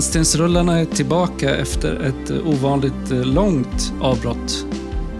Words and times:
Rännstensrullarna 0.00 0.78
är 0.78 0.84
tillbaka 0.84 1.56
efter 1.56 1.94
ett 1.94 2.30
eh, 2.30 2.46
ovanligt 2.46 3.10
eh, 3.10 3.24
långt 3.24 3.92
avbrott. 4.00 4.66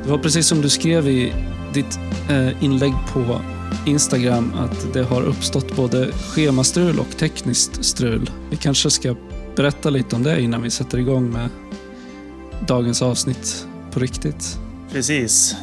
Det 0.05 0.11
var 0.11 0.19
precis 0.19 0.47
som 0.47 0.63
du 0.63 0.69
skrev 0.69 1.09
i 1.09 1.33
ditt 1.75 1.99
eh, 2.31 2.65
inlägg 2.65 2.93
på 3.13 3.41
Instagram 3.87 4.53
att 4.59 4.93
det 4.93 5.03
har 5.03 5.23
uppstått 5.23 5.77
både 5.77 6.13
schemastrul 6.13 6.99
och 6.99 7.17
tekniskt 7.19 7.85
strul. 7.85 8.31
Vi 8.51 8.57
kanske 8.57 8.91
ska 8.91 9.15
berätta 9.57 9.91
lite 9.91 10.17
om 10.17 10.23
det 10.23 10.41
innan 10.41 10.63
vi 10.63 10.71
sätter 10.71 10.99
igång 10.99 11.31
med 11.31 11.49
dagens 12.67 13.03
avsnitt 13.03 13.67
på 13.93 14.01
riktigt. 14.01 14.59
Precis. 14.93 15.57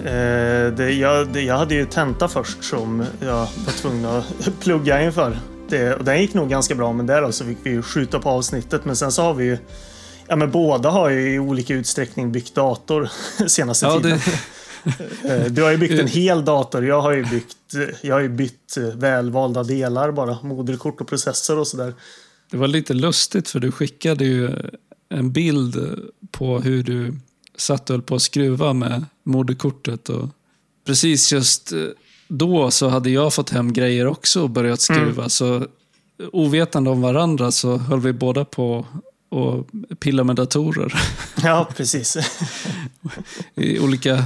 Jag 1.45 1.57
hade 1.57 1.76
ju 1.76 1.85
tenta 1.85 2.27
först 2.27 2.63
som 2.63 3.05
jag 3.20 3.38
var 3.38 3.81
tvungen 3.81 4.05
att 4.05 4.59
plugga 4.59 5.04
inför. 5.04 5.38
Det, 5.70 5.95
och 5.95 6.03
den 6.03 6.21
gick 6.21 6.34
nog 6.34 6.49
ganska 6.49 6.76
bra, 6.76 6.94
men 6.94 7.05
där 7.05 7.31
så 7.31 7.45
fick 7.45 7.57
vi 7.63 7.70
ju 7.70 7.81
skjuta 7.81 8.20
på 8.20 8.30
avsnittet. 8.30 8.85
Men 8.85 8.95
sen 8.95 9.12
så 9.12 9.21
har 9.21 9.34
vi 9.34 9.45
ju 9.45 9.57
Ja 10.27 10.35
men 10.35 10.52
båda 10.52 10.90
har 10.90 11.09
ju 11.09 11.34
i 11.34 11.40
olika 11.40 11.73
utsträckning 11.73 12.31
byggt 12.31 12.55
dator 12.55 13.09
senaste 13.48 13.85
ja, 13.85 13.99
tiden. 13.99 14.20
Det... 14.20 14.40
Du 15.49 15.63
har 15.63 15.71
ju 15.71 15.77
byggt 15.77 15.99
en 15.99 16.07
hel 16.07 16.45
dator. 16.45 16.85
Jag 16.85 17.01
har 17.01 17.12
ju 17.12 17.26
byggt, 17.26 17.57
jag 18.01 18.15
har 18.15 18.21
ju 18.21 18.29
bytt 18.29 18.77
välvalda 18.95 19.63
delar 19.63 20.12
bara. 20.12 20.38
Moderkort 20.43 21.01
och 21.01 21.07
processor 21.07 21.60
och 21.60 21.68
sådär. 21.68 21.93
Det 22.51 22.57
var 22.57 22.68
lite 22.68 22.93
lustigt 22.93 23.49
för 23.49 23.60
du 23.60 23.71
skickade 23.71 24.26
ju 24.26 24.51
en 25.10 25.32
bild 25.32 25.99
på 26.32 26.60
hur 26.60 26.84
du 26.84 27.13
satt 27.57 27.90
och 27.90 27.93
höll 27.93 28.01
på 28.01 28.15
att 28.15 28.21
skruva 28.21 28.73
med 28.73 29.05
moderkortet. 29.23 30.10
Och 30.10 30.29
precis 30.85 31.32
just 31.32 31.73
då 32.27 32.71
så 32.71 32.89
hade 32.89 33.09
jag 33.09 33.33
fått 33.33 33.49
hem 33.49 33.73
grejer 33.73 34.07
också 34.07 34.41
och 34.41 34.49
börjat 34.49 34.81
skruva. 34.81 35.21
Mm. 35.21 35.29
Så 35.29 35.65
ovetande 36.31 36.89
om 36.89 37.01
varandra 37.01 37.51
så 37.51 37.77
höll 37.77 37.99
vi 37.99 38.13
båda 38.13 38.45
på 38.45 38.85
och 39.29 39.67
pilla 39.99 40.23
med 40.23 40.35
datorer. 40.35 40.93
Ja, 41.43 41.70
precis. 41.75 42.17
I 43.55 43.79
olika 43.79 44.13
eh, 44.13 44.23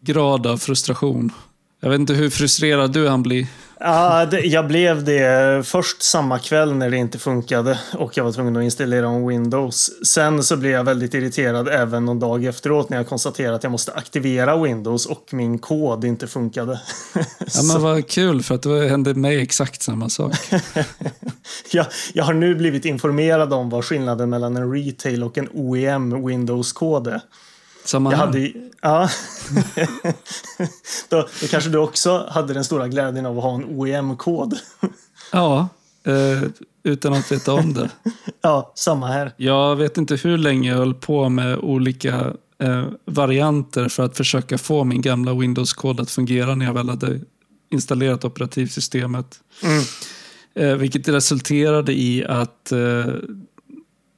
grad 0.00 0.46
av 0.46 0.58
frustration. 0.58 1.32
Jag 1.80 1.90
vet 1.90 2.00
inte 2.00 2.14
hur 2.14 2.30
frustrerad 2.30 2.92
du 2.92 3.08
han 3.08 3.22
blir. 3.22 3.46
Ja, 3.80 4.26
det, 4.26 4.40
jag 4.40 4.66
blev 4.66 5.04
det 5.04 5.66
först 5.66 6.02
samma 6.02 6.38
kväll 6.38 6.74
när 6.74 6.90
det 6.90 6.96
inte 6.96 7.18
funkade 7.18 7.78
och 7.92 8.16
jag 8.16 8.24
var 8.24 8.32
tvungen 8.32 8.56
att 8.56 8.62
installera 8.62 9.08
om 9.08 9.26
Windows. 9.26 9.90
Sen 10.06 10.42
så 10.42 10.56
blev 10.56 10.72
jag 10.72 10.84
väldigt 10.84 11.14
irriterad 11.14 11.68
även 11.68 12.04
någon 12.04 12.18
dag 12.18 12.44
efteråt 12.44 12.90
när 12.90 12.96
jag 12.96 13.08
konstaterade 13.08 13.56
att 13.56 13.62
jag 13.62 13.72
måste 13.72 13.92
aktivera 13.92 14.62
Windows 14.62 15.06
och 15.06 15.28
min 15.30 15.58
kod 15.58 16.04
inte 16.04 16.26
funkade. 16.26 16.80
Ja, 17.54 17.62
men 17.62 17.82
vad 17.82 18.08
kul 18.08 18.42
för 18.42 18.54
att 18.54 18.62
det 18.62 18.88
hände 18.88 19.14
mig 19.14 19.40
exakt 19.40 19.82
samma 19.82 20.08
sak. 20.08 20.34
jag, 21.70 21.86
jag 22.12 22.24
har 22.24 22.34
nu 22.34 22.54
blivit 22.54 22.84
informerad 22.84 23.52
om 23.52 23.70
vad 23.70 23.84
skillnaden 23.84 24.30
mellan 24.30 24.56
en 24.56 24.72
retail 24.72 25.24
och 25.24 25.38
en 25.38 25.48
OEM 25.52 26.26
Windows-kod 26.26 27.06
är. 27.06 27.20
Samma 27.86 28.10
jag 28.10 28.18
här. 28.18 28.26
Hade, 28.26 28.52
ja. 28.82 29.08
då, 31.08 31.28
då 31.40 31.46
kanske 31.50 31.70
du 31.70 31.78
också 31.78 32.26
hade 32.30 32.54
den 32.54 32.64
stora 32.64 32.88
glädjen 32.88 33.26
av 33.26 33.38
att 33.38 33.44
ha 33.44 33.54
en 33.54 33.64
OEM-kod. 33.64 34.58
ja, 35.32 35.68
eh, 36.04 36.42
utan 36.82 37.12
att 37.12 37.32
veta 37.32 37.52
om 37.52 37.74
det. 37.74 37.90
ja, 38.40 38.72
samma 38.74 39.06
här. 39.06 39.32
Jag 39.36 39.76
vet 39.76 39.98
inte 39.98 40.16
hur 40.16 40.38
länge 40.38 40.70
jag 40.70 40.76
höll 40.76 40.94
på 40.94 41.28
med 41.28 41.58
olika 41.58 42.32
eh, 42.58 42.84
varianter 43.04 43.88
för 43.88 44.04
att 44.04 44.16
försöka 44.16 44.58
få 44.58 44.84
min 44.84 45.02
gamla 45.02 45.34
Windows-kod 45.34 46.00
att 46.00 46.10
fungera 46.10 46.54
när 46.54 46.66
jag 46.66 46.74
väl 46.74 46.88
hade 46.88 47.20
installerat 47.70 48.24
operativsystemet. 48.24 49.40
Mm. 49.62 49.82
Eh, 50.54 50.76
vilket 50.76 51.08
resulterade 51.08 51.92
i 51.92 52.24
att 52.24 52.72
eh, 52.72 53.04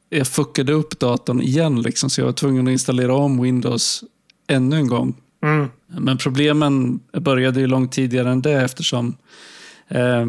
jag 0.08 0.26
fuckade 0.26 0.72
upp 0.72 0.98
datorn 0.98 1.41
igen. 1.42 1.82
Liksom, 1.82 2.10
så 2.10 2.20
jag 2.20 2.26
var 2.26 2.32
tvungen 2.32 2.66
att 2.66 2.72
installera 2.72 3.14
om 3.14 3.42
Windows 3.42 4.04
ännu 4.46 4.76
en 4.76 4.88
gång. 4.88 5.14
Mm. 5.42 5.69
Men 5.86 6.19
problemen 6.19 7.00
började 7.12 7.60
ju 7.60 7.66
långt 7.66 7.92
tidigare 7.92 8.30
än 8.30 8.42
det 8.42 8.52
eftersom 8.52 9.16
eh, 9.88 10.26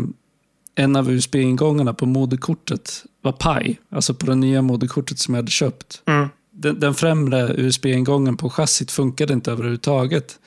en 0.75 0.95
av 0.95 1.11
USB-ingångarna 1.11 1.93
på 1.93 2.05
moderkortet 2.05 3.05
var 3.21 3.31
paj. 3.31 3.79
Alltså 3.89 4.13
på 4.13 4.25
det 4.25 4.35
nya 4.35 4.61
moderkortet 4.61 5.19
som 5.19 5.33
jag 5.33 5.41
hade 5.41 5.51
köpt. 5.51 6.01
Mm. 6.05 6.29
Den, 6.51 6.79
den 6.79 6.93
främre 6.93 7.53
USB-ingången 7.57 8.37
på 8.37 8.49
chassit 8.49 8.91
funkade 8.91 9.33
inte 9.33 9.51
överhuvudtaget. 9.51 10.39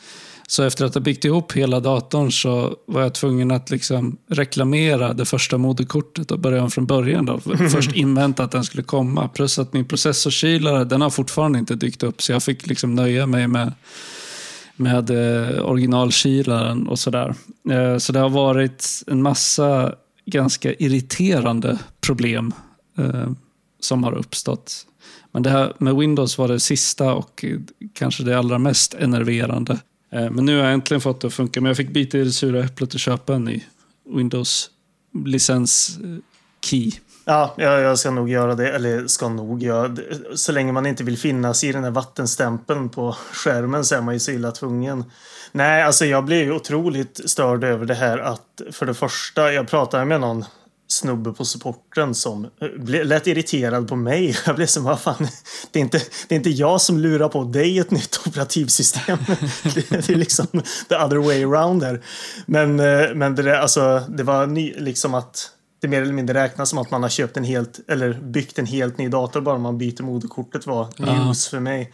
Så 0.52 0.62
efter 0.62 0.84
att 0.84 0.94
ha 0.94 1.00
byggt 1.00 1.24
ihop 1.24 1.52
hela 1.52 1.80
datorn 1.80 2.32
så 2.32 2.76
var 2.86 3.02
jag 3.02 3.14
tvungen 3.14 3.50
att 3.50 3.70
liksom 3.70 4.16
reklamera 4.26 5.12
det 5.12 5.24
första 5.24 5.58
moderkortet 5.58 6.30
och 6.30 6.38
börja 6.38 6.62
om 6.62 6.70
från 6.70 6.86
början. 6.86 7.26
Då. 7.26 7.40
Först 7.70 7.92
invänta 7.92 8.44
att 8.44 8.50
den 8.50 8.64
skulle 8.64 8.82
komma. 8.82 9.28
Plus 9.28 9.58
att 9.58 9.72
min 9.72 9.84
processorkylare, 9.84 10.84
den 10.84 11.00
har 11.00 11.10
fortfarande 11.10 11.58
inte 11.58 11.74
dykt 11.74 12.02
upp. 12.02 12.22
Så 12.22 12.32
jag 12.32 12.42
fick 12.42 12.66
liksom 12.66 12.94
nöja 12.94 13.26
mig 13.26 13.48
med, 13.48 13.72
med 14.76 15.10
eh, 15.10 15.64
originalkylaren 15.64 16.88
och 16.88 16.98
sådär. 16.98 17.34
Eh, 17.70 17.98
så 17.98 18.12
det 18.12 18.18
har 18.18 18.30
varit 18.30 19.02
en 19.06 19.22
massa 19.22 19.94
ganska 20.26 20.74
irriterande 20.74 21.78
problem 22.00 22.54
eh, 22.98 23.30
som 23.80 24.04
har 24.04 24.12
uppstått. 24.12 24.86
Men 25.30 25.42
det 25.42 25.50
här 25.50 25.72
med 25.78 25.96
Windows 25.96 26.38
var 26.38 26.48
det 26.48 26.60
sista 26.60 27.14
och 27.14 27.44
kanske 27.94 28.22
det 28.22 28.38
allra 28.38 28.58
mest 28.58 28.94
enerverande. 28.94 29.78
Eh, 30.12 30.30
men 30.30 30.46
nu 30.46 30.56
har 30.56 30.64
jag 30.64 30.74
äntligen 30.74 31.00
fått 31.00 31.20
det 31.20 31.26
att 31.26 31.34
funka. 31.34 31.60
Men 31.60 31.68
jag 31.68 31.76
fick 31.76 31.90
bita 31.90 32.18
i 32.18 32.24
det 32.24 32.32
sura 32.32 32.64
äpplet 32.64 32.94
och 32.94 33.00
köpa 33.00 33.34
en 33.34 33.44
ny 33.44 33.62
Windows-licens-key. 34.08 36.86
Eh, 36.86 36.92
ja, 37.24 37.54
jag 37.56 37.98
ska 37.98 38.10
nog 38.10 38.30
göra 38.30 38.54
det. 38.54 38.72
Eller 38.72 39.06
ska 39.06 39.28
nog 39.28 39.62
göra 39.62 39.88
det. 39.88 40.02
Så 40.34 40.52
länge 40.52 40.72
man 40.72 40.86
inte 40.86 41.04
vill 41.04 41.18
finnas 41.18 41.64
i 41.64 41.72
den 41.72 41.84
här 41.84 41.90
vattenstämpeln 41.90 42.88
på 42.88 43.16
skärmen 43.32 43.84
så 43.84 43.94
är 43.94 44.00
man 44.00 44.14
ju 44.14 44.20
så 44.20 44.30
illa 44.30 44.50
tvungen. 44.50 45.04
Nej, 45.52 45.82
alltså 45.82 46.04
jag 46.04 46.24
blev 46.24 46.40
ju 46.40 46.52
otroligt 46.52 47.30
störd 47.30 47.64
över 47.64 47.86
det 47.86 47.94
här 47.94 48.18
att 48.18 48.62
för 48.72 48.86
det 48.86 48.94
första, 48.94 49.52
jag 49.52 49.68
pratade 49.68 50.04
med 50.04 50.20
någon 50.20 50.44
snubbe 50.92 51.32
på 51.32 51.44
supporten 51.44 52.14
som 52.14 52.44
eh, 52.44 53.04
lät 53.04 53.26
irriterad 53.26 53.88
på 53.88 53.96
mig. 53.96 54.36
Jag 54.46 54.56
blev 54.56 54.66
som, 54.66 54.84
vad 54.84 55.00
fan, 55.00 55.28
det 55.70 55.78
är, 55.78 55.82
inte, 55.82 56.02
det 56.28 56.34
är 56.34 56.36
inte 56.36 56.50
jag 56.50 56.80
som 56.80 56.98
lurar 56.98 57.28
på 57.28 57.44
dig 57.44 57.78
ett 57.78 57.90
nytt 57.90 58.20
operativsystem. 58.26 59.18
Det, 59.74 60.08
är 60.10 60.14
liksom 60.14 60.46
the 60.88 60.96
other 60.96 61.16
way 61.16 61.44
around 61.44 61.80
där. 61.80 62.02
Men, 62.46 62.80
eh, 62.80 63.14
men 63.14 63.34
det, 63.34 63.60
alltså, 63.60 64.02
det 64.08 64.22
var 64.22 64.46
ny, 64.46 64.74
liksom 64.78 65.14
att 65.14 65.50
det 65.80 65.88
mer 65.88 66.02
eller 66.02 66.12
mindre 66.12 66.42
räknas 66.42 66.70
som 66.70 66.78
att 66.78 66.90
man 66.90 67.02
har 67.02 67.10
köpt 67.10 67.36
en 67.36 67.44
helt, 67.44 67.80
eller 67.88 68.12
byggt 68.12 68.58
en 68.58 68.66
helt 68.66 68.98
ny 68.98 69.08
dator 69.08 69.40
bara 69.40 69.58
man 69.58 69.78
byter 69.78 70.02
moderkortet 70.02 70.66
var 70.66 70.88
news 70.96 71.48
för 71.48 71.60
mig 71.60 71.92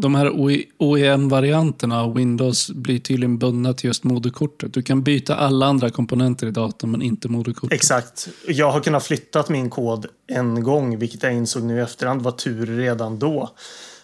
de 0.00 0.14
här 0.14 0.30
OEM-varianterna 0.78 2.02
av 2.02 2.14
Windows 2.14 2.70
blir 2.70 2.98
tydligen 2.98 3.38
bundna 3.38 3.74
till 3.74 3.86
just 3.86 4.04
moderkortet. 4.04 4.74
Du 4.74 4.82
kan 4.82 5.02
byta 5.02 5.36
alla 5.36 5.66
andra 5.66 5.90
komponenter 5.90 6.46
i 6.46 6.50
datorn 6.50 6.90
men 6.90 7.02
inte 7.02 7.28
moderkortet. 7.28 7.72
Exakt. 7.72 8.28
Jag 8.46 8.70
har 8.70 8.80
kunnat 8.80 9.04
flytta 9.04 9.44
min 9.48 9.70
kod 9.70 10.06
en 10.26 10.62
gång, 10.62 10.98
vilket 10.98 11.22
jag 11.22 11.32
insåg 11.32 11.62
nu 11.62 11.76
i 11.76 11.80
efterhand 11.80 12.22
var 12.22 12.32
tur 12.32 12.66
redan 12.66 13.18
då. 13.18 13.50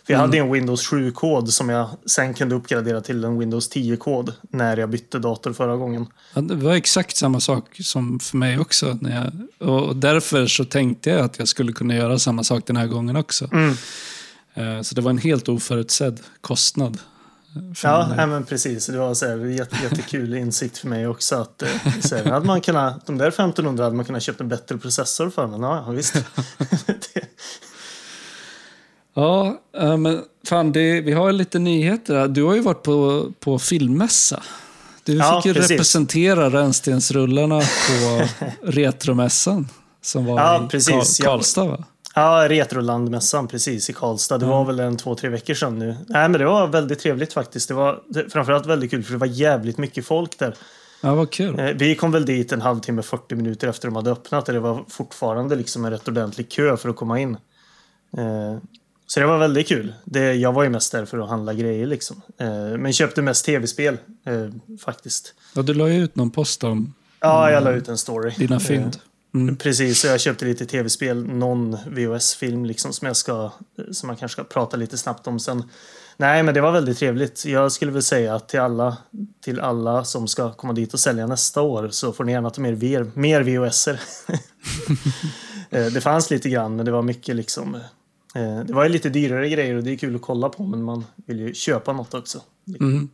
För 0.07 0.13
jag 0.13 0.19
mm. 0.19 0.31
hade 0.31 0.39
en 0.39 0.53
Windows 0.53 0.93
7-kod 0.93 1.53
som 1.53 1.69
jag 1.69 1.89
sen 2.07 2.35
kunde 2.35 2.55
uppgradera 2.55 3.01
till 3.01 3.25
en 3.25 3.39
Windows 3.39 3.71
10-kod 3.71 4.33
när 4.51 4.77
jag 4.77 4.91
bytte 4.91 5.19
dator 5.19 5.53
förra 5.53 5.77
gången. 5.77 6.07
Ja, 6.35 6.41
det 6.41 6.55
var 6.55 6.73
exakt 6.73 7.17
samma 7.17 7.41
sak 7.41 7.65
som 7.81 8.21
för 8.21 8.37
mig 8.37 8.59
också. 8.59 8.99
När 9.01 9.15
jag, 9.59 9.69
och 9.71 9.97
därför 9.97 10.47
så 10.47 10.65
tänkte 10.65 11.11
jag 11.11 11.21
att 11.21 11.39
jag 11.39 11.49
skulle 11.49 11.73
kunna 11.73 11.97
göra 11.97 12.19
samma 12.19 12.45
sak 12.45 12.67
den 12.67 12.77
här 12.77 12.87
gången 12.87 13.17
också. 13.17 13.49
Mm. 13.53 13.75
Eh, 14.57 14.83
så 14.83 14.95
det 14.95 15.01
var 15.01 15.11
en 15.11 15.19
helt 15.19 15.49
oförutsedd 15.49 16.21
kostnad. 16.41 16.99
Ja, 17.83 18.13
nej, 18.17 18.27
men 18.27 18.45
precis. 18.45 18.87
Det 18.87 18.99
var 18.99 19.15
så 19.15 19.27
här, 19.27 19.37
jätte, 19.37 19.77
jättekul 19.83 20.35
insikt 20.35 20.79
för 20.79 20.89
mig 20.89 21.07
också. 21.07 21.37
Att, 21.37 21.63
eh, 21.63 21.69
så 22.01 22.17
här, 22.17 22.25
hade 22.25 22.47
man 22.47 22.61
kunnat, 22.61 23.07
de 23.07 23.19
där 23.19 23.29
1500 23.29 23.85
hade 23.85 23.97
man 23.97 24.05
kunnat 24.05 24.23
köpa 24.23 24.45
en 24.45 24.49
bättre 24.49 24.79
processor 24.79 25.31
för. 25.31 25.47
Men 25.47 25.63
ja, 25.63 25.91
visst. 25.91 26.15
Ja, 29.19 29.61
eh, 29.79 29.97
men 29.97 30.23
fan, 30.49 30.73
det, 30.73 31.01
vi 31.01 31.13
har 31.13 31.33
lite 31.33 31.59
nyheter. 31.59 32.29
Du 32.29 32.43
har 32.43 32.55
ju 32.55 32.61
varit 32.61 32.83
på, 32.83 33.27
på 33.41 33.59
filmmässa. 33.59 34.43
Du 35.05 35.15
ja, 35.15 35.41
fick 35.41 35.47
ju 35.47 35.55
precis. 35.55 35.71
representera 35.71 36.51
Rännstensrullarna 36.51 37.61
på 37.61 38.29
Retromässan 38.63 39.69
som 40.03 40.25
var 40.27 40.41
ja, 40.41 40.65
i 40.65 40.69
precis. 40.69 41.19
Karlstad 41.19 41.65
va? 41.65 41.85
Ja, 42.19 42.49
Retrolandmässan 42.49 43.49
precis 43.49 43.91
i 43.91 43.93
Karlstad. 43.93 44.39
Det 44.39 44.45
mm. 44.45 44.57
var 44.57 44.65
väl 44.65 44.81
en 44.81 44.97
två, 44.97 45.15
tre 45.15 45.29
veckor 45.29 45.55
sedan 45.55 45.79
nu. 45.79 45.97
Nej, 46.09 46.29
men 46.29 46.33
det 46.33 46.45
var 46.45 46.67
väldigt 46.67 46.99
trevligt 46.99 47.33
faktiskt. 47.33 47.69
Det 47.69 47.75
var 47.75 48.03
framförallt 48.29 48.67
väldigt 48.67 48.91
kul 48.91 49.03
för 49.03 49.13
det 49.13 49.19
var 49.19 49.27
jävligt 49.27 49.79
mycket 49.79 50.07
folk 50.07 50.39
där. 50.39 50.55
Ja, 51.01 51.15
vad 51.15 51.31
kul. 51.31 51.59
Eh, 51.59 51.67
vi 51.67 51.95
kom 51.95 52.13
väl 52.13 52.27
dit 52.27 52.53
en 52.53 52.61
halvtimme, 52.61 53.03
40 53.03 53.35
minuter 53.35 53.69
efter 53.69 53.89
de 53.89 53.97
hade 53.97 54.11
öppnat 54.11 54.49
och 54.49 54.55
det 54.55 54.61
var 54.61 54.85
fortfarande 54.89 55.57
liksom 55.57 55.85
en 55.85 55.91
rätt 55.91 56.09
ordentlig 56.09 56.49
kö 56.49 56.77
för 56.77 56.89
att 56.89 56.97
komma 56.97 57.21
in. 57.21 57.37
Eh, 58.19 58.59
så 59.07 59.21
det 59.21 59.27
var 59.27 59.39
väldigt 59.39 59.69
kul. 59.69 59.95
Det, 60.05 60.35
jag 60.35 60.53
var 60.53 60.63
ju 60.63 60.69
mest 60.69 60.93
där 60.93 61.05
för 61.05 61.19
att 61.19 61.29
handla 61.29 61.55
grejer 61.55 61.87
liksom. 61.87 62.23
Eh, 62.39 62.49
men 62.79 62.93
köpte 62.93 63.23
mest 63.23 63.45
tv-spel 63.45 63.99
faktiskt. 64.85 65.35
Ja, 65.55 65.63
du 65.63 65.75
la 65.75 65.89
ju 65.89 66.05
ut 66.05 66.17
någon 66.17 66.31
post 66.31 66.65
om 66.65 66.95
Ja, 67.21 67.51
jag 67.51 67.65
la 67.65 67.73
ut 67.73 67.89
en 67.89 67.99
story. 67.99 68.33
Dina 68.37 68.61
fynd. 68.61 68.97
Mm. 69.37 69.57
Precis, 69.57 70.01
så 70.01 70.07
jag 70.07 70.21
köpte 70.21 70.45
lite 70.45 70.67
tv-spel, 70.67 71.25
någon 71.27 71.77
VHS-film 71.87 72.65
liksom 72.65 72.93
som 72.93 73.07
jag 73.07 73.17
ska, 73.17 73.53
som 73.91 74.07
man 74.07 74.17
kanske 74.17 74.33
ska 74.33 74.45
prata 74.45 74.77
lite 74.77 74.99
snabbt 74.99 75.27
om 75.27 75.41
sen. 75.41 75.63
Nej, 76.17 76.43
men 76.43 76.55
det 76.55 76.61
var 76.61 76.73
väldigt 76.73 76.99
trevligt. 76.99 77.45
Jag 77.45 77.73
skulle 77.73 77.93
väl 77.93 78.03
säga 78.03 78.35
att 78.35 78.49
till 78.49 78.61
alla, 78.61 78.97
till 79.45 79.61
alla 79.61 80.05
som 80.05 80.29
ska 80.29 80.53
komma 80.53 80.73
dit 80.73 80.95
och 80.95 81.01
sälja 81.01 81.27
nästa 81.27 81.63
år 81.63 81.89
så 81.89 82.13
får 82.13 82.25
ni 82.25 82.33
gärna 82.33 82.51
ta 82.51 82.61
med 82.61 82.85
er 82.85 83.11
mer 83.15 83.41
VHS-er. 83.43 84.01
Eh, 85.71 85.87
det 85.87 86.01
fanns 86.01 86.31
lite 86.31 86.49
grann, 86.49 86.77
men 86.77 86.87
det 86.87 86.93
var 86.93 87.03
mycket 87.03 87.37
liksom. 87.37 87.75
Eh, 88.35 88.61
det 88.67 88.73
var 88.73 88.85
ju 88.85 88.89
lite 88.89 89.09
dyrare 89.09 89.49
grejer 89.49 89.75
och 89.75 89.83
det 89.83 89.93
är 89.93 89.97
kul 89.97 90.17
att 90.17 90.23
kolla 90.23 90.49
på, 90.49 90.67
men 90.67 90.83
man 90.83 91.05
vill 91.27 91.41
ju 91.41 91.55
köpa 91.55 91.93
något 91.93 92.15
också. 92.15 92.41
Mm. 92.81 93.09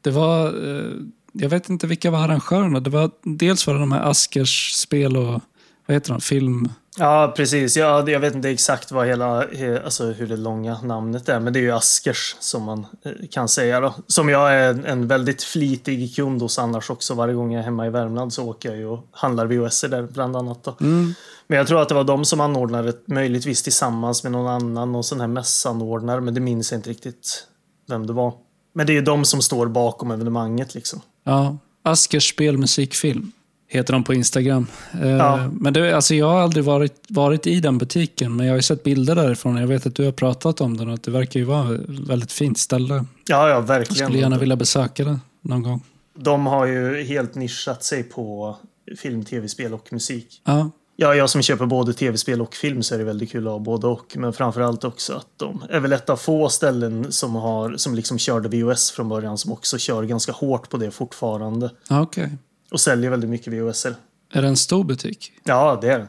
Det 0.00 0.10
var, 0.10 0.46
eh, 0.46 0.92
jag 1.32 1.48
vet 1.48 1.68
inte 1.68 1.86
vilka 1.86 2.10
var 2.10 2.18
arrangörerna. 2.18 2.80
Det 2.80 2.90
var, 2.90 3.10
dels 3.22 3.66
var 3.66 3.74
det 3.74 3.80
de 3.80 3.92
här 3.92 4.10
Askers 4.10 4.72
spel 4.72 5.16
och 5.16 5.40
vad 5.86 5.94
heter 5.94 6.12
de, 6.12 6.20
film... 6.20 6.68
Ja, 6.98 7.32
precis. 7.36 7.76
Ja, 7.76 8.10
jag 8.10 8.20
vet 8.20 8.34
inte 8.34 8.50
exakt 8.50 8.92
vad 8.92 9.06
hela, 9.06 9.44
alltså 9.84 10.04
hur 10.04 10.26
det 10.26 10.36
långa 10.36 10.80
namnet 10.80 11.28
är, 11.28 11.40
men 11.40 11.52
det 11.52 11.58
är 11.58 11.62
ju 11.62 11.70
Askers 11.70 12.36
som 12.40 12.62
man 12.62 12.86
eh, 13.04 13.12
kan 13.30 13.48
säga 13.48 13.80
då. 13.80 13.94
Som 14.06 14.28
jag 14.28 14.54
är 14.54 14.86
en 14.86 15.08
väldigt 15.08 15.42
flitig 15.42 16.16
kund 16.16 16.42
hos 16.42 16.58
annars 16.58 16.90
också. 16.90 17.14
Varje 17.14 17.34
gång 17.34 17.52
jag 17.52 17.60
är 17.60 17.64
hemma 17.64 17.86
i 17.86 17.90
Värmland 17.90 18.32
så 18.32 18.48
åker 18.48 18.68
jag 18.68 18.78
ju 18.78 18.86
och 18.86 19.08
handlar 19.12 19.46
VHS 19.46 19.80
där 19.80 20.02
bland 20.02 20.36
annat. 20.36 20.80
Mm. 20.80 21.14
Men 21.46 21.58
jag 21.58 21.66
tror 21.66 21.82
att 21.82 21.88
det 21.88 21.94
var 21.94 22.04
de 22.04 22.24
som 22.24 22.40
anordnade, 22.40 22.92
möjligtvis 23.06 23.62
tillsammans 23.62 24.22
med 24.22 24.32
någon 24.32 24.48
annan, 24.48 24.92
någon 24.92 25.04
sån 25.04 25.20
här 25.20 25.28
mässanordnare, 25.28 26.20
men 26.20 26.34
det 26.34 26.40
minns 26.40 26.72
jag 26.72 26.78
inte 26.78 26.90
riktigt 26.90 27.46
vem 27.88 28.06
det 28.06 28.12
var. 28.12 28.34
Men 28.72 28.86
det 28.86 28.92
är 28.92 28.94
ju 28.94 29.02
de 29.02 29.24
som 29.24 29.42
står 29.42 29.66
bakom 29.66 30.10
evenemanget 30.10 30.74
liksom. 30.74 31.00
Ja, 31.24 31.58
Askers 31.82 32.28
spelmusikfilm 32.30 33.32
heter 33.68 33.92
de 33.92 34.04
på 34.04 34.14
Instagram. 34.14 34.66
Eh, 35.02 35.08
ja. 35.08 35.50
Men 35.52 35.72
det, 35.72 35.96
alltså 35.96 36.14
jag 36.14 36.26
har 36.26 36.40
aldrig 36.40 36.64
varit, 36.64 37.04
varit 37.08 37.46
i 37.46 37.60
den 37.60 37.78
butiken, 37.78 38.36
men 38.36 38.46
jag 38.46 38.52
har 38.52 38.58
ju 38.58 38.62
sett 38.62 38.82
bilder 38.82 39.14
därifrån. 39.14 39.56
Jag 39.56 39.66
vet 39.66 39.86
att 39.86 39.94
du 39.94 40.04
har 40.04 40.12
pratat 40.12 40.60
om 40.60 40.76
den 40.76 40.88
och 40.88 40.94
att 40.94 41.02
det 41.02 41.10
verkar 41.10 41.40
ju 41.40 41.46
vara 41.46 41.74
ett 41.74 41.80
väldigt 41.88 42.32
fint 42.32 42.58
ställe. 42.58 43.04
Ja, 43.26 43.48
ja, 43.48 43.60
verkligen. 43.60 43.98
Jag 43.98 44.08
skulle 44.08 44.20
gärna 44.22 44.38
vilja 44.38 44.56
besöka 44.56 45.04
det 45.04 45.18
någon 45.40 45.62
gång. 45.62 45.82
De 46.14 46.46
har 46.46 46.66
ju 46.66 47.02
helt 47.02 47.34
nischat 47.34 47.84
sig 47.84 48.02
på 48.02 48.56
film, 48.98 49.24
tv-spel 49.24 49.74
och 49.74 49.92
musik. 49.92 50.42
Ja. 50.44 50.70
Ja, 51.02 51.14
jag 51.14 51.30
som 51.30 51.42
köper 51.42 51.66
både 51.66 51.92
tv-spel 51.92 52.40
och 52.40 52.54
film 52.54 52.82
så 52.82 52.94
är 52.94 52.98
det 52.98 53.04
väldigt 53.04 53.32
kul 53.32 53.46
att 53.46 53.52
ha 53.52 53.58
både 53.58 53.86
och. 53.86 54.16
Men 54.16 54.32
framförallt 54.32 54.84
också 54.84 55.14
att 55.14 55.26
de 55.36 55.64
är 55.70 55.80
väl 55.80 55.92
ett 55.92 56.10
av 56.10 56.16
få 56.16 56.48
ställen 56.48 57.12
som, 57.12 57.34
har, 57.34 57.76
som 57.76 57.94
liksom 57.94 58.18
körde 58.18 58.62
VOS 58.62 58.90
från 58.90 59.08
början 59.08 59.38
som 59.38 59.52
också 59.52 59.78
kör 59.78 60.02
ganska 60.02 60.32
hårt 60.32 60.68
på 60.68 60.76
det 60.76 60.90
fortfarande. 60.90 61.70
Okej. 61.90 62.24
Okay. 62.24 62.36
Och 62.70 62.80
säljer 62.80 63.10
väldigt 63.10 63.30
mycket 63.30 63.52
VHSer. 63.52 63.94
Är 64.32 64.42
det 64.42 64.48
en 64.48 64.56
stor 64.56 64.84
butik? 64.84 65.32
Ja, 65.44 65.78
det 65.80 65.88
är 65.92 66.06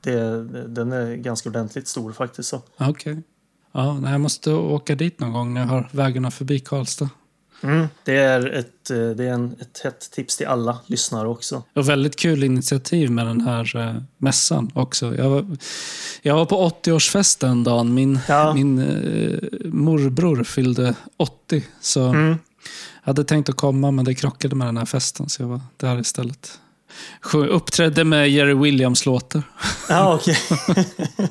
det. 0.00 0.42
Den 0.68 0.92
är 0.92 1.16
ganska 1.16 1.48
ordentligt 1.48 1.88
stor 1.88 2.12
faktiskt. 2.12 2.54
Okej. 2.54 2.90
Okay. 2.90 3.16
Ja, 3.72 4.10
jag 4.10 4.20
måste 4.20 4.52
åka 4.52 4.94
dit 4.94 5.20
någon 5.20 5.32
gång 5.32 5.54
när 5.54 5.60
jag 5.60 5.68
har 5.68 5.88
vägarna 5.92 6.30
förbi 6.30 6.60
Karlstad. 6.60 7.10
Mm, 7.62 7.86
det 8.04 8.16
är, 8.16 8.46
ett, 8.46 8.90
eh, 8.90 8.96
det 8.96 9.24
är 9.24 9.32
en, 9.32 9.56
ett 9.60 9.80
hett 9.84 10.10
tips 10.10 10.36
till 10.36 10.46
alla 10.46 10.78
lyssnare 10.86 11.28
också. 11.28 11.62
Och 11.74 11.88
väldigt 11.88 12.16
kul 12.16 12.44
initiativ 12.44 13.10
med 13.10 13.26
den 13.26 13.40
här 13.40 13.76
eh, 13.76 13.94
mässan 14.18 14.70
också. 14.74 15.16
Jag 15.16 15.30
var, 15.30 15.56
jag 16.22 16.34
var 16.34 16.44
på 16.46 16.68
80-årsfesten 16.68 17.64
dagen. 17.64 17.94
Min, 17.94 18.18
ja. 18.28 18.54
min 18.54 18.78
eh, 18.78 19.38
morbror 19.64 20.44
fyllde 20.44 20.94
80. 21.16 21.64
Så 21.80 22.04
mm. 22.04 22.38
Jag 23.02 23.06
hade 23.06 23.24
tänkt 23.24 23.48
att 23.48 23.56
komma 23.56 23.90
men 23.90 24.04
det 24.04 24.14
krockade 24.14 24.56
med 24.56 24.66
den 24.66 24.76
här 24.76 24.84
festen 24.84 25.28
så 25.28 25.42
jag 25.42 25.48
var 25.48 25.60
där 25.76 26.00
istället. 26.00 26.58
Uppträdde 27.34 28.04
med 28.04 28.30
Jerry 28.30 28.54
Williams-låtar. 28.54 29.42
Ja, 29.88 30.14
okej. 30.14 30.36
Okay. 30.68 30.84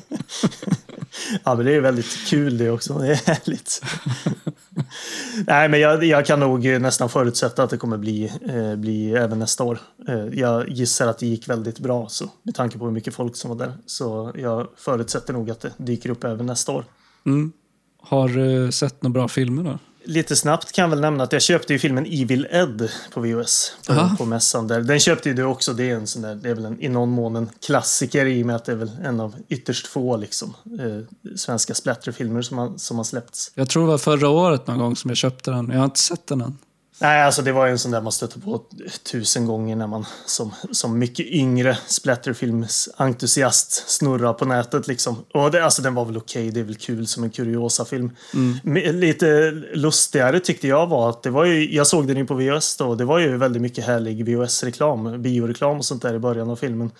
ja, 1.43 1.55
men 1.55 1.65
det 1.65 1.75
är 1.75 1.81
väldigt 1.81 2.27
kul 2.27 2.57
det 2.57 2.69
också. 2.69 2.93
Det 2.93 3.11
är 3.11 3.15
härligt. 3.15 3.81
Nej, 5.47 5.69
men 5.69 5.79
jag, 5.79 6.03
jag, 6.03 6.25
kan 6.25 6.39
nog 6.39 6.65
nästan 6.65 7.09
förutsätta 7.09 7.63
att 7.63 7.69
det 7.69 7.77
kommer 7.77 7.97
bli, 7.97 8.31
eh, 8.49 8.75
bli 8.75 9.13
även 9.13 9.39
nästa 9.39 9.63
år. 9.63 9.79
Eh, 10.07 10.25
jag 10.25 10.69
gissar 10.69 11.07
att 11.07 11.19
det 11.19 11.25
gick 11.25 11.49
väldigt 11.49 11.79
bra 11.79 12.09
så, 12.09 12.29
med 12.43 12.55
tanke 12.55 12.77
på 12.77 12.85
hur 12.85 12.91
mycket 12.91 13.13
folk 13.13 13.35
som 13.35 13.49
var 13.49 13.57
där. 13.65 13.73
Så 13.85 14.31
jag 14.35 14.67
förutsätter 14.75 15.33
nog 15.33 15.51
att 15.51 15.59
det 15.59 15.73
dyker 15.77 16.09
upp 16.09 16.23
även 16.23 16.45
nästa 16.45 16.71
år. 16.71 16.85
Mm. 17.25 17.51
Har 18.01 18.29
du 18.29 18.71
sett 18.71 19.03
några 19.03 19.13
bra 19.13 19.27
filmer 19.27 19.63
då? 19.63 19.79
Lite 20.03 20.35
snabbt 20.35 20.71
kan 20.71 20.83
jag 20.83 20.89
väl 20.89 21.01
nämna 21.01 21.23
att 21.23 21.33
jag 21.33 21.41
köpte 21.41 21.73
ju 21.73 21.79
filmen 21.79 22.05
Evil 22.05 22.47
Ed 22.51 22.89
på 23.13 23.21
VHS 23.21 23.75
på, 23.87 24.09
på 24.17 24.25
mässan 24.25 24.67
där. 24.67 24.81
Den 24.81 24.99
köpte 24.99 25.29
ju 25.29 25.35
du 25.35 25.43
också. 25.43 25.73
Det 25.73 25.89
är 25.89 25.95
en 25.95 26.07
sån 26.07 26.21
där, 26.21 26.35
det 26.35 26.49
är 26.49 26.55
väl 26.55 26.65
en, 26.65 26.81
i 26.81 26.89
någon 26.89 27.09
mån 27.09 27.35
en 27.35 27.49
klassiker 27.65 28.25
i 28.25 28.43
och 28.43 28.47
med 28.47 28.55
att 28.55 28.65
det 28.65 28.71
är 28.71 28.75
väl 28.75 28.91
en 29.03 29.19
av 29.19 29.35
ytterst 29.49 29.87
få 29.87 30.17
liksom, 30.17 30.53
eh, 30.79 31.35
svenska 31.35 31.73
splatterfilmer 31.73 32.41
som 32.41 32.57
har, 32.57 32.73
som 32.77 32.97
har 32.97 33.03
släppts. 33.03 33.51
Jag 33.55 33.69
tror 33.69 33.83
det 33.83 33.89
var 33.89 33.97
förra 33.97 34.29
året 34.29 34.67
någon 34.67 34.77
gång 34.77 34.95
som 34.95 35.09
jag 35.09 35.17
köpte 35.17 35.51
den. 35.51 35.69
Jag 35.69 35.77
har 35.77 35.85
inte 35.85 35.99
sett 35.99 36.27
den 36.27 36.41
än. 36.41 36.57
Nej, 37.01 37.23
alltså 37.23 37.41
det 37.41 37.51
var 37.51 37.65
ju 37.65 37.71
en 37.71 37.79
sån 37.79 37.91
där 37.91 38.01
man 38.01 38.11
stötte 38.11 38.39
på 38.39 38.61
tusen 39.11 39.45
gånger 39.45 39.75
när 39.75 39.87
man 39.87 40.05
som, 40.25 40.53
som 40.71 40.99
mycket 40.99 41.25
yngre 41.25 41.77
splatterfilmsentusiast 41.87 43.89
snurrar 43.89 44.33
på 44.33 44.45
nätet 44.45 44.87
liksom. 44.87 45.15
Och 45.33 45.51
det, 45.51 45.63
alltså 45.63 45.81
den 45.81 45.93
var 45.93 46.05
väl 46.05 46.17
okej, 46.17 46.41
okay, 46.41 46.51
det 46.51 46.59
är 46.59 46.63
väl 46.63 46.75
kul 46.75 47.07
som 47.07 47.23
en 47.23 47.29
kuriosa-film. 47.29 48.11
Mm. 48.33 48.99
Lite 48.99 49.51
lustigare 49.73 50.39
tyckte 50.39 50.67
jag 50.67 50.87
var 50.87 51.09
att 51.09 51.23
det 51.23 51.29
var 51.29 51.45
ju, 51.45 51.75
jag 51.75 51.87
såg 51.87 52.07
den 52.07 52.17
ju 52.17 52.25
på 52.25 52.33
VHS 52.33 52.77
då, 52.77 52.95
det 52.95 53.05
var 53.05 53.19
ju 53.19 53.37
väldigt 53.37 53.61
mycket 53.61 53.85
härlig 53.85 54.25
VHS-reklam, 54.25 55.21
bioreklam 55.21 55.77
och 55.77 55.85
sånt 55.85 56.01
där 56.01 56.13
i 56.13 56.19
början 56.19 56.49
av 56.49 56.55
filmen. 56.55 56.91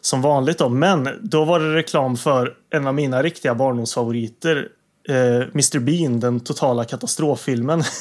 Som 0.00 0.22
vanligt 0.22 0.58
då, 0.58 0.68
men 0.68 1.08
då 1.22 1.44
var 1.44 1.60
det 1.60 1.74
reklam 1.74 2.16
för 2.16 2.54
en 2.70 2.86
av 2.86 2.94
mina 2.94 3.22
riktiga 3.22 3.54
barndomsfavoriter 3.54 4.68
eh, 5.08 5.48
Mr 5.54 5.78
Bean, 5.78 6.20
den 6.20 6.40
totala 6.40 6.84
katastroffilmen. 6.84 7.82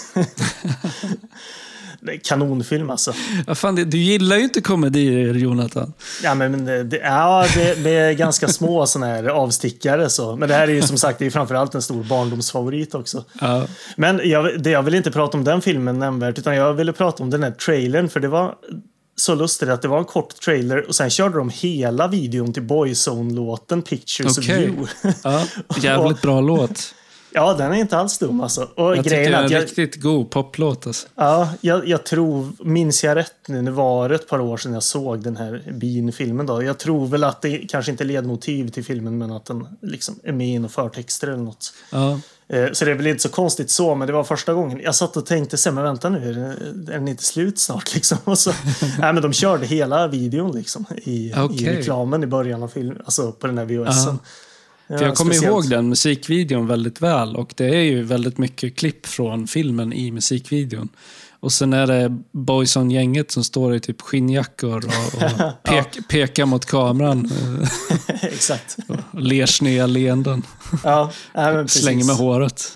Kanonfilm 2.23 2.89
alltså. 2.89 3.13
Ja, 3.47 3.55
fan, 3.55 3.75
du 3.75 3.97
gillar 3.97 4.37
ju 4.37 4.43
inte 4.43 4.61
komedier, 4.61 5.33
Jonathan. 5.33 5.93
Ja, 6.23 6.35
men 6.35 6.65
det, 6.65 6.97
ja, 7.03 7.45
det, 7.55 7.83
det 7.83 7.89
är 7.89 8.13
ganska 8.13 8.47
små 8.47 8.85
sådana 8.87 9.13
här 9.13 9.23
avstickare. 9.23 10.09
Så. 10.09 10.35
Men 10.35 10.49
det 10.49 10.55
här 10.55 10.67
är 10.67 10.71
ju 10.71 10.81
som 10.81 10.97
sagt 10.97 11.19
det 11.19 11.25
är 11.25 11.29
framförallt 11.29 11.75
en 11.75 11.81
stor 11.81 12.03
barndomsfavorit 12.03 12.95
också. 12.95 13.25
Ja. 13.41 13.67
Men 13.95 14.21
jag, 14.23 14.63
det, 14.63 14.69
jag 14.69 14.83
vill 14.83 14.95
inte 14.95 15.11
prata 15.11 15.37
om 15.37 15.43
den 15.43 15.61
filmen 15.61 15.99
nämnvärt, 15.99 16.39
utan 16.39 16.55
jag 16.55 16.73
ville 16.73 16.93
prata 16.93 17.23
om 17.23 17.29
den 17.29 17.43
här 17.43 17.51
trailern. 17.51 18.09
För 18.09 18.19
det 18.19 18.27
var 18.27 18.55
så 19.19 19.35
lustigt 19.35 19.69
att 19.69 19.81
det 19.81 19.87
var 19.87 19.97
en 19.97 20.05
kort 20.05 20.41
trailer 20.41 20.87
och 20.87 20.95
sen 20.95 21.09
körde 21.09 21.37
de 21.37 21.49
hela 21.49 22.07
videon 22.07 22.53
till 22.53 22.63
Boyzone-låten 22.63 23.81
Pictures 23.81 24.37
okay. 24.37 24.69
of 24.69 24.77
You. 24.77 25.13
Ja, 25.23 25.45
jävligt 25.81 26.21
bra 26.21 26.41
låt. 26.41 26.93
Ja, 27.31 27.53
den 27.53 27.71
är 27.71 27.75
inte 27.75 27.97
alls 27.97 28.17
dum 28.17 28.41
alltså. 28.41 28.69
Och 28.75 28.97
jag 28.97 29.03
tycker 29.03 29.09
det 29.09 29.25
är 29.25 29.43
en 29.43 29.51
jag, 29.51 29.63
riktigt 29.63 29.95
god 29.95 30.29
poplåt 30.29 30.87
alltså. 30.87 31.07
Ja, 31.15 31.49
jag, 31.61 31.87
jag, 31.87 32.05
tror, 32.05 32.47
minns 32.59 33.03
jag 33.03 33.15
rätt 33.15 33.47
nu, 33.47 33.61
det 33.61 33.71
var 33.71 34.09
ett 34.09 34.27
par 34.27 34.39
år 34.39 34.57
sedan 34.57 34.73
jag 34.73 34.83
såg 34.83 35.23
den 35.23 35.37
här 35.37 35.63
Bean-filmen 35.71 36.45
då. 36.45 36.63
Jag 36.63 36.77
tror 36.77 37.07
väl 37.07 37.23
att 37.23 37.41
det 37.41 37.57
kanske 37.57 37.91
inte 37.91 38.03
är 38.03 38.05
ledmotiv 38.05 38.69
till 38.69 38.83
filmen, 38.83 39.17
men 39.17 39.31
att 39.31 39.45
den 39.45 39.67
liksom 39.81 40.19
är 40.23 40.31
med 40.31 40.65
i 40.65 40.67
förtexter 40.67 41.27
eller 41.27 41.43
något. 41.43 41.73
Ja. 41.91 42.19
Eh, 42.53 42.71
så 42.71 42.85
det 42.85 42.91
är 42.91 42.95
väl 42.95 43.07
inte 43.07 43.23
så 43.23 43.29
konstigt 43.29 43.69
så, 43.69 43.95
men 43.95 44.07
det 44.07 44.13
var 44.13 44.23
första 44.23 44.53
gången. 44.53 44.79
Jag 44.83 44.95
satt 44.95 45.17
och 45.17 45.25
tänkte, 45.25 45.57
sen, 45.57 45.75
men 45.75 45.83
vänta 45.83 46.09
nu, 46.09 46.29
är, 46.29 46.73
den 46.73 47.07
inte 47.07 47.23
slut 47.23 47.59
snart 47.59 47.93
liksom? 47.95 48.17
Och 48.23 48.39
så, 48.39 48.51
nej, 48.99 49.13
men 49.13 49.21
de 49.21 49.33
körde 49.33 49.65
hela 49.65 50.07
videon 50.07 50.51
liksom 50.51 50.85
i, 51.03 51.33
okay. 51.33 51.57
i 51.57 51.77
reklamen 51.77 52.23
i 52.23 52.27
början 52.27 52.63
av 52.63 52.67
filmen, 52.67 53.01
alltså 53.05 53.31
på 53.31 53.47
den 53.47 53.57
här 53.57 53.65
VHSen. 53.65 54.19
Ja, 54.87 55.01
jag 55.01 55.15
kommer 55.15 55.43
ihåg 55.43 55.69
den 55.69 55.89
musikvideon 55.89 56.67
väldigt 56.67 57.01
väl 57.01 57.35
och 57.35 57.53
det 57.57 57.75
är 57.75 57.81
ju 57.81 58.03
väldigt 58.03 58.37
mycket 58.37 58.75
klipp 58.75 59.05
från 59.05 59.47
filmen 59.47 59.93
i 59.93 60.11
musikvideon. 60.11 60.89
Och 61.41 61.51
sen 61.51 61.73
är 61.73 61.87
det 61.87 62.17
Boyson-gänget 62.31 63.31
som 63.31 63.43
står 63.43 63.75
i 63.75 63.79
typ 63.79 64.01
skinnjackor 64.01 64.77
och, 64.85 65.23
och 65.23 65.39
pek, 65.63 65.87
ja. 65.95 66.01
pekar 66.09 66.45
mot 66.45 66.65
kameran. 66.65 67.31
Exakt. 68.21 68.77
och 68.87 69.21
ler 69.21 69.45
sneda 69.45 69.87
leenden. 69.87 70.43
Ja, 70.83 71.11
Slänger 71.67 72.05
med 72.05 72.15
håret. 72.15 72.75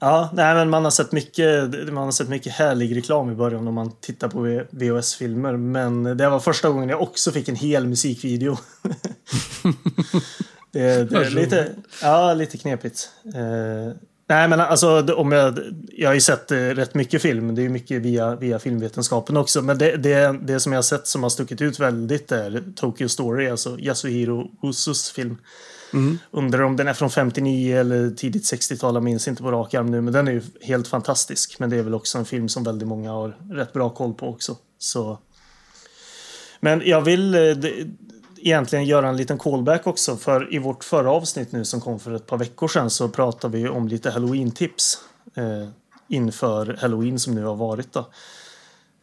Ja, 0.00 0.30
nej, 0.32 0.54
men 0.54 0.70
man 0.70 0.84
har 0.84 0.90
sett 0.90 1.12
mycket, 1.12 1.70
man 1.92 2.04
har 2.04 2.12
sett 2.12 2.28
mycket 2.28 2.52
härlig 2.52 2.96
reklam 2.96 3.30
i 3.30 3.34
början 3.34 3.68
om 3.68 3.74
man 3.74 3.92
tittar 4.00 4.28
på 4.28 4.64
VHS-filmer. 4.70 5.56
Men 5.56 6.16
det 6.16 6.28
var 6.28 6.40
första 6.40 6.68
gången 6.68 6.88
jag 6.88 7.02
också 7.02 7.32
fick 7.32 7.48
en 7.48 7.56
hel 7.56 7.86
musikvideo. 7.86 8.56
Det, 10.72 11.10
det 11.10 11.16
är 11.16 11.30
lite, 11.30 11.68
ja, 12.02 12.34
lite 12.34 12.58
knepigt. 12.58 13.10
Nej, 14.32 14.48
men 14.48 14.60
alltså 14.60 15.14
om 15.14 15.32
jag, 15.32 15.58
jag 15.92 16.08
har 16.08 16.14
ju 16.14 16.20
sett 16.20 16.50
eh, 16.50 16.56
rätt 16.56 16.94
mycket 16.94 17.22
film. 17.22 17.54
Det 17.54 17.62
är 17.62 17.68
mycket 17.68 18.02
via, 18.02 18.36
via 18.36 18.58
filmvetenskapen 18.58 19.36
också. 19.36 19.62
Men 19.62 19.78
det, 19.78 19.96
det, 19.96 20.38
det 20.42 20.60
som 20.60 20.72
jag 20.72 20.78
har 20.78 20.82
sett 20.82 21.06
som 21.06 21.22
har 21.22 21.30
stuckit 21.30 21.60
ut 21.60 21.80
väldigt 21.80 22.32
är 22.32 22.62
Tokyo 22.76 23.08
Story, 23.08 23.48
alltså 23.48 23.78
Yasuhiro 23.78 24.50
Usus 24.62 25.10
film. 25.10 25.36
Mm. 25.92 26.18
Undrar 26.30 26.62
om 26.62 26.76
den 26.76 26.88
är 26.88 26.94
från 26.94 27.10
59 27.10 27.76
eller 27.76 28.10
tidigt 28.10 28.42
60-tal, 28.42 28.94
jag 28.94 29.02
minns 29.02 29.28
inte 29.28 29.42
på 29.42 29.50
rak 29.50 29.74
arm 29.74 29.86
nu. 29.90 30.00
Men 30.00 30.12
den 30.12 30.28
är 30.28 30.32
ju 30.32 30.42
helt 30.60 30.88
fantastisk. 30.88 31.58
Men 31.58 31.70
det 31.70 31.76
är 31.76 31.82
väl 31.82 31.94
också 31.94 32.18
en 32.18 32.24
film 32.24 32.48
som 32.48 32.64
väldigt 32.64 32.88
många 32.88 33.10
har 33.10 33.36
rätt 33.50 33.72
bra 33.72 33.90
koll 33.90 34.14
på 34.14 34.28
också. 34.28 34.56
Så. 34.78 35.18
Men 36.60 36.82
jag 36.84 37.02
vill... 37.02 37.34
Eh, 37.34 37.40
det, 37.40 37.72
egentligen 38.46 38.84
göra 38.84 39.08
en 39.08 39.16
liten 39.16 39.38
callback 39.38 39.86
också. 39.86 40.16
För 40.16 40.54
i 40.54 40.58
vårt 40.58 40.84
förra 40.84 41.10
avsnitt 41.10 41.52
nu 41.52 41.64
som 41.64 41.80
kom 41.80 42.00
för 42.00 42.14
ett 42.14 42.26
par 42.26 42.38
veckor 42.38 42.68
sedan 42.68 42.90
så 42.90 43.08
pratade 43.08 43.58
vi 43.58 43.68
om 43.68 43.88
lite 43.88 44.10
halloween-tips. 44.10 44.98
Eh, 45.34 45.68
inför 46.08 46.78
halloween 46.80 47.18
som 47.18 47.34
nu 47.34 47.44
har 47.44 47.56
varit. 47.56 47.92
Då. 47.92 48.10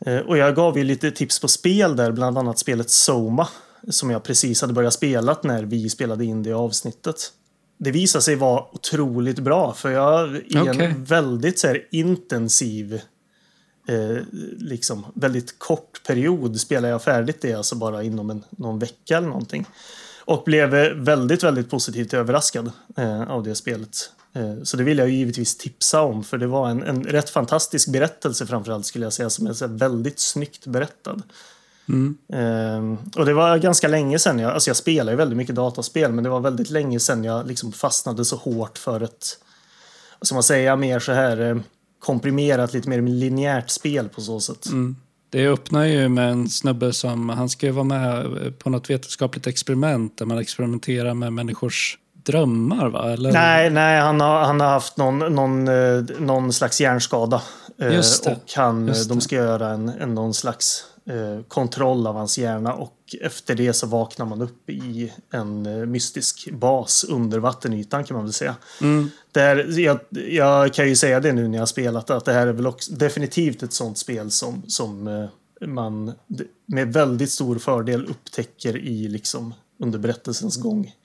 Eh, 0.05 0.17
och 0.17 0.37
jag 0.37 0.55
gav 0.55 0.77
ju 0.77 0.83
lite 0.83 1.11
tips 1.11 1.39
på 1.39 1.47
spel 1.47 1.95
där, 1.95 2.11
bland 2.11 2.37
annat 2.37 2.59
spelet 2.59 2.89
Soma. 2.89 3.47
Som 3.89 4.09
jag 4.09 4.23
precis 4.23 4.61
hade 4.61 4.73
börjat 4.73 4.93
spela 4.93 5.37
när 5.43 5.63
vi 5.63 5.89
spelade 5.89 6.25
in 6.25 6.43
det 6.43 6.53
avsnittet. 6.53 7.31
Det 7.77 7.91
visade 7.91 8.21
sig 8.21 8.35
vara 8.35 8.63
otroligt 8.71 9.39
bra 9.39 9.73
för 9.73 9.91
jag 9.91 10.35
i 10.35 10.59
okay. 10.59 10.85
en 10.85 11.03
väldigt 11.03 11.59
så 11.59 11.67
här, 11.67 11.87
intensiv 11.91 13.01
eh, 13.89 14.23
liksom 14.57 15.05
väldigt 15.13 15.59
kort 15.59 16.01
period 16.07 16.59
spelade 16.59 16.87
jag 16.87 17.03
färdigt 17.03 17.41
det, 17.41 17.53
alltså 17.53 17.75
bara 17.75 18.03
inom 18.03 18.29
en, 18.29 18.43
någon 18.49 18.79
vecka 18.79 19.17
eller 19.17 19.27
någonting. 19.27 19.65
Och 20.25 20.43
blev 20.43 20.69
väldigt, 20.95 21.43
väldigt 21.43 21.69
positivt 21.69 22.13
överraskad 22.13 22.71
eh, 22.97 23.31
av 23.31 23.43
det 23.43 23.55
spelet. 23.55 24.11
Eh, 24.33 24.63
så 24.63 24.77
det 24.77 24.83
vill 24.83 24.97
jag 24.97 25.09
givetvis 25.09 25.57
tipsa 25.57 26.01
om, 26.01 26.23
för 26.23 26.37
det 26.37 26.47
var 26.47 26.69
en, 26.69 26.83
en 26.83 27.03
rätt 27.03 27.29
fantastisk 27.29 27.87
berättelse 27.91 28.45
framförallt 28.45 28.85
skulle 28.85 29.05
jag 29.05 29.13
säga, 29.13 29.29
som 29.29 29.47
är 29.47 29.67
väldigt 29.67 30.19
snyggt 30.19 30.65
berättad. 30.65 31.21
Mm. 31.89 32.17
Uh, 32.33 33.19
och 33.19 33.25
det 33.25 33.33
var 33.33 33.57
ganska 33.57 33.87
länge 33.87 34.19
sedan 34.19 34.39
jag, 34.39 34.51
alltså 34.51 34.69
jag 34.69 34.77
spelar 34.77 35.11
ju 35.11 35.17
väldigt 35.17 35.37
mycket 35.37 35.55
dataspel, 35.55 36.11
men 36.11 36.23
det 36.23 36.29
var 36.29 36.39
väldigt 36.39 36.69
länge 36.69 36.99
sedan 36.99 37.23
jag 37.23 37.47
liksom 37.47 37.71
fastnade 37.71 38.25
så 38.25 38.35
hårt 38.35 38.77
för 38.77 39.01
ett, 39.01 39.25
som 40.21 40.35
man 40.35 40.43
säger, 40.43 40.75
mer 40.75 40.99
så 40.99 41.11
här 41.11 41.41
uh, 41.41 41.61
komprimerat, 41.99 42.73
lite 42.73 42.89
mer 42.89 43.01
linjärt 43.01 43.69
spel 43.69 44.09
på 44.09 44.21
så 44.21 44.39
sätt. 44.39 44.65
Mm. 44.65 44.95
Det 45.29 45.47
öppnar 45.47 45.83
ju 45.83 46.09
med 46.09 46.31
en 46.31 46.49
snubbe 46.49 46.93
som, 46.93 47.29
han 47.29 47.49
ska 47.49 47.65
ju 47.65 47.71
vara 47.71 47.83
med 47.83 48.25
på 48.59 48.69
något 48.69 48.89
vetenskapligt 48.89 49.47
experiment 49.47 50.17
där 50.17 50.25
man 50.25 50.37
experimenterar 50.37 51.13
med 51.13 51.33
människors 51.33 51.97
drömmar 52.13 52.89
va? 52.89 53.13
Eller? 53.13 53.31
Nej, 53.31 53.69
nej 53.69 53.99
han, 53.99 54.21
har, 54.21 54.43
han 54.43 54.59
har 54.59 54.67
haft 54.67 54.97
någon, 54.97 55.19
någon, 55.19 55.67
eh, 55.67 56.03
någon 56.19 56.53
slags 56.53 56.81
hjärnskada. 56.81 57.41
Eh. 57.81 57.87
Och 57.87 58.35
han, 58.55 58.87
Just 58.87 59.09
de 59.09 59.21
ska 59.21 59.35
göra 59.35 59.69
en, 59.69 59.89
en, 59.89 60.15
någon 60.15 60.33
slags 60.33 60.83
eh, 60.95 60.98
kontroll 61.47 62.07
av 62.07 62.15
hans 62.15 62.37
hjärna 62.37 62.73
och 62.73 62.95
efter 63.21 63.55
det 63.55 63.73
så 63.73 63.87
vaknar 63.87 64.25
man 64.25 64.41
upp 64.41 64.69
i 64.69 65.13
en 65.31 65.65
eh, 65.65 65.85
mystisk 65.85 66.51
bas 66.51 67.05
under 67.09 67.39
vattenytan 67.39 68.03
kan 68.03 68.15
man 68.15 68.23
väl 68.23 68.33
säga. 68.33 68.55
Mm. 68.81 69.09
Där, 69.31 69.79
jag, 69.79 69.99
jag, 70.29 70.73
kan 70.73 70.89
ju 70.89 70.95
säga 70.95 71.19
det 71.19 71.33
nu 71.33 71.47
när 71.47 71.57
jag 71.57 71.61
har 71.61 71.65
spelat 71.65 72.09
att 72.09 72.25
det 72.25 72.33
här 72.33 72.47
är 72.47 72.53
väl 72.53 72.67
också, 72.67 72.93
definitivt 72.93 73.63
ett 73.63 73.73
sånt 73.73 73.97
spel 73.97 74.31
som, 74.31 74.63
som 74.67 75.07
eh, 75.07 75.67
man 75.67 76.13
med 76.65 76.93
väldigt 76.93 77.31
stor 77.31 77.59
fördel 77.59 78.05
upptäcker 78.05 78.77
i 78.77 79.07
liksom 79.07 79.53
under 79.79 79.99
berättelsens 79.99 80.57
gång. 80.57 80.95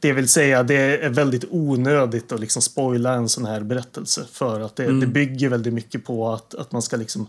Det 0.00 0.12
vill 0.12 0.28
säga, 0.28 0.62
det 0.62 1.04
är 1.04 1.08
väldigt 1.08 1.44
onödigt 1.50 2.32
att 2.32 2.40
liksom 2.40 2.62
spoila 2.62 3.14
en 3.14 3.28
sån 3.28 3.44
här 3.44 3.60
berättelse 3.60 4.24
för 4.32 4.60
att 4.60 4.76
det, 4.76 4.84
mm. 4.84 5.00
det 5.00 5.06
bygger 5.06 5.48
väldigt 5.48 5.74
mycket 5.74 6.04
på 6.04 6.32
att, 6.32 6.54
att 6.54 6.72
man 6.72 6.82
ska 6.82 6.96
liksom 6.96 7.28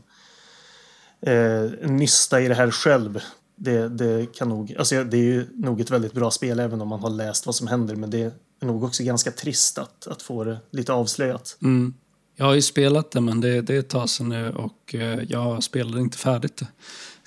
eh, 1.22 1.90
nysta 1.90 2.42
i 2.42 2.48
det 2.48 2.56
här 2.56 2.72
själv. 2.72 3.20
Det, 3.56 3.90
det, 3.90 4.34
kan 4.34 4.50
nog, 4.50 4.76
alltså 4.80 5.04
det 5.04 5.18
är 5.18 5.22
ju 5.22 5.48
nog 5.54 5.82
ett 5.82 5.92
väldigt 5.92 6.14
bra 6.14 6.32
spel 6.32 6.60
även 6.60 6.82
om 6.82 6.88
man 6.88 7.00
har 7.00 7.10
läst 7.10 7.46
vad 7.46 7.56
som 7.56 7.68
händer 7.68 7.96
men 7.96 8.10
det 8.10 8.22
är 8.62 8.66
nog 8.66 8.84
också 8.84 9.04
ganska 9.04 9.32
trist 9.32 9.78
att, 9.78 10.08
att 10.08 10.22
få 10.22 10.44
det 10.44 10.58
lite 10.72 10.94
avslöjat. 10.94 11.58
Mm. 11.62 11.94
Jag 12.36 12.46
har 12.46 12.54
ju 12.54 12.62
spelat 12.62 13.12
det 13.12 13.22
men 13.22 13.42
det, 13.42 13.62
det 13.62 13.76
är 13.76 13.80
ett 13.80 13.90
tag 13.90 14.10
sedan 14.10 14.30
nu 14.30 14.50
och 14.50 14.96
eh, 14.96 15.20
jag 15.28 15.64
spelade 15.64 16.02
inte 16.02 16.18
färdigt 16.18 16.58
det. 16.58 16.68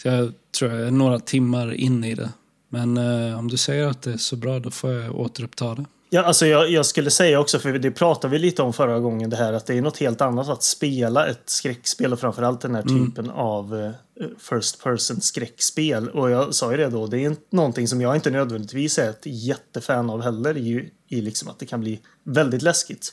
Så 0.02 0.08
jag 0.08 0.32
tror 0.58 0.72
jag 0.72 0.86
är 0.86 0.90
några 0.90 1.20
timmar 1.20 1.74
in 1.74 2.04
i 2.04 2.14
det. 2.14 2.30
Men 2.68 2.96
eh, 2.96 3.38
om 3.38 3.48
du 3.48 3.56
säger 3.56 3.86
att 3.86 4.02
det 4.02 4.12
är 4.12 4.16
så 4.16 4.36
bra 4.36 4.58
då 4.58 4.70
får 4.70 4.92
jag 4.92 5.14
återuppta 5.14 5.74
det. 5.74 5.84
Ja, 6.12 6.22
alltså 6.22 6.46
jag, 6.46 6.70
jag, 6.70 6.86
skulle 6.86 7.10
säga 7.10 7.40
också, 7.40 7.58
för 7.58 7.72
det 7.72 7.90
pratade 7.90 8.32
vi 8.32 8.38
lite 8.38 8.62
om 8.62 8.72
förra 8.72 9.00
gången, 9.00 9.30
det 9.30 9.36
här 9.36 9.52
att 9.52 9.66
det 9.66 9.74
är 9.74 9.82
något 9.82 9.98
helt 9.98 10.20
annat 10.20 10.48
att 10.48 10.62
spela 10.62 11.26
ett 11.26 11.42
skräckspel 11.44 12.12
och 12.12 12.20
framförallt 12.20 12.60
den 12.60 12.74
här 12.74 12.82
mm. 12.82 13.06
typen 13.06 13.30
av 13.30 13.74
uh, 13.74 13.90
first 14.38 14.82
person 14.82 15.20
skräckspel. 15.20 16.08
Och 16.08 16.30
jag 16.30 16.54
sa 16.54 16.70
ju 16.70 16.76
det 16.76 16.88
då, 16.88 17.06
det 17.06 17.24
är 17.24 17.36
någonting 17.50 17.88
som 17.88 18.00
jag 18.00 18.16
inte 18.16 18.30
nödvändigtvis 18.30 18.98
är 18.98 19.10
ett 19.10 19.22
jättefan 19.24 20.10
av 20.10 20.22
heller 20.22 20.56
i, 20.56 20.90
i 21.08 21.20
liksom 21.20 21.48
att 21.48 21.58
det 21.58 21.66
kan 21.66 21.80
bli 21.80 22.00
väldigt 22.24 22.62
läskigt. 22.62 23.12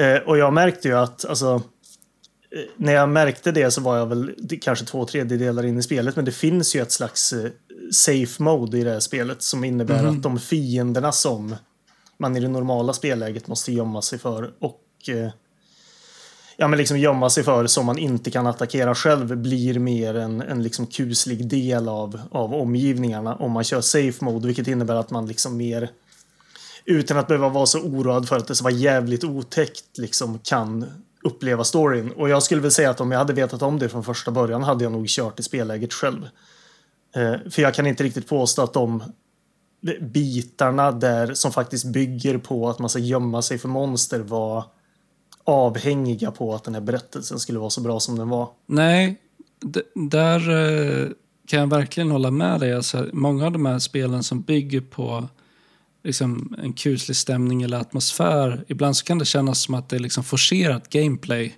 Uh, 0.00 0.28
och 0.28 0.38
jag 0.38 0.52
märkte 0.52 0.88
ju 0.88 0.94
att, 0.94 1.24
alltså, 1.24 1.54
uh, 1.54 1.60
när 2.76 2.92
jag 2.92 3.08
märkte 3.08 3.52
det 3.52 3.70
så 3.70 3.80
var 3.80 3.96
jag 3.96 4.06
väl 4.06 4.34
kanske 4.60 4.84
två 4.84 5.04
tredjedelar 5.04 5.66
in 5.66 5.78
i 5.78 5.82
spelet, 5.82 6.16
men 6.16 6.24
det 6.24 6.32
finns 6.32 6.76
ju 6.76 6.82
ett 6.82 6.92
slags 6.92 7.34
safe 7.92 8.42
mode 8.42 8.78
i 8.78 8.84
det 8.84 8.90
här 8.90 9.00
spelet 9.00 9.42
som 9.42 9.64
innebär 9.64 9.98
mm. 9.98 10.16
att 10.16 10.22
de 10.22 10.38
fienderna 10.38 11.12
som 11.12 11.56
man 12.18 12.36
i 12.36 12.40
det 12.40 12.48
normala 12.48 12.92
spelläget 12.92 13.48
måste 13.48 13.72
gömma 13.72 14.02
sig 14.02 14.18
för 14.18 14.54
och 14.58 14.82
eh, 15.08 15.30
ja, 16.56 16.68
men 16.68 16.78
liksom 16.78 16.98
gömma 16.98 17.30
sig 17.30 17.44
för 17.44 17.66
som 17.66 17.86
man 17.86 17.98
inte 17.98 18.30
kan 18.30 18.46
attackera 18.46 18.94
själv 18.94 19.36
blir 19.36 19.78
mer 19.78 20.14
en, 20.14 20.42
en 20.42 20.62
liksom 20.62 20.86
kuslig 20.86 21.48
del 21.48 21.88
av, 21.88 22.20
av 22.30 22.54
omgivningarna 22.54 23.36
om 23.36 23.52
man 23.52 23.64
kör 23.64 23.80
safe 23.80 24.24
mode, 24.24 24.46
vilket 24.46 24.68
innebär 24.68 24.94
att 24.94 25.10
man 25.10 25.26
liksom 25.26 25.56
mer 25.56 25.90
utan 26.84 27.18
att 27.18 27.28
behöva 27.28 27.48
vara 27.48 27.66
så 27.66 27.80
oroad 27.80 28.28
för 28.28 28.36
att 28.36 28.46
det 28.46 28.54
ska 28.54 28.64
vara 28.64 28.74
jävligt 28.74 29.24
otäckt 29.24 29.98
liksom 29.98 30.38
kan 30.38 30.86
uppleva 31.22 31.64
storyn. 31.64 32.10
Och 32.10 32.28
jag 32.28 32.42
skulle 32.42 32.60
väl 32.60 32.70
säga 32.70 32.90
att 32.90 33.00
om 33.00 33.10
jag 33.10 33.18
hade 33.18 33.32
vetat 33.32 33.62
om 33.62 33.78
det 33.78 33.88
från 33.88 34.04
första 34.04 34.30
början 34.30 34.62
hade 34.62 34.84
jag 34.84 34.92
nog 34.92 35.08
kört 35.08 35.40
i 35.40 35.42
spelläget 35.42 35.92
själv. 35.92 36.28
Eh, 37.14 37.50
för 37.50 37.62
jag 37.62 37.74
kan 37.74 37.86
inte 37.86 38.04
riktigt 38.04 38.28
påstå 38.28 38.62
att 38.62 38.72
de 38.72 39.02
bitarna 40.00 40.92
där 40.92 41.34
som 41.34 41.52
faktiskt 41.52 41.84
bygger 41.84 42.38
på 42.38 42.68
att 42.68 42.78
man 42.78 42.88
ska 42.88 42.98
gömma 42.98 43.42
sig 43.42 43.58
för 43.58 43.68
monster 43.68 44.20
var 44.20 44.64
avhängiga 45.44 46.30
på 46.30 46.54
att 46.54 46.64
den 46.64 46.74
här 46.74 46.80
berättelsen 46.80 47.38
skulle 47.38 47.58
vara 47.58 47.70
så 47.70 47.80
bra 47.80 48.00
som 48.00 48.18
den 48.18 48.28
var. 48.28 48.48
Nej, 48.66 49.20
där 49.94 50.50
eh, 50.50 51.08
kan 51.46 51.60
jag 51.60 51.66
verkligen 51.66 52.10
hålla 52.10 52.30
med 52.30 52.60
dig. 52.60 52.72
Alltså, 52.72 53.06
många 53.12 53.46
av 53.46 53.52
de 53.52 53.66
här 53.66 53.78
spelen 53.78 54.22
som 54.22 54.42
bygger 54.42 54.80
på 54.80 55.28
liksom, 56.04 56.56
en 56.62 56.72
kuslig 56.72 57.16
stämning 57.16 57.62
eller 57.62 57.78
atmosfär, 57.78 58.64
ibland 58.68 58.96
så 58.96 59.04
kan 59.04 59.18
det 59.18 59.24
kännas 59.24 59.62
som 59.62 59.74
att 59.74 59.88
det 59.88 59.96
är 59.96 60.00
liksom 60.00 60.24
forcerat 60.24 60.88
gameplay 60.88 61.56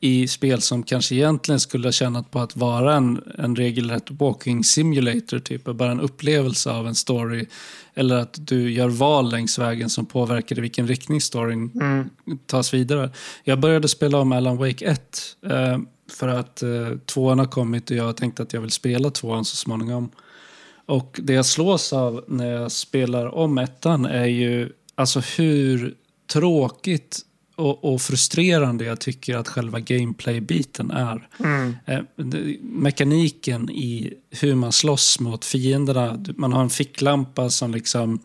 i 0.00 0.28
spel 0.28 0.60
som 0.60 0.82
kanske 0.82 1.14
egentligen 1.14 1.60
skulle 1.60 1.86
ha 1.86 1.92
tjänat 1.92 2.30
på 2.30 2.38
att 2.38 2.56
vara 2.56 2.96
en, 2.96 3.22
en 3.38 3.56
regelrätt 3.56 4.10
walking 4.10 4.64
simulator, 4.64 5.38
typ, 5.38 5.64
bara 5.64 5.90
en 5.90 6.00
upplevelse 6.00 6.70
av 6.70 6.88
en 6.88 6.94
story. 6.94 7.46
Eller 7.94 8.16
att 8.16 8.46
du 8.46 8.72
gör 8.72 8.88
val 8.88 9.30
längs 9.30 9.58
vägen 9.58 9.90
som 9.90 10.06
påverkar 10.06 10.58
i 10.58 10.60
vilken 10.60 10.88
riktning 10.88 11.20
storyn 11.20 11.70
mm. 11.74 12.10
tas 12.46 12.74
vidare. 12.74 13.10
Jag 13.44 13.60
började 13.60 13.88
spela 13.88 14.18
om 14.18 14.32
Alan 14.32 14.56
Wake 14.56 14.84
1 14.84 15.36
eh, 15.46 15.78
för 16.10 16.28
att 16.28 16.62
eh, 16.62 16.90
tvåan 17.06 17.38
har 17.38 17.46
kommit 17.46 17.90
och 17.90 17.96
jag 17.96 18.16
tänkte 18.16 18.42
att 18.42 18.52
jag 18.52 18.60
vill 18.60 18.70
spela 18.70 19.10
tvåan 19.10 19.44
så 19.44 19.56
småningom. 19.56 20.10
Och 20.86 21.20
det 21.22 21.32
jag 21.32 21.46
slås 21.46 21.92
av 21.92 22.24
när 22.28 22.52
jag 22.52 22.72
spelar 22.72 23.34
om 23.34 23.58
ettan 23.58 24.04
är 24.06 24.26
ju 24.26 24.72
alltså 24.94 25.20
hur 25.20 25.94
tråkigt 26.32 27.20
och, 27.60 27.84
och, 27.84 28.02
frustrerande 28.02 28.84
jag 28.84 29.00
tycker 29.00 29.36
att 29.36 29.48
själva 29.48 29.80
gameplay-biten 29.80 30.90
är. 30.90 31.28
Mm. 31.38 31.76
Eh, 31.86 32.00
mekaniken 32.62 33.70
i 33.70 34.12
hur 34.30 34.54
man 34.54 34.72
slåss 34.72 35.20
mot 35.20 35.44
fienderna. 35.44 36.24
Man 36.36 36.52
har 36.52 36.62
en 36.62 36.70
ficklampa 36.70 37.50
som 37.50 37.72
liksom 37.74 38.20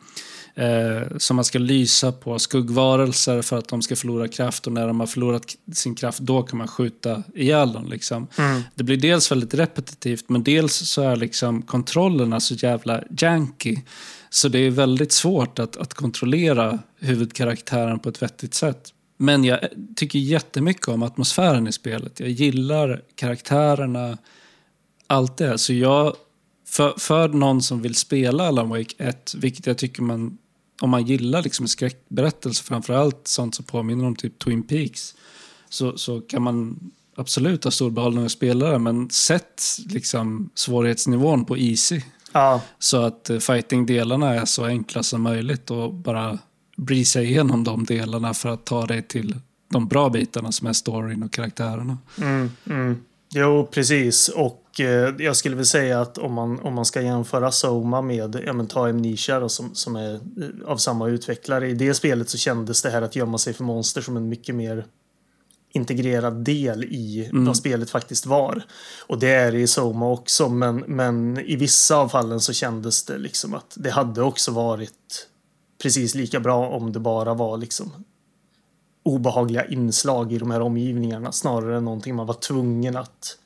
eh, 0.56 1.18
som 1.18 1.36
man 1.36 1.46
ska 1.46 1.60
lysa 1.60 2.12
på 2.12 2.40
skuggvarelser 2.40 3.42
för 3.42 3.58
att 3.58 3.68
de 3.68 3.82
ska 3.82 3.96
förlora 3.96 4.28
kraft 4.28 4.68
och 4.68 4.74
när 4.74 4.88
de 4.88 5.00
har 5.00 5.08
förlorat 5.08 5.56
sin 5.74 5.96
kraft 5.96 6.20
då 6.20 6.44
kan 6.44 6.58
man 6.58 6.68
skjuta 6.68 7.24
ihjäl 7.36 7.74
dem. 7.74 7.88
Liksom. 7.88 8.28
Mm. 8.38 8.62
Det 8.76 8.84
blir 8.84 8.98
dels 8.98 9.32
väldigt 9.32 9.54
repetitivt 9.54 10.30
men 10.30 10.44
dels 10.44 10.74
så 10.74 11.02
är 11.02 11.16
liksom 11.16 11.62
kontrollerna 11.62 12.40
så 12.40 12.54
jävla 12.54 13.04
janky. 13.20 13.78
Så 14.30 14.48
det 14.48 14.60
är 14.60 14.72
väldigt 14.72 15.12
svårt 15.12 15.60
att, 15.60 15.78
att 15.78 15.94
kontrollera 15.94 16.80
huvudkaraktären 17.00 18.00
på 18.00 18.10
ett 18.10 18.22
vettigt 18.22 18.54
sätt. 18.54 18.92
Men 19.18 19.44
jag 19.44 19.60
tycker 19.96 20.20
jättemycket 20.20 20.88
om 20.88 21.04
atmosfären 21.04 21.68
i 21.68 21.72
spelet. 21.72 22.20
Jag 22.20 22.30
gillar 22.30 23.02
karaktärerna, 23.16 24.18
allt 25.08 25.38
det. 25.38 25.58
Så 25.58 25.74
jag, 25.74 26.16
för, 26.68 26.94
för 26.98 27.28
någon 27.28 27.62
som 27.62 27.82
vill 27.82 27.96
spela 27.96 28.48
Alan 28.48 28.70
Wake 28.70 28.96
1, 28.98 29.36
vilket 29.38 29.68
jag 29.68 29.78
tycker 29.78 30.02
man, 30.02 30.38
om 30.82 30.90
man 30.90 31.06
gillar 31.06 31.42
liksom 31.42 31.68
skräckberättelser, 31.68 32.64
framförallt 32.64 33.28
sånt 33.28 33.56
som 33.56 33.66
påminner 33.66 34.06
om 34.06 34.16
typ 34.16 34.40
Twin 34.40 34.64
Peaks, 34.64 35.16
så, 35.70 35.98
så 35.98 36.22
kan 36.22 36.42
man 36.42 36.80
absolut 37.16 37.64
ha 37.64 37.72
stor 37.72 37.92
behållning 37.92 38.26
att 38.26 38.32
spela 38.32 38.70
det, 38.70 38.80
men 38.80 39.10
sätt 39.10 39.64
liksom 39.90 40.50
svårighetsnivån 40.56 41.46
på 41.46 41.58
easy. 41.58 42.02
Ja. 42.32 42.62
Så 42.80 43.02
att 43.02 43.30
eh, 43.30 43.40
fighting-delarna 43.40 44.34
är 44.34 44.46
så 44.46 44.66
enkla 44.66 45.04
som 45.04 45.22
möjligt 45.22 45.72
och 45.72 45.94
bara 45.94 46.40
bry 46.76 47.06
sig 47.06 47.26
igenom 47.26 47.64
de 47.64 47.86
delarna 47.86 48.34
för 48.34 48.50
att 48.50 48.66
ta 48.66 48.86
dig 48.86 49.02
till 49.02 49.36
de 49.70 49.88
bra 49.88 50.10
bitarna 50.10 50.52
som 50.52 50.68
är 50.68 50.74
storyn 50.74 51.24
och 51.24 51.34
karaktärerna. 51.34 51.98
Mm, 52.22 52.52
mm. 52.66 52.98
Jo, 53.30 53.68
precis. 53.72 54.30
Och 54.30 54.62
Och 54.76 54.80
eh, 54.80 55.14
jag 55.20 55.36
skulle 55.36 55.56
väl 55.56 55.66
säga 55.66 56.02
att 56.02 56.18
om 56.18 56.34
man, 56.34 56.60
om 56.60 56.74
man 56.74 56.86
ska 56.86 57.02
jämföra 57.02 57.52
Soma 57.52 58.02
med, 58.02 58.42
ja 58.46 58.54
men 58.54 58.68
ta 58.68 58.90
Amnesia 58.90 59.40
då, 59.40 59.50
som, 59.50 59.76
som 59.76 59.96
är 59.96 60.14
eh, 60.14 60.20
av 60.66 60.78
samma 60.78 61.08
utvecklare. 61.08 61.70
I 61.70 61.74
det 61.74 61.94
spelet 61.94 62.30
så 62.30 62.38
kändes 62.38 62.82
det 62.82 62.90
här 62.90 63.02
att 63.02 63.16
gömma 63.16 63.38
sig 63.38 63.54
för 63.54 63.64
monster 63.64 64.02
som 64.02 64.18
en 64.18 64.30
mycket 64.30 64.56
mer 64.56 64.86
integrerad 65.74 66.44
del 66.44 66.84
i 66.84 67.30
mm. 67.32 67.46
vad 67.46 67.58
spelet 67.58 67.90
faktiskt 67.90 68.26
var. 68.26 68.64
Och 69.08 69.20
det 69.20 69.30
är 69.30 69.52
det 69.52 69.60
i 69.60 69.68
Soma 69.68 70.12
också, 70.12 70.50
men, 70.50 70.84
men 70.88 71.40
i 71.40 71.56
vissa 71.56 71.96
av 71.96 72.10
fallen 72.10 72.40
så 72.40 72.54
kändes 72.54 73.06
det 73.06 73.18
liksom 73.18 73.54
att 73.54 73.74
det 73.76 73.90
hade 73.90 74.22
också 74.22 74.52
varit 74.52 75.28
precis 75.86 76.16
lika 76.16 76.40
bra 76.40 76.68
om 76.68 76.92
det 76.92 77.00
bara 77.00 77.34
var 77.34 77.58
liksom 77.58 77.92
obehagliga 79.04 79.66
inslag 79.66 80.34
i 80.34 80.38
de 80.38 80.52
här 80.52 80.62
omgivningarna 80.62 81.32
snarare 81.32 81.78
än 81.78 81.86
någonting 81.86 82.16
man 82.16 82.28
var 82.28 82.34
tvungen 82.34 82.98
att 82.98 83.38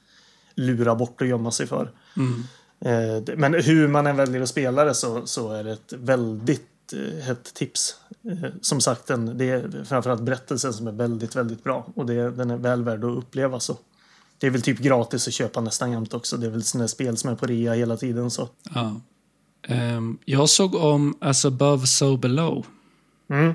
lura 0.56 0.96
bort 0.96 1.22
och 1.22 1.28
gömma 1.28 1.52
sig 1.52 1.68
för. 1.68 1.92
Mm. 2.18 2.44
Eh, 2.80 3.38
men 3.38 3.54
hur 3.54 3.88
man 3.88 4.08
än 4.08 4.16
väljer 4.16 4.42
att 4.42 4.50
spela 4.50 4.84
det 4.84 4.96
så, 4.96 5.26
så 5.26 5.52
är 5.52 5.64
det 5.64 5.72
ett 5.72 5.94
väldigt 5.94 6.94
eh, 6.94 7.24
hett 7.24 7.54
tips. 7.54 7.96
Eh, 8.24 8.50
som 8.62 8.82
sagt, 8.82 9.08
den, 9.08 9.38
det 9.38 9.50
är 9.50 9.84
framförallt 9.86 10.22
berättelsen 10.22 10.74
som 10.74 10.88
är 10.88 10.92
väldigt, 10.92 11.36
väldigt 11.36 11.64
bra 11.64 11.88
och 11.96 12.06
det, 12.06 12.32
den 12.32 12.52
är 12.52 12.58
väl 12.58 12.84
värd 12.84 13.04
att 13.04 13.18
uppleva. 13.18 13.60
Så. 13.60 13.78
Det 14.38 14.48
är 14.48 14.52
väl 14.52 14.62
typ 14.62 14.80
gratis 14.80 15.28
att 15.28 15.34
köpa 15.34 15.62
nästan 15.62 15.92
jämt 15.92 16.14
också. 16.14 16.38
Det 16.38 16.46
är 16.46 16.52
väl 16.52 16.64
sådana 16.64 16.88
spel 16.88 17.18
som 17.18 17.30
är 17.30 17.36
på 17.36 17.46
rea 17.46 17.74
hela 17.74 17.98
tiden. 17.98 18.32
Så. 18.32 18.50
Ja. 18.76 19.02
Um, 19.68 20.18
jag 20.26 20.50
såg 20.50 20.76
om 20.76 21.18
As 21.22 21.46
above 21.46 21.88
so 21.88 22.18
below. 22.18 22.66
Mm. 23.30 23.54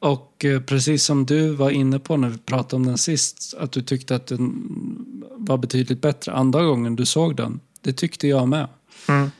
Och 0.00 0.44
eh, 0.44 0.60
precis 0.60 1.04
som 1.04 1.26
du 1.26 1.50
var 1.50 1.70
inne 1.70 1.98
på 1.98 2.16
när 2.16 2.28
vi 2.28 2.38
pratade 2.38 2.76
om 2.76 2.86
den 2.86 2.98
sist, 2.98 3.54
att 3.58 3.72
du 3.72 3.82
tyckte 3.82 4.16
att 4.16 4.26
den 4.26 4.68
var 5.36 5.58
betydligt 5.58 6.00
bättre 6.00 6.32
andra 6.32 6.62
gången 6.62 6.96
du 6.96 7.06
såg 7.06 7.36
den. 7.36 7.60
Det 7.80 7.92
tyckte 7.92 8.28
jag 8.28 8.48
med. 8.48 8.68
Mm. 9.08 9.30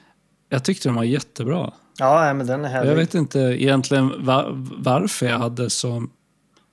Jag 0.49 0.65
tyckte 0.65 0.89
den 0.89 0.97
var 0.97 1.05
jättebra. 1.05 1.73
Ja, 1.99 2.35
men 2.35 2.47
den 2.47 2.65
är 2.65 2.69
härlig. 2.69 2.91
Jag 2.91 2.97
vet 2.97 3.15
inte 3.15 3.39
egentligen 3.39 4.25
var, 4.25 4.51
varför 4.79 5.27
jag 5.27 5.39
hade 5.39 5.71
så 5.71 6.07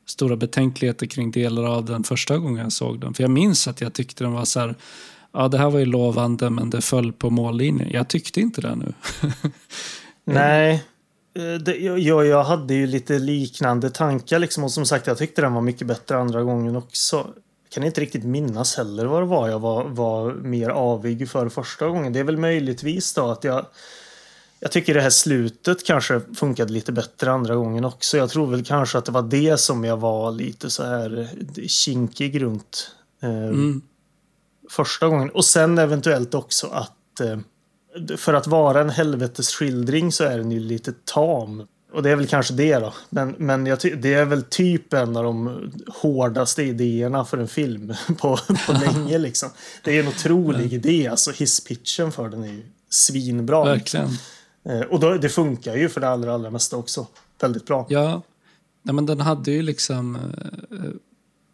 stora 0.06 0.36
betänkligheter 0.36 1.06
kring 1.06 1.32
delar 1.32 1.64
av 1.64 1.86
den 1.86 2.04
första 2.04 2.38
gången 2.38 2.64
jag 2.64 2.72
såg 2.72 3.00
den. 3.00 3.14
För 3.14 3.24
jag 3.24 3.32
minns 3.32 3.68
att 3.68 3.82
jag 3.82 3.94
tyckte 3.94 4.24
den 4.24 4.34
var 4.34 4.46
så 4.46 4.60
här, 4.60 4.76
ja 5.36 5.48
det 5.48 5.58
här 5.58 5.70
var 5.70 5.80
ju 5.80 5.86
lovande 5.86 6.50
men 6.50 6.70
det 6.70 6.82
föll 6.82 7.14
på 7.14 7.30
mållinjen. 7.30 7.90
Jag 7.92 8.08
tyckte 8.08 8.42
inte 8.42 8.62
det 8.62 8.76
nu. 8.76 8.94
Nej, 10.24 10.84
Eh, 11.40 11.54
det, 11.54 11.78
jag, 11.78 12.26
jag 12.26 12.44
hade 12.44 12.74
ju 12.74 12.88
lite 12.88 13.20
liknande 13.20 13.90
tankar 13.90 14.40
liksom 14.40 14.64
och 14.64 14.72
som 14.72 14.86
sagt 14.86 15.08
jag 15.08 15.18
tyckte 15.18 15.42
den 15.42 15.54
var 15.54 15.62
mycket 15.62 15.88
bättre 15.88 16.18
andra 16.18 16.44
gången 16.44 16.76
också. 16.76 17.16
Jag 17.64 17.72
kan 17.72 17.84
inte 17.84 18.02
riktigt 18.02 18.24
minnas 18.24 18.78
heller 18.78 19.06
vad 19.06 19.22
det 19.22 19.26
var 19.26 19.50
jag 19.50 19.60
var, 19.60 19.84
var 19.84 20.34
mer 20.34 20.70
avig 20.70 21.30
för 21.30 21.50
första 21.50 21.88
gången. 21.88 22.14
Det 22.14 22.20
är 22.20 22.24
väl 22.24 22.38
möjligtvis 22.38 23.14
då 23.14 23.32
att 23.32 23.44
jag 23.44 23.66
jag 24.60 24.72
tycker 24.72 24.94
det 24.94 25.02
här 25.02 25.10
slutet 25.10 25.86
kanske 25.86 26.22
funkade 26.36 26.74
lite 26.74 26.92
bättre 26.92 27.32
andra 27.32 27.56
gången 27.56 27.86
också. 27.86 28.18
Jag 28.18 28.30
tror 28.30 28.48
väl 28.48 28.66
kanske 28.66 28.98
att 28.98 29.06
det 29.06 29.12
var 29.12 29.22
det 29.22 29.60
som 29.60 29.84
jag 29.84 29.98
var 29.98 30.32
lite 30.32 30.70
så 30.70 30.84
här 30.84 31.30
eh, 31.58 31.68
kinkig 31.68 32.42
runt 32.42 32.92
eh, 33.22 33.30
mm. 33.30 33.82
Första 34.70 35.08
gången. 35.08 35.30
Och 35.30 35.46
sen 35.46 35.78
eventuellt 35.78 36.34
också 36.34 36.68
att 36.68 37.20
eh, 37.20 37.38
för 38.18 38.34
att 38.34 38.48
vara 38.48 38.82
en 38.82 38.90
helvetesskildring 38.90 40.12
så 40.12 40.24
är 40.24 40.38
den 40.38 40.52
ju 40.52 40.60
lite 40.60 40.94
tam. 41.06 41.68
Och 41.94 42.04
det 42.04 42.10
är 42.10 42.16
väl 42.16 42.28
kanske 42.28 42.54
det 42.54 42.80
då. 42.80 42.94
Men, 43.10 43.36
men 43.38 43.66
jag 43.66 43.80
det 43.98 44.14
är 44.14 44.26
väl 44.26 44.44
typ 44.44 44.94
en 44.94 45.18
av 45.18 45.24
de 45.24 45.72
hårdaste 45.88 46.64
idéerna 46.64 47.26
för 47.26 47.38
en 47.38 47.48
film 47.48 47.94
på, 48.18 48.38
på 48.68 48.74
länge 48.96 49.18
liksom. 49.18 49.50
Det 49.84 49.98
är 49.98 50.04
en 50.04 50.08
otrolig 50.08 50.74
idé. 50.74 51.08
Alltså 51.08 51.32
hisspitchen 51.32 52.12
för 52.12 52.30
den 52.30 52.44
är 52.44 52.48
ju 52.48 52.64
svinbra. 52.90 53.64
Verkligen. 53.64 54.10
Eh, 54.70 54.82
och 54.82 55.00
då, 55.00 55.18
det 55.18 55.30
funkar 55.30 55.76
ju 55.76 55.90
för 55.90 56.02
det 56.02 56.10
allra, 56.10 56.34
allra 56.34 56.50
mesta 56.50 56.78
också. 56.78 57.08
Väldigt 57.42 57.66
bra. 57.66 57.86
Ja. 57.90 58.22
ja 58.84 58.94
men 58.94 59.06
den 59.06 59.20
hade 59.20 59.52
ju 59.52 59.62
liksom 59.62 60.16
eh, 60.16 60.22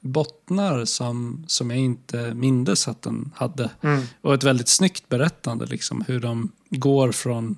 bottnar 0.01 0.85
som, 0.85 1.45
som 1.47 1.69
jag 1.69 1.79
inte 1.79 2.33
mindes 2.33 2.87
att 2.87 3.01
den 3.01 3.31
hade. 3.35 3.69
Mm. 3.81 4.03
Och 4.21 4.33
ett 4.33 4.43
väldigt 4.43 4.69
snyggt 4.69 5.09
berättande, 5.09 5.65
liksom, 5.65 6.03
hur 6.07 6.19
de 6.19 6.51
går 6.69 7.11
från 7.11 7.57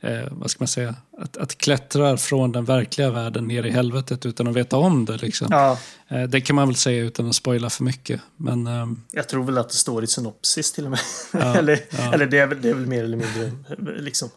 eh, 0.00 0.28
vad 0.30 0.50
ska 0.50 0.60
man 0.60 0.68
säga, 0.68 0.94
att, 1.18 1.36
att 1.36 1.58
klättra 1.58 2.16
från 2.16 2.52
den 2.52 2.64
verkliga 2.64 3.10
världen 3.10 3.44
ner 3.44 3.66
i 3.66 3.70
helvetet 3.70 4.26
utan 4.26 4.46
att 4.46 4.56
veta 4.56 4.76
om 4.76 5.04
det. 5.04 5.16
Liksom. 5.16 5.48
Ja. 5.50 5.78
Eh, 6.08 6.22
det 6.22 6.40
kan 6.40 6.56
man 6.56 6.68
väl 6.68 6.76
säga 6.76 7.04
utan 7.04 7.28
att 7.28 7.34
spoila 7.34 7.70
för 7.70 7.84
mycket. 7.84 8.20
Men, 8.36 8.66
eh, 8.66 8.86
jag 9.10 9.28
tror 9.28 9.44
väl 9.44 9.58
att 9.58 9.68
det 9.68 9.74
står 9.74 10.04
i 10.04 10.06
synopsis 10.06 10.72
till 10.72 10.84
och 10.84 10.90
med. 10.90 11.00
Ja, 11.32 11.54
eller 11.58 11.80
ja. 11.90 12.14
eller 12.14 12.26
det, 12.26 12.38
är 12.38 12.46
väl, 12.46 12.62
det 12.62 12.70
är 12.70 12.74
väl 12.74 12.86
mer 12.86 13.04
eller 13.04 13.16
mindre 13.16 13.52
liksom. 14.00 14.28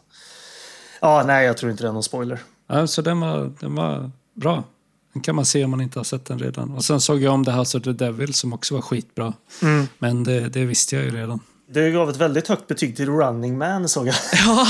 Ja, 1.00 1.22
nej, 1.26 1.46
jag 1.46 1.56
tror 1.56 1.70
inte 1.70 1.84
det 1.84 1.88
är 1.88 1.92
någon 1.92 2.02
spoiler. 2.02 2.38
Ja, 2.66 2.86
så 2.86 3.02
den 3.02 3.20
var, 3.20 3.52
den 3.60 3.74
var 3.74 4.10
bra. 4.34 4.64
Den 5.12 5.22
kan 5.22 5.36
man 5.36 5.46
se 5.46 5.64
om 5.64 5.70
man 5.70 5.80
inte 5.80 5.98
har 5.98 6.04
sett 6.04 6.24
den 6.24 6.38
redan. 6.38 6.70
Och 6.70 6.84
sen 6.84 7.00
såg 7.00 7.22
jag 7.22 7.34
om 7.34 7.44
The 7.44 7.50
House 7.50 7.78
of 7.78 7.84
the 7.84 7.92
Devil 7.92 8.34
som 8.34 8.52
också 8.52 8.74
var 8.74 8.82
skitbra. 8.82 9.32
Mm. 9.62 9.88
Men 9.98 10.24
det, 10.24 10.48
det, 10.48 10.64
visste 10.64 10.96
jag 10.96 11.04
ju 11.04 11.10
redan. 11.10 11.40
Du 11.70 11.92
gav 11.92 12.10
ett 12.10 12.16
väldigt 12.16 12.48
högt 12.48 12.66
betyg 12.66 12.96
till 12.96 13.08
Running 13.08 13.58
Man 13.58 13.88
såg 13.88 14.06
jag. 14.08 14.14
Ja, 14.46 14.66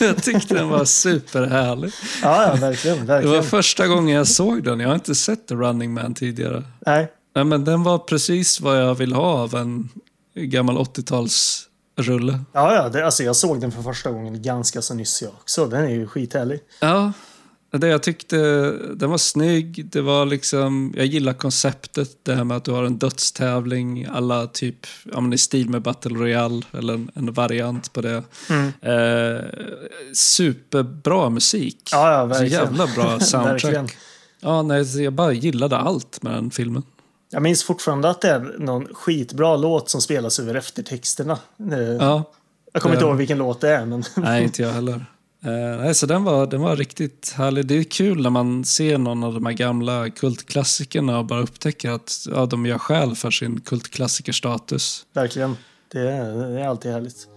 jag 0.00 0.22
tyckte 0.22 0.54
den 0.54 0.68
var 0.68 0.84
superhärlig. 0.84 1.92
Ja, 2.22 2.46
ja 2.46 2.54
verkligen, 2.54 3.06
verkligen. 3.06 3.32
Det 3.32 3.38
var 3.38 3.42
första 3.42 3.86
gången 3.86 4.16
jag 4.16 4.28
såg 4.28 4.64
den. 4.64 4.80
Jag 4.80 4.88
har 4.88 4.94
inte 4.94 5.14
sett 5.14 5.48
The 5.48 5.54
Running 5.54 5.94
Man 5.94 6.14
tidigare. 6.14 6.64
Nej. 6.86 7.12
Nej 7.34 7.44
men 7.44 7.64
den 7.64 7.82
var 7.82 7.98
precis 7.98 8.60
vad 8.60 8.82
jag 8.82 8.94
vill 8.94 9.12
ha 9.12 9.42
av 9.42 9.54
en 9.54 9.88
gammal 10.34 10.76
80-talsrulle. 10.76 12.40
Ja, 12.52 12.74
ja 12.74 12.88
det, 12.88 13.04
alltså 13.04 13.22
jag 13.22 13.36
såg 13.36 13.60
den 13.60 13.72
för 13.72 13.82
första 13.82 14.10
gången 14.10 14.42
ganska 14.42 14.82
så 14.82 14.94
nyss 14.94 15.22
jag 15.22 15.30
också. 15.30 15.66
Den 15.66 15.84
är 15.84 15.88
ju 15.88 16.06
skithärlig. 16.06 16.60
Ja, 16.80 17.12
det 17.70 17.88
jag 17.88 18.02
tyckte, 18.02 18.36
den 18.94 19.10
var 19.10 19.18
snygg. 19.18 19.86
Det 19.90 20.00
var 20.00 20.26
liksom, 20.26 20.94
jag 20.96 21.06
gillar 21.06 21.32
konceptet, 21.32 22.10
det 22.22 22.34
här 22.34 22.44
med 22.44 22.56
att 22.56 22.64
du 22.64 22.70
har 22.70 22.84
en 22.84 22.98
dödstävling, 22.98 24.06
alla 24.10 24.46
typ, 24.46 24.86
ja 25.12 25.20
men 25.20 25.32
i 25.32 25.38
stil 25.38 25.68
med 25.70 25.82
Battle 25.82 26.18
Royale, 26.18 26.62
eller 26.72 26.94
en, 26.94 27.10
en 27.14 27.32
variant 27.32 27.92
på 27.92 28.00
det. 28.00 28.22
Mm. 28.50 28.72
Eh, 28.80 29.44
superbra 30.14 31.30
musik. 31.30 31.88
Ja, 31.92 32.12
ja, 32.12 32.24
verkligen. 32.24 32.50
Så 32.50 32.64
jävla 32.64 32.86
bra 32.86 33.20
soundtrack. 33.20 33.96
ja, 34.40 34.62
nej, 34.62 35.02
jag 35.02 35.12
bara 35.12 35.32
gillade 35.32 35.76
allt 35.76 36.22
med 36.22 36.32
den 36.32 36.50
filmen. 36.50 36.82
Jag 37.30 37.42
minns 37.42 37.64
fortfarande 37.64 38.10
att 38.10 38.20
det 38.20 38.28
är 38.28 38.56
någon 38.58 38.86
skitbra 38.94 39.56
låt 39.56 39.90
som 39.90 40.00
spelas 40.00 40.40
över 40.40 40.54
eftertexterna. 40.54 41.38
Eh, 41.72 41.78
ja. 41.78 42.24
Jag 42.72 42.82
kommer 42.82 42.94
inte 42.94 43.06
ihåg 43.06 43.16
vilken 43.16 43.38
låt 43.38 43.60
det 43.60 43.70
är. 43.70 43.86
Men... 43.86 44.04
Nej, 44.16 44.44
inte 44.44 44.62
jag 44.62 44.72
heller. 44.72 45.06
Uh, 45.46 45.82
nej, 45.82 45.94
så 45.94 46.06
den 46.06 46.24
var, 46.24 46.46
den 46.46 46.60
var 46.60 46.76
riktigt 46.76 47.34
härlig. 47.36 47.66
Det 47.66 47.74
är 47.74 47.82
kul 47.82 48.22
när 48.22 48.30
man 48.30 48.64
ser 48.64 48.98
någon 48.98 49.24
av 49.24 49.34
de 49.34 49.46
här 49.46 49.52
gamla 49.52 50.10
kultklassikerna 50.10 51.18
och 51.18 51.24
bara 51.24 51.40
upptäcker 51.40 51.90
att 51.90 52.26
ja, 52.30 52.46
de 52.46 52.66
gör 52.66 52.78
skäl 52.78 53.14
för 53.14 53.30
sin 53.30 53.60
kultklassikerstatus. 53.60 55.06
Verkligen. 55.12 55.56
Det 55.92 56.00
är, 56.00 56.34
det 56.34 56.60
är 56.60 56.68
alltid 56.68 56.92
härligt. 56.92 57.28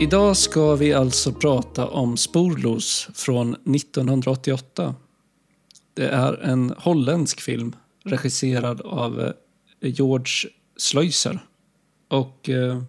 Idag 0.00 0.36
ska 0.36 0.74
vi 0.74 0.94
alltså 0.94 1.32
prata 1.32 1.86
om 1.86 2.16
Sporlos 2.16 3.08
från 3.14 3.54
1988. 3.54 4.94
Det 5.98 6.08
är 6.08 6.42
en 6.42 6.74
holländsk 6.78 7.40
film 7.40 7.76
regisserad 8.04 8.80
av 8.80 9.20
eh, 9.20 9.32
George 9.80 10.50
Sluiser. 10.76 11.38
Och 12.08 12.48
eh, 12.48 12.82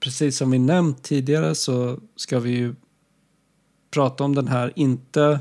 precis 0.00 0.36
som 0.36 0.50
vi 0.50 0.58
nämnt 0.58 1.02
tidigare 1.02 1.54
så 1.54 2.00
ska 2.16 2.40
vi 2.40 2.50
ju 2.50 2.74
prata 3.90 4.24
om 4.24 4.34
den 4.34 4.48
här 4.48 4.72
inte 4.76 5.40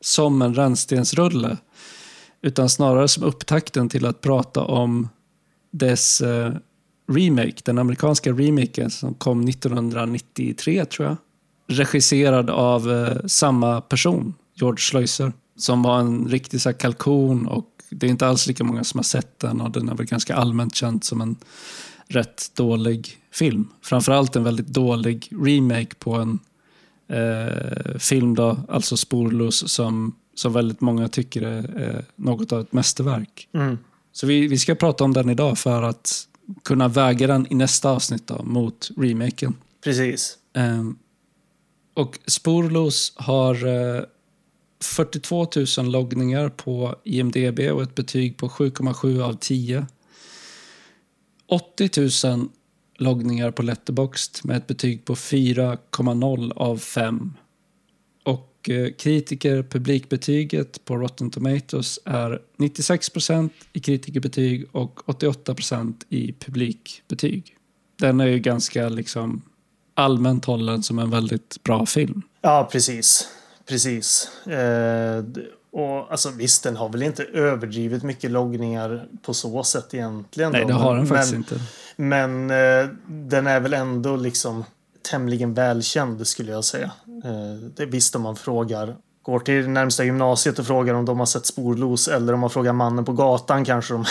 som 0.00 0.42
en 0.42 0.54
rännstensrulle 0.54 1.56
utan 2.42 2.68
snarare 2.68 3.08
som 3.08 3.22
upptakten 3.22 3.88
till 3.88 4.06
att 4.06 4.20
prata 4.20 4.60
om 4.60 5.08
dess 5.70 6.20
eh, 6.20 6.52
remake, 7.12 7.56
den 7.64 7.78
amerikanska 7.78 8.32
remaken 8.32 8.90
som 8.90 9.14
kom 9.14 9.48
1993 9.48 10.84
tror 10.84 11.08
jag. 11.08 11.16
Regisserad 11.68 12.50
av 12.50 12.92
eh, 12.92 13.26
samma 13.26 13.80
person, 13.80 14.34
George 14.54 14.80
Sluiser 14.80 15.32
som 15.58 15.82
var 15.82 16.00
en 16.00 16.28
riktig 16.28 16.60
så 16.60 16.72
kalkon 16.72 17.46
och 17.46 17.66
det 17.90 18.06
är 18.06 18.10
inte 18.10 18.26
alls 18.26 18.46
lika 18.46 18.64
många 18.64 18.84
som 18.84 18.98
har 18.98 19.04
sett 19.04 19.38
den 19.38 19.60
och 19.60 19.70
den 19.70 19.88
är 19.88 19.94
väl 19.94 20.06
ganska 20.06 20.34
allmänt 20.34 20.74
känd 20.74 21.04
som 21.04 21.20
en 21.20 21.36
rätt 22.08 22.50
dålig 22.54 23.16
film. 23.32 23.68
Framförallt 23.82 24.36
en 24.36 24.44
väldigt 24.44 24.66
dålig 24.66 25.28
remake 25.44 25.94
på 25.98 26.14
en 26.14 26.38
eh, 27.08 27.98
film, 27.98 28.34
då, 28.34 28.56
alltså 28.68 28.96
Sporlos, 28.96 29.70
som, 29.70 30.14
som 30.34 30.52
väldigt 30.52 30.80
många 30.80 31.08
tycker 31.08 31.42
är, 31.42 31.78
är 31.78 32.04
något 32.16 32.52
av 32.52 32.60
ett 32.60 32.72
mästerverk. 32.72 33.48
Mm. 33.54 33.78
Så 34.12 34.26
vi, 34.26 34.48
vi 34.48 34.58
ska 34.58 34.74
prata 34.74 35.04
om 35.04 35.12
den 35.12 35.30
idag 35.30 35.58
för 35.58 35.82
att 35.82 36.28
kunna 36.64 36.88
väga 36.88 37.26
den 37.26 37.46
i 37.50 37.54
nästa 37.54 37.90
avsnitt 37.90 38.26
då, 38.26 38.42
mot 38.42 38.90
remaken. 38.96 39.54
Precis. 39.84 40.38
Eh, 40.56 40.84
Och 41.94 42.18
Sporlos 42.26 43.12
har 43.16 43.66
eh, 43.66 44.02
42 44.80 45.46
000 45.78 45.90
loggningar 45.90 46.48
på 46.48 46.94
IMDB 47.04 47.60
och 47.60 47.82
ett 47.82 47.94
betyg 47.94 48.36
på 48.36 48.48
7,7 48.48 49.22
av 49.22 49.32
10. 49.32 49.86
80 51.46 52.26
000 52.26 52.48
loggningar 52.98 53.50
på 53.50 53.62
Letterboxd 53.62 54.40
med 54.44 54.56
ett 54.56 54.66
betyg 54.66 55.04
på 55.04 55.14
4,0 55.14 56.52
av 56.56 56.78
5. 56.78 57.32
Och 58.24 58.70
eh, 58.70 58.92
kritiker 58.92 59.62
publikbetyget 59.62 60.84
på 60.84 60.96
Rotten 60.96 61.30
Tomatoes 61.30 61.98
är 62.04 62.42
96% 62.56 63.50
i 63.72 63.80
kritikerbetyg 63.80 64.66
och 64.72 65.00
88% 65.06 65.94
i 66.08 66.32
publikbetyg. 66.32 67.56
Den 67.98 68.20
är 68.20 68.26
ju 68.26 68.38
ganska 68.38 68.88
liksom 68.88 69.42
allmänt 69.94 70.44
hållen 70.44 70.82
som 70.82 70.98
en 70.98 71.10
väldigt 71.10 71.62
bra 71.62 71.86
film. 71.86 72.22
Ja, 72.40 72.68
precis. 72.72 73.28
Precis. 73.68 74.30
Eh, 74.46 75.24
och 75.72 76.10
alltså 76.10 76.30
visst, 76.30 76.62
den 76.62 76.76
har 76.76 76.88
väl 76.88 77.02
inte 77.02 77.24
överdrivet 77.24 78.02
mycket 78.02 78.30
loggningar 78.30 79.08
på 79.22 79.34
så 79.34 79.64
sätt 79.64 79.94
egentligen. 79.94 80.52
Nej, 80.52 80.62
då, 80.62 80.68
det 80.68 80.74
har 80.74 80.94
den 80.94 80.98
men, 80.98 81.06
faktiskt 81.06 81.34
inte. 81.34 81.60
Men 81.96 82.50
eh, 82.50 82.88
den 83.06 83.46
är 83.46 83.60
väl 83.60 83.74
ändå 83.74 84.16
liksom 84.16 84.64
tämligen 85.10 85.54
välkänd 85.54 86.26
skulle 86.26 86.52
jag 86.52 86.64
säga. 86.64 86.90
Eh, 87.24 87.68
det 87.76 87.86
visst 87.86 88.16
om 88.16 88.22
man 88.22 88.36
frågar 88.36 88.96
går 89.22 89.38
till 89.38 89.68
närmsta 89.68 90.04
gymnasiet 90.04 90.58
och 90.58 90.66
frågar 90.66 90.94
om 90.94 91.04
de 91.04 91.18
har 91.18 91.26
sett 91.26 91.46
sporlos 91.46 92.08
eller 92.08 92.32
om 92.32 92.40
man 92.40 92.50
frågar 92.50 92.72
mannen 92.72 93.04
på 93.04 93.12
gatan 93.12 93.64
kanske 93.64 93.94
de 93.94 94.04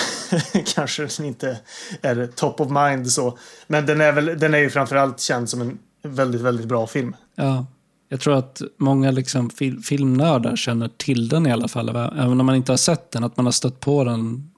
kanske 0.75 1.07
inte 1.23 1.57
är 2.01 2.29
top 2.35 2.61
of 2.61 2.69
mind 2.69 3.11
så. 3.11 3.37
Men 3.67 3.85
den 3.85 4.01
är 4.01 4.11
väl 4.11 4.39
den 4.39 4.53
är 4.53 4.57
ju 4.57 4.69
framförallt 4.69 5.19
känd 5.19 5.49
som 5.49 5.61
en 5.61 5.79
väldigt, 6.03 6.41
väldigt 6.41 6.65
bra 6.65 6.87
film. 6.87 7.15
Ja, 7.35 7.65
jag 8.09 8.19
tror 8.19 8.35
att 8.35 8.61
många 8.77 9.11
liksom 9.11 9.49
fil 9.49 9.79
filmnördar 9.79 10.55
känner 10.55 10.89
till 10.97 11.29
den 11.29 11.47
i 11.47 11.51
alla 11.51 11.67
fall. 11.67 11.89
Även 11.89 12.39
om 12.39 12.45
man 12.45 12.55
inte 12.55 12.71
har 12.71 12.77
sett 12.77 13.11
den, 13.11 13.23
att 13.23 13.37
man 13.37 13.45
har 13.45 13.51
stött 13.51 13.79
på 13.79 14.03
den 14.03 14.49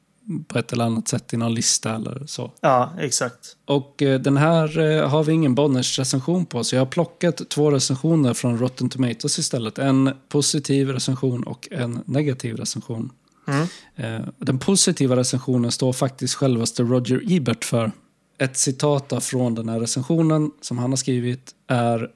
på 0.47 0.59
ett 0.59 0.73
eller 0.73 0.85
annat 0.85 1.07
sätt 1.07 1.33
i 1.33 1.37
någon 1.37 1.53
lista 1.53 1.95
eller 1.95 2.25
så. 2.25 2.51
Ja, 2.61 2.93
exakt. 2.99 3.57
Och 3.65 4.01
eh, 4.01 4.19
den 4.19 4.37
här 4.37 4.79
eh, 4.79 5.09
har 5.09 5.23
vi 5.23 5.33
ingen 5.33 5.55
Bonners 5.55 5.99
recension 5.99 6.45
på, 6.45 6.63
så 6.63 6.75
jag 6.75 6.81
har 6.81 6.85
plockat 6.85 7.49
två 7.49 7.71
recensioner 7.71 8.33
från 8.33 8.57
Rotten 8.57 8.89
Tomatoes 8.89 9.39
istället. 9.39 9.77
En 9.77 10.11
positiv 10.29 10.89
recension 10.89 11.43
och 11.43 11.67
en 11.71 11.99
negativ 12.05 12.55
recension. 12.55 13.11
Mm. 13.47 13.67
Eh, 13.95 14.27
den 14.37 14.59
positiva 14.59 15.15
recensionen 15.15 15.71
står 15.71 15.93
faktiskt 15.93 16.35
självaste 16.35 16.83
Roger 16.83 17.21
Ebert 17.27 17.65
för. 17.65 17.91
Ett 18.37 18.57
citat 18.57 19.23
från 19.23 19.55
den 19.55 19.69
här 19.69 19.79
recensionen 19.79 20.51
som 20.61 20.77
han 20.77 20.89
har 20.89 20.97
skrivit 20.97 21.51
är 21.67 22.09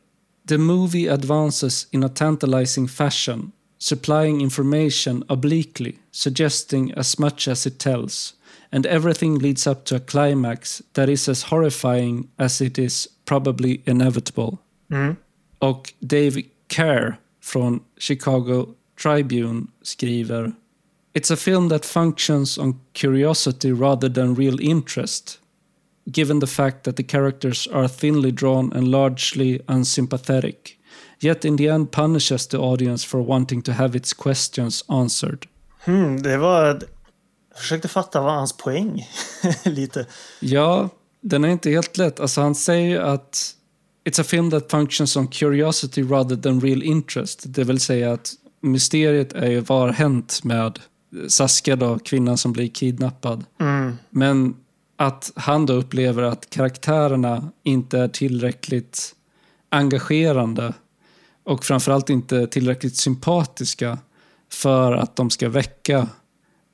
The 0.45 0.57
movie 0.57 1.07
advances 1.07 1.87
in 1.91 2.03
a 2.03 2.09
tantalizing 2.09 2.87
fashion 2.87 3.53
supplying 3.83 4.39
information 4.39 5.23
obliquely, 5.27 5.99
suggesting 6.11 6.93
as 6.93 7.19
much 7.19 7.49
as 7.49 7.65
it 7.65 7.79
tells, 7.79 8.33
and 8.71 8.85
everything 8.85 9.37
leads 9.37 9.67
up 9.67 9.83
to 9.83 9.95
a 9.95 9.99
climax 9.99 10.81
that 10.93 11.09
is 11.09 11.27
as 11.27 11.43
horrifying 11.43 12.29
as 12.39 12.61
it 12.61 12.79
is 12.79 13.09
probably 13.25 13.81
inevitable. 13.85 14.57
Mm. 14.89 15.17
Och 15.59 15.93
Dave 15.99 16.43
Kerr 16.67 17.17
från 17.41 17.81
Chicago 17.97 18.75
Tribune 18.95 19.67
skriver 19.81 20.53
It's 21.13 21.31
a 21.31 21.35
film 21.35 21.69
that 21.69 21.85
functions 21.85 22.57
on 22.57 22.79
curiosity 22.93 23.71
rather 23.71 24.09
than 24.09 24.35
real 24.35 24.59
interest, 24.61 25.39
given 26.05 26.39
the 26.39 26.47
fact 26.47 26.83
that 26.83 26.95
the 26.95 27.03
characters 27.03 27.67
are 27.73 27.87
thinly 27.87 28.31
drawn 28.31 28.73
and 28.73 28.87
largely 28.87 29.61
unsympathetic 29.67 30.77
yet 31.23 31.45
in 31.45 31.57
the 31.57 31.67
end 31.67 31.91
punishes 31.91 32.47
the 32.47 32.57
audience 32.57 33.07
for 33.07 33.21
wanting 33.21 33.61
to 33.61 33.71
have 33.71 33.97
its 33.97 34.13
questions 34.13 34.83
answered. 34.87 35.47
Hmm, 35.85 36.21
det 36.21 36.37
var... 36.37 36.65
Jag 37.49 37.59
försökte 37.59 37.87
fatta 37.87 38.21
vad 38.21 38.33
hans 38.33 38.57
poäng 38.57 39.09
lite. 39.63 40.05
Ja, 40.39 40.89
den 41.21 41.43
är 41.43 41.47
inte 41.47 41.69
helt 41.69 41.97
lätt. 41.97 42.19
Alltså 42.19 42.41
han 42.41 42.55
säger 42.55 43.01
att 43.01 43.55
It's 44.05 44.21
a 44.21 44.23
film 44.23 44.51
that 44.51 44.71
functions 44.71 45.17
on 45.17 45.27
curiosity 45.27 46.03
rather 46.03 46.35
than 46.35 46.61
real 46.61 46.83
interest. 46.83 47.43
Det 47.45 47.63
vill 47.63 47.79
säga 47.79 48.13
att 48.13 48.33
mysteriet 48.61 49.33
är 49.33 49.49
ju 49.49 49.59
vad 49.59 49.79
har 49.79 49.89
hänt 49.89 50.43
med 50.43 50.79
Saskia 51.27 51.75
då, 51.75 51.99
kvinnan 51.99 52.37
som 52.37 52.53
blir 52.53 52.67
kidnappad. 52.67 53.45
Mm. 53.59 53.97
Men 54.09 54.55
att 55.03 55.31
han 55.35 55.65
då 55.65 55.73
upplever 55.73 56.23
att 56.23 56.49
karaktärerna 56.49 57.51
inte 57.63 57.99
är 57.99 58.07
tillräckligt 58.07 59.15
engagerande 59.69 60.73
och 61.43 61.65
framförallt 61.65 62.09
inte 62.09 62.47
tillräckligt 62.47 62.95
sympatiska 62.95 63.97
för 64.51 64.93
att 64.93 65.15
de 65.15 65.29
ska 65.29 65.49
väcka 65.49 66.07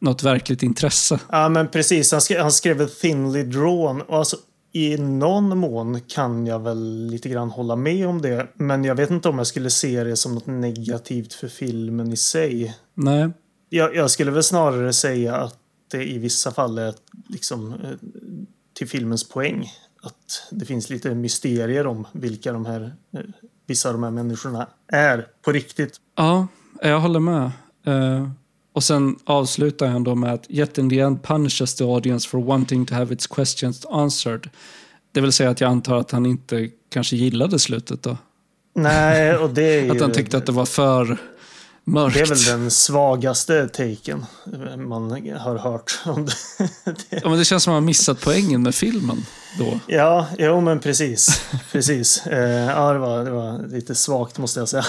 något 0.01 0.23
verkligt 0.23 0.63
intresse. 0.63 1.19
Ja, 1.29 1.49
men 1.49 1.67
precis. 1.67 2.11
Han 2.11 2.21
skrev, 2.21 2.41
han 2.41 2.51
skrev 2.51 2.87
thinly 2.87 3.43
drawn. 3.43 4.01
Och 4.01 4.17
alltså, 4.17 4.37
I 4.71 4.97
någon 4.97 5.57
mån 5.57 6.01
kan 6.01 6.47
jag 6.47 6.59
väl 6.59 7.07
lite 7.11 7.29
grann 7.29 7.49
hålla 7.49 7.75
med 7.75 8.07
om 8.07 8.21
det. 8.21 8.47
Men 8.53 8.83
jag 8.83 8.95
vet 8.95 9.09
inte 9.09 9.29
om 9.29 9.37
jag 9.37 9.47
skulle 9.47 9.69
se 9.69 10.03
det 10.03 10.15
som 10.15 10.35
något 10.35 10.47
negativt 10.47 11.33
för 11.33 11.47
filmen 11.47 12.13
i 12.13 12.17
sig. 12.17 12.77
Nej. 12.93 13.29
Jag, 13.69 13.95
jag 13.95 14.11
skulle 14.11 14.31
väl 14.31 14.43
snarare 14.43 14.93
säga 14.93 15.35
att 15.35 15.58
det 15.91 16.03
i 16.03 16.17
vissa 16.17 16.51
fall 16.51 16.77
är 16.77 16.93
liksom 17.27 17.73
eh, 17.73 17.89
till 18.73 18.87
filmens 18.87 19.29
poäng. 19.29 19.71
Att 20.01 20.47
det 20.51 20.65
finns 20.65 20.89
lite 20.89 21.15
mysterier 21.15 21.87
om 21.87 22.07
vilka 22.13 22.53
de 22.53 22.65
här 22.65 22.95
eh, 23.13 23.21
vissa 23.67 23.89
av 23.89 23.93
de 23.93 24.03
här 24.03 24.11
människorna 24.11 24.67
är 24.87 25.27
på 25.41 25.51
riktigt. 25.51 25.97
Ja, 26.15 26.47
jag 26.81 26.99
håller 26.99 27.19
med. 27.19 27.51
Uh, 27.87 28.29
och 28.73 28.83
sen 28.83 29.15
avslutar 29.23 29.87
han 29.87 30.03
då 30.03 30.15
med 30.15 30.33
att 30.33 30.45
Yet 30.49 30.77
in 30.77 30.89
the 30.89 30.99
end 30.99 31.23
punishes 31.23 31.75
the 31.75 31.83
audience 31.83 32.29
for 32.29 32.41
wanting 32.41 32.85
to 32.85 32.93
have 32.93 33.13
its 33.13 33.27
questions 33.27 33.85
answered. 33.85 34.49
Det 35.11 35.21
vill 35.21 35.31
säga 35.31 35.49
att 35.49 35.61
jag 35.61 35.69
antar 35.71 35.95
att 35.95 36.11
han 36.11 36.25
inte 36.25 36.69
kanske 36.89 37.15
gillade 37.15 37.59
slutet 37.59 38.03
då. 38.03 38.17
Nej, 38.75 39.37
och 39.37 39.49
det 39.49 39.63
är 39.63 39.83
ju... 39.83 39.91
att 39.95 40.01
han 40.01 40.11
tyckte 40.11 40.37
att 40.37 40.45
det 40.45 40.51
var 40.51 40.65
för 40.65 41.17
mörkt. 41.91 42.13
Det 42.13 42.21
är 42.21 42.25
väl 42.25 42.61
den 42.61 42.71
svagaste 42.71 43.67
taken 43.67 44.25
man 44.77 45.11
har 45.37 45.57
hört 45.57 45.99
om 46.05 46.25
det. 46.25 46.35
ja, 47.09 47.29
men 47.29 47.39
det 47.39 47.45
känns 47.45 47.63
som 47.63 47.71
att 47.71 47.75
man 47.75 47.83
har 47.83 47.87
missat 47.87 48.21
poängen 48.21 48.63
med 48.63 48.75
filmen 48.75 49.25
då. 49.57 49.79
Ja, 49.87 50.27
jo 50.37 50.61
men 50.61 50.79
precis. 50.79 51.41
precis. 51.71 52.23
Eh, 52.29 52.39
ja, 52.39 52.93
det 52.93 52.99
var, 52.99 53.23
det 53.23 53.31
var 53.31 53.67
lite 53.67 53.95
svagt 53.95 54.37
måste 54.37 54.59
jag 54.59 54.69
säga. 54.69 54.85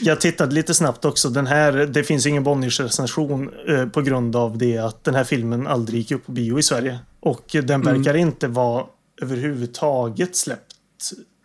Jag 0.00 0.20
tittade 0.20 0.54
lite 0.54 0.74
snabbt 0.74 1.04
också. 1.04 1.30
Den 1.30 1.46
här, 1.46 1.72
det 1.72 2.04
finns 2.04 2.26
ingen 2.26 2.44
Bonniers 2.44 2.80
recension 2.80 3.50
eh, 3.68 3.88
på 3.88 4.02
grund 4.02 4.36
av 4.36 4.58
det 4.58 4.78
att 4.78 5.04
den 5.04 5.14
här 5.14 5.24
filmen 5.24 5.66
aldrig 5.66 5.98
gick 6.00 6.10
upp 6.10 6.26
på 6.26 6.32
bio 6.32 6.58
i 6.58 6.62
Sverige. 6.62 6.98
Och 7.20 7.56
den 7.62 7.82
verkar 7.82 8.14
mm. 8.14 8.28
inte 8.28 8.48
vara 8.48 8.86
överhuvudtaget 9.22 10.36
släppt 10.36 10.72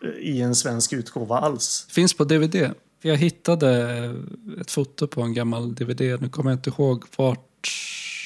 eh, 0.04 0.10
i 0.10 0.41
en 0.41 0.56
svensk 0.56 0.93
utgåva 0.93 1.39
alls. 1.39 1.88
Finns 1.89 2.13
på 2.13 2.24
DVD. 2.24 2.56
Jag 3.01 3.17
hittade 3.17 4.15
ett 4.61 4.71
foto 4.71 5.07
på 5.07 5.21
en 5.21 5.33
gammal 5.33 5.75
DVD. 5.75 6.01
Nu 6.21 6.29
kommer 6.29 6.51
jag 6.51 6.57
inte 6.57 6.69
ihåg 6.69 7.03
vart 7.17 7.47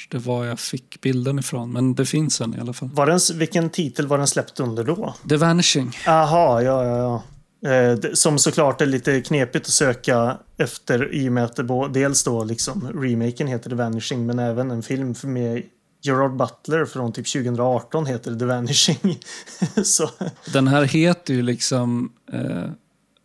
det 0.10 0.18
var 0.18 0.46
jag 0.46 0.60
fick 0.60 1.02
bilden 1.02 1.40
ifrån. 1.40 1.74
Men 1.74 1.96
det 1.96 2.06
finns 2.06 2.42
en 2.42 2.56
i 2.56 2.60
alla 2.60 2.74
fall. 2.74 2.90
Var 2.94 3.08
den, 3.08 3.20
vilken 3.40 3.70
titel 3.70 4.08
var 4.08 4.18
den 4.18 4.28
släppt 4.28 4.60
under 4.60 4.84
då? 4.84 5.16
The 5.30 5.38
Vanishing. 5.38 5.92
Aha, 6.08 6.62
ja, 6.62 6.86
ja, 6.86 6.98
ja. 6.98 7.24
Eh, 7.70 7.98
som 8.14 8.40
såklart 8.40 8.82
är 8.82 8.86
lite 8.86 9.22
knepigt 9.22 9.66
att 9.66 9.74
söka 9.74 10.38
efter 10.58 11.14
i 11.16 11.30
och 11.30 11.34
med 11.34 11.44
att 11.44 11.56
det 11.56 11.90
dels 11.94 12.24
då 12.24 12.44
liksom 12.44 12.92
remaken 12.94 13.48
heter 13.48 13.70
The 13.70 13.76
Vanishing 13.76 14.26
men 14.26 14.40
även 14.40 14.72
en 14.72 14.84
film 14.84 15.16
för 15.16 15.28
mig 15.28 15.70
Gerard 16.02 16.36
Butler 16.36 16.86
från 16.86 17.14
typ 17.14 17.28
2018 17.28 18.06
heter 18.06 18.36
The 18.36 18.46
Vanishing. 18.46 19.20
så. 19.84 20.10
Den 20.54 20.68
här 20.68 20.84
heter 20.84 21.34
ju 21.34 21.42
liksom 21.42 22.12
eh, 22.34 22.70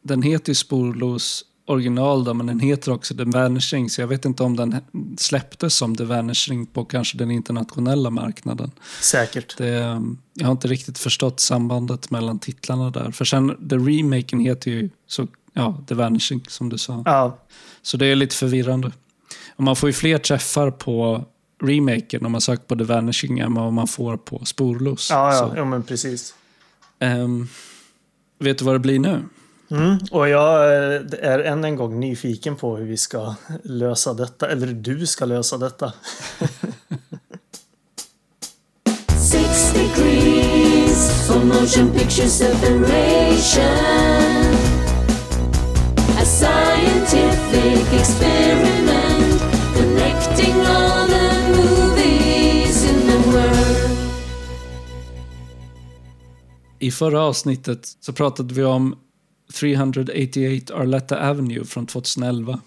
den 0.02 0.22
heter 0.22 0.50
ju 0.50 0.54
Sporlos 0.54 1.44
original 1.70 2.24
då, 2.24 2.34
men 2.34 2.46
den 2.46 2.60
heter 2.60 2.92
också 2.92 3.14
The 3.14 3.24
Vanishing, 3.24 3.90
så 3.90 4.00
jag 4.00 4.08
vet 4.08 4.24
inte 4.24 4.42
om 4.42 4.56
den 4.56 4.76
släpptes 5.18 5.74
som 5.74 5.96
The 5.96 6.04
Vanishing 6.04 6.66
på 6.66 6.84
kanske 6.84 7.18
den 7.18 7.30
internationella 7.30 8.10
marknaden. 8.10 8.70
Säkert. 9.00 9.56
Det, 9.56 10.02
jag 10.34 10.46
har 10.46 10.52
inte 10.52 10.68
riktigt 10.68 10.98
förstått 10.98 11.40
sambandet 11.40 12.10
mellan 12.10 12.38
titlarna 12.38 12.90
där. 12.90 13.10
För 13.10 13.24
sen, 13.24 13.68
the 13.68 13.76
remaken 13.76 14.40
heter 14.40 14.70
ju 14.70 14.90
så, 15.06 15.26
ja, 15.52 15.84
The 15.88 15.94
Vanishing 15.94 16.44
som 16.48 16.68
du 16.68 16.78
sa. 16.78 17.02
Ja. 17.06 17.38
Så 17.82 17.96
det 17.96 18.06
är 18.06 18.16
lite 18.16 18.36
förvirrande. 18.36 18.92
Och 19.56 19.64
man 19.64 19.76
får 19.76 19.88
ju 19.88 19.92
fler 19.92 20.18
träffar 20.18 20.70
på 20.70 21.24
remaken 21.62 22.26
om 22.26 22.32
man 22.32 22.40
söker 22.40 22.64
på 22.64 22.76
The 22.76 22.84
Vanishing 22.84 23.38
än 23.38 23.54
vad 23.54 23.72
man 23.72 23.86
får 23.86 24.16
på 24.16 24.44
Sporlos. 24.44 25.10
Ja, 25.10 25.34
ja, 25.34 25.52
ja 25.56 25.64
men 25.64 25.82
precis. 25.82 26.34
Um, 27.00 27.48
vet 28.38 28.58
du 28.58 28.64
vad 28.64 28.74
det 28.74 28.78
blir 28.78 28.98
nu? 28.98 29.22
Mm, 29.70 29.98
och 30.10 30.28
jag 30.28 30.64
eh, 30.64 31.00
är 31.20 31.38
än 31.38 31.64
en 31.64 31.76
gång 31.76 32.00
nyfiken 32.00 32.56
på 32.56 32.76
hur 32.76 32.86
vi 32.86 32.96
ska 32.96 33.34
lösa 33.62 34.14
detta. 34.14 34.50
Eller 34.50 34.66
du 34.66 35.06
ska 35.06 35.24
lösa 35.24 35.58
detta. 35.58 35.92
Six 39.18 39.72
degrees 39.72 41.26
for 41.26 41.44
motion 41.44 41.90
picture 41.90 42.28
separation. 42.28 43.64
A 46.18 46.24
scientific 46.24 47.92
experiment 48.00 49.42
connecting 49.76 50.54
all 50.66 51.08
the 51.08 51.48
movies 51.56 52.84
in 52.84 53.00
the 53.06 53.30
world. 53.30 53.90
I 56.78 56.90
förra 56.90 57.22
avsnittet 57.22 57.80
så 58.00 58.12
pratade 58.12 58.54
vi 58.54 58.64
om 58.64 58.94
388 59.54 60.74
Arletta 60.74 61.30
Avenue 61.30 61.64
från 61.64 61.86
2011. 61.86 62.60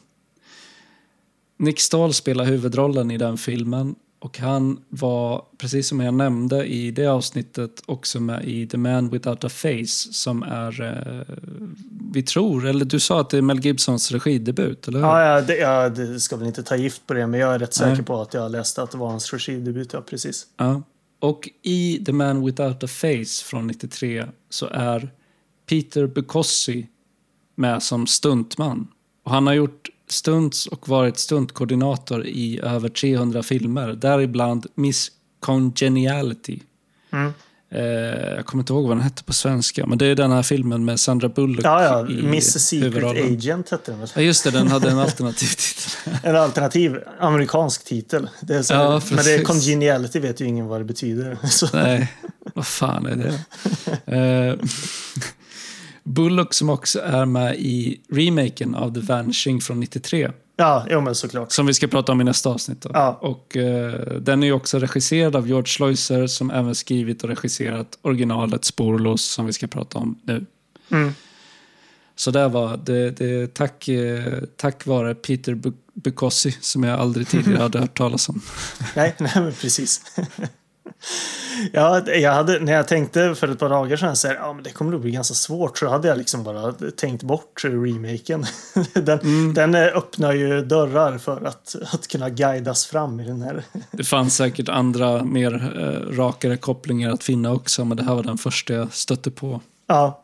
Nick 1.58 1.80
Stahl 1.80 2.14
spelar 2.14 2.46
huvudrollen 2.46 3.12
i 3.12 3.18
den 3.18 3.38
filmen 3.38 3.96
och 4.24 4.38
han 4.38 4.84
var, 4.90 5.46
precis 5.58 5.88
som 5.88 6.00
jag 6.00 6.14
nämnde 6.14 6.66
i 6.66 6.92
det 6.92 7.08
avsnittet, 7.08 7.82
också 7.86 8.20
med 8.20 8.46
i 8.46 8.68
The 8.68 8.78
Man 8.78 9.10
Without 9.10 9.44
a 9.44 9.50
Face 9.50 10.14
som 10.14 10.44
är, 10.44 10.82
eh, 10.82 11.36
vi 12.14 12.24
tror, 12.24 12.68
eller 12.68 12.86
du 12.86 13.00
sa 13.00 13.20
att 13.22 13.30
det 13.30 13.38
är 13.38 13.42
Mel 13.42 13.60
Gibsons 13.60 14.12
regidebut, 14.12 14.88
eller 14.88 15.00
hur? 15.00 15.06
Ja, 15.06 15.26
ja, 15.26 15.42
det, 15.42 15.58
ja, 15.58 15.90
det 15.90 16.20
ska 16.20 16.36
väl 16.36 16.48
inte 16.48 16.64
ta 16.64 16.76
gift 16.76 17.08
på 17.08 17.14
det, 17.14 17.28
men 17.28 17.40
jag 17.40 17.54
är 17.54 17.60
rätt 17.60 17.80
Nej. 17.80 17.90
säker 17.90 18.04
på 18.04 18.22
att 18.22 18.34
jag 18.34 18.52
läste 18.52 18.84
att 18.84 18.92
det 18.92 18.98
var 18.98 19.08
hans 19.08 19.34
regidebut. 19.34 19.94
Ja, 19.94 20.02
precis. 20.02 20.48
Ja. 20.58 20.82
Och 21.20 21.50
i 21.62 22.04
The 22.06 22.12
Man 22.12 22.46
Without 22.46 22.84
a 22.84 22.88
Face 22.88 23.46
från 23.46 23.68
93 23.68 24.26
så 24.50 24.68
är 24.68 25.12
Peter 25.66 26.08
Bukossi 26.08 26.88
med 27.56 27.84
som 27.84 28.08
stuntman. 28.08 28.88
Och 29.24 29.32
han 29.32 29.48
har 29.48 29.54
gjort 29.54 29.90
stunts 30.08 30.68
och 30.68 30.90
varit 30.90 31.18
stuntkoordinator 31.18 32.26
i 32.26 32.60
över 32.64 32.90
300 32.90 33.44
filmer, 33.44 33.94
däribland 33.94 34.66
Miss 34.76 35.12
Congeniality. 35.40 36.60
Mm. 37.12 37.34
Eh, 37.70 37.82
jag 38.36 38.46
kommer 38.46 38.62
inte 38.62 38.74
ihåg 38.74 38.88
vad 38.88 38.98
den 38.98 39.04
hette 39.04 39.24
på 39.24 39.34
svenska, 39.34 39.86
men 39.86 39.98
det 39.98 40.06
är 40.06 40.16
den 40.16 40.32
här 40.32 40.44
filmen 40.44 40.86
med 40.86 41.00
Sandra 41.00 41.30
Bullock 41.30 41.66
Ja, 41.66 41.84
ja, 41.84 42.10
i 42.10 42.24
Miss 42.24 42.60
Secret 42.60 42.84
huvudrollen. 42.84 43.34
Agent 43.34 43.70
hette 43.70 43.92
den 43.92 44.00
väl? 44.00 44.10
Ja, 44.16 44.22
just 44.22 44.44
det, 44.44 44.52
den 44.52 44.68
hade 44.68 44.90
en 44.90 45.00
alternativ 45.00 45.48
titel. 45.48 46.20
En 46.24 46.36
alternativ 46.36 47.00
amerikansk 47.20 47.86
titel. 47.86 48.30
Det 48.42 48.64
så, 48.64 48.74
Ja, 48.74 49.02
men 49.10 49.24
det 49.24 49.34
är 49.34 49.44
congeniality 49.44 50.20
vet 50.20 50.42
ju 50.42 50.46
ingen 50.46 50.68
vad 50.68 50.82
det 50.82 50.86
betyder. 50.86 51.38
Så, 51.50 51.68
Nej, 51.74 52.14
vad 52.54 52.68
fan 52.68 53.06
är 53.06 53.16
det? 53.16 53.40
Eh, 54.18 54.56
Bullock 56.04 56.54
som 56.54 56.70
också 56.70 57.00
är 57.02 57.26
med 57.26 57.56
i 57.56 58.02
remaken 58.12 58.76
av 58.76 58.94
The 58.94 59.00
Vanishing 59.00 59.62
från 59.62 59.80
93. 59.80 60.32
ja, 60.56 60.86
jo, 60.90 61.02
men 61.02 61.16
såklart. 61.16 61.52
Som 61.52 61.66
vi 61.66 61.74
ska 61.74 61.88
prata 61.88 62.12
om 62.12 62.22
i 62.22 62.24
nästa 62.24 62.50
avsnitt. 62.50 62.82
Då. 62.82 62.90
Ja. 62.94 63.18
Och, 63.22 63.58
eh, 63.58 63.94
den 64.20 64.44
är 64.44 64.48
ju 64.48 64.54
också 64.54 64.80
regisserad 64.80 65.36
av 65.36 65.48
George 65.48 65.66
Schleuser 65.68 66.28
som 66.28 66.52
även 66.52 66.76
skrivit 66.76 67.24
och 67.24 67.30
regisserat 67.30 67.98
originalet 68.02 68.66
Sporlös 68.66 69.22
som 69.22 69.46
vi 69.46 69.54
ska 69.54 69.68
prata 69.68 69.98
om 69.98 70.20
nu. 70.24 70.46
Mm. 70.92 71.14
Så 72.16 72.32
där 72.32 72.50
var 72.50 72.78
det, 72.78 73.12
det 73.12 73.54
tack, 73.54 73.88
eh, 73.88 74.34
tack 74.58 74.86
vare 74.86 75.16
Peter 75.16 75.56
Bu- 75.56 75.74
Bukossi 75.94 76.52
som 76.62 76.84
jag 76.84 77.00
aldrig 77.00 77.28
tidigare 77.28 77.62
hade 77.62 77.80
hört 77.80 77.98
talas 77.98 78.30
om. 78.30 78.42
Nej, 78.96 79.16
nej, 79.20 79.32
men 79.36 79.54
precis. 79.54 80.02
ja, 81.74 82.02
jag 82.08 82.32
hade, 82.34 82.60
när 82.60 82.74
jag 82.74 82.88
tänkte 82.88 83.36
för 83.36 83.48
ett 83.48 83.60
par 83.60 83.70
dagar 83.70 83.98
sedan 83.98 84.16
så 84.16 84.28
här, 84.28 84.36
ja, 84.36 84.54
men 84.54 84.64
det 84.64 84.70
kommer 84.70 84.92
nog 84.92 85.02
bli 85.02 85.12
ganska 85.12 85.34
svårt 85.34 85.78
så 85.78 85.88
hade 85.88 86.08
jag 86.08 86.18
liksom 86.18 86.44
bara 86.44 86.74
tänkt 86.98 87.24
bort 87.24 87.62
remaken. 87.66 88.46
den, 88.94 89.20
Mm. 89.20 89.54
den 89.54 89.76
eh, 89.76 89.82
öppnar 89.98 90.34
ju 90.34 90.62
dörrar 90.62 91.18
för 91.18 91.46
att, 91.46 91.76
att 91.94 92.08
kunna 92.08 92.30
guidas 92.30 92.86
fram 92.86 93.20
i 93.20 93.24
den 93.26 93.42
här. 93.42 93.64
Det 93.92 94.04
fanns 94.04 94.36
säkert 94.36 94.70
andra 94.70 95.24
mer 95.24 95.54
eh, 95.80 96.18
rakare 96.18 96.58
kopplingar 96.58 97.10
att 97.12 97.24
finna 97.24 97.52
också, 97.52 97.86
men 97.86 97.98
det 97.98 98.04
här 98.04 98.16
var 98.16 98.24
den 98.24 98.38
första 98.38 98.74
jag 98.74 98.94
stötte 98.94 99.32
på. 99.32 99.62
ja, 99.88 100.24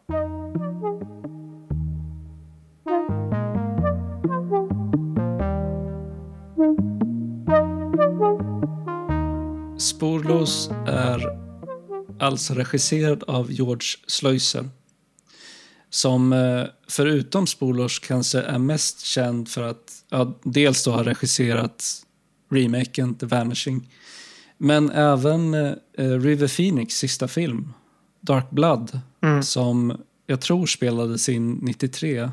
Sporlös 9.79 10.69
är 10.87 11.23
alltså 12.19 12.53
regisserad 12.53 13.23
av 13.23 13.51
George 13.51 13.87
Schleuser. 14.07 14.69
Som 15.89 16.33
eh, 16.33 16.63
förutom 16.87 17.47
Sporlös 17.47 17.99
kanske 17.99 18.41
är 18.41 18.57
mest 18.57 18.99
känd 18.99 19.49
för 19.49 19.63
att 19.63 20.03
ja, 20.09 20.39
dels 20.43 20.83
då 20.83 20.91
ha 20.91 21.03
regisserat 21.03 22.03
remaken 22.51 23.15
The 23.15 23.25
Vanishing. 23.25 23.89
Men 24.57 24.91
även 24.91 25.53
eh, 25.53 25.73
River 25.97 26.47
Phoenix 26.47 26.93
sista 26.95 27.27
film, 27.27 27.73
Dark 28.21 28.49
Blood, 28.49 28.99
Mm. 29.21 29.43
som 29.43 30.01
jag 30.27 30.41
tror 30.41 30.65
spelades 30.65 31.29
in 31.29 31.51
93. 31.53 32.29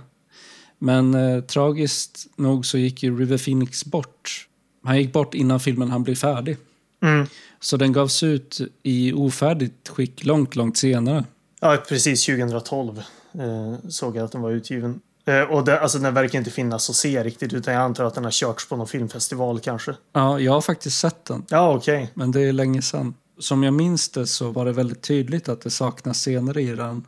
Men 0.78 1.14
eh, 1.14 1.40
tragiskt 1.40 2.26
nog 2.37 2.66
så 2.66 2.78
gick 2.78 3.02
ju 3.02 3.18
River 3.18 3.38
Phoenix 3.38 3.85
bort. 3.85 4.48
Han 4.85 4.98
gick 4.98 5.12
bort 5.12 5.35
innan 5.35 5.61
filmen 5.61 5.90
han 5.90 6.02
blev 6.02 6.14
färdig. 6.14 6.56
Mm. 7.02 7.26
Så 7.61 7.76
den 7.76 7.92
gavs 7.92 8.22
ut 8.22 8.61
i 8.82 9.12
ofärdigt 9.12 9.88
skick 9.88 10.24
långt, 10.24 10.56
långt 10.56 10.76
senare. 10.78 11.24
ja, 11.61 11.76
precis 11.88 12.26
2012 12.26 12.98
eh, 12.98 13.88
såg 13.88 14.16
jag 14.16 14.24
att 14.24 14.32
den 14.32 14.40
var 14.42 14.50
utgiven. 14.50 15.00
Eh, 15.26 15.40
och 15.40 15.64
det, 15.64 15.80
alltså, 15.80 15.98
den 15.98 16.14
verkar 16.14 16.38
inte 16.38 16.50
finnas 16.50 16.90
att 16.90 16.96
se 16.96 17.24
riktigt 17.24 17.52
utan 17.52 17.74
jag 17.74 17.82
antar 17.82 18.04
att 18.04 18.14
den 18.14 18.24
har 18.24 18.30
körts 18.30 18.68
på 18.68 18.76
någon 18.76 18.87
filmfestival 18.87 19.61
kanske. 19.61 19.94
Ja, 20.12 20.40
jag 20.40 20.52
har 20.52 20.61
faktiskt 20.61 20.98
sett 20.98 21.24
den, 21.24 21.44
Ja, 21.48 21.74
okej. 21.76 22.11
men 22.14 22.32
det 22.32 22.40
är 22.40 22.52
länge 22.52 22.82
sedan. 22.82 23.14
Som 23.38 23.62
jag 23.62 23.74
minns 23.74 24.09
det 24.09 24.26
så 24.26 24.50
var 24.50 24.64
det 24.64 24.72
väldigt 24.72 25.02
tydligt 25.02 25.48
att 25.48 25.61
det 25.61 25.70
saknas 25.70 26.18
scener 26.18 26.59
i 26.59 26.66
den. 26.74 27.04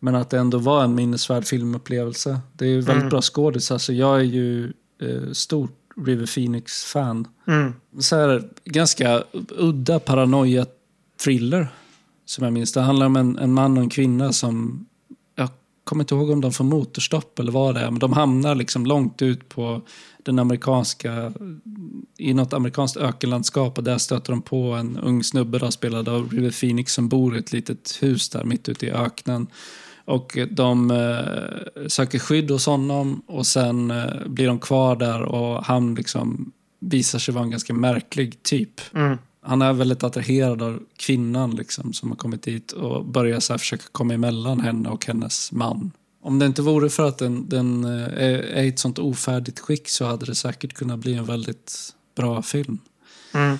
Men 0.00 0.14
att 0.14 0.30
det 0.30 0.38
ändå 0.38 0.58
var 0.58 0.84
en 0.84 0.94
minnesvärd 0.94 1.44
filmupplevelse. 1.44 2.40
Det 2.52 2.64
är 2.64 2.68
ju 2.68 2.76
väldigt 2.80 2.96
Mm. 2.96 3.08
bra 3.08 3.22
skådis. 3.22 3.70
Alltså 3.70 3.92
jag 3.92 4.16
är 4.20 4.24
ju 4.24 4.72
eh, 5.02 5.32
stor 5.32 5.68
River 5.96 6.26
Phoenix-fan. 6.26 7.28
Mm. 7.46 7.72
Så 7.98 8.16
här, 8.16 8.48
ganska 8.64 9.24
udda 9.48 9.98
paranoia-thriller, 9.98 11.68
som 12.24 12.44
jag 12.44 12.52
minns. 12.52 12.72
Det 12.72 12.80
handlar 12.80 13.06
om 13.06 13.16
en, 13.16 13.38
en 13.38 13.52
man 13.52 13.76
och 13.76 13.82
en 13.82 13.90
kvinna 13.90 14.32
som... 14.32 14.86
Jag 15.34 15.48
kommer 15.84 16.02
inte 16.02 16.14
ihåg 16.14 16.30
om 16.30 16.40
de 16.40 16.52
får 16.52 16.64
motorstopp 16.64 17.38
eller 17.38 17.52
vad 17.52 17.74
det 17.74 17.80
är, 17.80 17.90
men 17.90 17.98
de 17.98 18.12
hamnar 18.12 18.54
liksom 18.54 18.86
långt 18.86 19.22
ut 19.22 19.48
på 19.48 19.82
den 20.22 20.38
amerikanska... 20.38 21.32
I 22.18 22.34
något 22.34 22.52
amerikanskt 22.52 22.96
ökenlandskap 22.96 23.78
och 23.78 23.84
där 23.84 23.98
stöter 23.98 24.32
de 24.32 24.42
på 24.42 24.72
en 24.72 24.98
ung 24.98 25.24
snubbe 25.24 25.58
då, 25.58 25.70
spelad 25.70 26.08
av 26.08 26.30
River 26.30 26.50
Phoenix 26.50 26.92
som 26.92 27.08
bor 27.08 27.36
i 27.36 27.38
ett 27.38 27.52
litet 27.52 27.98
hus 28.02 28.28
där 28.28 28.44
mitt 28.44 28.68
ute 28.68 28.86
i 28.86 28.90
öknen. 28.90 29.46
Och 30.04 30.38
de 30.50 30.90
eh, 30.90 31.88
söker 31.88 32.18
skydd 32.18 32.50
hos 32.50 32.66
honom 32.66 33.22
och 33.26 33.46
sen 33.46 33.90
eh, 33.90 34.26
blir 34.26 34.46
de 34.46 34.58
kvar 34.58 34.96
där 34.96 35.22
och 35.22 35.64
han 35.64 35.94
liksom 35.94 36.52
visar 36.80 37.18
sig 37.18 37.34
vara 37.34 37.44
en 37.44 37.50
ganska 37.50 37.74
märklig 37.74 38.42
typ. 38.42 38.80
Mm. 38.94 39.18
Han 39.42 39.62
är 39.62 39.72
väldigt 39.72 40.02
attraherad 40.02 40.62
av 40.62 40.82
kvinnan 40.96 41.50
liksom, 41.50 41.92
som 41.92 42.08
har 42.08 42.16
kommit 42.16 42.42
dit 42.42 42.72
och 42.72 43.04
börjar 43.04 43.40
så 43.40 43.52
här 43.52 43.58
försöka 43.58 43.84
komma 43.92 44.14
emellan 44.14 44.60
henne 44.60 44.88
och 44.88 45.06
hennes 45.06 45.52
man. 45.52 45.90
Om 46.22 46.38
det 46.38 46.46
inte 46.46 46.62
vore 46.62 46.90
för 46.90 47.08
att 47.08 47.18
den, 47.18 47.48
den 47.48 47.84
eh, 47.84 48.24
är, 48.24 48.62
i 48.62 48.68
ett 48.68 48.78
sånt 48.78 48.98
ofärdigt 48.98 49.60
skick 49.60 49.88
så 49.88 50.04
hade 50.04 50.26
det 50.26 50.34
säkert 50.34 50.74
kunnat 50.74 50.98
bli 50.98 51.14
en 51.14 51.24
väldigt 51.24 51.94
bra 52.16 52.42
film. 52.42 52.78
Mm. 53.34 53.58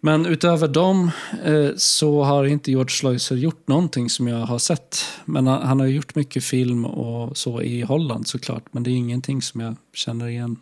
Men 0.00 0.26
utöver 0.26 0.68
dem 0.68 1.10
eh, 1.44 1.70
så 1.76 2.22
har 2.22 2.44
inte 2.44 2.70
George 2.70 2.88
Schleuser 2.90 3.36
gjort 3.36 3.68
någonting 3.68 4.10
som 4.10 4.28
jag 4.28 4.46
har 4.46 4.58
sett. 4.58 4.96
Men 5.24 5.46
han, 5.46 5.66
han 5.66 5.80
har 5.80 5.86
gjort 5.86 6.14
mycket 6.14 6.44
film 6.44 6.84
och 6.84 7.36
så 7.36 7.62
i 7.62 7.82
Holland 7.82 8.28
såklart. 8.28 8.64
Men 8.70 8.82
det 8.82 8.90
är 8.90 8.96
ingenting 8.96 9.42
som 9.42 9.60
jag 9.60 9.76
känner 9.94 10.28
igen 10.28 10.56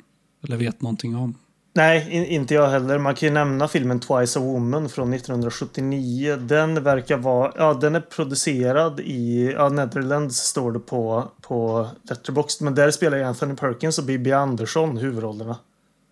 eller 0.45 0.57
vet 0.57 0.83
någonting 0.83 1.17
om. 1.17 1.35
Nej, 1.73 2.09
in, 2.11 2.25
inte 2.25 2.55
jag 2.55 2.69
heller. 2.69 2.99
Man 2.99 3.15
kan 3.15 3.29
ju 3.29 3.33
nämna 3.33 3.69
filmen 3.69 4.01
Twice 4.01 4.39
a 4.39 4.43
Woman 4.43 4.89
från 4.89 5.13
1979. 5.13 6.37
Den 6.37 6.83
verkar 6.83 7.17
vara, 7.17 7.53
ja 7.57 7.75
den 7.75 7.95
är 7.95 8.01
producerad 8.01 9.01
i, 9.01 9.53
ja 9.53 9.69
Netherlands 9.69 10.37
står 10.37 10.73
det 10.73 10.79
på, 10.79 11.29
på 11.41 11.89
Letterboxd. 12.03 12.63
Men 12.63 12.75
där 12.75 12.91
spelar 12.91 13.19
Anthony 13.19 13.55
Perkins 13.55 13.99
och 13.99 14.05
Bibi 14.05 14.33
Andersson 14.33 14.97
huvudrollerna. 14.97 15.57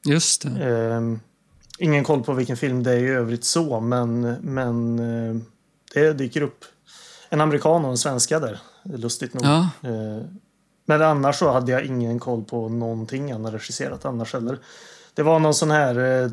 Just 0.05 0.43
det. 0.43 0.65
Ehm, 0.65 1.21
ingen 1.79 2.05
koll 2.05 2.23
på 2.23 2.33
vilken 2.33 2.57
film 2.57 2.83
det 2.83 2.93
är 2.93 2.99
i 2.99 3.09
övrigt 3.09 3.45
så, 3.45 3.81
men, 3.81 4.21
men 4.41 4.99
eh, 4.99 5.37
det 5.95 6.13
dyker 6.13 6.43
upp 6.43 6.65
en 7.29 7.41
amerikan 7.41 7.85
och 7.85 7.91
en 7.91 7.99
svenska 7.99 8.41
där. 8.41 8.59
Lustigt 8.85 9.35
nog. 9.35 9.45
Ja, 9.45 9.69
Eh, 9.83 10.25
Men 10.89 11.03
annars 11.03 11.37
så 11.39 11.53
hade 11.53 11.73
jag 11.73 11.85
ingen 11.85 12.19
koll 12.19 12.45
på 12.45 12.69
någonting 12.69 13.33
han 13.33 13.45
har 13.45 13.53
regisserat 13.53 14.05
annars 14.05 14.33
heller. 14.33 14.59
Det 15.15 15.23
var 15.23 15.39
någon 15.39 15.55
sån 15.55 15.71
här, 15.71 15.99
eh, 15.99 16.31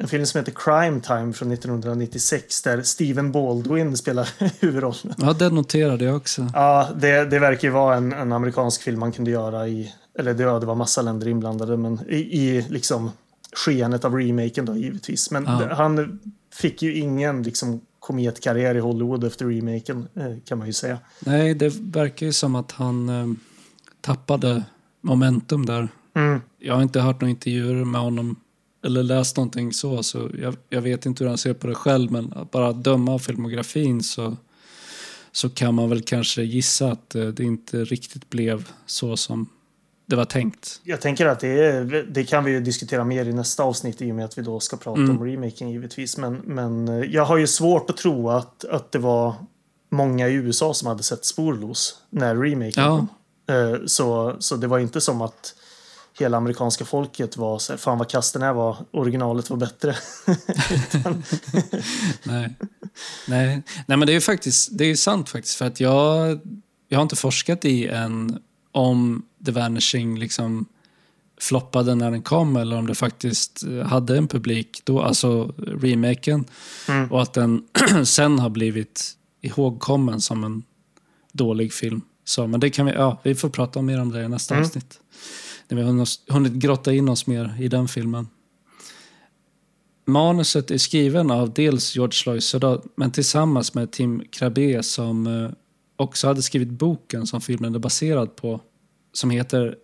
en 0.00 0.08
film 0.08 0.26
som 0.26 0.38
heter 0.38 0.52
Crime 0.56 1.00
Time 1.00 1.32
från 1.32 1.52
1996 1.52 2.62
där 2.62 2.82
Steven 2.82 3.32
Baldwin 3.32 3.96
spelar 3.96 4.28
huvudrollen. 4.60 5.14
ja 5.18 5.32
det 5.32 5.50
noterade 5.50 6.04
jag 6.04 6.16
också. 6.16 6.50
Ja, 6.54 6.88
det, 6.96 7.24
det 7.24 7.38
verkar 7.38 7.68
ju 7.68 7.74
vara 7.74 7.96
en, 7.96 8.12
en 8.12 8.32
amerikansk 8.32 8.82
film 8.82 9.00
man 9.00 9.12
kunde 9.12 9.30
göra 9.30 9.68
i, 9.68 9.94
eller 10.18 10.34
det, 10.34 10.42
ja, 10.42 10.58
det 10.58 10.66
var 10.66 10.74
massa 10.74 11.02
länder 11.02 11.28
inblandade, 11.28 11.76
men 11.76 12.00
i, 12.08 12.16
i 12.16 12.66
liksom 12.68 13.10
skenet 13.64 14.04
av 14.04 14.14
remaken 14.14 14.64
då 14.64 14.76
givetvis. 14.76 15.30
Men 15.30 15.44
det- 15.44 15.74
han 15.74 16.20
fick 16.54 16.82
ju 16.82 16.94
ingen 16.96 17.42
liksom 17.42 17.80
kometkarriär 17.98 18.74
i 18.74 18.80
Hollywood 18.80 19.24
efter 19.24 19.46
remaken, 19.46 20.08
eh, 20.16 20.36
kan 20.44 20.58
man 20.58 20.66
ju 20.66 20.72
säga. 20.72 20.98
Nej, 21.20 21.54
det 21.54 21.74
verkar 21.80 22.26
ju 22.26 22.32
som 22.32 22.54
att 22.54 22.72
han 22.72 23.08
eh, 23.08 23.26
tappade 24.00 24.64
momentum 25.00 25.66
där. 25.66 25.88
Mm. 26.14 26.40
Jag 26.58 26.74
har 26.74 26.82
inte 26.82 27.00
hört 27.00 27.20
några 27.20 27.30
intervjuer 27.30 27.84
med 27.84 28.00
honom 28.00 28.36
eller 28.84 29.02
läst 29.02 29.36
någonting 29.36 29.72
så, 29.72 30.02
så 30.02 30.30
jag, 30.40 30.56
jag 30.68 30.82
vet 30.82 31.06
inte 31.06 31.24
hur 31.24 31.28
han 31.28 31.38
ser 31.38 31.54
på 31.54 31.66
det 31.66 31.74
själv, 31.74 32.12
men 32.12 32.32
att 32.32 32.50
bara 32.50 32.72
döma 32.72 33.12
av 33.14 33.18
filmografin 33.18 34.02
så, 34.02 34.36
så 35.32 35.48
kan 35.48 35.74
man 35.74 35.88
väl 35.90 36.02
kanske 36.02 36.42
gissa 36.42 36.92
att 36.92 37.14
eh, 37.14 37.26
det 37.26 37.44
inte 37.44 37.84
riktigt 37.84 38.30
blev 38.30 38.68
så 38.86 39.16
som 39.16 39.48
det 40.06 40.16
var 40.16 40.24
tänkt. 40.24 40.80
Jag 40.84 41.00
tänker 41.00 41.26
att 41.26 41.40
det, 41.40 41.48
är, 41.66 41.84
det 42.10 42.24
kan 42.24 42.44
vi 42.44 42.50
ju 42.52 42.60
diskutera 42.60 43.04
mer 43.04 43.24
i 43.24 43.32
nästa 43.32 43.62
avsnitt 43.62 44.02
i 44.02 44.10
och 44.12 44.14
med 44.14 44.24
att 44.24 44.38
vi 44.38 44.42
då 44.42 44.60
ska 44.60 44.76
prata 44.76 45.00
Mm. 45.00 45.16
om 45.18 45.24
remaken 45.26 45.70
givetvis. 45.70 46.16
Men, 46.16 46.34
men 46.44 46.88
eh, 46.88 46.94
jag 47.10 47.24
har 47.24 47.36
ju 47.36 47.46
svårt 47.46 47.90
att 47.90 47.96
tro 47.96 48.30
att, 48.30 48.64
att 48.64 48.92
det 48.92 48.98
var 48.98 49.34
många 49.90 50.28
i 50.28 50.32
USA 50.34 50.74
som 50.74 50.88
hade 50.88 51.02
sett 51.02 51.24
Sporlos 51.24 51.98
när 52.10 52.36
remaken 52.36 52.84
Ja. 52.84 52.96
kom. 52.96 53.08
Eh, 53.56 53.76
Så, 53.86 54.36
så 54.38 54.56
det 54.56 54.66
var 54.66 54.78
inte 54.78 55.00
som 55.00 55.20
att 55.22 55.54
hela 56.18 56.36
amerikanska 56.36 56.84
folket 56.84 57.36
var 57.36 57.58
så 57.58 57.72
här, 57.72 57.78
fan 57.78 57.98
vad 57.98 58.08
kasten 58.10 58.42
är 58.42 58.52
var, 58.52 58.76
originalet 58.90 59.50
var 59.50 59.56
bättre. 59.56 59.96
Nej. 62.24 62.54
Nej. 63.28 63.62
Nej, 63.86 63.98
men 63.98 64.00
det 64.00 64.12
är 64.12 64.14
ju 64.14 64.20
faktiskt, 64.20 64.68
det 64.78 64.84
är 64.84 64.88
ju 64.88 64.96
sant 64.96 65.28
faktiskt. 65.28 65.54
För 65.56 65.64
att 65.64 65.80
jag, 65.80 66.40
jag 66.88 66.98
har 66.98 67.02
inte 67.02 67.16
forskat 67.16 67.64
i 67.64 67.88
än 67.88 68.38
om 68.72 69.22
The 69.46 69.52
Vanishing 69.52 70.18
liksom 70.18 70.66
floppade 71.40 71.94
när 71.94 72.10
den 72.10 72.22
kom 72.22 72.56
eller 72.56 72.76
om 72.78 72.86
det 72.86 72.94
faktiskt 72.94 73.62
eh, 73.64 73.78
hade 73.86 74.16
en 74.18 74.28
publik 74.28 74.80
då, 74.84 75.02
alltså 75.02 75.54
remaken. 75.58 76.44
Mm. 76.88 77.12
Och 77.12 77.22
att 77.22 77.32
den 77.34 77.62
sen 78.04 78.38
har 78.38 78.50
blivit 78.50 79.12
ihågkommen 79.40 80.20
som 80.20 80.44
en 80.44 80.62
dålig 81.32 81.72
film. 81.72 82.00
Så, 82.24 82.46
men 82.46 82.60
det 82.60 82.70
kan 82.70 82.86
vi, 82.86 82.92
ja, 82.92 83.20
vi 83.22 83.34
får 83.34 83.48
prata 83.48 83.82
mer 83.82 84.00
om 84.00 84.12
det 84.12 84.22
i 84.22 84.28
nästa 84.28 84.54
Mm. 84.54 84.64
avsnitt. 84.66 85.00
När 85.68 85.76
vi 85.76 85.82
har 85.84 86.32
hunnit- 86.32 86.52
grotta 86.52 86.92
in 86.92 87.08
oss 87.08 87.26
mer 87.26 87.56
i 87.60 87.68
den 87.68 87.88
filmen. 87.88 88.28
Manuset 90.06 90.70
är 90.70 90.78
skriven 90.78 91.30
av 91.30 91.52
dels 91.54 91.96
George 91.96 92.18
Loiser 92.32 92.58
då, 92.58 92.82
men 92.96 93.10
tillsammans 93.10 93.74
med 93.74 93.90
Tim 93.90 94.22
Krabbe 94.30 94.82
som 94.82 95.26
eh, 95.26 95.50
också 95.96 96.26
hade 96.26 96.42
skrivit 96.42 96.68
boken 96.70 97.26
som 97.26 97.40
filmen 97.40 97.74
är 97.74 97.78
baserad 97.78 98.36
på. 98.36 98.60
Som 99.16 99.30
heter 99.30 99.76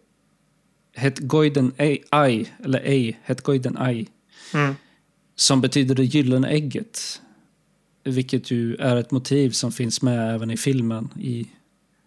Het 0.94 1.18
Goiden 1.18 1.72
Eye, 1.76 2.46
eller 2.64 2.80
Ej, 2.84 3.18
Het 3.22 3.40
Goiden 3.42 3.76
Eye. 3.76 4.06
Mm. 4.54 4.74
Som 5.36 5.60
betyder 5.60 5.94
det 5.94 6.04
gyllene 6.04 6.48
ägget. 6.48 7.20
Vilket 8.04 8.50
ju 8.50 8.76
är 8.76 8.96
ett 8.96 9.10
motiv 9.10 9.50
som 9.50 9.72
finns 9.72 10.02
med 10.02 10.34
även 10.34 10.50
i 10.50 10.56
filmen. 10.56 11.08
I 11.20 11.46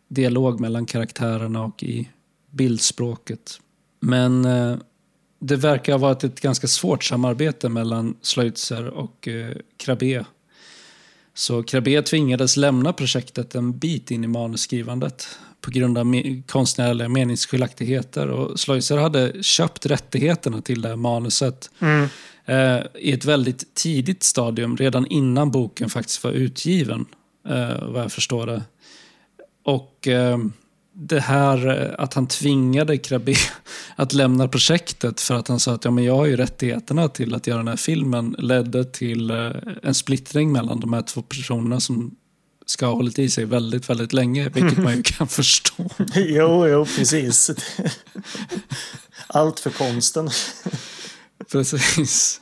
dialog 0.08 0.60
mellan 0.60 0.86
karaktärerna 0.86 1.64
och 1.64 1.84
i 1.84 2.10
bildspråket. 2.52 3.60
Men 4.00 4.46
eh, 4.46 4.78
det 5.40 5.56
verkar 5.56 5.94
ha 5.94 6.00
varit 6.00 6.24
ett 6.24 6.42
ganska 6.42 6.68
svårt 6.68 7.04
samarbete 7.04 7.70
mellan 7.70 8.18
Schleutzer 8.22 8.88
och 8.88 9.28
eh, 9.28 9.56
Krabbe. 9.78 10.26
Så 11.34 11.64
Krabbe 11.64 12.02
tvingades 12.02 12.58
lämna 12.58 12.94
projektet 12.94 13.56
en 13.56 13.78
bit 13.78 14.12
in 14.12 14.24
i 14.24 14.28
manusskrivandet 14.28 15.40
på 15.66 15.72
grund 15.72 15.98
av 15.98 16.06
me- 16.06 16.44
konstnärliga 16.48 17.10
meningsskiljaktigheter. 17.10 18.28
Och 18.28 18.60
Schleutzer 18.60 18.98
hade 18.98 19.44
köpt 19.44 19.86
rättigheterna 19.86 20.62
till 20.62 20.82
det 20.82 20.90
här 20.90 20.96
manuset 20.96 21.70
Mm. 21.80 22.08
eh, 22.46 22.86
i 23.00 23.12
ett 23.12 23.26
väldigt 23.26 23.76
tidigt 23.76 24.24
stadium, 24.24 24.78
redan 24.78 25.06
innan 25.08 25.52
boken 25.52 25.90
faktiskt 25.90 26.24
var 26.24 26.32
utgiven, 26.32 27.06
eh, 27.50 27.84
vad 27.90 28.02
jag 28.04 28.12
förstår 28.12 28.46
det. 28.48 28.64
Och 29.64 30.08
eh, 30.08 30.38
det 30.94 31.20
här 31.20 31.68
att 32.00 32.14
han 32.14 32.28
tvingade 32.28 32.98
Krabbe 32.98 33.34
att 33.96 34.14
lämna 34.14 34.48
projektet 34.48 35.22
för 35.22 35.36
att 35.36 35.48
han 35.48 35.60
sa 35.60 35.74
att 35.74 35.86
ja, 35.86 35.92
men 35.92 36.04
jag 36.04 36.16
har 36.16 36.26
ju 36.26 36.36
rättigheterna 36.36 37.08
till 37.10 37.36
att 37.36 37.48
göra 37.48 37.58
den 37.58 37.68
här 37.68 37.76
filmen 37.76 38.36
ledde 38.40 38.84
till 38.86 39.32
en 39.84 39.94
splittring 39.94 40.52
mellan 40.52 40.80
de 40.80 40.94
här 40.94 41.02
två 41.02 41.22
personerna 41.22 41.80
som 41.80 42.16
ska 42.66 42.86
ha 42.86 42.94
hållit 42.94 43.20
i 43.20 43.30
sig 43.30 43.46
väldigt, 43.46 43.90
väldigt 43.90 44.14
länge, 44.14 44.50
vilket 44.50 44.78
man 44.78 44.96
ju 44.96 45.04
kan 45.06 45.28
förstå. 45.28 45.90
Jo, 46.16 46.68
jo, 46.68 46.86
precis. 46.86 47.52
Allt 49.28 49.60
för 49.60 49.70
konsten. 49.70 50.30
Precis. 51.52 52.42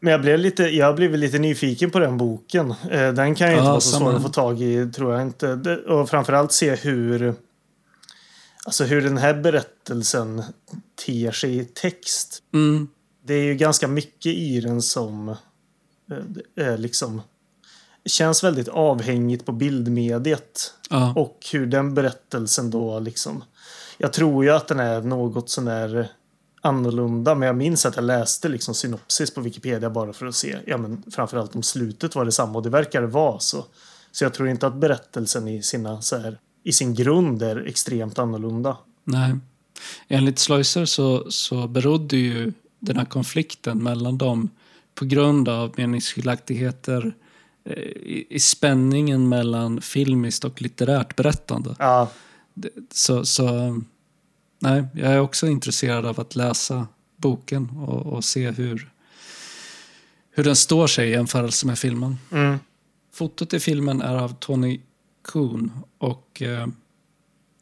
Men 0.00 0.10
jag 0.12 0.20
blev 0.20 0.38
lite, 0.38 0.62
jag 0.62 0.96
blivit 0.96 1.20
lite 1.20 1.38
nyfiken 1.38 1.90
på 1.90 1.98
den 1.98 2.16
boken. 2.18 2.70
Eh, 2.90 3.12
Den 3.12 3.34
kan 3.34 3.48
ju 3.48 3.54
inte 3.54 3.64
Ja, 3.64 3.70
vara 3.70 3.80
så 3.80 3.90
samma. 3.90 4.04
svår 4.10 4.16
att 4.16 4.22
få 4.22 4.28
tag 4.28 4.62
i, 4.62 4.90
tror 4.92 5.12
jag 5.12 5.22
inte. 5.22 5.52
Och 5.76 6.10
framförallt 6.10 6.52
se 6.52 6.74
hur, 6.74 7.34
alltså 8.64 8.84
hur 8.84 9.02
den 9.02 9.18
här 9.18 9.34
berättelsen 9.34 10.42
ter 11.06 11.32
sig 11.32 11.58
i 11.58 11.64
text. 11.64 12.42
Mm. 12.54 12.88
Det 13.26 13.34
är 13.34 13.44
ju 13.44 13.54
ganska 13.54 13.88
mycket 13.88 14.34
i 14.34 14.60
den 14.60 14.82
som 14.82 15.28
eh, 15.28 15.36
är 16.66 16.78
liksom 16.78 17.22
känns 18.06 18.44
väldigt 18.44 18.68
avhängigt 18.68 19.46
på 19.46 19.52
bildmediet. 19.52 20.74
Ja. 20.90 21.12
Och 21.16 21.46
hur 21.52 21.66
den 21.66 21.94
berättelsen 21.94 22.70
då 22.70 22.98
liksom... 22.98 23.44
Jag 23.98 24.12
tror 24.12 24.44
ju 24.44 24.50
att 24.50 24.68
den 24.68 24.80
är 24.80 25.00
något 25.00 25.50
sån 25.50 25.64
där 25.64 26.08
annorlunda, 26.60 27.34
men 27.34 27.46
jag 27.46 27.56
minns 27.56 27.86
att 27.86 27.96
jag 27.96 28.04
läste 28.04 28.48
liksom 28.48 28.74
synopsis 28.74 29.34
på 29.34 29.40
Wikipedia 29.40 29.90
bara 29.90 30.12
för 30.12 30.26
att 30.26 30.34
se, 30.34 30.56
ja 30.66 30.76
men 30.76 31.02
framförallt 31.10 31.54
om 31.54 31.62
slutet 31.62 32.14
var 32.14 32.24
detsamma 32.24 32.58
och 32.58 32.62
det 32.62 32.70
verkar 32.70 33.00
det 33.00 33.06
vara 33.06 33.38
så. 33.38 33.64
Så 34.12 34.24
jag 34.24 34.34
tror 34.34 34.48
inte 34.48 34.66
att 34.66 34.74
berättelsen 34.74 35.48
i 35.48 35.62
sina 35.62 36.02
så 36.02 36.18
här, 36.18 36.38
i 36.64 36.72
sin 36.72 36.94
grund 36.94 37.42
är 37.42 37.66
extremt 37.66 38.18
annorlunda. 38.18 38.76
Nej. 39.04 39.36
Enligt 40.08 40.38
Schleusser 40.38 40.84
så, 40.84 41.30
så 41.30 41.68
berodde 41.68 42.16
ju 42.16 42.52
den 42.78 42.96
här 42.96 43.04
konflikten 43.04 43.82
mellan 43.82 44.18
dem 44.18 44.50
på 44.94 45.04
grund 45.04 45.48
av 45.48 45.72
meningsskiljaktigheter 45.76 47.14
i, 47.64 48.26
i 48.36 48.40
spänningen 48.40 49.28
mellan 49.28 49.80
filmiskt 49.80 50.44
och 50.44 50.62
litterärt 50.62 51.16
berättande. 51.16 51.76
Ja, 51.78 52.10
Så, 52.90 53.24
så 53.24 53.80
nej, 54.58 54.84
jag 54.94 55.12
är 55.12 55.20
också 55.20 55.46
intresserad 55.46 56.06
av 56.06 56.20
att 56.20 56.36
läsa 56.36 56.86
boken 57.16 57.70
och, 57.70 58.06
och 58.12 58.24
se 58.24 58.50
hur, 58.50 58.90
hur 60.30 60.44
den 60.44 60.56
står 60.56 60.86
sig 60.86 61.08
i 61.08 61.12
jämförelse 61.12 61.66
med 61.66 61.78
filmen. 61.78 62.16
mm, 62.30 62.58
Fotot 63.12 63.54
i 63.54 63.60
filmen 63.60 64.02
är 64.02 64.14
av 64.14 64.34
Tony 64.34 64.80
Kuhn 65.24 65.72
och 65.98 66.42
eh, 66.42 66.66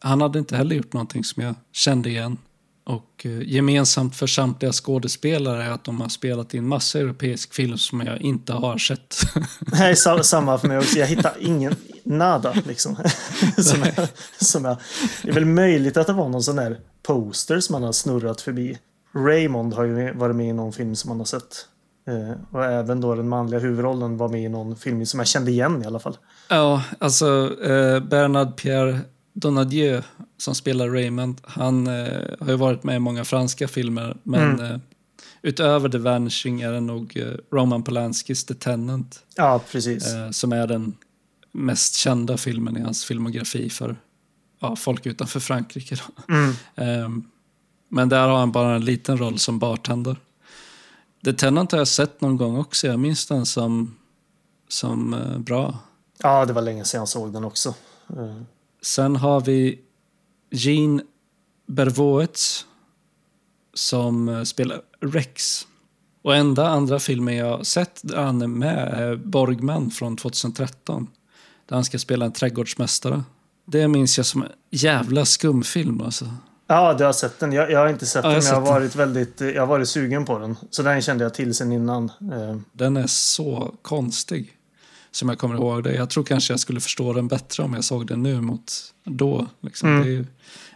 han 0.00 0.20
hade 0.20 0.38
inte 0.38 0.56
heller 0.56 0.76
gjort 0.76 0.92
någonting 0.92 1.24
som 1.24 1.42
jag 1.42 1.54
kände 1.72 2.10
igen. 2.10 2.38
Och 2.84 3.22
eh, 3.26 3.42
gemensamt 3.42 4.16
för 4.16 4.26
samtliga 4.26 4.72
skådespelare 4.72 5.64
är 5.64 5.70
att 5.70 5.84
de 5.84 6.00
har 6.00 6.08
spelat 6.08 6.54
in 6.54 6.66
massa 6.68 6.98
europeisk 6.98 7.54
film 7.54 7.78
som 7.78 8.00
jag 8.00 8.20
inte 8.20 8.52
har 8.52 8.78
sett. 8.78 9.16
Nej, 9.60 9.96
sa- 9.96 10.22
samma 10.22 10.58
för 10.58 10.68
mig 10.68 10.78
också. 10.78 10.98
Jag 10.98 11.06
hittar 11.06 11.32
ingen, 11.40 11.74
nada 12.04 12.54
liksom. 12.66 12.96
som 13.56 13.80
jag, 13.96 14.08
som 14.40 14.64
jag, 14.64 14.76
det 15.22 15.28
är 15.28 15.32
väl 15.34 15.44
möjligt 15.44 15.96
att 15.96 16.06
det 16.06 16.12
var 16.12 16.28
någon 16.28 16.42
sån 16.42 16.56
där 16.56 16.80
poster 17.02 17.60
som 17.60 17.72
man 17.72 17.82
har 17.82 17.92
snurrat 17.92 18.40
förbi. 18.40 18.78
Raymond 19.14 19.74
har 19.74 19.84
ju 19.84 20.12
varit 20.14 20.36
med 20.36 20.48
i 20.48 20.52
någon 20.52 20.72
film 20.72 20.96
som 20.96 21.08
man 21.08 21.18
har 21.18 21.24
sett. 21.24 21.66
Eh, 22.08 22.36
och 22.52 22.64
även 22.64 23.00
då 23.00 23.14
den 23.14 23.28
manliga 23.28 23.60
huvudrollen 23.60 24.16
var 24.16 24.28
med 24.28 24.42
i 24.42 24.48
någon 24.48 24.76
film 24.76 25.06
som 25.06 25.20
jag 25.20 25.26
kände 25.26 25.50
igen 25.50 25.82
i 25.82 25.86
alla 25.86 25.98
fall. 25.98 26.16
ja, 26.48 26.82
alltså 26.98 27.50
eh, 27.62 28.00
Bernard 28.00 28.56
Pierre 28.56 29.00
Donadieu 29.32 30.02
som 30.38 30.54
spelar 30.54 30.88
Raymond, 30.88 31.40
han 31.44 31.86
eh, 31.86 32.22
har 32.40 32.48
ju 32.48 32.56
varit 32.56 32.84
med 32.84 32.96
i 32.96 32.98
många 32.98 33.24
franska 33.24 33.68
filmer 33.68 34.16
men 34.22 34.60
eh, 34.60 34.78
utöver 35.42 35.88
The 35.88 35.98
Vanishing 35.98 36.60
är 36.60 36.72
det 36.72 36.80
nog 36.80 37.16
eh, 37.16 37.56
Roman 37.56 37.82
Polanskis 37.82 38.44
The 38.44 38.54
Tenant 38.54 39.20
Ja, 39.36 39.60
precis. 39.70 40.12
eh, 40.12 40.30
som 40.30 40.52
är 40.52 40.66
den 40.66 40.96
mest 41.52 41.94
kända 41.94 42.36
filmen 42.36 42.76
i 42.76 42.80
hans 42.80 43.04
filmografi 43.04 43.70
för 43.70 43.96
ja, 44.60 44.76
folk 44.76 45.06
utanför 45.06 45.40
Frankrike. 45.40 45.96
Mm. 46.28 46.54
Ehm, 46.76 47.24
men 47.88 48.08
där 48.08 48.28
har 48.28 48.38
han 48.38 48.52
bara 48.52 48.74
en 48.74 48.84
liten 48.84 49.18
roll 49.18 49.38
som 49.38 49.58
bartender. 49.58 50.16
The 51.24 51.32
Tenant 51.32 51.72
har 51.72 51.78
jag 51.78 51.88
sett 51.88 52.20
någon 52.20 52.36
gång 52.36 52.56
också. 52.58 52.86
Jag 52.86 53.00
minns 53.00 53.26
den 53.26 53.46
som, 53.46 53.94
som 54.68 55.14
eh, 55.14 55.38
bra. 55.38 55.78
Ja, 56.18 56.44
det 56.46 56.52
var 56.52 56.62
länge 56.62 56.84
sedan 56.84 56.98
jag 56.98 57.08
såg 57.08 57.32
den 57.32 57.44
också. 57.44 57.74
Eh, 58.08 58.42
Sen 58.82 59.16
har 59.16 59.40
vi 59.40 59.80
Jean 60.50 61.02
Bervoets 61.66 62.66
som 63.74 64.28
eh, 64.28 64.42
spelar 64.42 64.80
Rex. 65.00 65.66
Och 66.22 66.36
enda 66.36 66.68
andra 66.68 66.98
filmen 66.98 67.36
jag 67.36 67.66
sett 67.66 68.00
där 68.02 68.16
han 68.16 68.42
är 68.42 68.46
med 68.46 68.88
är 68.94 69.16
Borgman 69.16 69.90
från 69.90 70.16
2013. 70.16 71.08
Där 71.68 71.76
han 71.76 71.84
ska 71.84 71.98
spela 71.98 72.24
en 72.24 72.32
trädgårdsmästare. 72.32 73.22
Det 73.66 73.88
minns 73.88 74.16
jag 74.16 74.26
som 74.26 74.42
en 74.42 74.48
jävla 74.70 75.24
skumfilm 75.24 76.00
alltså. 76.00 76.24
Ja, 76.66 76.94
du 76.94 77.04
har 77.04 77.12
sett 77.12 77.40
den. 77.40 77.52
Jag, 77.52 77.70
jag 77.70 77.78
har 77.78 77.88
inte 77.88 78.06
sett 78.06 78.24
Ja, 78.24 78.32
jag 78.32 78.42
den, 78.42 78.44
men 78.44 78.54
jag 78.64 78.72
har, 78.72 78.80
varit 78.80 78.94
väldigt, 78.96 79.40
jag 79.40 79.62
har 79.62 79.66
varit 79.66 79.88
sugen 79.88 80.24
på 80.24 80.38
den. 80.38 80.56
Så 80.70 80.82
den 80.82 81.02
kände 81.02 81.24
jag 81.24 81.34
till 81.34 81.54
sen 81.54 81.72
innan. 81.72 82.04
Eh, 82.04 82.56
Den 82.72 82.96
är 82.96 83.06
så 83.06 83.74
konstig. 83.82 84.52
Som 85.12 85.28
jag 85.28 85.38
kommer 85.38 85.54
ihåg 85.54 85.84
det. 85.84 85.94
Jag 85.94 86.10
tror 86.10 86.24
kanske 86.24 86.52
jag 86.52 86.60
skulle 86.60 86.80
förstå 86.80 87.12
den 87.12 87.28
bättre 87.28 87.62
om 87.62 87.74
jag 87.74 87.84
såg 87.84 88.06
den 88.06 88.22
nu 88.22 88.40
mot 88.40 88.72
då. 89.04 89.46
Liksom. 89.60 89.88
Mm. 89.88 90.02
Det 90.02 90.08
är 90.08 90.12
ju 90.12 90.26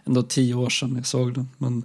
ändå 0.05 0.23
tio 0.23 0.53
år 0.53 0.69
sedan 0.69 0.95
jag 0.95 1.05
såg 1.05 1.33
den. 1.33 1.49
Men, 1.57 1.83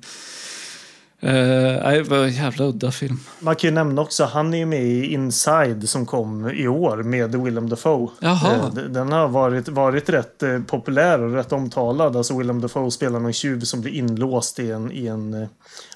eh, 1.20 1.92
det 1.92 2.02
var 2.08 2.24
en 2.24 2.32
jävla 2.32 2.64
udda 2.64 2.92
film. 2.92 3.20
Man 3.40 3.56
kan 3.56 3.68
ju 3.68 3.74
nämna 3.74 4.02
också, 4.02 4.24
han 4.24 4.54
är 4.54 4.58
ju 4.58 4.66
med 4.66 4.82
i 4.82 5.12
Inside 5.12 5.88
som 5.88 6.06
kom 6.06 6.50
i 6.50 6.68
år 6.68 6.96
med 6.96 7.34
Willem 7.34 7.68
Dafoe. 7.68 8.08
Jaha. 8.20 8.56
Eh, 8.56 8.74
Den 8.74 9.12
har 9.12 9.28
varit, 9.28 9.68
varit 9.68 10.08
rätt 10.08 10.42
eh, 10.42 10.60
populär 10.60 11.20
och 11.20 11.32
rätt 11.32 11.52
omtalad. 11.52 12.16
Alltså 12.16 12.38
Willem 12.38 12.60
Dafoe 12.60 12.90
spelar 12.90 13.20
någon 13.20 13.32
tjuv 13.32 13.60
som 13.60 13.80
blir 13.80 13.92
inlåst 13.92 14.58
i 14.58 14.70
en... 14.70 14.92
I 14.92 15.06
en 15.06 15.34
eh, 15.34 15.48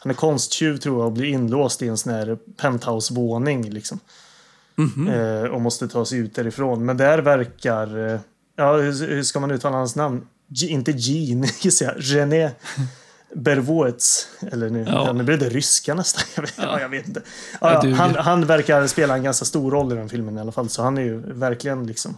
han 0.02 0.10
är 0.10 0.14
konsttjuv 0.14 0.76
tror 0.76 0.98
jag 0.98 1.06
och 1.06 1.12
blir 1.12 1.24
inlåst 1.26 1.82
i 1.82 1.88
en 1.88 1.96
sån 1.96 2.12
här 2.12 2.38
penthouse-våning. 2.56 3.70
Liksom. 3.70 4.00
Mhm. 4.76 5.08
Eh, 5.08 5.42
och 5.42 5.60
måste 5.60 5.88
ta 5.88 6.04
sig 6.04 6.18
ut 6.18 6.34
därifrån. 6.34 6.84
Men 6.86 6.96
där 6.96 7.18
verkar... 7.18 8.08
Eh, 8.14 8.20
ja, 8.56 8.76
hur, 8.76 9.06
hur 9.06 9.22
ska 9.22 9.40
man 9.40 9.50
uttala 9.50 9.76
hans 9.76 9.96
namn? 9.96 10.26
G- 10.48 10.66
inte 10.66 10.90
Jean, 10.96 11.44
gissar 11.60 11.86
jag. 11.86 11.94
René 11.98 12.50
Berwowitz. 13.34 14.28
Eller 14.52 14.70
nu, 14.70 14.84
Ja. 14.88 15.06
ja. 15.06 15.12
nu 15.12 15.24
blir 15.24 15.36
det 15.36 15.48
ryska 15.48 15.94
nästan. 15.94 16.22
Jag 16.36 16.42
vet, 16.42 16.54
ja. 16.58 16.80
jag 16.80 16.88
vet 16.88 17.06
inte. 17.08 17.22
Han, 18.02 18.14
han 18.14 18.46
verkar 18.46 18.86
spela 18.86 19.16
en 19.16 19.22
ganska 19.22 19.44
stor 19.44 19.70
roll 19.70 19.92
i 19.92 19.94
den 19.96 20.08
filmen 20.08 20.36
i 20.36 20.40
alla 20.40 20.52
fall. 20.52 20.68
Så 20.68 20.82
han 20.82 20.98
är 20.98 21.02
ju 21.02 21.18
verkligen 21.32 21.86
liksom 21.86 22.16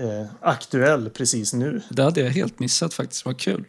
eh, 0.00 0.26
aktuell 0.40 1.10
precis 1.10 1.52
nu. 1.52 1.82
Det 1.90 2.02
hade 2.02 2.20
jag 2.20 2.30
helt 2.30 2.58
missat 2.58 2.94
faktiskt. 2.94 3.24
Vad 3.24 3.38
kul. 3.40 3.64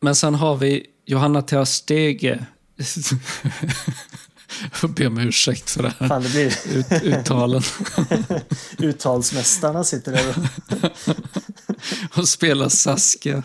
Men 0.00 0.14
sen 0.14 0.34
har 0.34 0.56
vi 0.56 0.86
Johanna 1.06 1.42
Thea 1.42 1.66
Stege. 1.66 2.46
Jag 4.82 4.90
be 4.94 5.06
om 5.06 5.18
ursäkt 5.18 5.70
för 5.70 5.82
det 5.82 5.92
här 5.98 6.08
Fan, 6.08 6.22
det 6.22 6.28
blir 6.28 6.46
ut, 6.78 7.02
uttalen. 7.02 7.62
uttalsmästarna 8.78 9.84
sitter 9.84 10.12
där. 10.12 10.28
och- 10.28 12.18
och 12.18 12.28
spelar 12.28 12.68
Saskia. 12.68 13.42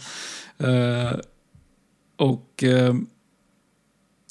Eh, 0.58 1.20
och 2.18 2.64
eh, 2.64 2.96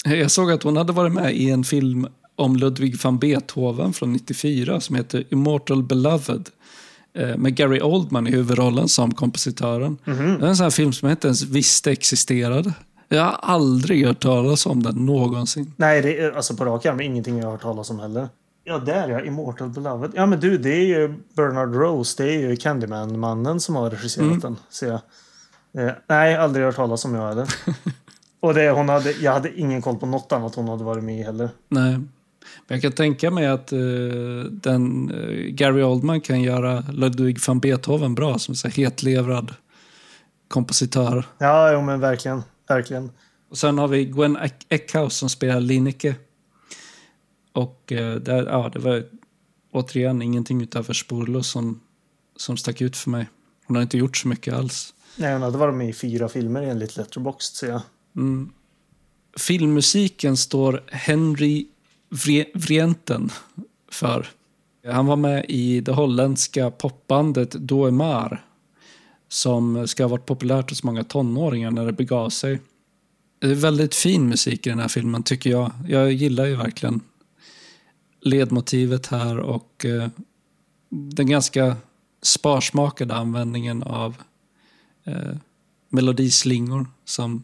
jag 0.03 0.31
såg 0.31 0.51
att 0.51 0.63
hon 0.63 0.77
hade 0.77 0.93
varit 0.93 1.13
med 1.13 1.35
i 1.35 1.49
en 1.49 1.63
film 1.63 2.07
om 2.35 2.55
Ludwig 2.55 3.01
van 3.03 3.19
Beethoven 3.19 3.93
från 3.93 4.13
94 4.13 4.81
som 4.81 4.95
heter 4.95 5.23
Immortal 5.29 5.83
Beloved. 5.83 6.49
eh, 7.13 7.37
Med 7.37 7.55
Gary 7.55 7.79
Oldman 7.81 8.27
i 8.27 8.31
huvudrollen 8.31 8.87
som 8.89 9.13
kompositören. 9.13 9.97
Det 10.05 10.11
är 10.11 10.43
en 10.45 10.57
sån 10.57 10.63
här 10.63 10.69
film 10.71 10.93
som 10.93 11.07
jag 11.09 11.13
inte 11.15 11.27
ens 11.27 11.41
visste 11.43 11.91
existerade. 11.91 12.73
Jag 13.09 13.23
har 13.23 13.39
aldrig 13.41 14.05
hört 14.07 14.19
talas 14.19 14.65
om 14.65 14.83
den 14.83 15.05
någonsin. 15.05 15.73
Nej, 15.77 16.01
det 16.01 16.19
är 16.19 16.31
alltså 16.31 16.55
på 16.55 16.65
rak 16.65 16.85
arm 16.85 17.01
ingenting 17.01 17.37
jag 17.37 17.45
har 17.45 17.51
hört 17.51 17.61
talas 17.61 17.89
om 17.89 17.99
heller. 17.99 18.29
Ja, 18.63 18.77
där 18.77 19.09
ja. 19.09 19.21
Immortal 19.21 19.69
Beloved. 19.69 20.11
Ja, 20.15 20.25
men 20.25 20.39
du, 20.39 20.57
det 20.57 20.69
är 20.69 20.85
ju 20.85 21.13
Bernard 21.35 21.75
Rose. 21.75 22.23
Det 22.23 22.29
är 22.35 22.39
ju 22.39 22.55
Candyman-mannen 22.55 23.59
som 23.59 23.75
har 23.75 23.89
regisserat 23.89 24.27
Mm. 24.27 24.39
den. 24.39 24.55
Ser 24.69 24.87
jag. 24.87 24.99
Eh, 25.87 25.93
nej, 26.09 26.35
aldrig 26.35 26.65
hört 26.65 26.75
talas 26.75 27.05
om 27.05 27.15
jag 27.15 27.27
heller. 27.27 27.47
Och 28.39 28.53
det, 28.53 28.69
hon 28.71 28.89
hade, 28.89 29.11
jag 29.11 29.33
hade 29.33 29.59
ingen 29.59 29.81
koll 29.81 29.95
på 29.97 30.05
något 30.05 30.31
annat 30.31 30.55
hon 30.55 30.67
hade 30.67 30.83
varit 30.83 31.03
med 31.03 31.19
i 31.19 31.23
heller. 31.23 31.49
Nej. 31.69 31.91
Men 32.67 32.75
jag 32.75 32.81
kan 32.81 32.91
tänka 32.91 33.31
mig 33.31 33.47
att 33.47 33.71
eh, 33.71 33.79
den, 34.51 35.11
eh, 35.11 35.51
Gary 35.53 35.83
Oldman 35.83 36.21
kan 36.21 36.41
göra 36.41 36.83
Ludwig 36.91 37.37
van 37.47 37.59
Beethoven 37.59 38.15
bra 38.15 38.37
som 38.39 38.55
här 38.63 38.71
hetlevrad 38.71 39.53
kompositör. 40.47 41.25
Ja, 41.37 41.71
jo, 41.71 41.81
men 41.81 41.99
verkligen. 41.99 42.43
Verkligen. 42.67 43.11
Och 43.49 43.57
sen 43.57 43.77
har 43.77 43.87
vi 43.87 44.05
Gwen 44.05 44.37
Eck- 44.37 44.65
Eckhouse 44.69 45.15
som 45.15 45.29
spelar 45.29 45.59
Linneke. 45.59 46.15
Och 47.53 47.91
eh, 47.91 48.15
där, 48.15 48.45
ja, 48.45 48.69
det 48.73 48.79
var 48.79 49.03
återigen 49.71 50.21
ingenting 50.21 50.61
utöver 50.61 50.93
Spurlos 50.93 51.49
som, 51.49 51.81
som 52.35 52.57
stack 52.57 52.81
ut 52.81 52.97
för 52.97 53.09
mig. 53.09 53.29
Hon 53.65 53.75
har 53.75 53.83
inte 53.83 53.97
gjort 53.97 54.17
så 54.17 54.27
mycket 54.27 54.53
alls. 54.53 54.93
Nej, 55.15 55.33
hon 55.33 55.41
hade 55.41 55.57
varit 55.57 55.75
med 55.75 55.89
i 55.89 55.93
fyra 55.93 56.29
filmer 56.29 56.61
enligt 56.63 56.97
Letterboxd, 56.97 57.55
ser 57.55 57.67
jag. 57.69 57.81
Mm. 58.15 58.49
Filmmusiken 59.37 60.37
står 60.37 60.83
Henry 60.87 61.67
Vrienten 62.53 63.29
för. 63.91 64.27
Han 64.87 65.05
var 65.05 65.15
med 65.15 65.45
i 65.49 65.81
det 65.81 65.91
holländska 65.91 66.71
popbandet 66.71 67.51
Doemar 67.51 68.46
som 69.27 69.87
ska 69.87 70.03
ha 70.03 70.07
varit 70.07 70.25
populärt 70.25 70.69
hos 70.69 70.83
många 70.83 71.03
tonåringar 71.03 71.71
när 71.71 71.85
det 71.85 71.91
begav 71.91 72.29
sig. 72.29 72.61
Det 73.39 73.47
är 73.47 73.55
väldigt 73.55 73.95
fin 73.95 74.29
musik 74.29 74.67
i 74.67 74.69
den 74.69 74.79
här 74.79 74.87
filmen 74.87 75.23
tycker 75.23 75.49
jag. 75.49 75.71
Jag 75.87 76.11
gillar 76.11 76.45
ju 76.45 76.55
verkligen 76.55 77.01
ledmotivet 78.21 79.07
här 79.07 79.37
och 79.37 79.85
eh, 79.85 80.09
den 80.89 81.27
ganska 81.27 81.75
sparsmakade 82.21 83.15
användningen 83.15 83.83
av 83.83 84.15
eh, 85.03 85.35
melodislingor 85.89 86.87
som 87.05 87.43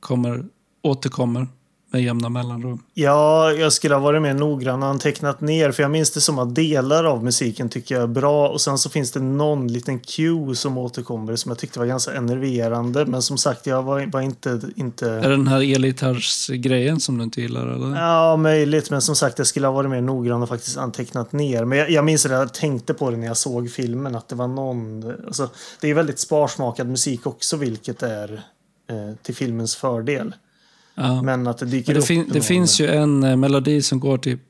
kommer, 0.00 0.44
återkommer 0.82 1.48
med 1.90 2.02
jämna 2.02 2.28
mellanrum. 2.28 2.82
Ja, 2.94 3.52
jag 3.52 3.72
skulle 3.72 3.94
ha 3.94 4.00
varit 4.00 4.22
mer 4.22 4.34
noggrann 4.34 4.82
och 4.82 4.88
antecknat 4.88 5.40
ner. 5.40 5.72
För 5.72 5.82
jag 5.82 5.90
minns 5.90 6.10
det 6.10 6.20
som 6.20 6.38
att 6.38 6.54
delar 6.54 7.04
av 7.04 7.24
musiken 7.24 7.68
tycker 7.68 7.94
jag 7.94 8.02
är 8.02 8.08
bra. 8.08 8.48
Och 8.48 8.60
sen 8.60 8.78
så 8.78 8.90
finns 8.90 9.12
det 9.12 9.20
någon 9.20 9.68
liten 9.68 10.00
cue 10.00 10.56
som 10.56 10.78
återkommer 10.78 11.36
som 11.36 11.50
jag 11.50 11.58
tyckte 11.58 11.78
var 11.78 11.86
ganska 11.86 12.12
enerverande. 12.12 13.06
Men 13.06 13.22
som 13.22 13.38
sagt, 13.38 13.66
jag 13.66 13.82
var, 13.82 14.06
var 14.06 14.20
inte... 14.20 14.60
inte... 14.76 15.10
Är 15.10 15.20
det 15.20 15.36
den 15.36 15.48
här 15.48 15.74
elgitarrs-grejen 15.74 17.00
som 17.00 17.18
du 17.18 17.24
inte 17.24 17.40
gillar? 17.40 17.66
Eller? 17.66 18.00
Ja, 18.00 18.36
möjligt. 18.36 18.90
Men 18.90 19.02
som 19.02 19.16
sagt, 19.16 19.38
jag 19.38 19.46
skulle 19.46 19.66
ha 19.66 19.74
varit 19.74 19.90
mer 19.90 20.00
noggrann 20.00 20.42
och 20.42 20.48
faktiskt 20.48 20.76
antecknat 20.76 21.32
ner. 21.32 21.64
Men 21.64 21.78
jag, 21.78 21.90
jag 21.90 22.04
minns 22.04 22.26
att 22.26 22.32
jag 22.32 22.54
tänkte 22.54 22.94
på 22.94 23.10
det 23.10 23.16
när 23.16 23.26
jag 23.26 23.36
såg 23.36 23.70
filmen. 23.70 24.16
Att 24.16 24.28
det 24.28 24.34
var 24.34 24.48
någon... 24.48 25.12
Alltså, 25.26 25.50
det 25.80 25.90
är 25.90 25.94
väldigt 25.94 26.18
sparsmakad 26.18 26.88
musik 26.88 27.26
också, 27.26 27.56
vilket 27.56 28.02
är 28.02 28.42
eh, 28.90 29.16
till 29.22 29.34
filmens 29.34 29.76
fördel. 29.76 30.34
Ja. 30.96 31.22
Men 31.22 31.46
att 31.46 31.58
det 31.58 31.66
dyker 31.66 31.94
det 31.94 32.00
upp. 32.00 32.06
Fin, 32.06 32.28
det 32.32 32.40
finns 32.40 32.80
ju 32.80 32.86
en 32.86 33.22
eh, 33.22 33.36
melodi 33.36 33.82
som 33.82 34.00
går 34.00 34.18
typ... 34.18 34.40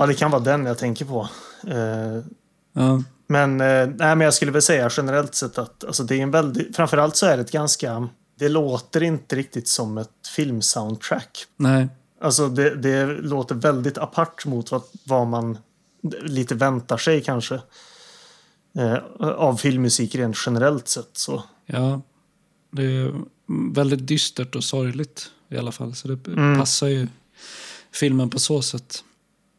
Ja, 0.00 0.06
det 0.06 0.14
kan 0.14 0.30
vara 0.30 0.42
den 0.42 0.66
jag 0.66 0.78
tänker 0.78 1.04
på. 1.04 1.28
Eh, 1.66 2.24
ja. 2.72 3.02
Men, 3.26 3.60
eh, 3.60 3.86
nej, 3.86 4.16
men 4.16 4.20
jag 4.20 4.34
skulle 4.34 4.52
väl 4.52 4.62
säga 4.62 4.90
generellt 4.96 5.34
sett 5.34 5.58
att 5.58 5.84
alltså, 5.84 6.02
det 6.02 6.16
är 6.16 6.20
en 6.20 6.30
väldigt... 6.30 6.76
Framförallt 6.76 7.16
så 7.16 7.26
är 7.26 7.36
det 7.36 7.42
ett 7.42 7.50
ganska... 7.50 8.08
Det 8.38 8.48
låter 8.48 9.02
inte 9.02 9.36
riktigt 9.36 9.68
som 9.68 9.98
ett 9.98 10.28
filmsoundtrack. 10.36 11.46
Nej. 11.56 11.88
Alltså 12.20 12.48
det, 12.48 12.74
det 12.74 13.06
låter 13.06 13.54
väldigt 13.54 13.98
apart 13.98 14.46
mot 14.46 14.70
vad, 14.70 14.82
vad 15.04 15.26
man 15.26 15.58
lite 16.22 16.54
väntar 16.54 16.96
sig 16.96 17.22
kanske. 17.22 17.60
Eh, 18.78 18.96
av 19.20 19.56
filmmusik 19.56 20.14
rent 20.14 20.36
generellt 20.46 20.88
sett. 20.88 21.10
Så. 21.12 21.42
Ja, 21.66 22.00
det 22.74 22.84
är 22.84 23.12
väldigt 23.74 24.06
dystert 24.06 24.56
och 24.56 24.64
sorgligt 24.64 25.30
i 25.50 25.56
alla 25.56 25.72
fall. 25.72 25.94
Så 25.94 26.08
det 26.08 26.30
Mm. 26.32 26.58
passar 26.58 26.86
ju 26.88 27.08
filmen 27.92 28.30
på 28.30 28.38
så 28.38 28.62
sätt. 28.62 29.04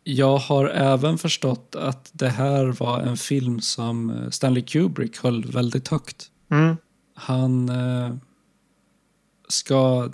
Jag 0.04 0.38
har 0.38 0.66
även 0.68 1.18
förstått 1.18 1.76
att 1.76 2.10
det 2.14 2.30
här 2.30 2.66
var 2.66 3.00
en 3.02 3.18
film 3.18 3.62
som 3.62 4.10
eh, 4.10 4.30
Stanley 4.30 4.64
Kubrick 4.64 5.18
höll 5.18 5.46
väldigt 5.52 5.88
högt. 5.88 6.30
Mm. 6.52 6.76
Han 7.16 7.70
eh, 7.70 8.16
ska 9.48 10.10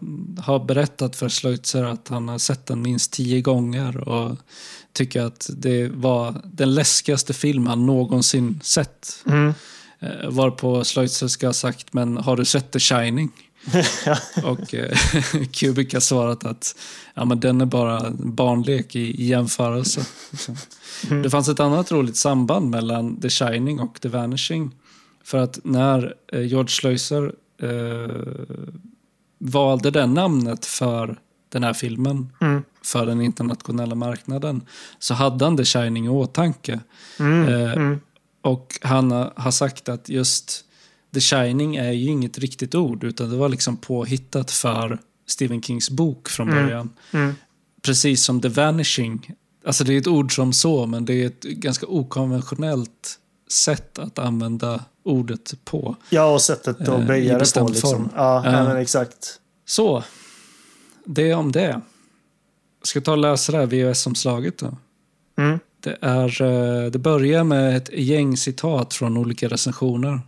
ha 0.45 0.59
berättat 0.65 1.15
för 1.15 1.29
Schleutzer 1.29 1.83
att 1.83 2.07
han 2.07 2.27
har 2.27 2.37
sett 2.37 2.65
den 2.65 2.81
minst 2.81 3.11
tio 3.13 3.41
gånger 3.41 4.09
och 4.09 4.37
tycker 4.93 5.21
att 5.21 5.49
det 5.57 5.87
var 5.87 6.41
den 6.45 6.73
läskigaste 6.75 7.33
film 7.33 7.67
han 7.67 7.85
någonsin 7.85 8.59
sett. 8.63 9.23
Mm. 9.27 9.53
Eh, 10.01 10.29
varpå 10.29 10.83
Schleutzer 10.83 11.27
ska 11.27 11.47
ha 11.47 11.53
sagt, 11.53 11.93
men 11.93 12.17
har 12.17 12.37
du 12.37 12.45
sett 12.45 12.71
The 12.71 12.79
Shining? 12.79 13.31
och 14.43 14.73
eh, 14.73 14.97
Kubrick 15.51 15.93
har 15.93 15.99
svarat 15.99 16.45
att 16.45 16.75
ja, 17.13 17.25
men 17.25 17.39
den 17.39 17.61
är 17.61 17.65
bara 17.65 18.09
barnlek 18.11 18.95
i, 18.95 18.99
i 19.23 19.25
jämförelse. 19.25 20.05
Liksom. 20.31 20.55
Det 21.23 21.29
fanns 21.29 21.49
ett 21.49 21.59
annat 21.59 21.91
roligt 21.91 22.17
samband 22.17 22.69
mellan 22.69 23.21
The 23.21 23.29
Shining 23.29 23.79
och 23.79 24.01
The 24.01 24.09
Vanishing. 24.09 24.75
För 25.23 25.37
att 25.37 25.59
när 25.63 26.13
eh, 26.33 26.41
George 26.41 26.67
Schleuser 26.69 27.33
eh, 27.61 28.55
valde 29.39 29.91
det 29.91 30.05
namnet 30.07 30.65
för 30.65 31.19
den 31.51 31.63
här 31.63 31.73
filmen 31.73 32.29
Mm. 32.41 32.63
för 32.83 33.05
den 33.05 33.21
internationella 33.21 33.95
marknaden 33.95 34.61
så 34.99 35.13
hade 35.13 35.45
han 35.45 35.57
The 35.57 35.65
Shining 35.65 36.05
i 36.05 36.09
åtanke. 36.09 36.79
Mm. 37.19 37.47
Eh, 37.47 37.73
Mm. 37.73 37.99
Och 38.41 38.79
han 38.81 39.11
har- 39.11 39.51
sagt 39.51 39.89
att 39.89 40.09
just 40.09 40.65
The 41.13 41.19
Shining 41.19 41.75
är 41.75 41.91
ju 41.91 42.09
inget 42.09 42.37
riktigt 42.37 42.75
ord 42.75 43.03
utan 43.03 43.29
det 43.29 43.37
var 43.37 43.49
liksom 43.49 43.77
påhittat 43.77 44.51
för 44.51 44.99
Stephen 45.27 45.61
Kings 45.61 45.89
bok 45.89 46.29
från 46.29 46.49
Mm. 46.49 46.63
början. 46.65 46.89
Mm. 47.11 47.33
Precis 47.81 48.23
som 48.23 48.41
The 48.41 48.47
Vanishing. 48.49 49.31
Alltså 49.65 49.83
det 49.83 49.93
är 49.93 49.97
ett 49.97 50.07
ord 50.07 50.35
som 50.35 50.53
så 50.53 50.85
men 50.85 51.05
det 51.05 51.13
är 51.13 51.25
ett 51.27 51.41
ganska 51.43 51.85
okonventionellt 51.87 53.19
sätt 53.49 53.99
att 53.99 54.19
använda 54.19 54.85
ordet 55.03 55.53
på. 55.65 55.95
Ja, 56.09 56.33
och 56.33 56.41
sättet 56.41 56.87
Eh, 56.87 56.93
att 56.93 57.01
i 57.01 57.05
böja 57.05 57.37
det 57.37 57.53
på. 57.53 57.67
Liksom. 57.67 57.89
form. 57.91 58.09
Ja. 58.15 58.41
Nej, 58.45 58.63
men 58.63 58.77
exakt. 58.77 59.39
Så, 59.65 60.03
det 61.05 61.33
om 61.33 61.51
det. 61.51 61.81
Ska 62.83 63.01
ta 63.01 63.11
och 63.11 63.17
läsa 63.17 63.51
det 63.51 63.57
här 63.57 63.65
VHS-omslaget 63.65 64.57
då. 64.57 64.77
Mm. 65.37 65.59
Det, 65.84 65.97
är, 66.01 66.41
eh, 66.41 66.91
det 66.91 66.99
börjar 66.99 67.43
med 67.43 67.77
ett 67.77 67.89
gäng 67.93 68.38
citat 68.38 68.93
från 68.93 69.17
olika 69.17 69.47
recensioner. 69.47 70.21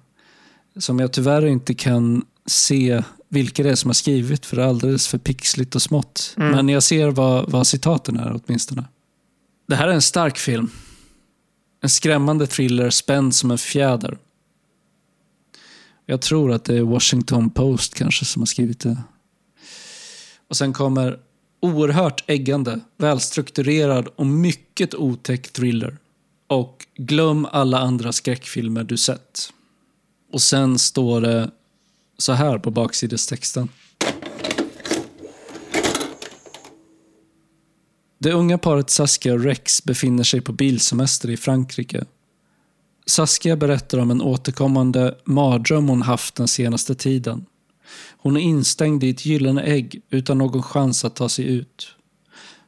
Som 0.78 1.00
jag 1.00 1.14
tyvärr 1.14 1.46
inte 1.46 1.74
kan 1.74 2.26
se 2.46 3.04
vilka 3.30 3.64
det 3.64 3.70
är 3.70 3.76
som 3.76 3.90
har 3.90 3.94
skrivit 3.94 4.46
för 4.46 4.56
det 4.56 4.64
är 4.64 4.68
alldeles 4.68 5.08
för 5.08 5.18
pixligt 5.18 5.76
och 5.76 5.82
smått. 5.82 6.36
Mm. 6.38 6.52
Men 6.52 6.70
jag 6.70 6.84
ser 6.84 7.12
vad, 7.12 7.52
vad 7.52 7.68
citaten 7.68 8.20
är 8.20 8.42
åtminstone. 8.46 8.86
Det 9.68 9.76
här 9.76 9.88
är 9.88 9.94
en 9.94 10.02
stark 10.02 10.38
film. 10.38 10.70
En 11.82 11.90
skrämmande 11.90 12.48
thriller 12.48 12.90
spänd 12.90 13.36
som 13.36 13.52
en 13.52 13.58
fjäder. 13.58 14.18
Jag 16.06 16.22
tror 16.22 16.52
att 16.52 16.66
det 16.66 16.78
är 16.78 16.82
Washington 16.82 17.50
Post 17.50 17.94
kanske 17.94 18.26
som 18.26 18.42
har 18.42 18.48
skrivit 18.48 18.80
det. 18.80 18.98
Och 20.48 20.58
sen 20.58 20.74
kommer 20.74 21.20
oerhört 21.64 22.24
äggande, 22.28 22.80
välstrukturerad 22.98 24.08
och 24.16 24.26
mycket 24.26 24.96
otäck 24.96 25.54
thriller. 25.54 25.98
Och 26.48 26.86
glöm 26.96 27.48
alla 27.52 27.80
andra 27.80 28.12
skräckfilmer 28.12 28.84
du 28.84 28.98
sett. 28.98 29.54
Och 30.32 30.42
sen 30.42 30.80
står 30.80 31.22
det 31.22 31.52
så 32.18 32.34
här 32.34 32.58
på 32.58 32.72
baksidestexten. 32.72 33.70
Det 38.18 38.32
unga 38.32 38.58
paret 38.58 38.90
Saskia 38.90 39.34
och 39.34 39.44
Rex 39.44 39.84
befinner 39.84 40.24
sig 40.24 40.42
på 40.42 40.52
bilsemester 40.52 41.30
i 41.30 41.38
Frankrike. 41.38 42.06
Saskia 43.06 43.56
berättar 43.56 43.98
om 43.98 44.12
en 44.12 44.22
återkommande 44.22 45.18
mardröm 45.26 45.90
hon 45.90 46.02
haft 46.02 46.36
den 46.36 46.48
senaste 46.48 46.96
tiden. 46.96 47.46
Hon 48.24 48.38
är 48.38 48.42
instängd 48.42 49.04
i 49.04 49.10
ett 49.10 49.26
gyllene 49.26 49.62
ägg 49.62 50.02
utan 50.10 50.38
någon 50.38 50.64
chans 50.64 51.06
att 51.06 51.16
ta 51.16 51.30
sig 51.30 51.46
ut. 51.46 51.88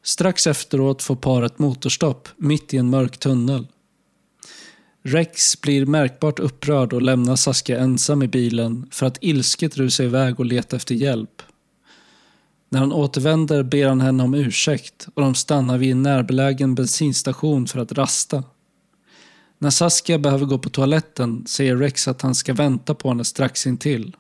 Strax 0.04 0.48
efteråt 0.48 1.04
får 1.04 1.16
paret 1.16 1.60
motorstopp 1.60 2.30
mitt 2.38 2.74
i 2.74 2.78
en 2.78 2.90
mörk 2.90 3.18
tunnel. 3.18 3.68
Rex 5.04 5.62
blir 5.62 5.86
märkbart 5.86 6.40
upprörd 6.40 6.94
och 6.94 7.02
lämnar 7.02 7.36
Saskia 7.36 7.80
ensam 7.80 8.24
i 8.24 8.28
bilen 8.28 8.88
för 8.92 9.06
att 9.06 9.18
ilsket 9.22 9.78
rusa 9.78 10.04
iväg 10.04 10.40
och 10.40 10.46
leta 10.46 10.76
efter 10.76 10.96
hjälp. 10.96 11.42
När 12.70 12.80
han 12.80 12.94
återvänder 12.94 13.64
ber 13.64 13.88
han 13.88 14.02
henne 14.02 14.24
om 14.24 14.34
ursäkt 14.34 15.08
och 15.14 15.22
de 15.22 15.36
stannar 15.36 15.78
vid 15.78 15.92
en 15.92 16.04
närbelägen 16.04 16.76
bensinstation 16.76 17.68
för 17.68 17.80
att 17.80 17.92
rasta. 17.92 18.44
När 19.60 19.70
Saskia 19.70 20.20
behöver 20.20 20.46
gå 20.46 20.58
på 20.58 20.70
toaletten 20.70 21.46
säger 21.48 21.78
Rex 21.78 22.08
att 22.08 22.22
han 22.22 22.36
ska 22.36 22.54
vänta 22.54 22.96
på 22.96 23.10
henne 23.10 23.26
strax 23.26 23.68
intill. 23.68 24.16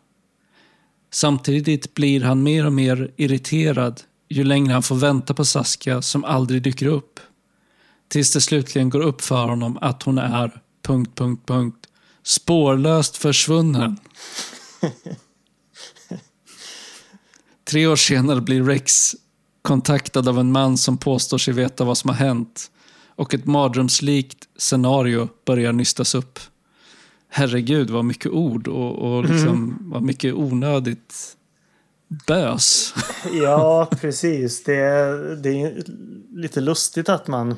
Samtidigt 1.15 1.93
blir 1.93 2.21
han 2.21 2.43
mer 2.43 2.65
och 2.65 2.73
mer 2.73 3.11
irriterad 3.17 4.01
ju 4.29 4.43
längre 4.43 4.73
han 4.73 4.83
får 4.83 4.95
vänta 4.95 5.33
på 5.33 5.45
Saskia 5.45 6.01
som 6.01 6.23
aldrig 6.23 6.61
dyker 6.61 6.85
upp. 6.87 7.19
Tills 8.07 8.33
det 8.33 8.41
slutligen 8.41 8.89
går 8.89 9.01
upp 9.01 9.21
för 9.21 9.47
honom 9.47 9.77
att 9.81 10.03
hon 10.03 10.17
är... 10.17 10.61
Punkt, 10.81 11.11
punkt, 11.15 11.43
punkt, 11.45 11.87
spårlöst 12.23 13.17
försvunnen. 13.17 13.97
Tre 17.63 17.87
år 17.87 17.95
senare 17.95 18.41
blir 18.41 18.63
Rex 18.63 19.15
kontaktad 19.61 20.27
av 20.27 20.39
en 20.39 20.51
man 20.51 20.77
som 20.77 20.97
påstår 20.97 21.37
sig 21.37 21.53
veta 21.53 21.83
vad 21.83 21.97
som 21.97 22.09
har 22.09 22.17
hänt 22.17 22.71
och 23.15 23.33
ett 23.33 23.45
mardrömslikt 23.45 24.47
scenario 24.57 25.29
börjar 25.45 25.73
nystas 25.73 26.15
upp. 26.15 26.39
Herregud, 27.29 27.89
vad 27.89 28.05
mycket 28.05 28.31
ord 28.31 28.67
och, 28.67 28.95
och 28.95 29.25
liksom, 29.25 29.77
vad 29.81 30.03
mycket 30.03 30.33
onödigt 30.33 31.35
bös. 32.27 32.93
Ja, 33.33 33.89
precis. 34.01 34.63
Det 34.63 34.75
är, 34.75 35.35
det 35.35 35.61
är 35.61 35.83
lite 36.35 36.61
lustigt 36.61 37.09
att 37.09 37.27
man 37.27 37.55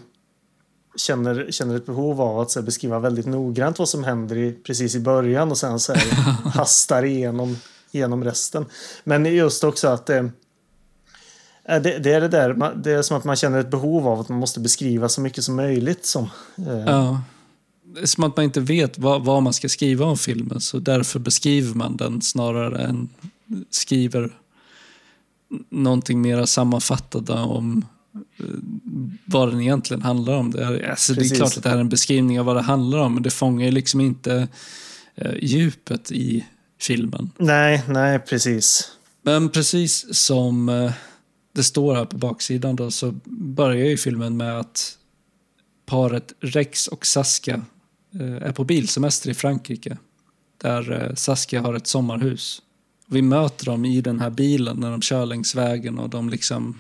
känner, 0.95 1.47
känner 1.51 1.75
ett 1.75 1.85
behov 1.85 2.21
av 2.21 2.39
att 2.39 2.55
här, 2.55 2.61
beskriva 2.61 2.99
väldigt 2.99 3.25
noggrant 3.25 3.79
vad 3.79 3.89
som 3.89 4.03
händer 4.03 4.37
i, 4.37 4.51
precis 4.51 4.95
i 4.95 4.99
början 4.99 5.51
och 5.51 5.57
sen 5.57 5.79
så 5.79 5.93
här, 5.93 6.11
hastar 6.49 7.03
igenom, 7.05 7.57
igenom 7.91 8.23
resten. 8.23 8.65
Men 9.03 9.25
just 9.25 9.63
också 9.63 9.87
att 9.87 10.09
eh, 10.09 10.23
det, 11.63 11.79
det 11.79 12.13
är 12.13 12.21
det 12.21 12.27
där, 12.27 12.75
det 12.75 12.91
är 12.91 13.01
som 13.01 13.17
att 13.17 13.23
man 13.23 13.35
känner 13.35 13.59
ett 13.59 13.71
behov 13.71 14.07
av 14.07 14.19
att 14.19 14.29
man 14.29 14.39
måste 14.39 14.59
beskriva 14.59 15.09
så 15.09 15.21
mycket 15.21 15.43
som 15.43 15.55
möjligt 15.55 16.05
som 16.05 16.29
eh, 16.57 16.85
Ja. 16.85 17.21
Det 17.97 18.03
är 18.03 18.07
som 18.07 18.23
att 18.23 18.37
man 18.37 18.45
inte 18.45 18.59
vet 18.59 18.97
vad, 18.97 19.25
vad 19.25 19.43
man 19.43 19.53
ska 19.53 19.69
skriva 19.69 20.05
om 20.05 20.17
filmen 20.17 20.61
så 20.61 20.79
därför 20.79 21.19
beskriver 21.19 21.75
man 21.75 21.97
den 21.97 22.21
snarare 22.21 22.81
än 22.83 23.09
skriver 23.69 24.31
någonting 25.69 26.21
mer 26.21 26.45
sammanfattande 26.45 27.33
om 27.33 27.85
eh, 28.13 28.45
vad 29.25 29.51
den 29.51 29.61
egentligen 29.61 30.01
handlar 30.01 30.33
om. 30.33 30.51
Det 30.51 30.63
är, 30.63 30.89
alltså 30.89 31.13
det 31.13 31.25
är 31.25 31.35
klart 31.35 31.57
att 31.57 31.63
det 31.63 31.69
här 31.69 31.75
är 31.75 31.81
en 31.81 31.89
beskrivning 31.89 32.39
av 32.39 32.45
vad 32.45 32.55
det 32.55 32.61
handlar 32.61 32.99
om 32.99 33.13
men 33.13 33.23
det 33.23 33.29
fångar 33.29 33.65
ju 33.65 33.71
liksom 33.71 34.01
inte 34.01 34.47
eh, 35.15 35.33
djupet 35.41 36.11
i 36.11 36.45
filmen. 36.79 37.31
Nej, 37.37 37.83
nej, 37.87 38.19
precis. 38.19 38.91
Men 39.21 39.49
precis 39.49 40.15
som 40.15 40.69
eh, 40.69 40.91
det 41.53 41.63
står 41.63 41.95
här 41.95 42.05
på 42.05 42.17
baksidan 42.17 42.75
då, 42.75 42.91
så 42.91 43.15
börjar 43.25 43.85
ju 43.85 43.97
filmen 43.97 44.37
med 44.37 44.59
att 44.59 44.97
paret 45.85 46.33
Rex 46.39 46.87
och 46.87 47.05
Saskia 47.05 47.55
eh, 47.55 47.61
är 48.19 48.51
på 48.51 48.63
bilsemester 48.63 49.29
i 49.29 49.33
Frankrike. 49.33 49.97
Där 50.57 50.91
eh, 50.91 51.13
Saskia 51.15 51.61
har 51.61 51.73
ett 51.73 51.87
sommarhus. 51.87 52.61
Vi 53.07 53.21
möter 53.21 53.65
dem 53.65 53.85
i 53.85 54.01
den 54.01 54.19
här 54.19 54.29
bilen 54.29 54.79
när 54.79 54.91
de 54.91 55.01
kör 55.01 55.25
längs 55.25 55.55
vägen 55.55 55.99
och 55.99 56.09
de 56.09 56.29
liksom 56.29 56.79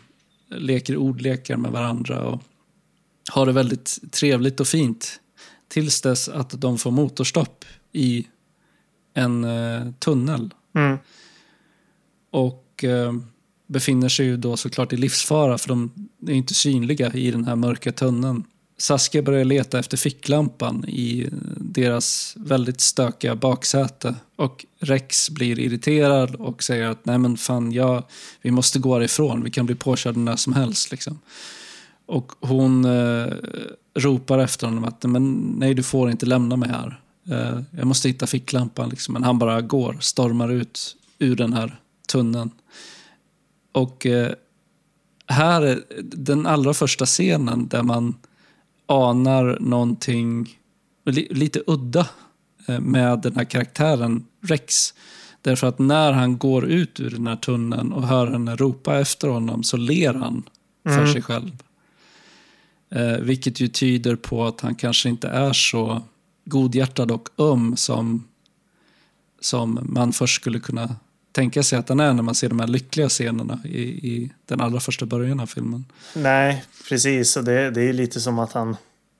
leker 0.49 0.97
ordlekar 0.97 1.57
med 1.57 1.71
varandra 1.71 2.23
och 2.23 2.41
har 3.31 3.45
det 3.45 3.51
väldigt 3.51 3.99
trevligt 4.11 4.59
och 4.59 4.67
fint. 4.67 5.19
Tills 5.67 6.01
dess 6.01 6.29
att 6.29 6.61
de 6.61 6.77
får 6.77 6.91
motorstopp 6.91 7.65
i 7.91 8.27
en 9.13 9.43
eh, 9.43 9.91
tunnel 9.99 10.53
Mm. 10.75 10.97
och 12.31 12.83
eh, 12.83 13.13
befinner 13.67 14.09
sig 14.09 14.25
ju 14.25 14.37
då 14.37 14.57
såklart 14.57 14.93
i 14.93 14.97
livsfara 14.97 15.57
för 15.57 15.67
de 15.67 15.91
är 16.27 16.33
inte 16.33 16.53
synliga 16.53 17.13
i 17.13 17.31
den 17.31 17.45
här 17.45 17.55
mörka 17.55 17.91
tunneln. 17.91 18.43
Saskia 18.77 19.21
börjar 19.21 19.45
leta 19.45 19.79
efter 19.79 19.97
ficklampan 19.97 20.85
i 20.87 21.29
deras 21.55 22.33
väldigt 22.37 22.81
stökiga 22.81 23.35
baksäte 23.35 24.15
och 24.35 24.65
Rex 24.79 25.29
blir 25.29 25.59
irriterad 25.59 26.35
och 26.35 26.63
säger 26.63 26.89
att 26.89 27.05
nej 27.05 27.17
men 27.17 27.37
fan, 27.37 27.71
ja, 27.71 28.07
vi 28.41 28.51
måste 28.51 28.79
gå 28.79 28.93
härifrån, 28.93 29.43
vi 29.43 29.51
kan 29.51 29.65
bli 29.65 29.75
påkörda 29.75 30.19
när 30.19 30.35
som 30.35 30.53
helst. 30.53 30.91
Liksom. 30.91 31.19
Och 32.05 32.31
hon 32.39 32.85
eh, 32.85 33.33
ropar 33.95 34.39
efter 34.39 34.67
honom 34.67 34.83
att 34.83 35.03
men, 35.03 35.55
nej 35.57 35.73
du 35.73 35.83
får 35.83 36.11
inte 36.11 36.25
lämna 36.25 36.55
mig 36.55 36.69
här. 36.69 37.01
Eh, 37.29 37.61
jag 37.71 37.87
måste 37.87 38.07
hitta 38.07 38.27
ficklampan. 38.27 38.89
Liksom. 38.89 39.13
Men 39.13 39.23
han 39.23 39.39
bara 39.39 39.61
går, 39.61 39.97
stormar 39.99 40.51
ut 40.51 40.95
ur 41.19 41.35
den 41.35 41.53
här 41.53 41.79
tunneln. 42.07 42.51
Och 43.71 44.05
eh, 44.05 44.31
här 45.27 45.61
är 45.61 45.83
den 46.01 46.45
allra 46.45 46.73
första 46.73 47.05
scenen 47.05 47.67
där 47.67 47.83
man 47.83 48.15
anar 48.87 49.57
någonting 49.59 50.59
li 51.05 51.27
lite 51.31 51.63
udda 51.67 52.07
eh, 52.67 52.79
med 52.79 53.21
den 53.21 53.35
här 53.35 53.43
karaktären 53.43 54.25
Rex. 54.41 54.93
Därför 55.41 55.67
att 55.67 55.79
när 55.79 56.11
han 56.11 56.37
går 56.37 56.65
ut 56.65 56.99
ur 56.99 57.09
den 57.09 57.27
här 57.27 57.35
tunneln 57.35 57.93
och 57.93 58.07
hör 58.07 58.27
henne 58.27 58.55
ropa 58.55 58.99
efter 58.99 59.27
honom 59.27 59.63
så 59.63 59.77
ler 59.77 60.13
han 60.13 60.43
för 60.83 60.99
Mm. 60.99 61.13
sig 61.13 61.21
själv. 61.21 61.51
Eh, 62.89 63.17
vilket 63.17 63.59
ju 63.59 63.67
tyder 63.67 64.15
på 64.15 64.45
att 64.45 64.61
han 64.61 64.75
kanske 64.75 65.09
inte 65.09 65.27
är 65.27 65.53
så 65.53 66.01
godhjärtad 66.45 67.11
och 67.11 67.29
öm 67.37 67.75
som, 67.75 68.23
som 69.41 69.79
man 69.83 70.13
först 70.13 70.35
skulle 70.35 70.59
kunna 70.59 70.95
tänka 71.37 71.63
sig 71.63 71.79
att 71.79 71.89
han 71.89 71.99
är 71.99 72.13
när 72.13 72.23
man 72.23 72.35
ser 72.35 72.49
de 72.49 72.59
här 72.59 72.67
lyckliga 72.67 73.09
scenerna 73.09 73.59
i, 73.65 73.79
i 73.81 74.31
den 74.45 74.61
allra 74.61 74.79
första 74.79 75.05
början 75.05 75.39
av 75.39 75.45
filmen. 75.47 75.85
Nej, 76.15 76.63
precis. 76.89 77.33
Det, 77.33 77.71
det 77.71 77.81
är 77.89 77.93
lite 77.93 78.21
som 78.21 78.39
att 78.39 78.53
han, 78.53 78.77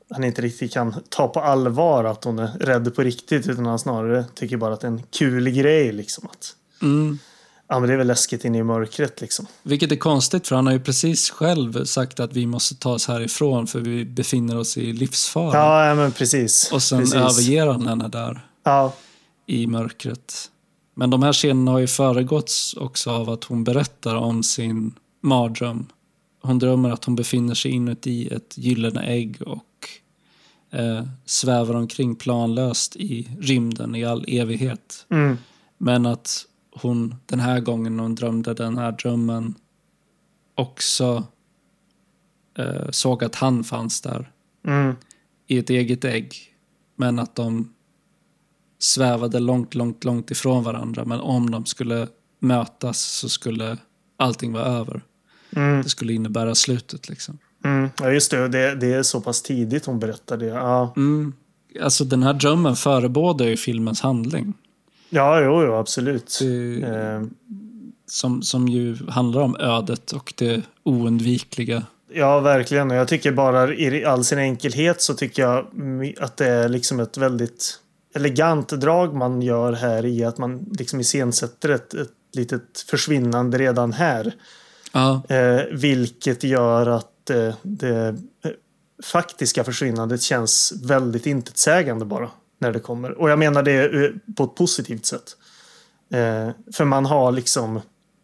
han 0.10 0.24
inte 0.24 0.42
riktigt 0.42 0.74
kan 0.74 0.96
ta 1.10 1.28
på 1.28 1.40
allvar 1.40 2.04
att 2.04 2.24
hon 2.24 2.40
är 2.40 2.48
rädd 2.60 2.96
på 2.96 3.02
riktigt. 3.04 3.48
Utan 3.48 3.66
han 3.66 3.80
snarare 3.80 4.26
tycker 4.36 4.58
bara 4.58 4.74
att 4.74 4.82
det 4.82 4.88
är 4.88 4.92
en 4.92 5.04
kul 5.04 5.50
grej. 5.50 5.92
Liksom, 5.92 6.28
att, 6.32 6.54
Mm. 6.82 7.20
ja, 7.68 7.80
men 7.80 7.88
det 7.90 7.94
är 7.94 7.98
väl 7.98 8.08
läskigt 8.08 8.46
inne 8.46 8.58
i 8.58 8.64
mörkret. 8.64 9.22
Liksom. 9.22 9.46
Vilket 9.64 9.92
är 9.92 9.96
konstigt 9.96 10.48
för 10.48 10.56
han 10.56 10.66
har 10.66 10.74
ju 10.74 10.80
precis 10.80 11.30
själv 11.30 11.86
sagt 11.86 12.20
att 12.20 12.34
vi 12.34 12.46
måste 12.46 12.76
ta 12.76 12.94
oss 12.94 13.08
härifrån 13.08 13.68
för 13.68 13.80
vi 13.80 14.06
befinner 14.06 14.58
oss 14.58 14.78
i 14.78 14.94
livsfara. 14.94 15.54
Ja, 15.58 15.88
ja, 15.88 15.96
men 15.96 16.12
precis. 16.12 16.72
och 16.72 16.84
sen 16.84 17.00
precis. 17.00 17.16
överger 17.16 17.68
han 17.68 17.88
henne 17.88 18.08
där 18.08 18.46
Ja, 18.64 18.94
i 19.46 19.68
mörkret. 19.68 20.50
Men 20.98 21.10
de 21.10 21.24
här 21.24 21.34
scenerna 21.34 21.72
har 21.72 21.80
ju 21.80 21.88
föregåtts 21.88 22.74
också 22.74 23.12
av 23.12 23.30
att 23.30 23.44
hon 23.44 23.64
berättar 23.64 24.16
om 24.16 24.44
sin 24.44 24.94
mardröm. 25.22 25.86
Hon 26.42 26.60
drömmer 26.60 26.90
att 26.90 27.06
hon 27.06 27.16
befinner 27.16 27.54
sig 27.54 27.72
inuti 27.72 28.28
ett 28.28 28.58
gyllene 28.58 29.02
ägg 29.02 29.42
och 29.42 29.90
eh, 30.72 31.04
svävar 31.26 31.76
omkring 31.76 32.16
planlöst 32.16 32.96
i 32.96 33.30
rymden 33.40 33.96
i 33.96 34.06
all 34.06 34.26
evighet. 34.28 35.06
Mm. 35.10 35.38
Men 35.78 36.06
att 36.06 36.46
hon 36.72 37.16
den 37.26 37.40
här 37.40 37.60
gången 37.60 37.98
när 37.98 38.04
hon 38.04 38.16
drömde 38.16 38.54
den 38.54 38.78
här 38.78 38.92
drömmen 38.92 39.56
också 40.56 41.24
eh, 42.58 42.90
såg 42.90 43.24
att 43.24 43.36
han 43.36 43.64
fanns 43.64 44.02
där 44.02 44.32
Mm. 44.68 44.96
i 45.48 45.58
ett 45.58 45.70
eget 45.70 46.06
ägg. 46.06 46.36
Men 46.96 47.20
att 47.20 47.36
de 47.36 47.74
svävade 48.80 49.40
långt, 49.40 49.76
långt, 49.76 50.04
långt 50.04 50.32
ifrån 50.32 50.64
varandra. 50.64 51.06
Men 51.06 51.20
om 51.20 51.52
de 51.52 51.66
skulle 51.66 52.08
mötas 52.40 53.00
så 53.02 53.30
skulle 53.30 53.78
allting 54.18 54.54
vara 54.54 54.66
över. 54.66 55.02
Mm. 55.56 55.82
Det 55.84 55.90
skulle 55.90 56.14
innebära 56.14 56.56
slutet 56.56 57.10
liksom. 57.10 57.38
Mm. 57.66 57.90
Ja, 58.00 58.12
just 58.12 58.32
det. 58.32 58.48
det. 58.48 58.76
Det 58.76 58.94
är 58.94 59.04
så 59.04 59.22
pass 59.22 59.42
tidigt 59.42 59.86
hon 59.86 60.00
berättar 60.00 60.38
det. 60.38 60.46
Ja, 60.46 60.94
Mm. 60.96 61.34
Alltså 61.82 62.04
den 62.04 62.24
här 62.24 62.34
drömmen 62.34 62.76
förebådar 62.76 63.46
ju 63.46 63.58
filmens 63.58 64.02
handling. 64.02 64.54
ja 65.10 65.42
jo, 65.42 65.64
jo 65.64 65.74
absolut. 65.74 66.38
Det, 66.42 66.82
Eh, 66.84 67.22
som, 68.10 68.42
som 68.42 68.68
ju 68.68 68.98
handlar 69.10 69.42
om 69.42 69.56
ödet 69.60 70.12
och 70.12 70.34
det 70.38 70.62
oundvikliga. 70.84 71.84
Ja, 72.14 72.40
verkligen. 72.40 72.90
Jag 72.90 73.08
tycker 73.08 73.32
bara 73.32 73.74
i 73.74 74.06
all 74.06 74.24
sin 74.24 74.40
enkelhet 74.40 75.02
så 75.02 75.14
tycker 75.14 75.42
jag 75.42 75.66
att 76.20 76.38
det 76.38 76.48
är 76.48 76.70
liksom 76.70 77.00
ett 77.00 77.18
väldigt 77.18 77.80
elegant 78.18 78.70
drag 78.70 79.14
man 79.16 79.42
gör 79.42 79.74
här 79.74 80.06
i 80.06 80.24
att 80.24 80.38
man 80.38 80.66
liksom 80.80 81.00
iscensätter 81.00 81.70
ett, 81.70 81.94
ett 81.94 82.12
litet 82.34 82.80
försvinnande 82.90 83.58
redan 83.58 83.94
här. 83.94 84.34
Ja, 84.92 85.22
Eh, 85.30 85.62
vilket 85.72 86.44
gör 86.44 86.88
att 86.88 87.30
eh, 87.30 87.56
det 87.64 88.08
eh, 88.44 88.52
faktiska 89.04 89.64
försvinnandet 89.64 90.22
känns 90.22 90.74
väldigt 90.84 91.26
intetsägande 91.26 92.06
bara 92.06 92.30
när 92.60 92.72
det 92.72 92.80
kommer. 92.80 93.12
Och 93.12 93.30
jag 93.30 93.40
menar 93.40 93.64
det 93.64 94.06
eh, 94.06 94.12
på 94.36 94.44
ett 94.44 94.56
positivt 94.56 95.06
sätt. 95.06 95.38
Eh, 96.14 96.50
för 96.74 96.86
man 96.86 97.06
har 97.06 97.32
liksom 97.32 97.82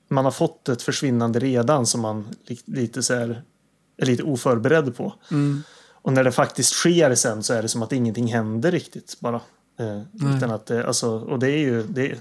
man 0.09 0.25
har 0.25 0.31
fått 0.31 0.69
ett 0.69 0.81
försvinnande 0.81 1.39
redan 1.39 1.85
som 1.85 2.01
man 2.01 2.25
li- 2.45 2.59
lite 2.65 3.03
så 3.03 3.13
här, 3.13 3.43
är 3.97 4.05
lite 4.05 4.23
oförberedd 4.23 4.95
på. 4.95 5.13
mm. 5.31 5.63
Och 6.05 6.13
när 6.13 6.23
det 6.23 6.31
faktiskt 6.31 6.73
sker 6.73 7.15
sen 7.15 7.43
så 7.43 7.53
är 7.53 7.61
det 7.61 7.67
som 7.67 7.83
att 7.83 7.91
ingenting 7.91 8.27
händer 8.33 8.71
riktigt 8.71 9.17
bara. 9.19 9.41
Eh, 9.79 10.35
utan 10.35 10.51
att 10.51 10.65
det, 10.65 10.87
alltså, 10.87 11.09
och 11.09 11.39
det 11.39 11.51
är 11.51 11.57
ju 11.57 11.83
det, 11.83 12.15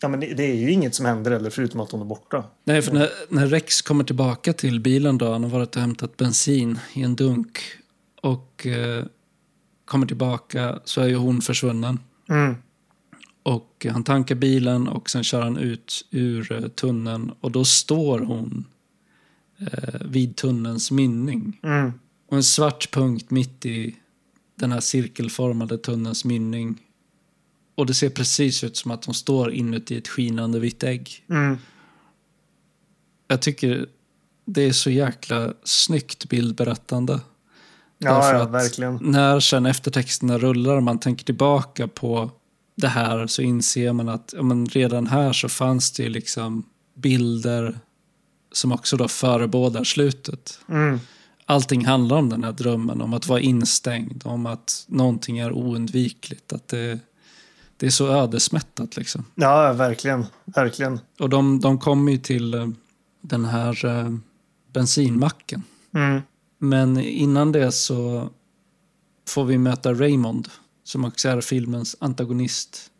ja, 0.00 0.08
men 0.08 0.20
det, 0.20 0.34
det 0.34 0.42
är 0.42 0.54
ju 0.54 0.70
inget 0.70 0.94
som 0.94 1.06
händer 1.06 1.30
eller 1.30 1.50
förutom 1.50 1.80
att 1.80 1.90
hon 1.90 2.00
är 2.00 2.04
borta. 2.04 2.44
Nej, 2.64 2.82
för 2.82 2.92
när, 2.92 3.08
när 3.28 3.46
Rex 3.46 3.82
kommer 3.82 4.04
tillbaka 4.04 4.52
till 4.52 4.80
bilen 4.80 5.18
då, 5.18 5.32
han 5.32 5.42
har 5.42 5.50
varit 5.50 5.76
och 5.76 5.82
hämtat 5.82 6.16
bensin 6.16 6.78
i 6.94 7.02
en 7.02 7.16
dunk 7.16 7.58
och 8.22 8.66
eh, 8.66 9.04
kommer 9.84 10.06
tillbaka 10.06 10.78
så 10.84 11.00
är 11.00 11.08
ju 11.08 11.16
hon 11.16 11.42
försvunnen. 11.42 11.98
Mm. 12.28 12.56
Och 13.42 13.86
han 13.90 14.04
tankar 14.04 14.34
bilen 14.34 14.88
och 14.88 15.10
sen 15.10 15.24
kör 15.24 15.42
han 15.42 15.56
ut 15.56 16.06
ur 16.10 16.52
eh, 16.52 16.68
tunneln 16.68 17.32
och 17.40 17.50
då 17.50 17.64
står 17.64 18.20
hon 18.20 18.64
eh, 19.58 20.00
vid 20.00 20.36
tunnelns 20.36 20.90
mynning. 20.90 21.60
Mm. 21.62 21.92
Och 22.28 22.36
en 22.36 22.44
svart 22.44 22.90
punkt 22.90 23.30
mitt 23.30 23.66
i 23.66 23.96
den 24.64 24.72
här 24.72 24.80
cirkelformade 24.80 25.78
tunnelns 25.78 26.24
mynning. 26.24 26.82
Och 27.74 27.86
det 27.86 27.94
ser 27.94 28.10
precis 28.10 28.64
ut 28.64 28.76
som 28.76 28.90
att 28.90 29.04
hon 29.04 29.14
står 29.14 29.52
inuti 29.52 29.96
ett 29.96 30.08
skinande 30.08 30.60
vitt 30.60 30.82
ägg. 30.82 31.24
Mm. 31.30 31.58
Jag 33.28 33.42
tycker 33.42 33.86
det 34.44 34.62
är 34.62 34.72
så 34.72 34.90
jäkla 34.90 35.52
snyggt 35.64 36.28
bildberättande. 36.28 37.20
Ja, 37.98 38.32
ja 38.32 38.46
verkligen. 38.46 38.98
När 39.02 39.40
sen 39.40 39.66
eftertexterna 39.66 40.38
rullar 40.38 40.76
och 40.76 40.82
man 40.82 41.00
tänker 41.00 41.24
tillbaka 41.24 41.88
på 41.88 42.30
det 42.74 42.88
här 42.88 43.26
så 43.26 43.42
inser 43.42 43.92
man 43.92 44.08
att 44.08 44.34
ja, 44.36 44.42
men 44.42 44.66
redan 44.66 45.06
här 45.06 45.32
så 45.32 45.48
fanns 45.48 45.92
det 45.92 46.08
liksom 46.08 46.64
bilder 46.94 47.78
som 48.52 48.72
också 48.72 48.96
då 48.96 49.08
förebådar 49.08 49.84
slutet. 49.84 50.58
Mm. 50.68 51.00
Allting 51.46 51.84
handlar 51.84 52.16
om 52.16 52.28
den 52.28 52.44
här 52.44 52.52
drömmen, 52.52 53.00
om 53.00 53.14
att 53.14 53.26
vara 53.26 53.40
instängd, 53.40 54.22
om 54.26 54.46
att 54.46 54.84
någonting 54.88 55.38
är 55.38 55.52
oundvikligt. 55.52 56.52
Att 56.52 56.68
det, 56.68 57.00
det 57.76 57.86
är 57.86 57.90
så 57.90 58.08
ödesmättat 58.08 58.96
liksom. 58.96 59.24
Ja, 59.34 59.72
verkligen. 59.72 60.26
Verkligen. 60.44 61.00
Och 61.18 61.28
de, 61.28 61.60
de 61.60 61.78
kommer 61.78 62.12
ju 62.12 62.18
till 62.18 62.54
eh, 62.54 62.68
den 63.20 63.44
här 63.44 63.84
eh, 63.84 64.14
bensinmacken. 64.72 65.62
Mm. 65.94 66.22
Men 66.58 66.98
innan 67.00 67.52
det 67.52 67.72
så 67.72 68.28
får 69.28 69.44
vi 69.44 69.58
möta 69.58 69.94
Raymond 69.94 70.48
som 70.84 71.04
också 71.04 71.28
är 71.28 71.40
filmens 71.40 71.96
antagonist. 71.98 72.90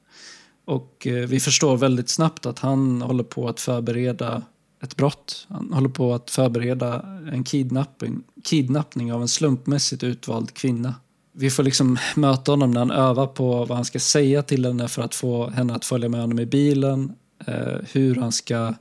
Och 0.64 1.06
eh, 1.06 1.28
vi 1.28 1.40
förstår 1.40 1.76
väldigt 1.76 2.08
snabbt 2.08 2.46
att 2.46 2.58
han 2.58 3.02
håller 3.02 3.24
på 3.24 3.48
att 3.48 3.60
förbereda 3.60 4.42
ett 4.84 4.96
brott. 4.96 5.46
Han 5.48 5.72
håller 5.72 5.88
på 5.88 6.14
att 6.14 6.30
förbereda 6.30 7.00
en 7.32 7.44
kidnappning, 7.44 8.22
kidnappning 8.44 9.12
av 9.12 9.22
en 9.22 9.28
slumpmässigt 9.28 10.02
utvald 10.02 10.54
kvinna. 10.54 10.94
Vi 11.32 11.50
får 11.50 11.62
liksom 11.62 11.98
möta 12.16 12.52
honom 12.52 12.70
när 12.70 12.80
han 12.80 12.90
övar 12.90 13.26
på 13.26 13.64
vad 13.64 13.70
han 13.70 13.84
ska 13.84 13.98
säga 13.98 14.42
till 14.42 14.64
henne 14.66 14.88
för 14.88 15.02
att 15.02 15.14
få 15.14 15.50
henne 15.50 15.74
att 15.74 15.84
följa 15.84 16.08
med 16.08 16.20
honom 16.20 16.38
i 16.38 16.46
bilen. 16.46 17.12
Eh, 17.46 17.78
hur 17.92 18.14
han 18.14 18.32
ska 18.32 18.74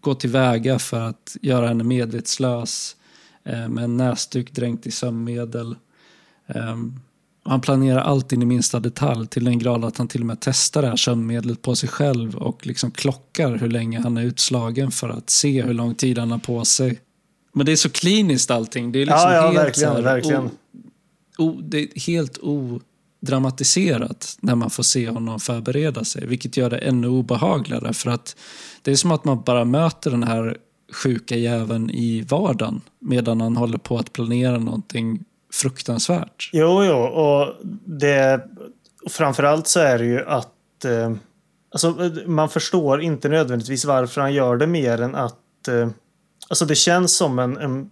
gå 0.00 0.14
tillväga 0.14 0.78
för 0.78 1.00
att 1.00 1.36
göra 1.42 1.68
henne 1.68 1.84
medvetslös 1.84 2.96
eh, 3.44 3.68
med 3.68 3.84
en 3.84 3.96
näsduk 3.96 4.52
dränkt 4.52 4.86
i 4.86 4.90
sömnmedel. 4.90 5.76
Ehm, 6.46 7.00
och 7.50 7.52
han 7.52 7.60
planerar 7.60 8.00
allt 8.00 8.32
in 8.32 8.42
i 8.42 8.44
minsta 8.44 8.80
detalj 8.80 9.26
till 9.26 9.44
den 9.44 9.58
grad 9.58 9.84
att 9.84 9.98
han 9.98 10.08
till 10.08 10.20
och 10.20 10.26
med 10.26 10.36
testar 10.40 10.82
det 10.82 10.88
här 10.88 10.96
sömnmedlet 10.96 11.62
på 11.62 11.76
sig 11.76 11.88
själv 11.88 12.36
och 12.36 12.66
liksom 12.66 12.90
klockar 12.90 13.56
hur 13.56 13.68
länge 13.68 14.00
han 14.00 14.16
är 14.16 14.22
utslagen 14.22 14.90
för 14.90 15.08
att 15.08 15.30
se 15.30 15.62
hur 15.62 15.74
lång 15.74 15.94
tid 15.94 16.18
han 16.18 16.30
har 16.30 16.38
på 16.38 16.64
sig. 16.64 17.00
Men 17.52 17.66
det 17.66 17.72
är 17.72 17.76
så 17.76 17.90
kliniskt 17.90 18.50
allting. 18.50 18.92
Det 18.92 18.98
är 18.98 19.06
liksom 19.06 19.30
Ja, 19.30 19.34
ja, 19.34 19.46
helt 19.46 19.58
verkligen, 19.58 19.92
här 19.92 20.02
verkligen. 20.02 20.44
O, 20.44 20.50
o, 21.38 21.60
det 21.62 21.78
är 21.78 22.00
helt 22.00 22.38
odramatiserat 22.42 24.38
när 24.40 24.54
man 24.54 24.70
får 24.70 24.82
se 24.82 25.08
honom 25.08 25.40
förbereda 25.40 26.04
sig. 26.04 26.26
Vilket 26.26 26.56
gör 26.56 26.70
det 26.70 26.78
ännu 26.78 27.08
obehagligare. 27.08 27.92
För 27.92 28.10
att 28.10 28.36
det 28.82 28.90
är 28.90 28.96
som 28.96 29.12
att 29.12 29.24
man 29.24 29.42
bara 29.42 29.64
möter 29.64 30.10
den 30.10 30.22
här 30.22 30.56
sjuka 30.92 31.36
jäveln 31.36 31.90
i 31.90 32.22
vardagen 32.22 32.80
medan 32.98 33.40
han 33.40 33.56
håller 33.56 33.78
på 33.78 33.98
att 33.98 34.12
planera 34.12 34.58
någonting 34.58 35.24
fruktansvärt. 35.52 36.50
Jo, 36.52 36.84
jo, 36.84 36.96
och 36.96 37.54
det... 37.84 38.46
Framförallt 39.08 39.66
så 39.66 39.80
är 39.80 39.98
det 39.98 40.04
ju 40.04 40.24
att... 40.26 40.84
Eh, 40.84 41.12
alltså, 41.72 42.10
man 42.26 42.48
förstår 42.48 43.02
inte 43.02 43.28
nödvändigtvis 43.28 43.84
varför 43.84 44.20
han 44.20 44.32
gör 44.32 44.56
det 44.56 44.66
mer 44.66 45.00
än 45.00 45.14
att... 45.14 45.68
Eh, 45.68 45.88
alltså, 46.48 46.64
det 46.64 46.74
känns 46.74 47.16
som 47.16 47.38
en, 47.38 47.56
en 47.56 47.90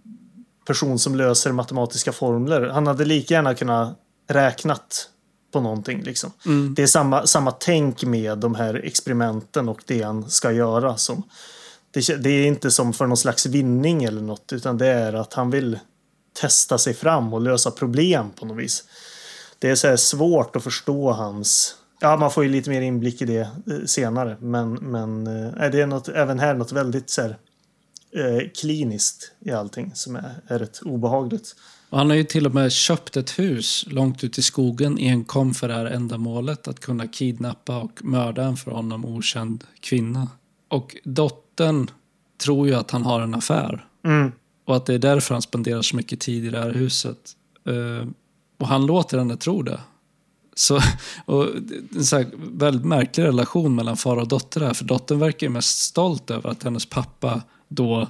person 0.66 0.98
som 0.98 1.14
löser 1.14 1.52
matematiska 1.52 2.12
formler. 2.12 2.68
Han 2.68 2.86
hade 2.86 3.04
lika 3.04 3.34
gärna 3.34 3.54
kunnat 3.54 3.98
räknat 4.28 5.08
på 5.52 5.60
någonting. 5.60 6.02
Liksom. 6.02 6.32
Mm. 6.46 6.74
Det 6.74 6.82
är 6.82 6.86
samma, 6.86 7.26
samma 7.26 7.50
tänk 7.50 8.04
med 8.04 8.38
de 8.38 8.54
här 8.54 8.74
experimenten 8.74 9.68
och 9.68 9.82
det 9.86 10.02
han 10.02 10.30
ska 10.30 10.52
göra. 10.52 10.96
Som, 10.96 11.22
det, 11.90 12.22
det 12.22 12.30
är 12.30 12.46
inte 12.46 12.70
som 12.70 12.92
för 12.92 13.06
någon 13.06 13.16
slags 13.16 13.46
vinning 13.46 14.04
eller 14.04 14.22
något, 14.22 14.52
utan 14.52 14.78
det 14.78 14.86
är 14.86 15.12
att 15.12 15.34
han 15.34 15.50
vill 15.50 15.78
testa 16.40 16.78
sig 16.78 16.94
fram 16.94 17.34
och 17.34 17.40
lösa 17.40 17.70
problem 17.70 18.30
på 18.30 18.46
något 18.46 18.58
vis. 18.58 18.84
Det 19.58 19.70
är 19.70 19.74
så 19.74 19.96
svårt 19.96 20.56
att 20.56 20.64
förstå 20.64 21.12
hans... 21.12 21.74
Ja, 22.00 22.16
man 22.16 22.30
får 22.30 22.44
ju 22.44 22.50
lite 22.50 22.70
mer 22.70 22.80
inblick 22.80 23.22
i 23.22 23.24
det 23.24 23.40
eh, 23.40 23.84
senare, 23.86 24.36
men, 24.40 24.72
men 24.72 25.26
eh, 25.26 25.70
det 25.70 25.80
är 25.80 25.86
något, 25.86 26.08
även 26.08 26.38
här 26.38 26.54
något 26.54 26.72
väldigt 26.72 27.10
så 27.10 27.22
här, 27.22 27.38
eh, 28.12 28.48
kliniskt 28.60 29.32
i 29.40 29.50
allting 29.50 29.92
som 29.94 30.16
är, 30.16 30.34
är 30.46 30.58
rätt 30.58 30.82
obehagligt. 30.82 31.56
Och 31.90 31.98
han 31.98 32.10
har 32.10 32.16
ju 32.16 32.24
till 32.24 32.46
och 32.46 32.54
med 32.54 32.72
köpt 32.72 33.16
ett 33.16 33.38
hus 33.38 33.84
långt 33.88 34.24
ut 34.24 34.38
i 34.38 34.42
skogen 34.42 34.98
enkom 34.98 35.54
för 35.54 35.68
det 35.68 35.74
här 35.74 35.86
ändamålet. 35.86 36.68
Att 36.68 36.80
kunna 36.80 37.06
kidnappa 37.06 37.76
och 37.78 38.04
mörda 38.04 38.42
en 38.42 38.56
för 38.56 38.70
honom 38.70 39.04
okänd 39.04 39.64
kvinna. 39.80 40.28
Och 40.68 40.96
dottern 41.04 41.90
tror 42.38 42.68
ju 42.68 42.74
att 42.74 42.90
han 42.90 43.02
har 43.02 43.20
en 43.20 43.34
affär. 43.34 43.86
Mm. 44.04 44.32
Och 44.68 44.76
att 44.76 44.86
det 44.86 44.94
är 44.94 44.98
därför 44.98 45.34
han 45.34 45.42
spenderar 45.42 45.82
så 45.82 45.96
mycket 45.96 46.20
tid 46.20 46.44
i 46.44 46.50
det 46.50 46.58
här 46.58 46.70
huset. 46.70 47.36
Eh, 47.64 48.08
och 48.58 48.68
han 48.68 48.86
låter 48.86 49.18
henne 49.18 49.36
tro 49.36 49.62
det. 49.62 49.80
Så, 50.54 50.80
och 51.24 51.46
en 51.94 52.04
så 52.04 52.16
här 52.16 52.26
väldigt 52.36 52.84
märklig 52.86 53.24
relation 53.24 53.74
mellan 53.74 53.96
far 53.96 54.16
och 54.16 54.28
dotter 54.28 54.60
här. 54.60 54.74
För 54.74 54.84
dottern 54.84 55.18
verkar 55.18 55.46
ju 55.46 55.52
mest 55.52 55.78
stolt 55.78 56.30
över 56.30 56.50
att 56.50 56.62
hennes 56.62 56.86
pappa 56.86 57.42
då 57.68 58.08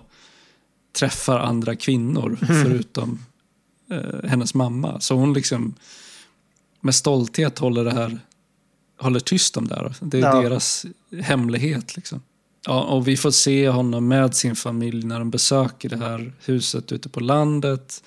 träffar 0.99 1.39
andra 1.39 1.77
kvinnor 1.77 2.39
förutom 2.47 3.19
eh, 3.91 4.29
hennes 4.29 4.55
mamma. 4.55 5.01
Så 5.01 5.15
hon 5.15 5.33
liksom 5.33 5.75
med 6.81 6.95
stolthet 6.95 7.59
håller 7.59 7.85
det 7.85 7.93
här 7.95 8.19
håller 9.01 9.21
tyst 9.21 9.57
om 9.57 9.69
det 9.69 9.75
här. 9.75 9.95
Det 10.01 10.19
är 10.19 10.23
Ja. 10.23 10.41
deras 10.43 10.87
hemlighet. 11.21 11.97
Liksom. 11.97 12.21
Ja, 12.69 12.83
och 12.83 13.09
vi 13.09 13.17
får 13.17 13.31
se 13.31 13.69
honom 13.69 14.09
med 14.09 14.35
sin 14.35 14.57
familj 14.57 15.07
när 15.07 15.19
de 15.19 15.31
besöker 15.31 15.89
det 15.89 15.97
här 15.97 16.33
huset 16.45 16.93
ute 16.93 17.09
på 17.09 17.21
landet. 17.21 18.03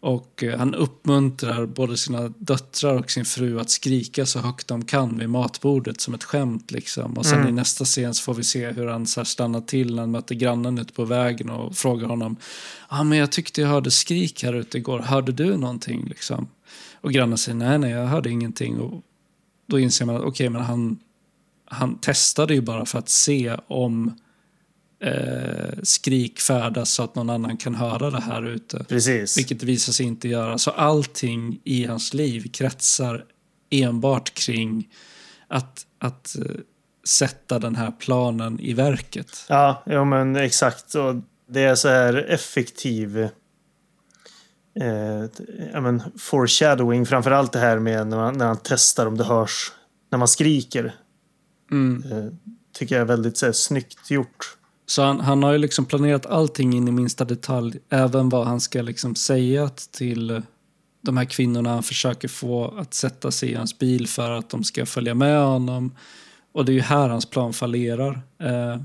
Och 0.00 0.44
eh, 0.44 0.58
han 0.58 0.74
uppmuntrar 0.74 1.66
både 1.66 1.96
sina 1.96 2.28
döttrar 2.28 2.94
och 2.94 3.10
sin 3.10 3.24
fru 3.24 3.60
att 3.60 3.70
skrika 3.70 4.26
så 4.26 4.38
högt 4.38 4.68
de 4.68 4.84
kan 4.84 5.18
vid 5.18 5.30
matbordet 5.30 6.00
som 6.00 6.14
ett 6.14 6.24
skämt. 6.24 6.70
Liksom. 6.70 7.18
Och 7.18 7.26
sen 7.26 7.38
Mm. 7.38 7.48
i 7.48 7.52
nästa 7.52 7.84
scen 7.84 8.14
får 8.14 8.34
vi 8.34 8.44
se 8.44 8.70
hur 8.70 8.86
han 8.86 9.06
så 9.06 9.24
stannar 9.24 9.60
till 9.60 9.94
när 9.94 10.02
han 10.02 10.10
möter 10.10 10.34
grannen 10.34 10.78
ute 10.78 10.92
på 10.92 11.04
vägen 11.04 11.50
och 11.50 11.76
frågar 11.76 12.08
honom. 12.08 12.36
Ah, 12.88 13.04
men 13.04 13.18
jag 13.18 13.32
tyckte 13.32 13.60
jag 13.60 13.68
hörde 13.68 13.90
skrik 13.90 14.42
här 14.42 14.52
ute 14.54 14.78
igår. 14.78 14.98
Hörde 14.98 15.32
du 15.32 15.56
någonting? 15.56 16.06
Liksom. 16.08 16.48
Och 17.00 17.12
grannen 17.12 17.38
säger 17.38 17.58
nej, 17.58 17.78
nej, 17.78 17.90
jag 17.90 18.06
hörde 18.06 18.30
ingenting. 18.30 18.80
Och 18.80 19.02
då 19.66 19.78
inser 19.78 20.04
man 20.06 20.16
att 20.16 20.22
okej, 20.22 20.48
men 20.48 20.62
han, 20.62 20.98
han 21.70 21.98
testade 21.98 22.54
ju 22.54 22.60
bara 22.60 22.86
för 22.86 22.98
att 22.98 23.08
se 23.08 23.56
om 23.66 24.18
eh, 25.00 25.78
skrik 25.82 26.40
färdas 26.40 26.90
så 26.90 27.02
att 27.02 27.14
någon 27.14 27.30
annan 27.30 27.56
kan 27.56 27.74
höra 27.74 28.10
det 28.10 28.20
här 28.20 28.46
ute. 28.46 28.84
Precis. 28.88 29.38
Vilket 29.38 29.60
det 29.60 29.66
visar 29.66 29.92
sig 29.92 30.06
inte 30.06 30.28
göra. 30.28 30.58
Så 30.58 30.70
allting 30.70 31.60
i 31.64 31.84
hans 31.84 32.14
liv 32.14 32.50
kretsar 32.52 33.24
enbart 33.70 34.34
kring 34.34 34.88
att, 35.48 35.86
att 35.98 36.36
eh, 36.38 36.44
sätta 37.04 37.58
den 37.58 37.76
här 37.76 37.90
planen 37.90 38.60
i 38.60 38.72
verket. 38.72 39.44
Ja, 39.48 39.82
ja 39.86 40.04
men 40.04 40.36
exakt. 40.36 40.94
Och 40.94 41.14
det 41.48 41.60
är 41.60 41.74
så 41.74 41.88
här 41.88 42.14
effektiv 42.14 43.18
eh, 44.80 45.24
ja, 45.72 45.80
men 45.80 46.02
foreshadowing. 46.18 47.06
Framförallt 47.06 47.52
det 47.52 47.58
här 47.58 47.78
med 47.78 48.06
när 48.06 48.16
man, 48.16 48.38
när 48.38 48.46
man 48.46 48.58
testar 48.62 49.06
om 49.06 49.16
det 49.16 49.24
hörs 49.24 49.72
när 50.10 50.18
man 50.18 50.28
skriker. 50.28 50.94
Mm. 51.70 52.12
Eh, 52.12 52.32
tycker 52.72 52.94
jag 52.94 53.02
är 53.02 53.06
väldigt 53.06 53.36
så 53.36 53.46
här, 53.46 53.52
snyggt 53.52 54.10
gjort. 54.10 54.56
Så 54.86 55.02
han, 55.02 55.20
han 55.20 55.42
har 55.42 55.52
ju 55.52 55.58
liksom 55.58 55.84
planerat 55.84 56.26
allting 56.26 56.72
in 56.72 56.88
i 56.88 56.90
minsta 56.90 57.24
detalj. 57.24 57.78
Även 57.88 58.28
vad 58.28 58.46
han 58.46 58.60
ska 58.60 58.82
liksom 58.82 59.14
säga 59.14 59.68
till 59.68 60.42
de 61.02 61.16
här 61.16 61.24
kvinnorna 61.24 61.70
han 61.70 61.82
försöker 61.82 62.28
få 62.28 62.74
att 62.78 62.94
sätta 62.94 63.30
sig 63.30 63.50
i 63.50 63.54
hans 63.54 63.78
bil 63.78 64.06
för 64.06 64.30
att 64.30 64.50
de 64.50 64.64
ska 64.64 64.86
följa 64.86 65.14
med 65.14 65.44
honom. 65.44 65.94
Och 66.52 66.64
det 66.64 66.72
är 66.72 66.74
ju 66.74 66.80
här 66.80 67.08
hans 67.08 67.26
plan 67.26 67.52
fallerar. 67.52 68.20
Eh, 68.38 68.80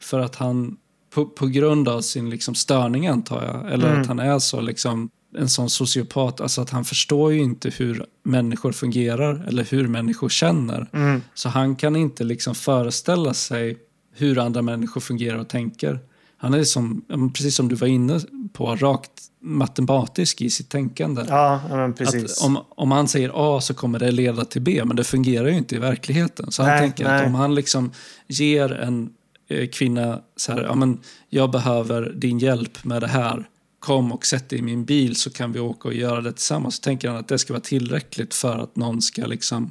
för 0.00 0.18
att 0.18 0.36
han, 0.36 0.76
på, 1.14 1.26
på 1.26 1.46
grund 1.46 1.88
av 1.88 2.00
sin 2.00 2.30
liksom 2.30 2.54
störning 2.54 3.06
antar 3.06 3.42
jag, 3.44 3.72
eller 3.72 3.88
Mm. 3.88 4.00
att 4.00 4.06
han 4.06 4.18
är 4.18 4.38
så 4.38 4.60
liksom 4.60 5.10
en 5.38 5.48
sån 5.48 5.70
sociopat, 5.70 6.40
alltså 6.40 6.60
att 6.60 6.70
han 6.70 6.84
förstår 6.84 7.32
ju 7.32 7.42
inte 7.42 7.70
hur 7.70 8.06
människor 8.22 8.72
fungerar 8.72 9.44
eller 9.48 9.64
hur 9.64 9.88
människor 9.88 10.28
känner. 10.28 10.88
Mm. 10.92 11.22
Så 11.34 11.48
han 11.48 11.76
kan 11.76 11.96
inte 11.96 12.24
liksom 12.24 12.54
föreställa 12.54 13.34
sig 13.34 13.78
hur 14.14 14.38
andra 14.38 14.62
människor 14.62 15.00
fungerar 15.00 15.38
och 15.38 15.48
tänker. 15.48 16.00
Han 16.36 16.54
är 16.54 16.64
som, 16.64 17.04
precis 17.34 17.54
som 17.54 17.68
du 17.68 17.74
var 17.74 17.88
inne 17.88 18.20
på, 18.52 18.76
rakt 18.76 19.10
matematisk 19.40 20.40
i 20.40 20.50
sitt 20.50 20.68
tänkande. 20.68 21.24
Ja, 21.28 21.60
men 21.70 21.92
precis. 21.92 22.38
Att 22.38 22.46
om, 22.46 22.58
om 22.68 22.90
han 22.90 23.08
säger 23.08 23.30
A 23.34 23.60
så 23.60 23.74
kommer 23.74 23.98
det 23.98 24.10
leda 24.10 24.44
till 24.44 24.62
B, 24.62 24.82
men 24.84 24.96
det 24.96 25.04
fungerar 25.04 25.48
ju 25.48 25.56
inte 25.56 25.74
i 25.74 25.78
verkligheten. 25.78 26.52
Så 26.52 26.62
han 26.62 26.70
Nej, 26.70 26.80
tänker 26.80 27.04
att 27.04 27.10
nej. 27.10 27.26
om 27.26 27.34
han 27.34 27.54
liksom 27.54 27.90
ger 28.28 28.72
en 28.72 29.10
eh, 29.48 29.68
kvinna 29.68 30.20
så 30.36 30.52
här, 30.52 30.62
ja 30.62 30.74
men 30.74 30.98
jag 31.28 31.50
behöver 31.50 32.12
din 32.16 32.38
hjälp 32.38 32.84
med 32.84 33.02
det 33.02 33.08
här. 33.08 33.48
Kom 33.82 34.12
och 34.12 34.26
sätt 34.26 34.48
dig 34.48 34.58
i 34.58 34.62
min 34.62 34.84
bil 34.84 35.16
så 35.16 35.30
kan 35.30 35.52
vi 35.52 35.60
åka 35.60 35.88
och 35.88 35.94
göra 35.94 36.20
det 36.20 36.32
tillsammans. 36.32 36.76
Så 36.76 36.82
tänker 36.82 37.08
han 37.08 37.16
att 37.16 37.28
det 37.28 37.38
ska 37.38 37.52
vara 37.52 37.60
tillräckligt 37.60 38.34
för 38.34 38.58
att 38.58 38.76
någon 38.76 39.02
ska 39.02 39.26
liksom 39.26 39.70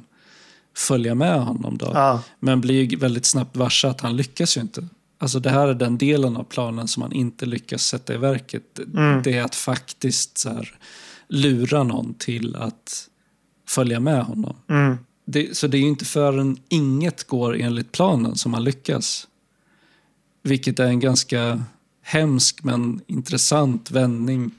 följa 0.76 1.14
med 1.14 1.40
honom 1.40 1.78
då. 1.78 1.90
Ja, 1.94 2.22
Men 2.40 2.60
blir 2.60 2.96
väldigt 2.96 3.24
snabbt 3.24 3.56
varse 3.56 3.88
att 3.88 4.00
han 4.00 4.16
lyckas 4.16 4.56
ju 4.56 4.60
inte. 4.60 4.88
Alltså 5.18 5.40
det 5.40 5.50
här 5.50 5.68
är 5.68 5.74
den 5.74 5.98
delen 5.98 6.36
av 6.36 6.44
planen 6.44 6.88
som 6.88 7.02
han 7.02 7.12
inte 7.12 7.46
lyckas 7.46 7.82
sätta 7.82 8.14
i 8.14 8.16
verket. 8.16 8.78
Mm. 8.78 9.22
Det 9.22 9.38
är 9.38 9.44
att 9.44 9.54
faktiskt 9.54 10.38
så 10.38 10.48
här, 10.48 10.74
lura 11.28 11.82
någon 11.82 12.14
till 12.14 12.56
att 12.56 13.08
följa 13.68 14.00
med 14.00 14.24
honom. 14.24 14.56
mm. 14.68 14.98
Det, 15.24 15.56
så 15.56 15.66
det 15.66 15.76
är 15.76 15.80
ju 15.80 15.88
inte 15.88 16.04
förrän 16.04 16.56
inget 16.68 17.24
går 17.24 17.56
enligt 17.56 17.92
planen 17.92 18.36
som 18.36 18.54
han 18.54 18.64
lyckas. 18.64 19.28
Vilket 20.42 20.78
är 20.78 20.86
en 20.86 21.00
ganska 21.00 21.64
hemsk 22.12 22.62
men 22.62 23.00
intressant 23.06 23.90
vändning. 23.90 24.50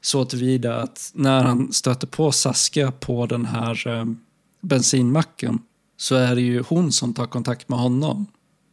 Så 0.00 0.24
tillvida 0.24 0.76
att 0.76 1.10
när 1.14 1.44
han 1.44 1.72
stöter 1.72 2.06
på 2.06 2.32
Saskia 2.32 2.92
på 2.92 3.26
den 3.26 3.44
här 3.44 3.88
eh, 3.88 4.04
bensinmacken 4.60 5.58
så 5.96 6.14
är 6.14 6.34
det 6.34 6.40
ju 6.40 6.62
hon 6.68 6.92
som 6.92 7.14
tar 7.14 7.26
kontakt 7.26 7.68
med 7.68 7.78
honom. 7.78 8.26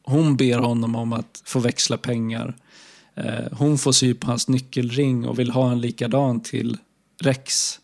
Hon 0.03 0.37
ber 0.37 0.57
honom 0.57 0.95
om 0.95 1.13
att 1.13 1.41
få 1.45 1.59
växla 1.59 1.97
pengar. 1.97 2.55
Eh, 3.15 3.45
hon 3.51 3.77
får 3.77 3.91
sy 3.91 4.13
på 4.13 4.27
hans 4.27 4.47
nyckelring 4.47 5.27
och 5.27 5.39
vill 5.39 5.51
ha 5.51 5.71
en 5.71 5.81
likadan 5.81 6.39
till 6.39 6.77
Rex. 7.21 7.79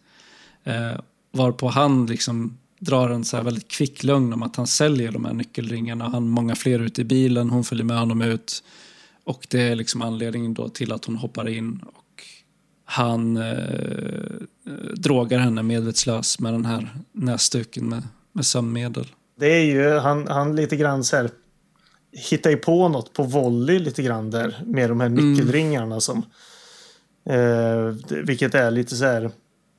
Eh, 0.63 0.99
varpå 1.31 1.67
han 1.67 2.05
liksom 2.05 2.57
drar 2.79 3.09
en 3.09 3.25
så 3.25 3.37
här 3.37 3.43
väldigt 3.43 3.67
kvick 3.67 4.03
lögn 4.03 4.33
om 4.33 4.43
att 4.43 4.55
han 4.55 4.67
säljer 4.67 5.11
de 5.11 5.25
här 5.25 5.33
nyckelringarna. 5.33 6.03
Han 6.03 6.13
har 6.13 6.19
många 6.19 6.55
fler 6.55 6.79
ute 6.79 7.01
i 7.01 7.03
bilen, 7.03 7.49
hon 7.49 7.63
följer 7.63 7.85
med 7.85 7.99
honom 7.99 8.21
ut. 8.21 8.63
Och 9.29 9.47
det 9.49 9.61
är 9.61 9.75
liksom 9.75 10.01
anledningen 10.01 10.53
då 10.53 10.69
till 10.69 10.91
att 10.91 11.05
hon 11.05 11.15
hoppar 11.15 11.49
in 11.49 11.79
och 11.85 12.23
han 12.85 13.37
eh, 13.37 14.47
drogar 14.95 15.39
henne 15.39 15.63
medvetslös 15.63 16.39
med 16.39 16.53
den 16.53 16.65
här 16.65 16.89
näsduken 17.11 17.89
med, 17.89 18.03
med 18.33 18.45
sömnmedel. 18.45 19.07
Det 19.39 19.45
är 19.45 19.63
ju, 19.63 19.97
han, 19.97 20.27
han 20.27 20.55
lite 20.55 20.75
grann 20.75 21.03
så 21.03 21.15
här 21.15 21.29
hittar 22.11 22.49
ju 22.49 22.57
på 22.57 22.87
något 22.89 23.13
på 23.13 23.23
volley 23.23 23.79
lite 23.79 24.03
grann 24.03 24.31
där 24.31 24.61
med 24.65 24.89
de 24.89 24.99
här 24.99 25.09
nyckelringarna 25.09 25.99
som 25.99 26.17
eh, 27.29 27.95
vilket 28.23 28.55
är 28.55 28.71
lite 28.71 28.95
så 28.95 29.05
här 29.05 29.31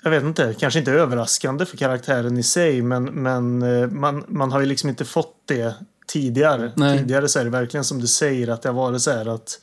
jag 0.03 0.11
vet 0.11 0.23
inte, 0.23 0.55
kanske 0.59 0.79
inte 0.79 0.93
överraskande 0.93 1.67
för 1.67 1.77
karaktären 1.77 2.39
i 2.39 2.43
sig 2.43 2.83
men, 2.83 3.05
men 3.05 3.63
eh, 3.63 3.91
man, 3.91 4.25
man 4.29 4.53
har 4.53 4.61
ju 4.61 4.67
liksom 4.67 4.91
inte 4.91 5.05
fått 5.05 5.43
det 5.45 5.75
tidigare. 6.13 6.73
Nej. 6.77 6.99
Tidigare 6.99 7.29
så 7.29 7.39
är 7.39 7.45
det 7.45 7.51
verkligen 7.51 7.85
som 7.85 8.01
du 8.01 8.07
säger 8.07 8.49
att 8.49 8.63
det 8.63 8.69
har 8.69 8.77
varit 8.77 9.03
så 9.03 9.11
här 9.11 9.27
att 9.27 9.61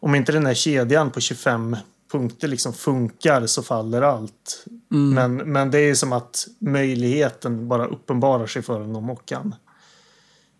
om 0.00 0.14
inte 0.14 0.32
den 0.32 0.46
här 0.46 0.54
kedjan 0.54 1.10
på 1.10 1.20
25 1.20 1.76
punkter 2.12 2.48
liksom 2.48 2.72
funkar 2.72 3.46
så 3.46 3.62
faller 3.62 4.02
allt. 4.02 4.64
Mm. 4.90 5.14
Men, 5.14 5.52
men 5.52 5.70
det 5.70 5.78
är 5.78 5.94
som 5.94 6.12
att 6.12 6.46
möjligheten 6.58 7.68
bara 7.68 7.86
uppenbarar 7.86 8.46
sig 8.46 8.62
för 8.62 8.80
honom 8.80 9.10
och 9.10 9.26
kan 9.26 9.54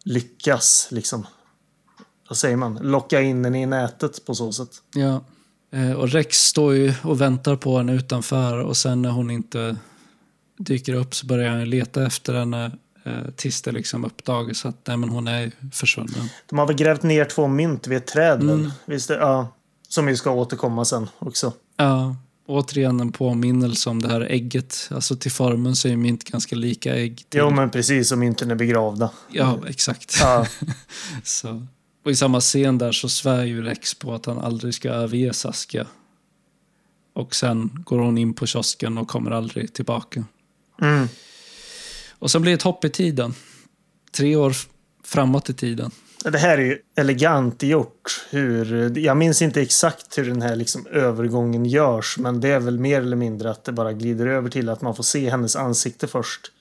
lyckas 0.04 0.88
liksom. 0.90 1.26
Vad 2.28 2.38
säger 2.38 2.56
man? 2.56 2.78
Locka 2.82 3.20
in 3.20 3.42
den 3.42 3.54
i 3.54 3.66
nätet 3.66 4.26
på 4.26 4.34
så 4.34 4.52
sätt. 4.52 4.70
Ja. 4.94 5.24
Eh, 5.72 5.92
och 5.92 6.08
Rex 6.08 6.36
står 6.36 6.74
ju 6.74 6.94
och 7.04 7.20
väntar 7.20 7.56
på 7.56 7.78
henne 7.78 7.94
utanför 7.94 8.58
och 8.58 8.76
sen 8.76 9.02
när 9.02 9.10
hon 9.10 9.30
inte 9.30 9.76
dyker 10.58 10.94
upp 10.94 11.14
så 11.14 11.26
börjar 11.26 11.50
han 11.50 11.70
leta 11.70 12.06
efter 12.06 12.34
henne 12.34 12.70
tills 13.36 13.62
det 13.62 13.72
liksom 13.72 14.04
uppdagas 14.04 14.66
att 14.66 14.86
nej, 14.86 14.96
men 14.96 15.08
hon 15.08 15.28
är 15.28 15.52
försvunnen. 15.72 16.28
De 16.46 16.58
har 16.58 16.66
väl 16.66 16.76
grävt 16.76 17.02
ner 17.02 17.24
två 17.24 17.46
mynt 17.46 17.86
vid 17.86 17.96
ett 17.96 18.06
träd? 18.06 18.42
Mm. 18.42 18.70
Visst 18.86 19.08
det? 19.08 19.14
Ja. 19.14 19.48
Som 19.88 20.06
vi 20.06 20.16
ska 20.16 20.30
återkomma 20.30 20.84
sen 20.84 21.08
också. 21.18 21.52
Ja, 21.76 22.16
återigen 22.46 23.00
en 23.00 23.12
påminnelse 23.12 23.90
om 23.90 24.02
det 24.02 24.08
här 24.08 24.20
ägget. 24.20 24.88
Alltså 24.90 25.16
till 25.16 25.30
formen 25.30 25.76
så 25.76 25.88
är 25.88 25.90
ju 25.90 25.96
mynt 25.96 26.24
ganska 26.24 26.56
lika 26.56 26.94
ägg. 26.94 27.16
Till, 27.28 27.40
Jo 27.40 27.50
men 27.50 27.70
precis 27.70 28.08
som 28.08 28.20
mynten 28.20 28.50
är 28.50 28.54
begravda. 28.54 29.10
Ja, 29.28 29.58
exakt. 29.68 30.16
Ja. 30.20 30.46
Så. 31.24 31.66
Och 32.04 32.10
i 32.10 32.16
samma 32.16 32.40
scen 32.40 32.78
där 32.78 32.92
så 32.92 33.08
svär 33.08 33.44
ju 33.44 33.62
Rex 33.62 33.94
på 33.94 34.14
att 34.14 34.26
han 34.26 34.38
aldrig 34.38 34.74
ska 34.74 34.88
överge 34.88 35.32
Saskia. 35.32 35.86
Och 37.14 37.34
sen 37.34 37.82
går 37.84 37.98
hon 37.98 38.18
in 38.18 38.34
på 38.34 38.46
kiosken 38.46 38.98
och 38.98 39.08
kommer 39.08 39.30
aldrig 39.30 39.72
tillbaka. 39.72 40.24
Mm. 40.80 41.08
Och 42.18 42.30
sen 42.30 42.42
blir 42.42 42.52
det 42.52 42.56
ett 42.56 42.62
hopp 42.62 42.84
i 42.84 42.90
tiden. 42.90 43.34
Tre 44.12 44.36
år 44.36 44.52
framåt 45.04 45.50
i 45.50 45.54
tiden. 45.54 45.90
Det 46.24 46.38
här 46.38 46.58
är 46.58 46.62
ju 46.62 46.78
elegant 46.96 47.62
gjort. 47.62 48.26
Hur, 48.30 48.98
jag 48.98 49.16
minns 49.16 49.42
inte 49.42 49.62
exakt 49.62 50.18
hur 50.18 50.28
den 50.28 50.42
här 50.42 50.56
liksom 50.56 50.86
övergången 50.86 51.66
görs. 51.66 52.18
Men 52.18 52.40
det 52.40 52.48
är 52.48 52.60
väl 52.60 52.78
mer 52.78 53.00
eller 53.00 53.16
mindre 53.16 53.50
att 53.50 53.64
det 53.64 53.72
bara 53.72 53.92
glider 53.92 54.26
över 54.26 54.50
till 54.50 54.68
att 54.68 54.82
man 54.82 54.96
får 54.96 55.02
se 55.02 55.30
hennes 55.30 55.56
ansikte 55.56 56.06
först. 56.06 56.52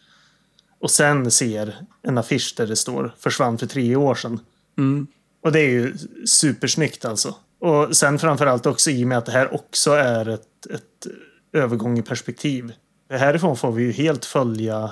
Och 0.79 0.91
sen 0.91 1.31
ser 1.31 1.75
en 2.01 2.17
affisch 2.17 2.53
där 2.57 2.67
det 2.67 2.75
står 2.75 3.15
försvann 3.19 3.57
för 3.57 3.67
tre 3.67 3.95
år 3.95 4.15
sedan. 4.15 4.39
Mm. 4.77 5.07
Och 5.43 5.51
det 5.51 5.59
är 5.59 5.69
ju 5.69 5.93
supersnyggt 6.25 7.05
alltså. 7.05 7.35
Och 7.59 7.97
sen 7.97 8.19
framförallt 8.19 8.65
också 8.65 8.91
i 8.91 9.03
och 9.03 9.07
med 9.07 9.17
att 9.17 9.25
det 9.25 9.31
här 9.31 9.53
också 9.53 9.91
är 9.91 10.29
ett, 10.29 10.65
ett 10.69 11.07
övergång 11.53 11.99
i 11.99 12.01
perspektiv. 12.01 12.73
Härifrån 13.09 13.57
får 13.57 13.71
vi 13.71 13.83
ju 13.83 13.91
helt 13.91 14.25
följa 14.25 14.91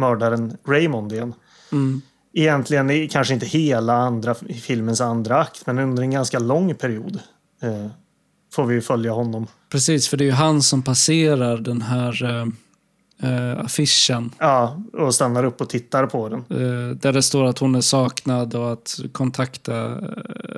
mördaren 0.00 0.56
Raymond 0.66 1.12
igen. 1.12 1.34
Mm. 1.72 2.02
Egentligen 2.32 3.08
kanske 3.08 3.34
inte 3.34 3.46
hela 3.46 3.94
andra, 3.94 4.34
filmens 4.34 5.00
andra 5.00 5.40
akt, 5.40 5.66
men 5.66 5.78
under 5.78 6.02
en 6.02 6.10
ganska 6.10 6.38
lång 6.38 6.74
period 6.74 7.18
eh, 7.62 7.86
får 8.52 8.64
vi 8.66 8.80
följa 8.80 9.12
honom. 9.12 9.46
Precis, 9.68 10.08
för 10.08 10.16
det 10.16 10.24
är 10.24 10.26
ju 10.26 10.32
han 10.32 10.62
som 10.62 10.82
passerar 10.82 11.58
den 11.58 11.82
här 11.82 12.24
eh, 12.24 12.46
eh, 13.30 13.60
affischen. 13.60 14.30
Ja, 14.38 14.82
och 14.92 15.14
stannar 15.14 15.44
upp 15.44 15.60
och 15.60 15.68
tittar 15.68 16.06
på 16.06 16.28
den. 16.28 16.40
Eh, 16.40 16.96
där 16.96 17.12
det 17.12 17.22
står 17.22 17.44
att 17.44 17.58
hon 17.58 17.74
är 17.74 17.80
saknad 17.80 18.54
och 18.54 18.72
att 18.72 19.00
kontakta 19.12 19.84
eh, 19.86 19.98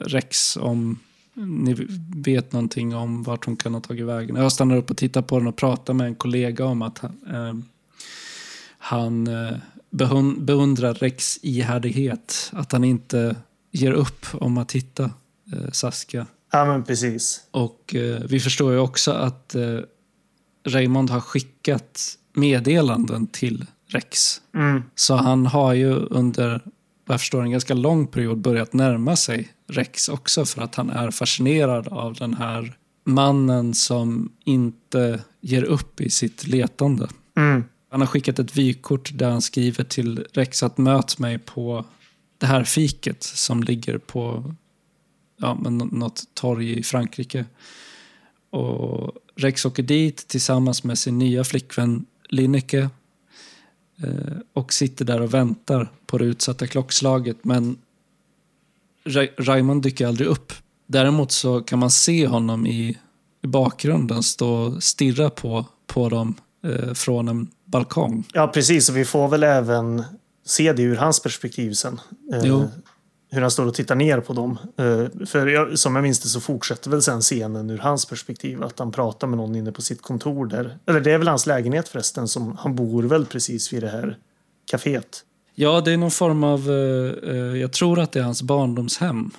Rex 0.06 0.56
om 0.56 0.98
ni 1.34 1.88
vet 2.16 2.52
någonting 2.52 2.94
om 2.94 3.22
vart 3.22 3.44
hon 3.44 3.56
kan 3.56 3.74
ha 3.74 3.80
tagit 3.80 4.06
vägen. 4.06 4.36
Jag 4.36 4.52
stannar 4.52 4.76
upp 4.76 4.90
och 4.90 4.96
tittar 4.96 5.22
på 5.22 5.38
den 5.38 5.48
och 5.48 5.56
pratar 5.56 5.94
med 5.94 6.06
en 6.06 6.14
kollega 6.14 6.64
om 6.64 6.82
att 6.82 7.02
eh, 7.02 7.54
han 8.82 9.26
eh, 9.26 9.56
beundrar 10.38 10.94
Rex 10.94 11.38
ihärdighet. 11.42 12.50
Att 12.52 12.72
han 12.72 12.84
inte 12.84 13.36
ger 13.70 13.92
upp 13.92 14.26
om 14.32 14.58
att 14.58 14.72
hitta 14.72 15.04
eh, 15.52 15.70
Saskia. 15.72 16.26
Ja, 16.52 16.64
men 16.64 16.84
precis. 16.84 17.40
Och 17.50 17.94
eh, 17.94 18.20
vi 18.28 18.40
förstår 18.40 18.72
ju 18.72 18.78
också 18.78 19.12
att 19.12 19.56
Raymond 20.66 21.10
har 21.10 21.20
skickat 21.20 22.18
meddelanden 22.34 23.26
till 23.26 23.66
Rex. 23.88 24.40
Mm. 24.54 24.82
Så 24.94 25.14
han 25.14 25.46
har 25.46 25.72
ju 25.72 25.92
under, 25.92 26.60
jag 27.08 27.20
förstår, 27.20 27.42
en 27.42 27.50
ganska 27.50 27.74
lång 27.74 28.06
period 28.06 28.38
börjat 28.38 28.72
närma 28.72 29.16
sig 29.16 29.52
Rex 29.68 30.08
också 30.08 30.44
för 30.44 30.62
att 30.62 30.74
han 30.74 30.90
är 30.90 31.10
fascinerad 31.10 31.88
av 31.88 32.14
den 32.14 32.34
här 32.34 32.76
mannen 33.04 33.74
som 33.74 34.32
inte 34.44 35.20
ger 35.40 35.64
upp 35.64 36.00
i 36.00 36.10
sitt 36.10 36.46
letande. 36.46 37.08
Mm. 37.36 37.64
Han 37.92 38.00
har 38.00 38.06
skickat 38.06 38.38
ett 38.38 38.56
vykort 38.56 39.10
där 39.14 39.30
han 39.30 39.42
skriver 39.42 39.84
till 39.84 40.26
Rex 40.32 40.62
att 40.62 40.78
möt 40.78 41.18
mig 41.18 41.38
på 41.38 41.84
det 42.38 42.46
här 42.46 42.64
fiket 42.64 43.22
som 43.22 43.62
ligger 43.62 43.98
på 43.98 44.54
ja, 45.40 45.54
men 45.54 45.78
något 45.78 46.22
torg 46.34 46.78
i 46.78 46.82
Frankrike. 46.82 47.44
Och 48.50 49.12
Rex 49.36 49.64
åker 49.64 49.82
dit 49.82 50.28
tillsammans 50.28 50.84
med 50.84 50.98
sin 50.98 51.18
nya 51.18 51.44
flickvän 51.44 52.06
Linneke 52.28 52.90
eh, 54.02 54.36
och 54.52 54.72
sitter 54.72 55.04
där 55.04 55.20
och 55.20 55.34
väntar 55.34 55.92
på 56.06 56.18
det 56.18 56.24
utsatta 56.24 56.66
klockslaget. 56.66 57.44
Men 57.44 57.78
Raymond 59.36 59.82
dyker 59.82 60.06
aldrig 60.06 60.28
upp. 60.28 60.52
Däremot 60.86 61.32
så 61.32 61.60
kan 61.60 61.78
man 61.78 61.90
se 61.90 62.26
honom 62.26 62.66
i, 62.66 62.98
i 63.42 63.46
bakgrunden 63.46 64.22
stå 64.22 64.50
och 64.50 64.82
stirra 64.82 65.30
på, 65.30 65.66
på 65.86 66.08
dem 66.08 66.34
eh, 66.64 66.94
från 66.94 67.28
en 67.28 67.50
balkong. 67.72 68.24
Ja, 68.32 68.46
precis. 68.46 68.88
Och 68.88 68.96
vi 68.96 69.04
får 69.04 69.28
väl 69.28 69.42
även 69.42 70.04
se 70.44 70.72
det 70.72 70.82
ur 70.82 70.96
hans 70.96 71.20
perspektiv 71.20 71.72
sen. 71.72 72.00
Eh. 72.32 72.64
Hur 73.30 73.40
han 73.40 73.50
står 73.50 73.66
och 73.66 73.74
tittar 73.74 73.94
ner 73.94 74.20
på 74.20 74.32
dem. 74.32 74.58
Eh, 74.76 75.26
för 75.26 75.46
jag, 75.46 75.78
som 75.78 75.94
jag 75.96 76.02
minns 76.02 76.20
det 76.20 76.28
så 76.28 76.40
fortsätter 76.40 76.90
väl 76.90 77.02
sen 77.02 77.20
scenen 77.20 77.70
ur 77.70 77.78
hans 77.78 78.06
perspektiv. 78.06 78.62
Att 78.62 78.78
han 78.78 78.92
pratar 78.92 79.26
med 79.26 79.36
någon 79.36 79.56
inne 79.56 79.72
på 79.72 79.82
sitt 79.82 80.02
kontor 80.02 80.46
där. 80.46 80.78
Eller 80.86 81.00
det 81.00 81.12
är 81.12 81.18
väl 81.18 81.28
hans 81.28 81.46
lägenhet 81.46 81.88
förresten. 81.88 82.28
Som, 82.28 82.56
han 82.56 82.76
bor 82.76 83.02
väl 83.02 83.26
precis 83.26 83.72
vid 83.72 83.82
det 83.82 83.88
här 83.88 84.18
kaféet. 84.72 85.24
Ja, 85.54 85.80
det 85.80 85.92
är 85.92 85.96
någon 85.96 86.10
form 86.10 86.44
av... 86.44 86.70
Eh, 86.70 87.30
eh, 87.30 87.36
jag 87.36 87.72
tror 87.72 88.00
att 88.00 88.12
det 88.12 88.18
är 88.18 88.24
hans 88.24 88.42
barndomshem. 88.42 89.30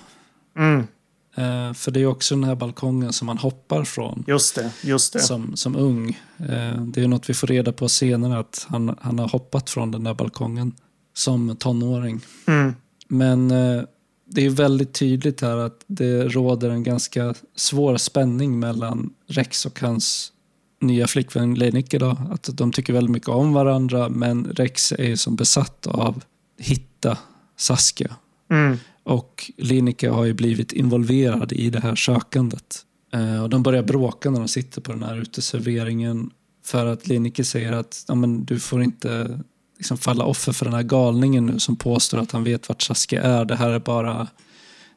Mm, 0.58 0.86
Eh, 1.34 1.72
för 1.72 1.90
det 1.90 2.00
är 2.00 2.06
också 2.06 2.34
den 2.34 2.44
här 2.44 2.54
balkongen 2.54 3.12
som 3.12 3.28
han 3.28 3.38
hoppar 3.38 3.84
från 3.84 4.24
just 4.26 4.54
det, 4.54 4.70
just 4.82 5.12
det. 5.12 5.20
som, 5.20 5.56
som 5.56 5.76
ung. 5.76 6.18
Eh, 6.38 6.82
det 6.82 7.02
är 7.02 7.08
något 7.08 7.30
vi 7.30 7.34
får 7.34 7.46
reda 7.46 7.72
på 7.72 7.88
senare, 7.88 8.38
att 8.38 8.66
han, 8.68 8.96
han 9.00 9.18
har 9.18 9.28
hoppat 9.28 9.70
från 9.70 9.90
den 9.90 10.04
där 10.04 10.14
balkongen 10.14 10.72
som 11.14 11.56
tonåring. 11.56 12.20
Mm, 12.46 12.74
Men 13.08 13.50
eh, 13.50 13.82
det 14.26 14.46
är 14.46 14.50
väldigt 14.50 14.92
tydligt 14.94 15.40
här 15.40 15.56
att 15.56 15.84
det 15.86 16.28
råder 16.28 16.70
en 16.70 16.82
ganska 16.82 17.34
svår 17.56 17.96
spänning 17.96 18.58
mellan 18.58 19.12
Rex 19.26 19.66
och 19.66 19.80
hans 19.80 20.32
nya 20.80 21.06
flickvän 21.06 21.54
Lenike. 21.54 21.98
Då. 21.98 22.16
Att 22.30 22.48
de 22.52 22.72
tycker 22.72 22.92
väldigt 22.92 23.10
mycket 23.10 23.28
om 23.28 23.52
varandra 23.52 24.08
men 24.08 24.44
Rex 24.44 24.92
är 24.92 25.16
som 25.16 25.36
besatt 25.36 25.86
av 25.86 26.22
hitta 26.58 27.18
Saskia. 27.56 28.16
mm, 28.50 28.78
Och 29.04 29.50
Linike 29.56 30.08
har 30.08 30.24
ju 30.24 30.32
blivit 30.32 30.72
involverad 30.72 31.52
i 31.52 31.70
det 31.70 31.80
här 31.80 31.94
sökandet. 31.94 32.84
Eh, 33.12 33.42
och 33.42 33.50
de 33.50 33.62
börjar 33.62 33.82
bråka 33.82 34.30
när 34.30 34.38
de 34.38 34.48
sitter 34.48 34.80
på 34.80 34.92
den 34.92 35.02
här 35.02 35.16
uteserveringen. 35.20 36.30
För 36.64 36.86
att 36.86 37.08
Linike 37.08 37.44
säger 37.44 37.72
att 37.72 38.04
ja, 38.08 38.14
men 38.14 38.44
du 38.44 38.60
får 38.60 38.82
inte 38.82 39.40
liksom 39.76 39.96
falla 39.98 40.24
offer 40.24 40.52
för 40.52 40.64
den 40.64 40.74
här 40.74 40.82
galningen 40.82 41.46
nu 41.46 41.58
som 41.58 41.76
påstår 41.76 42.18
att 42.18 42.32
han 42.32 42.44
vet 42.44 42.68
vart 42.68 42.82
Saskia 42.82 43.22
är. 43.22 43.44
Det 43.44 43.56
här 43.56 43.70
är 43.70 43.78
bara 43.78 44.28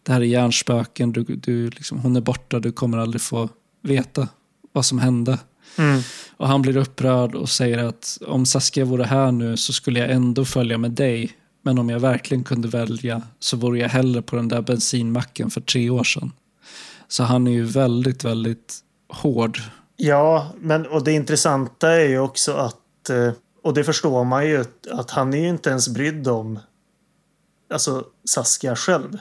det 0.03 0.13
här 0.13 0.21
är 0.21 0.25
hjärnspöken. 0.25 1.11
Du, 1.11 1.23
du, 1.23 1.69
liksom, 1.69 1.99
hon 1.99 2.15
är 2.15 2.21
borta, 2.21 2.59
du 2.59 2.71
kommer 2.71 2.97
aldrig 2.97 3.21
få 3.21 3.49
veta 3.83 4.27
vad 4.71 4.85
som 4.85 4.99
hände. 4.99 5.39
mm. 5.77 6.01
Och 6.37 6.47
han 6.47 6.61
blir 6.61 6.77
upprörd 6.77 7.35
och 7.35 7.49
säger 7.49 7.77
att 7.77 8.17
om 8.27 8.45
Saskia 8.45 8.85
vore 8.85 9.03
här 9.03 9.31
nu 9.31 9.57
så 9.57 9.73
skulle 9.73 9.99
jag 9.99 10.11
ändå 10.11 10.45
följa 10.45 10.77
med 10.77 10.91
dig. 10.91 11.31
Men 11.61 11.79
om 11.79 11.89
jag 11.89 11.99
verkligen 11.99 12.43
kunde 12.43 12.67
välja 12.67 13.21
så 13.39 13.57
vore 13.57 13.79
jag 13.79 13.89
hellre 13.89 14.21
på 14.21 14.35
den 14.35 14.47
där 14.47 14.61
bensinmacken 14.61 15.49
för 15.49 15.61
tre 15.61 15.89
år 15.89 16.03
sedan. 16.03 16.31
Så 17.07 17.23
han 17.23 17.47
är 17.47 17.51
ju 17.51 17.63
väldigt, 17.63 18.23
väldigt 18.23 18.79
hård. 19.09 19.59
Ja, 19.95 20.51
men 20.59 20.85
och 20.85 21.03
det 21.03 21.11
intressanta 21.11 21.91
är 21.91 22.07
ju 22.07 22.19
också 22.19 22.53
att, 22.53 23.09
eh, 23.09 23.31
och 23.63 23.73
det 23.73 23.83
förstår 23.83 24.23
man 24.23 24.47
ju, 24.47 24.65
att 24.91 25.11
han 25.11 25.33
är 25.33 25.37
ju 25.37 25.49
inte 25.49 25.69
ens 25.69 25.89
brydd 25.89 26.27
om 26.27 26.59
alltså 27.73 28.05
Saskia 28.29 28.75
själv. 28.75 29.17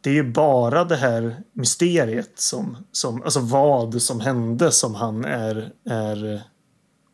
Det 0.00 0.10
är 0.10 0.14
ju 0.14 0.32
bara 0.32 0.84
det 0.84 0.96
här 0.96 1.42
mysteriet 1.52 2.32
som, 2.34 2.76
som 2.92 3.22
alltså 3.22 3.40
vad 3.40 4.02
som 4.02 4.20
hände 4.20 4.72
som 4.72 4.94
han 4.94 5.24
är, 5.24 5.72
är 5.90 6.42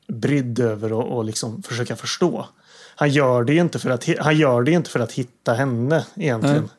brydd 0.09 0.59
över 0.59 0.93
och, 0.93 1.17
och 1.17 1.25
liksom 1.25 1.63
försöka 1.63 1.97
förstå. 1.97 2.49
Han 2.97 3.11
gör 3.11 3.45
det 3.45 3.53
ju 3.53 3.61
inte 3.61 3.79
för 3.79 3.91
att, 3.91 4.09
han 4.19 4.37
gör 4.37 4.63
det 4.63 4.71
inte 4.73 4.91
för 4.91 5.01
att 5.01 5.13
hitta 5.13 5.53
henne 5.55 6.05
egentligen. 6.17 6.61
Nej. 6.61 6.71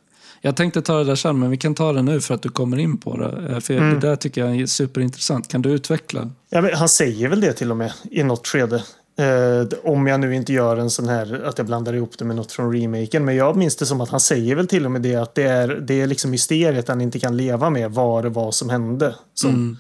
Jag 0.42 0.56
tänkte 0.56 0.82
ta 0.82 0.98
det 0.98 1.04
där 1.04 1.16
sen, 1.16 1.40
men 1.40 1.50
vi 1.50 1.58
kan 1.58 1.76
ta 1.76 1.94
det 1.94 2.02
nu 2.02 2.22
för 2.22 2.34
att 2.34 2.42
du 2.42 2.50
kommer 2.50 2.78
in 2.78 2.98
på 2.98 3.18
det. 3.18 3.54
Eh, 3.54 3.60
För 3.60 3.74
Mm. 3.74 3.94
det 4.00 4.08
där 4.08 4.16
tycker 4.16 4.46
jag 4.46 4.56
är 4.62 4.66
superintressant. 4.66 5.48
Kan 5.48 5.62
du 5.62 5.70
utveckla? 5.70 6.30
Ja, 6.50 6.70
han 6.76 6.90
säger 6.90 7.30
väl 7.30 7.42
det 7.42 7.54
till 7.54 7.72
och 7.72 7.78
med 7.78 7.94
i 8.12 8.24
något 8.24 8.48
skede. 8.48 8.84
Eh, 9.18 9.68
om 9.92 10.08
jag 10.08 10.20
nu 10.20 10.36
inte 10.36 10.54
gör 10.54 10.78
en 10.78 10.90
sån 10.90 11.08
här 11.08 11.44
att 11.46 11.58
jag 11.58 11.68
blandar 11.68 11.94
ihop 11.94 12.18
det 12.18 12.26
med 12.26 12.36
något 12.36 12.52
från 12.52 12.74
remaken. 12.74 13.26
Men 13.26 13.36
jag 13.36 13.56
minns 13.56 13.76
det 13.76 13.86
som 13.86 14.02
att 14.02 14.10
han 14.10 14.20
säger 14.20 14.56
väl 14.56 14.68
till 14.68 14.86
och 14.86 14.92
med 14.92 15.02
det 15.02 15.16
att 15.16 15.36
det 15.36 15.44
är, 15.44 15.68
det 15.68 16.02
är 16.02 16.08
liksom 16.08 16.32
mysteriet 16.32 16.88
han 16.88 17.02
inte 17.02 17.20
kan 17.20 17.38
leva 17.38 17.70
med 17.70 17.92
vad 17.92 18.24
det 18.24 18.30
var 18.30 18.52
som 18.52 18.70
hände. 18.70 19.16
Som, 19.34 19.50
Mm. 19.50 19.78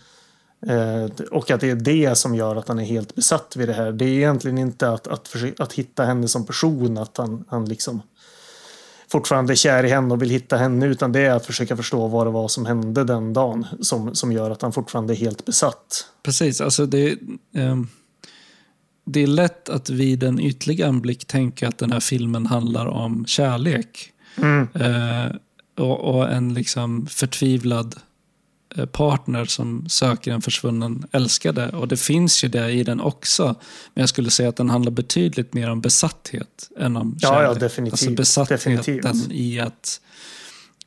Eh, 0.67 1.25
och 1.31 1.51
att 1.51 1.61
det 1.61 1.69
är 1.69 1.75
det 1.75 2.15
som 2.15 2.35
gör 2.35 2.55
att 2.55 2.67
han 2.67 2.79
är 2.79 2.83
helt 2.83 3.15
besatt 3.15 3.55
vid 3.55 3.67
det 3.67 3.73
här. 3.73 3.91
Det 3.91 4.05
är 4.05 4.09
egentligen 4.09 4.57
inte 4.57 4.89
att, 4.89 5.07
att, 5.07 5.35
att 5.57 5.73
hitta 5.73 6.05
henne 6.05 6.27
som 6.27 6.45
person. 6.45 6.97
Att 6.97 7.17
han, 7.17 7.45
han 7.47 7.65
liksom 7.65 8.01
fortfarande 9.11 9.53
är 9.53 9.55
kär 9.55 9.83
i 9.83 9.89
henne 9.89 10.13
och 10.13 10.21
vill 10.21 10.29
hitta 10.29 10.57
henne. 10.57 10.85
Utan 10.85 11.11
det 11.11 11.19
är 11.19 11.31
att 11.31 11.45
försöka 11.45 11.77
förstå 11.77 12.07
vad 12.07 12.27
det 12.27 12.31
var 12.31 12.47
som 12.47 12.65
hände 12.65 13.03
den 13.03 13.33
dagen. 13.33 13.65
Som, 13.81 14.15
som 14.15 14.31
gör 14.31 14.51
att 14.51 14.61
han 14.61 14.71
fortfarande 14.71 15.13
är 15.13 15.17
helt 15.17 15.45
besatt. 15.45 16.07
Precis, 16.23 16.61
alltså 16.61 16.85
det, 16.85 17.17
ehm, 17.53 17.87
det 19.05 19.23
är 19.23 19.27
lätt 19.27 19.69
att 19.69 19.89
vid 19.89 20.23
en 20.23 20.39
ytlig 20.39 20.81
anblick 20.81 21.25
tänka 21.25 21.67
att 21.67 21.77
den 21.77 21.91
här 21.91 21.99
filmen 21.99 22.45
handlar 22.45 22.85
om 22.85 23.25
kärlek. 23.25 24.11
Mm. 24.37 24.67
Eh, 24.73 25.35
och, 25.77 26.15
och 26.15 26.31
en 26.31 26.53
liksom 26.53 27.07
förtvivlad 27.07 27.95
eh, 27.95 28.01
partner 28.91 29.45
som 29.45 29.89
söker 29.89 30.31
en 30.31 30.41
försvunnen 30.41 31.05
älskade. 31.11 31.69
Och 31.69 31.87
det 31.87 31.97
finns 31.97 32.43
ju 32.43 32.47
det 32.47 32.71
i 32.71 32.83
den 32.83 33.01
också. 33.01 33.43
Men 33.93 34.01
jag 34.01 34.09
skulle 34.09 34.29
säga 34.29 34.49
att 34.49 34.55
den 34.55 34.69
handlar 34.69 34.91
betydligt 34.91 35.53
mer 35.53 35.69
om 35.69 35.81
besatthet 35.81 36.69
än 36.79 36.97
om 36.97 37.19
kärlek. 37.19 37.49
ja, 37.49 37.53
definitivt. 37.53 37.93
Alltså 37.93 38.11
besattheten 38.11 38.75
Definitivt. 38.75 39.31
i 39.31 39.59
att 39.59 40.01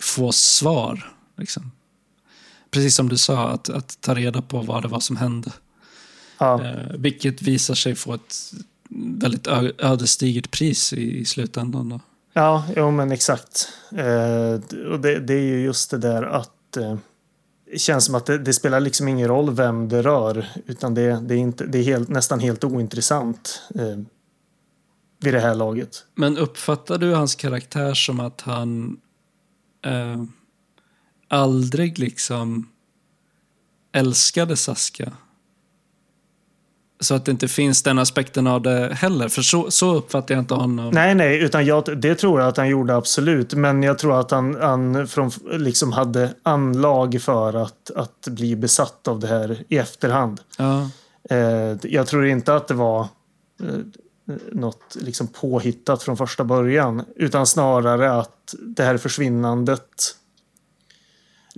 få 0.00 0.32
svar. 0.32 1.12
Liksom. 1.36 1.70
Precis 2.70 2.94
som 2.94 3.08
du 3.08 3.16
sa, 3.16 3.48
att, 3.48 3.68
att 3.68 4.00
ta 4.00 4.14
reda 4.14 4.42
på 4.42 4.60
vad 4.60 4.82
det 4.82 4.88
var 4.88 5.00
som 5.00 5.16
hände. 5.16 5.52
Ja. 6.38 6.64
Eh, 6.64 6.96
vilket 6.98 7.42
visar 7.42 7.74
sig 7.74 7.94
få 7.94 8.14
ett 8.14 8.52
väldigt 9.18 9.46
ödesdigert 9.78 10.50
pris 10.50 10.92
i, 10.92 11.18
i 11.18 11.24
slutändan. 11.24 11.88
Då. 11.88 12.00
Ja, 12.32 12.64
jo 12.76 12.90
men 12.90 13.12
exakt. 13.12 13.68
Eh, 13.92 14.82
och 14.92 15.00
det, 15.00 15.18
det 15.18 15.34
är 15.34 15.42
ju 15.42 15.60
just 15.60 15.90
det 15.90 15.98
där 15.98 16.22
att 16.22 16.76
eh, 16.76 16.96
känns 17.76 18.04
som 18.04 18.14
att 18.14 18.26
det, 18.26 18.38
det 18.38 18.52
spelar 18.52 18.80
liksom 18.80 19.08
ingen 19.08 19.28
roll 19.28 19.54
vem 19.54 19.88
det 19.88 20.02
rör. 20.02 20.46
Utan 20.66 20.94
det, 20.94 21.20
det 21.22 21.34
är, 21.34 21.38
inte, 21.38 21.66
det 21.66 21.78
är 21.78 21.82
helt, 21.82 22.08
nästan 22.08 22.40
helt 22.40 22.64
ointressant 22.64 23.62
eh, 23.74 23.98
vid 25.20 25.34
det 25.34 25.40
här 25.40 25.54
laget. 25.54 26.04
Men 26.14 26.38
uppfattar 26.38 26.98
du 26.98 27.14
hans 27.14 27.34
karaktär 27.34 27.94
som 27.94 28.20
att 28.20 28.40
han 28.40 29.00
eh, 29.84 30.24
aldrig 31.28 31.98
liksom 31.98 32.68
älskade 33.92 34.56
Saskia? 34.56 35.12
Så 37.00 37.14
att 37.14 37.24
det 37.24 37.30
inte 37.30 37.48
finns 37.48 37.82
den 37.82 37.98
aspekten 37.98 38.46
av 38.46 38.62
det 38.62 38.94
heller. 38.94 39.28
För 39.28 39.42
så, 39.42 39.70
så 39.70 39.94
uppfattar 39.94 40.34
jag 40.34 40.42
inte 40.42 40.54
honom. 40.54 40.90
Nej, 40.90 41.14
nej, 41.14 41.38
utan 41.38 41.66
jag, 41.66 41.98
det 42.00 42.14
tror 42.14 42.40
jag 42.40 42.48
att 42.48 42.56
han 42.56 42.68
gjorde 42.68 42.96
absolut. 42.96 43.54
Men 43.54 43.82
jag 43.82 43.98
tror 43.98 44.20
att 44.20 44.30
han, 44.30 44.56
han 44.60 45.08
från, 45.08 45.30
liksom 45.52 45.92
hade 45.92 46.34
anlag 46.42 47.22
för 47.22 47.54
att, 47.54 47.90
att 47.96 48.28
bli 48.28 48.56
besatt 48.56 49.08
av 49.08 49.20
det 49.20 49.26
här 49.26 49.64
i 49.68 49.78
efterhand. 49.78 50.40
Ja, 50.58 50.88
Eh, 51.30 51.76
jag 51.82 52.06
tror 52.06 52.26
inte 52.26 52.54
att 52.54 52.68
det 52.68 52.74
var 52.74 53.00
eh, 53.62 53.78
något 54.52 54.96
liksom 55.00 55.26
påhittat 55.26 56.02
från 56.02 56.16
första 56.16 56.44
början. 56.44 57.04
Utan 57.16 57.46
snarare 57.46 58.12
att 58.12 58.54
det 58.76 58.82
här 58.82 58.96
försvinnandet 58.96 60.14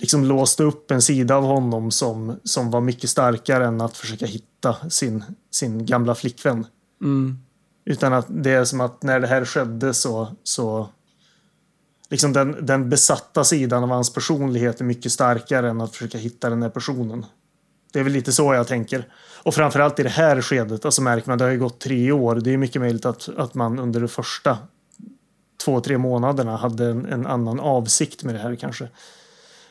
liksom 0.01 0.25
låste 0.25 0.63
upp 0.63 0.91
en 0.91 1.03
sida 1.03 1.37
av 1.37 1.45
honom 1.45 1.91
som, 1.91 2.37
som 2.45 2.71
var 2.71 2.81
mycket 2.81 3.11
starkare 3.11 3.67
än 3.67 3.81
att 3.81 3.97
försöka 3.97 4.27
hitta 4.27 4.77
sin, 4.91 5.25
sin 5.51 5.87
gamla 5.87 6.15
flickvän. 6.15 6.67
Mm. 7.03 7.39
Utan 7.85 8.13
att 8.13 8.27
det 8.29 8.51
är 8.51 8.65
som 8.65 8.81
att 8.81 9.03
när 9.03 9.21
det 9.21 9.27
här 9.27 9.45
skedde 9.45 9.95
så, 9.95 10.29
så 10.43 10.89
liksom 12.11 12.33
den, 12.33 12.67
den 12.67 12.91
besatta 12.91 13.45
sidan 13.45 13.83
av 13.83 13.91
hans 13.91 14.13
personlighet 14.13 14.81
är 14.81 14.85
mycket 14.85 15.13
starkare 15.13 15.71
än 15.71 15.81
att 15.81 15.97
försöka 15.97 16.19
hitta 16.19 16.51
den 16.51 16.63
här 16.63 16.71
personen. 16.71 17.27
Det 17.93 17.99
är 17.99 18.05
väl 18.05 18.13
lite 18.13 18.33
så 18.33 18.55
jag 18.55 18.67
tänker. 18.67 19.09
Och 19.43 19.55
framförallt 19.55 20.01
i 20.01 20.03
det 20.03 20.09
här 20.09 20.43
skedet, 20.43 20.85
alltså 20.85 21.03
märker 21.03 21.29
man, 21.29 21.39
det 21.39 21.45
har 21.45 21.51
ju 21.53 21.59
gått 21.59 21.81
tre 21.81 22.13
år. 22.13 22.35
Det 22.35 22.53
är 22.53 22.57
mycket 22.57 22.83
möjligt 22.83 23.07
att, 23.07 23.29
att 23.37 23.55
man 23.55 23.79
under 23.79 24.01
de 24.01 24.09
första 24.09 24.59
två, 25.65 25.81
tre 25.81 25.99
månaderna 25.99 26.57
hade 26.57 26.87
en, 26.87 27.07
en 27.07 27.27
annan 27.27 27.61
avsikt 27.61 28.25
med 28.25 28.35
det 28.35 28.39
här 28.39 28.55
kanske. 28.57 28.89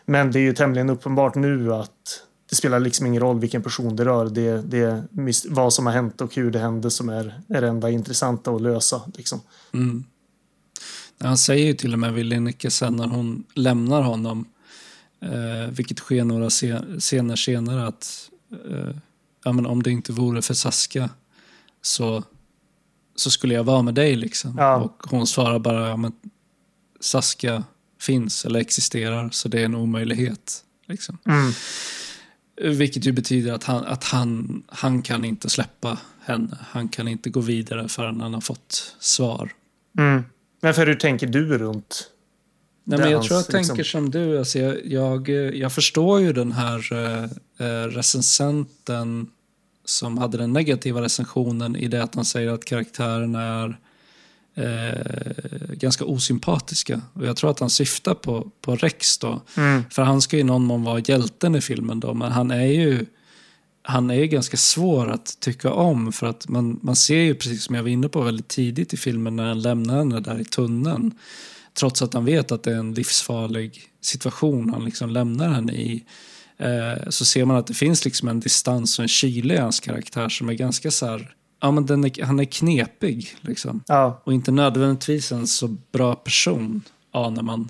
Men 0.10 0.32
det 0.32 0.40
är 0.40 0.42
ju 0.42 0.54
tämligen 0.54 0.90
uppenbart 0.90 1.36
nu 1.36 1.74
att 1.74 2.24
det 2.50 2.56
spelar 2.56 2.80
liksom 2.80 3.06
ingen 3.06 3.22
roll 3.22 3.40
vilken 3.40 3.64
person 3.64 3.96
det 3.96 4.06
rör. 4.06 4.30
Det, 4.30 4.62
det 4.62 5.04
vad 5.50 5.74
som 5.74 5.86
har 5.86 5.94
hänt 5.94 6.22
och 6.22 6.36
hur 6.36 6.52
det 6.52 6.60
hände 6.60 6.92
som 6.92 7.10
är, 7.10 7.42
är 7.48 7.62
det 7.62 7.68
enda 7.68 7.90
intressanta 7.90 8.52
att 8.52 8.62
lösa. 8.62 9.02
Liksom. 9.18 9.42
Mm. 9.74 10.04
Han 11.20 11.38
säger 11.38 11.66
ju 11.66 11.74
till 11.74 11.94
och 11.94 12.00
med 12.00 12.14
vid 12.14 12.26
Linneke 12.26 12.72
sen 12.72 12.96
när 12.96 13.08
hon 13.08 13.44
lämnar 13.54 14.02
honom, 14.02 14.46
eh, 15.22 15.72
vilket 15.72 16.00
sker 16.00 16.24
några 16.24 16.50
scener 17.00 17.36
senare, 17.36 17.88
att 17.88 18.30
eh, 18.52 18.96
ja, 19.44 19.52
men 19.52 19.66
om 19.66 19.84
det 19.84 19.92
inte 19.92 20.12
vore 20.12 20.42
för 20.42 20.54
Saska 20.54 21.10
så, 21.82 22.24
så 23.16 23.32
skulle 23.32 23.54
jag 23.54 23.64
vara 23.64 23.82
med 23.82 23.94
dig. 23.94 24.16
Liksom. 24.16 24.56
Ja. 24.58 24.76
Och 24.76 25.08
hon 25.10 25.28
svarar 25.28 25.60
bara, 25.60 25.90
ja, 25.90 25.98
men 25.98 26.12
Saska 27.00 27.64
finns 28.00 28.46
eller 28.46 28.60
existerar, 28.60 29.30
så 29.30 29.50
det 29.50 29.62
är 29.62 29.66
en 29.66 29.76
omöjlighet. 29.76 30.64
Liksom. 30.88 31.18
Mm. 31.26 31.52
Vilket 32.78 33.06
ju 33.06 33.12
betyder 33.12 33.54
att, 33.54 33.64
han, 33.64 33.86
att 33.86 34.04
han, 34.04 34.64
han 34.68 35.02
kan 35.02 35.26
inte 35.26 35.50
släppa 35.50 35.98
henne. 36.22 36.58
Han 36.70 36.90
kan 36.90 37.08
inte 37.08 37.30
gå 37.30 37.40
vidare 37.40 37.88
förrän 37.88 38.22
han 38.22 38.34
har 38.34 38.42
fått 38.42 38.96
svar. 39.00 39.52
Mm. 39.98 40.24
Men 40.62 40.74
för 40.74 40.88
hur 40.88 40.96
tänker 40.96 41.28
du 41.28 41.58
runt 41.58 42.10
Nej, 42.90 43.00
men 43.00 43.12
jag 43.12 43.24
tror 43.24 43.38
jag 43.38 43.54
liksom- 43.54 43.76
tänker 43.76 43.84
som 43.84 44.12
du. 44.12 44.40
Alltså 44.40 44.60
jag, 44.60 44.86
jag, 44.86 45.30
jag 45.56 45.74
förstår 45.74 46.22
ju 46.22 46.34
den 46.34 46.52
här 46.52 46.94
eh, 46.94 47.24
eh, 47.68 47.88
recensenten 47.88 49.28
som 49.86 50.18
hade 50.18 50.38
den 50.38 50.54
negativa 50.54 51.02
recensionen 51.02 51.76
i 51.76 51.88
det 51.88 52.04
att 52.04 52.16
han 52.16 52.26
säger 52.26 52.52
att 52.52 52.66
karaktärerna 52.66 53.44
är 53.44 53.80
eh, 54.60 55.74
ganska 55.74 56.06
osympatiska. 56.06 57.02
Och 57.14 57.26
jag 57.26 57.38
tror 57.38 57.52
att 57.52 57.60
han 57.60 57.70
syftar 57.70 58.14
på, 58.14 58.52
på 58.62 58.76
Rex 58.76 59.18
då. 59.18 59.42
Mm. 59.58 59.84
För 59.90 60.02
han 60.02 60.22
ska 60.22 60.38
ju 60.38 60.44
någon 60.44 60.66
mån 60.66 60.84
vara 60.84 61.00
hjälten 61.00 61.56
i 61.56 61.62
filmen 61.62 62.00
då, 62.00 62.14
men 62.14 62.32
han 62.32 62.52
är 62.52 62.66
ju 62.66 63.06
han 63.82 64.10
är 64.10 64.16
ju 64.16 64.28
ganska 64.28 64.58
svår 64.58 65.10
att 65.10 65.40
tycka 65.40 65.72
om 65.72 66.12
för 66.12 66.28
att 66.28 66.48
man, 66.48 66.80
man 66.82 66.96
ser 66.96 67.20
ju 67.22 67.36
precis 67.36 67.64
som 67.64 67.76
jag 67.76 67.84
var 67.84 67.90
inne 67.90 68.10
på 68.10 68.22
väldigt 68.22 68.48
tidigt 68.48 68.94
i 68.94 68.98
filmen 68.98 69.36
när 69.36 69.48
han 69.48 69.62
lämnar 69.62 69.98
henne 69.98 70.20
där 70.20 70.40
i 70.40 70.46
tunneln. 70.46 71.12
Trots 71.74 72.02
att 72.02 72.14
han 72.14 72.26
vet 72.26 72.52
att 72.52 72.64
det 72.64 72.72
är 72.72 72.78
en 72.78 72.94
livsfarlig 72.94 73.82
situation 74.02 74.70
han 74.70 74.86
liksom 74.86 75.10
lämnar 75.10 75.50
henne 75.50 75.74
i. 75.74 76.04
Eh, 76.58 77.10
så 77.10 77.26
ser 77.26 77.46
man 77.46 77.58
att 77.58 77.68
det 77.68 77.74
finns 77.74 78.06
liksom 78.06 78.28
en 78.28 78.40
distans 78.40 79.00
och 79.00 79.04
en 79.04 79.10
kyla 79.10 79.54
i 79.54 79.58
hans 79.58 79.80
karaktär 79.80 80.30
som 80.30 80.50
är 80.50 80.54
ganska 80.54 80.92
så 80.92 81.06
här, 81.06 81.36
ja 81.60 81.72
men 81.72 82.04
är, 82.04 82.24
han 82.26 82.40
är 82.40 82.46
knepig 82.46 83.36
liksom. 83.42 83.84
Ja. 83.88 84.22
Och 84.24 84.34
inte 84.34 84.52
nödvändigtvis 84.52 85.32
en 85.32 85.48
så 85.48 85.68
bra 85.92 86.16
person, 86.16 86.82
anar 87.12 87.44
man. 87.44 87.70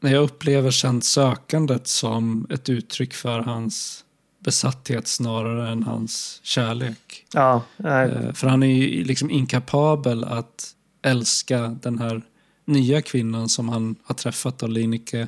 När 0.00 0.12
jag 0.12 0.22
upplever 0.22 0.70
sen 0.70 1.02
sökandet 1.02 1.86
som 1.86 2.46
ett 2.50 2.68
uttryck 2.68 3.14
för 3.14 3.40
hans 3.40 4.04
besatthet 4.38 5.08
snarare 5.08 5.70
än 5.70 5.82
hans 5.82 6.40
kärlek. 6.42 7.26
Ja. 7.32 7.62
Nej. 7.76 8.08
Eh, 8.10 8.32
För 8.32 8.46
han 8.48 8.62
är 8.62 8.66
ju 8.66 9.04
liksom 9.04 9.30
inkapabel 9.30 10.24
att 10.24 10.74
älska 11.02 11.68
den 11.82 11.98
här 11.98 12.22
nya 12.64 13.02
kvinnan 13.02 13.48
som 13.48 13.68
han 13.68 13.96
har 14.04 14.14
träffat 14.14 14.62
av 14.62 14.68
Linike. 14.68 15.20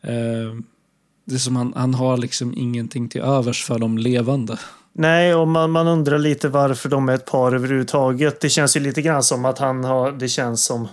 Eh, 0.00 0.60
Det 1.24 1.34
är 1.34 1.38
som 1.38 1.56
han, 1.56 1.72
han 1.76 1.94
har 1.94 2.16
liksom 2.16 2.54
ingenting 2.56 3.08
till 3.08 3.20
övers 3.20 3.64
för 3.64 3.78
de 3.78 3.98
levande. 3.98 4.58
Nej, 4.92 5.34
och 5.34 5.48
man, 5.48 5.70
man 5.70 5.86
undrar 5.86 6.18
lite 6.18 6.48
varför 6.48 6.88
de 6.88 7.08
är 7.08 7.14
ett 7.14 7.26
par 7.26 7.54
överhuvudtaget. 7.54 8.40
Det 8.40 8.48
känns 8.48 8.76
ju 8.76 8.80
lite 8.80 9.02
grann 9.02 9.22
som 9.22 9.44
att 9.44 9.58
han 9.58 9.84
har, 9.84 10.12
det 10.12 10.28
känns 10.28 10.64
som 10.64 10.88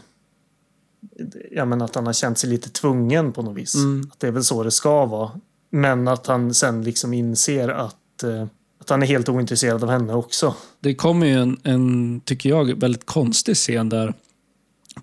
ja, 1.52 1.66
men 1.66 1.82
att 1.82 1.96
han 1.96 2.06
har 2.06 2.14
känt 2.14 2.38
sig 2.38 2.50
lite 2.50 2.70
tvungen 2.70 3.32
på 3.34 3.42
något 3.42 3.58
vis. 3.58 3.76
Mm. 3.76 4.10
Att 4.12 4.20
det 4.20 4.28
är 4.28 4.32
väl 4.32 4.44
så 4.44 4.64
det 4.64 4.72
ska 4.72 5.06
vara. 5.06 5.32
Men 5.72 6.08
att 6.08 6.28
han 6.28 6.54
sen 6.54 6.84
liksom 6.84 7.14
inser 7.14 7.70
att, 7.70 8.24
eh, 8.24 8.46
att 8.82 8.90
han 8.90 9.04
är 9.04 9.08
helt 9.08 9.30
ointresserad 9.30 9.84
av 9.84 9.90
henne 9.90 10.14
också. 10.14 10.56
Det 10.80 10.96
kommer 10.96 11.28
ju 11.28 11.34
en, 11.34 11.58
en, 11.64 12.22
tycker 12.22 12.50
jag, 12.50 12.80
väldigt 12.80 13.06
konstig 13.06 13.56
scen 13.56 13.90
där. 13.90 14.14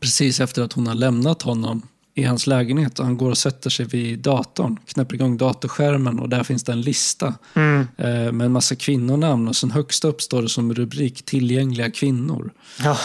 Precis 0.00 0.40
efter 0.40 0.62
att 0.62 0.72
hon 0.72 0.86
har 0.86 0.94
lämnat 0.94 1.42
honom 1.42 1.82
i 2.18 2.24
hans 2.24 2.46
lägenhet 2.46 2.98
och 2.98 3.04
han 3.04 3.16
går 3.16 3.30
och 3.30 3.38
sätter 3.38 3.70
sig 3.70 3.86
vid 3.86 4.18
datorn, 4.18 4.76
knäpper 4.86 5.14
igång 5.14 5.36
datorskärmen 5.36 6.18
och 6.18 6.28
där 6.28 6.42
finns 6.44 6.64
det 6.64 6.72
en 6.72 6.80
lista 6.80 7.34
Mm. 7.54 7.86
eh, 7.96 8.32
med 8.32 8.44
en 8.44 8.52
massa 8.52 8.74
kvinnonamn 8.76 9.48
och 9.48 9.56
sen 9.56 9.70
högst 9.70 10.04
upp 10.04 10.22
står 10.22 10.42
det 10.42 10.48
som 10.48 10.74
rubrik 10.74 11.24
tillgängliga 11.24 11.90
kvinnor. 11.90 12.50
Ja. 12.84 12.98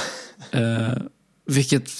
Eh, 0.51 0.97
vilket 1.51 1.91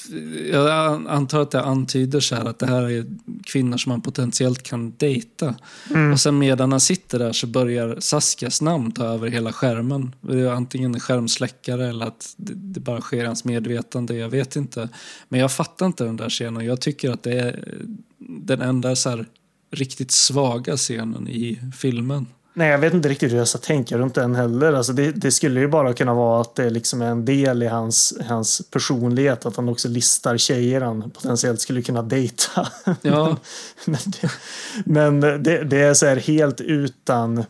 jag 0.52 1.08
antar 1.08 1.41
att 1.41 1.52
det 1.52 1.62
antyder 1.62 2.20
så 2.20 2.36
här 2.36 2.45
att 2.45 2.60
det 2.60 2.66
här 2.66 2.89
är 2.89 3.06
kvinnor 3.43 3.78
som 3.78 3.89
man 3.89 4.02
potentiellt 4.02 4.64
kan 4.64 4.93
dejta. 4.97 5.56
Mm. 5.89 6.12
Och 6.12 6.20
sen 6.20 6.39
medan 6.39 6.72
han 6.72 6.80
sitter 6.80 7.20
där 7.20 7.32
så 7.32 7.47
börjar 7.47 7.95
Saskas 7.99 8.62
namn 8.62 8.91
ta 8.91 9.06
över 9.06 9.30
hela 9.30 9.54
skärmen. 9.54 10.16
Det 10.22 10.39
är 10.39 10.52
antingen 10.52 10.93
en 10.93 10.99
skärmsläckare 10.99 11.89
eller 11.89 12.06
att 12.06 12.34
det, 12.38 12.54
det 12.56 12.80
bara 12.80 13.02
sker 13.02 13.24
i 13.24 13.26
hans 13.26 13.45
medvetande, 13.45 14.16
jag 14.16 14.30
vet 14.30 14.56
inte. 14.56 14.89
Men 15.30 15.39
jag 15.39 15.52
fattar 15.52 15.86
inte 15.86 16.04
den 16.04 16.18
där 16.18 16.30
scenen. 16.30 16.66
Jag 16.66 16.82
tycker 16.82 17.12
att 17.12 17.24
det 17.24 17.39
är 17.39 17.78
den 18.18 18.62
enda 18.62 18.95
så 18.95 19.10
här 19.10 19.26
riktigt 19.72 20.12
svaga 20.12 20.78
scenen 20.78 21.28
i 21.28 21.60
filmen. 21.78 22.26
Nej, 22.54 22.70
jag 22.70 22.78
vet 22.78 22.93
inte 22.93 23.10
riktigt 23.10 23.32
hur 23.32 23.38
jag 23.38 23.47
ska 23.47 23.58
tänka 23.58 23.97
runt 23.97 24.16
den 24.16 24.36
heller. 24.36 24.74
Alltså 24.74 24.93
det, 24.93 25.12
det 25.12 25.32
skulle 25.32 25.60
ju 25.60 25.68
bara 25.68 25.93
kunna 25.93 26.14
vara 26.14 26.41
att 26.41 26.56
det 26.56 26.70
liksom 26.70 27.02
är 27.02 27.06
en 27.06 27.26
del 27.26 27.64
i 27.64 27.68
hans, 27.68 28.14
hans 28.28 28.62
personlighet. 28.72 29.45
Att 29.45 29.56
han 29.56 29.70
också 29.70 29.88
listar 29.88 30.38
tjejer 30.38 30.82
han 30.82 31.12
potentiellt 31.12 31.62
skulle 31.62 31.82
kunna 31.82 32.02
dejta. 32.02 32.68
Ja. 33.02 33.38
men 33.86 33.99
det, 34.06 34.32
men 34.86 35.20
det, 35.20 35.64
det 35.64 35.82
är 35.82 35.93
så 35.93 36.06
här 36.06 36.16
helt 36.16 36.62
utan 36.62 37.43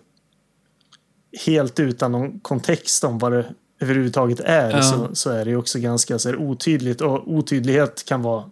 helt 1.46 1.80
utan 1.80 2.12
någon 2.12 2.40
kontext 2.40 3.04
om 3.04 3.20
vad 3.20 3.32
det 3.32 3.46
överhuvudtaget 3.80 4.40
är. 4.40 4.72
Ja. 4.72 4.84
Så, 4.84 5.10
så 5.14 5.30
är 5.30 5.46
det 5.46 5.52
ju 5.52 5.58
också 5.58 5.80
ganska 5.80 6.20
så 6.20 6.30
här 6.30 6.38
otydligt. 6.38 7.02
Och 7.02 7.32
otydlighet 7.32 8.06
kan 8.06 8.22
vara 8.22 8.44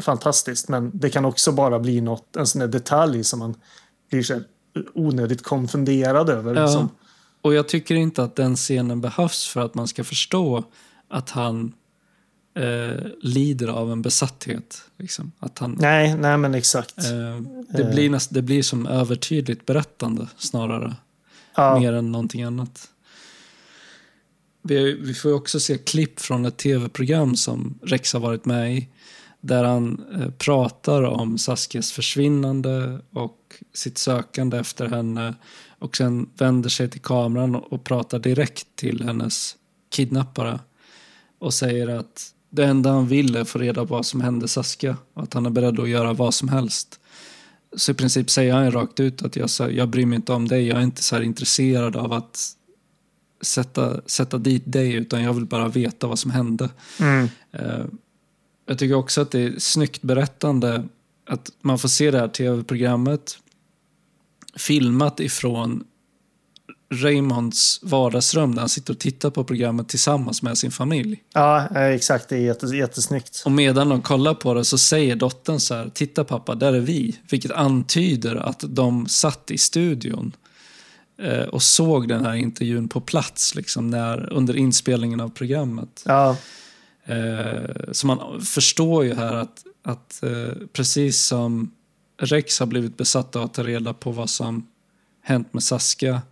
fantastiskt. 0.00 0.68
Men 0.68 0.90
det 0.94 1.10
kan 1.10 1.24
också 1.24 1.52
bara 1.52 1.78
bli 1.78 2.00
något, 2.00 2.36
en 2.36 2.46
sån 2.46 2.60
där 2.60 2.68
detalj 2.68 3.24
som 3.24 3.38
man 3.38 3.54
blir 4.10 4.22
så 4.22 4.34
här 4.34 4.42
onödigt 4.94 5.42
konfunderad 5.42 6.30
över. 6.30 6.54
Ja. 6.54 6.68
Som, 6.68 6.88
Och 7.42 7.54
jag 7.54 7.68
tycker 7.68 7.94
inte 7.94 8.22
att 8.22 8.36
den 8.36 8.56
scenen 8.56 9.00
behövs 9.00 9.46
för 9.46 9.60
att 9.60 9.74
man 9.74 9.88
ska 9.88 10.04
förstå 10.04 10.64
att 11.08 11.30
han 11.30 11.72
eh, 12.54 13.06
lider 13.20 13.68
av 13.68 13.92
en 13.92 14.02
besatthet. 14.02 14.82
Liksom. 14.96 15.32
Att 15.38 15.58
han, 15.58 15.76
nej, 15.80 16.16
nej 16.16 16.38
men 16.38 16.54
exakt. 16.54 16.98
eh, 16.98 17.40
det, 17.68 17.84
blir 17.84 18.10
näst, 18.10 18.34
det 18.34 18.42
blir 18.42 18.62
som 18.62 18.86
övertydligt 18.86 19.66
berättande 19.66 20.28
snarare. 20.36 20.94
ja, 21.56 21.78
Mer 21.78 21.92
än 21.92 22.12
någonting 22.12 22.42
annat. 22.42 22.88
Vi, 24.62 24.92
vi 24.92 25.14
får 25.14 25.32
också 25.32 25.60
se 25.60 25.78
klipp 25.78 26.20
från 26.20 26.44
ett 26.46 26.56
tv-program 26.56 27.36
som 27.36 27.78
Rex 27.82 28.12
har 28.12 28.20
varit 28.20 28.44
med 28.44 28.76
i. 28.76 28.88
Där 29.40 29.64
han 29.64 30.04
eh, 30.20 30.30
pratar 30.30 31.02
om 31.02 31.38
Saskias 31.38 31.92
försvinnande 31.92 33.00
och 33.12 33.45
sitt 33.72 33.98
sökande 33.98 34.58
efter 34.58 34.88
henne. 34.88 35.34
Och 35.78 35.96
sen 35.96 36.30
vänder 36.38 36.68
sig 36.68 36.90
till 36.90 37.00
kameran 37.00 37.54
och, 37.54 37.84
pratar 37.84 38.18
direkt 38.18 38.66
till 38.76 39.02
hennes 39.02 39.56
kidnappare. 39.90 40.60
Och 41.38 41.54
säger 41.54 41.88
att 41.88 42.32
det 42.50 42.64
enda 42.64 42.90
han 42.90 43.08
vill 43.08 43.36
är 43.36 43.40
att 43.40 43.48
få 43.48 43.58
reda 43.58 43.80
på 43.80 43.94
vad 43.94 44.06
som 44.06 44.20
hände 44.20 44.48
Saskia. 44.48 44.96
Och 45.14 45.22
att 45.22 45.34
han 45.34 45.46
är 45.46 45.50
beredd 45.50 45.80
att 45.80 45.88
göra 45.88 46.12
vad 46.12 46.34
som 46.34 46.48
helst. 46.48 47.00
Så 47.76 47.90
i 47.90 47.94
princip 47.94 48.30
säger 48.30 48.54
han 48.54 48.72
rakt 48.72 49.00
ut 49.00 49.22
att 49.22 49.36
jag, 49.36 49.50
jag 49.72 49.88
bryr 49.88 50.06
mig 50.06 50.16
inte 50.16 50.32
om 50.32 50.48
dig. 50.48 50.66
Jag 50.66 50.78
är 50.78 50.82
inte 50.82 51.02
så 51.02 51.22
intresserad 51.22 51.96
av 51.96 52.12
att 52.12 52.56
sätta, 53.40 54.00
sätta 54.06 54.38
dit 54.38 54.62
dig 54.66 54.92
utan 54.94 55.22
jag 55.22 55.32
vill 55.34 55.46
bara 55.46 55.68
veta 55.68 56.06
vad 56.06 56.18
som 56.18 56.30
hände. 56.30 56.70
mm, 57.00 57.28
Eh, 57.52 57.84
jag 58.66 58.78
tycker 58.78 58.94
också 58.94 59.20
att 59.20 59.30
det 59.30 59.40
är 59.40 59.58
snyggt 59.58 60.02
berättande 60.02 60.84
att 61.26 61.50
man 61.60 61.78
får 61.78 61.88
se 61.88 62.10
det 62.10 62.18
här 62.18 62.28
tv-programmet 62.28 63.38
filmat 64.56 65.20
ifrån 65.20 65.84
Raymonds 66.94 67.80
vardagsrum 67.82 68.54
där 68.54 68.60
han 68.60 68.68
sitter 68.68 68.92
och 68.92 68.98
tittar 68.98 69.30
på 69.30 69.44
programmet 69.44 69.88
tillsammans 69.88 70.42
med 70.42 70.58
sin 70.58 70.70
familj. 70.70 71.22
Ja, 71.32 71.68
eh, 71.74 71.82
exakt. 71.82 72.28
Det 72.28 72.36
är 72.36 72.40
jättes, 72.40 72.72
jättesnyggt. 72.72 73.42
Och 73.44 73.52
medan 73.52 73.88
de 73.88 74.02
kollar 74.02 74.34
på 74.34 74.54
det 74.54 74.64
så 74.64 74.78
säger 74.78 75.16
dottern 75.16 75.60
så 75.60 75.74
här, 75.74 75.90
titta 75.94 76.24
pappa, 76.24 76.54
där 76.54 76.72
är 76.72 76.80
vi. 76.80 77.18
Vilket 77.30 77.50
antyder 77.50 78.36
att 78.36 78.64
de 78.68 79.06
satt 79.06 79.50
i 79.50 79.58
studion 79.58 80.32
eh, 81.22 81.42
och 81.42 81.62
såg 81.62 82.08
den 82.08 82.24
här 82.24 82.34
intervjun 82.34 82.88
på 82.88 83.00
plats 83.00 83.54
liksom, 83.54 83.90
när, 83.90 84.32
under 84.32 84.56
inspelningen 84.56 85.20
av 85.20 85.28
programmet. 85.28 86.02
Ja, 86.06 86.36
Eh, 87.08 87.92
så 87.92 88.06
man 88.06 88.40
förstår 88.40 89.04
ju 89.04 89.14
här 89.14 89.34
att, 89.34 89.64
att 89.82 90.24
precis 90.72 91.26
som 91.26 91.70
Rex 92.18 92.60
har 92.60 92.66
blivit 92.66 92.96
besatt 92.96 93.36
av 93.36 93.42
att 93.42 93.54
ta 93.54 93.62
reda 93.62 93.94
på 93.94 94.10
vad 94.10 94.30
som 94.30 94.66
hänt 95.22 95.54
med 95.54 95.62
Saskia 95.62 96.22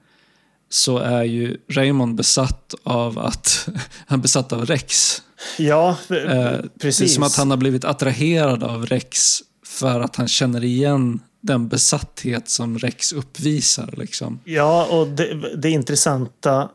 så 0.68 0.98
är 0.98 1.22
ju 1.24 1.56
Raymond 1.68 2.14
besatt 2.14 2.74
av 2.82 3.18
att 3.18 3.68
han 4.06 4.18
är 4.18 4.22
besatt 4.22 4.52
av 4.52 4.66
Rex. 4.66 5.22
ja 5.58 5.88
Eh, 5.90 5.96
Det 6.08 6.20
är 6.20 6.68
precis. 6.80 7.14
som 7.14 7.22
att 7.22 7.36
han 7.36 7.50
har 7.50 7.56
blivit 7.56 7.84
attraherad 7.84 8.62
av 8.62 8.86
Rex 8.86 9.38
för 9.66 10.00
att 10.00 10.16
han 10.16 10.28
känner 10.28 10.64
igen 10.64 11.20
den 11.40 11.68
besatthet 11.68 12.48
som 12.48 12.78
Rex 12.78 13.12
uppvisar. 13.12 13.94
Liksom. 13.96 14.40
Ja, 14.44 14.86
och 14.90 15.08
det, 15.08 15.56
det 15.56 15.70
intressanta 15.70 16.68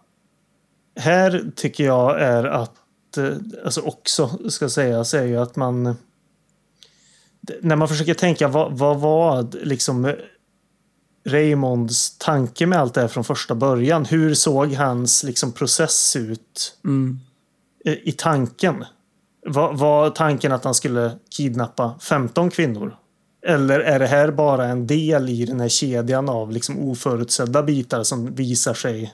här 0.99 1.51
tycker 1.55 1.83
jag 1.83 2.21
är 2.21 2.43
att, 2.43 3.17
eh, 3.17 3.29
alltså 3.65 3.81
också 3.81 4.49
ska 4.49 4.69
sägas, 4.69 5.13
är 5.13 5.25
ju 5.25 5.37
att 5.37 5.55
man 5.55 5.95
när 7.61 7.75
man 7.75 7.87
försöker 7.87 8.13
tänka 8.13 8.47
vad, 8.47 8.77
vad 8.77 8.99
var 8.99 9.47
liksom 9.65 10.13
Raymonds 11.27 12.17
tanke 12.17 12.65
med 12.65 12.79
allt 12.79 12.93
det 12.93 13.01
här 13.01 13.07
från 13.07 13.23
första 13.23 13.55
början? 13.55 14.05
Hur 14.05 14.33
såg 14.33 14.73
hans 14.73 15.23
liksom 15.23 15.51
process 15.51 16.15
ut 16.15 16.77
Mm. 16.85 17.19
eh, 17.85 17.93
i 18.03 18.11
tanken? 18.11 18.85
Var, 19.45 19.73
var 19.73 20.09
tanken 20.09 20.51
att 20.51 20.63
han 20.63 20.73
skulle 20.73 21.11
kidnappa 21.29 21.99
15 22.01 22.49
kvinnor? 22.49 22.95
Eller 23.47 23.79
är 23.79 23.99
det 23.99 24.07
här 24.07 24.31
bara 24.31 24.65
en 24.65 24.87
del 24.87 25.29
i 25.29 25.45
den 25.45 25.59
här 25.59 25.69
kedjan 25.69 26.29
av 26.29 26.51
liksom 26.51 26.79
oförutsedda 26.79 27.63
bitar 27.63 28.03
som 28.03 28.35
visar 28.35 28.73
sig 28.73 29.13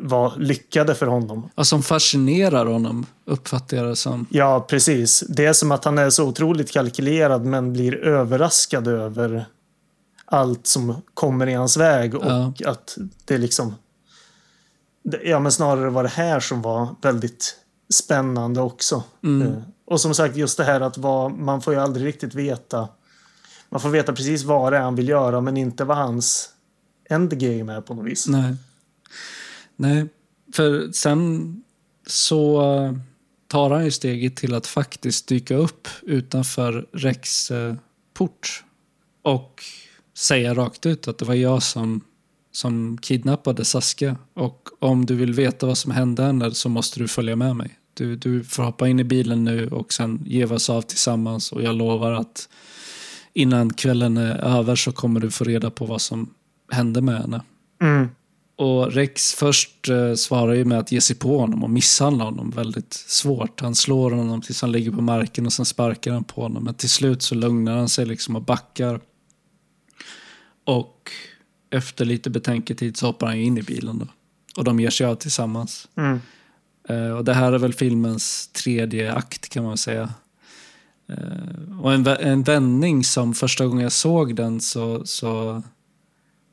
vara 0.00 0.34
lyckade 0.36 0.94
för 0.94 1.06
honom? 1.06 1.50
Ja, 1.54 1.64
som 1.64 1.82
fascinerar 1.82 2.66
honom, 2.66 3.06
uppfattar 3.24 3.76
jag 3.76 3.86
det 3.86 3.96
som. 3.96 4.26
Ja, 4.30 4.66
precis. 4.68 5.24
Det 5.28 5.46
är 5.46 5.52
som 5.52 5.72
att 5.72 5.84
han 5.84 5.98
är 5.98 6.10
så 6.10 6.24
otroligt 6.28 6.70
kalkylerad 6.70 7.44
men 7.44 7.72
blir 7.72 7.94
överraskad 7.96 8.88
över 8.88 9.46
allt 10.24 10.66
som 10.66 10.94
kommer 11.14 11.46
i 11.46 11.54
hans 11.54 11.76
väg 11.76 12.14
och 12.14 12.24
Ja. 12.26 12.52
att 12.66 12.98
det 13.24 13.38
liksom... 13.38 13.74
Ja, 15.24 15.38
men 15.38 15.52
snarare 15.52 15.90
var 15.90 16.02
det 16.02 16.08
här 16.08 16.40
som 16.40 16.62
var 16.62 16.88
väldigt 17.02 17.56
spännande 17.94 18.60
också. 18.60 19.02
Mm. 19.24 19.48
Eh, 19.48 19.54
Och 19.86 20.00
som 20.00 20.14
sagt, 20.14 20.36
just 20.36 20.56
det 20.56 20.64
här 20.64 20.80
att 20.80 20.98
vad, 20.98 21.32
man 21.32 21.62
får 21.62 21.74
ju 21.74 21.80
aldrig 21.80 22.06
riktigt 22.06 22.34
veta. 22.34 22.88
Man 23.70 23.80
får 23.80 23.88
veta 23.88 24.12
precis 24.12 24.44
vad 24.44 24.72
det 24.72 24.76
är 24.76 24.82
han 24.82 24.94
vill 24.94 25.08
göra, 25.08 25.40
men 25.40 25.56
inte 25.56 25.84
vad 25.84 25.96
hans 25.96 26.48
endgame 27.10 27.72
är 27.72 27.80
på 27.80 27.94
något 27.94 28.06
vis. 28.06 28.28
Nej. 28.28 28.54
Nej, 29.80 30.06
för 30.52 30.92
sen 30.92 31.54
så 32.06 32.62
tar 33.46 33.70
han 33.70 33.84
ju 33.84 33.90
steget 33.90 34.36
till 34.36 34.54
att 34.54 34.66
faktiskt 34.66 35.28
dyka 35.28 35.54
upp 35.54 35.88
utanför 36.02 36.86
Rex 36.92 37.52
port 38.14 38.64
och 39.22 39.62
säga 40.16 40.54
rakt 40.54 40.86
ut 40.86 41.08
att 41.08 41.18
det 41.18 41.24
var 41.24 41.34
jag 41.34 41.62
som, 41.62 42.00
som 42.52 42.98
kidnappade 42.98 43.64
Saskia 43.64 44.16
och 44.34 44.68
om 44.78 45.06
du 45.06 45.14
vill 45.14 45.34
veta 45.34 45.66
vad 45.66 45.78
som 45.78 45.92
hände 45.92 46.22
henne 46.22 46.54
så 46.54 46.68
måste 46.68 47.00
du 47.00 47.08
följa 47.08 47.36
med 47.36 47.56
mig. 47.56 47.78
Du, 47.94 48.16
du 48.16 48.44
får 48.44 48.62
hoppa 48.62 48.88
in 48.88 49.00
i 49.00 49.04
bilen 49.04 49.44
nu 49.44 49.68
och 49.68 49.92
sen 49.92 50.22
ge 50.26 50.44
oss 50.44 50.70
av 50.70 50.82
tillsammans 50.82 51.52
och 51.52 51.62
jag 51.62 51.74
lovar 51.74 52.12
att 52.12 52.48
innan 53.32 53.72
kvällen 53.72 54.16
är 54.16 54.36
över 54.58 54.76
så 54.76 54.92
kommer 54.92 55.20
du 55.20 55.30
få 55.30 55.44
reda 55.44 55.70
på 55.70 55.86
vad 55.86 56.00
som 56.00 56.34
hände 56.70 57.02
med 57.02 57.20
henne. 57.20 57.42
Mm. 57.82 58.08
Och 58.60 58.92
Rex 58.92 59.34
först 59.34 59.88
eh, 59.88 60.14
svarar 60.14 60.54
ju 60.54 60.64
med 60.64 60.78
att 60.78 60.92
ge 60.92 61.00
sig 61.00 61.16
på 61.16 61.38
honom 61.38 61.64
och 61.64 61.70
misshandla 61.70 62.24
honom 62.24 62.50
väldigt 62.50 62.92
svårt. 62.92 63.60
Han 63.60 63.74
slår 63.74 64.10
honom 64.10 64.40
tills 64.40 64.62
han 64.62 64.72
ligger 64.72 64.90
på 64.90 65.02
marken 65.02 65.46
och 65.46 65.52
sen 65.52 65.64
sparkar 65.64 66.12
han 66.12 66.24
på 66.24 66.42
honom. 66.42 66.64
Men 66.64 66.74
till 66.74 66.90
slut 66.90 67.22
så 67.22 67.34
lugnar 67.34 67.76
han 67.76 67.88
sig 67.88 68.06
liksom 68.06 68.36
och 68.36 68.42
backar. 68.42 69.00
Och 70.64 71.10
efter 71.70 72.04
lite 72.04 72.30
betänketid 72.30 72.96
så 72.96 73.06
hoppar 73.06 73.26
han 73.26 73.36
in 73.36 73.58
i 73.58 73.62
bilen 73.62 73.98
då. 73.98 74.06
Och 74.56 74.64
de 74.64 74.80
ger 74.80 74.90
sig 74.90 75.06
av 75.06 75.14
tillsammans. 75.14 75.88
Mm. 75.96 76.20
Eh, 76.88 77.10
och 77.10 77.24
det 77.24 77.34
här 77.34 77.52
är 77.52 77.58
väl 77.58 77.74
filmens 77.74 78.48
tredje 78.48 79.12
akt 79.12 79.48
kan 79.48 79.64
man 79.64 79.78
säga. 79.78 80.14
Eh, 81.08 81.80
och 81.80 81.92
en, 81.92 82.06
en 82.06 82.42
vändning 82.42 83.04
som 83.04 83.34
första 83.34 83.66
gången 83.66 83.82
jag 83.82 83.92
såg 83.92 84.34
den 84.36 84.60
så, 84.60 85.06
så 85.06 85.62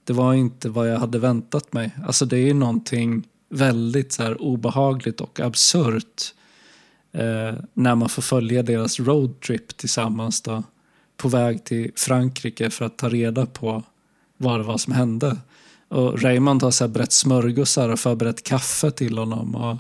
det 0.08 0.14
var 0.14 0.34
inte 0.34 0.70
vad 0.70 0.90
jag 0.90 1.00
hade 1.00 1.20
väntat 1.20 1.74
mig. 1.74 1.92
Alltså 2.06 2.26
det 2.26 2.38
är 2.38 2.46
ju 2.46 2.54
någonting 2.54 3.28
väldigt 3.50 4.14
så 4.14 4.24
här 4.24 4.42
obehagligt 4.42 5.22
och 5.22 5.40
absurt 5.40 6.34
eh, 7.12 7.54
när 7.74 7.96
man 7.96 8.10
får 8.10 8.22
följa 8.22 8.64
deras 8.64 9.00
roadtrip 9.00 9.78
tillsammans 9.78 10.42
då, 10.42 10.64
på 11.18 11.28
väg 11.28 11.64
till 11.64 11.92
Frankrike 11.96 12.70
för 12.70 12.86
att 12.86 12.98
ta 12.98 13.10
reda 13.10 13.46
på 13.46 13.84
vad 14.38 14.60
det 14.60 14.64
var 14.64 14.78
som 14.78 14.94
hände. 14.94 15.38
Och 15.88 16.22
Raymond 16.22 16.64
har 16.64 16.72
så 16.72 16.84
här 16.84 16.90
brett 16.90 17.14
smörgåsar 17.14 17.90
och 17.90 18.00
förberett 18.00 18.44
kaffe 18.44 18.92
till 18.92 19.18
honom. 19.18 19.56
Och, 19.56 19.78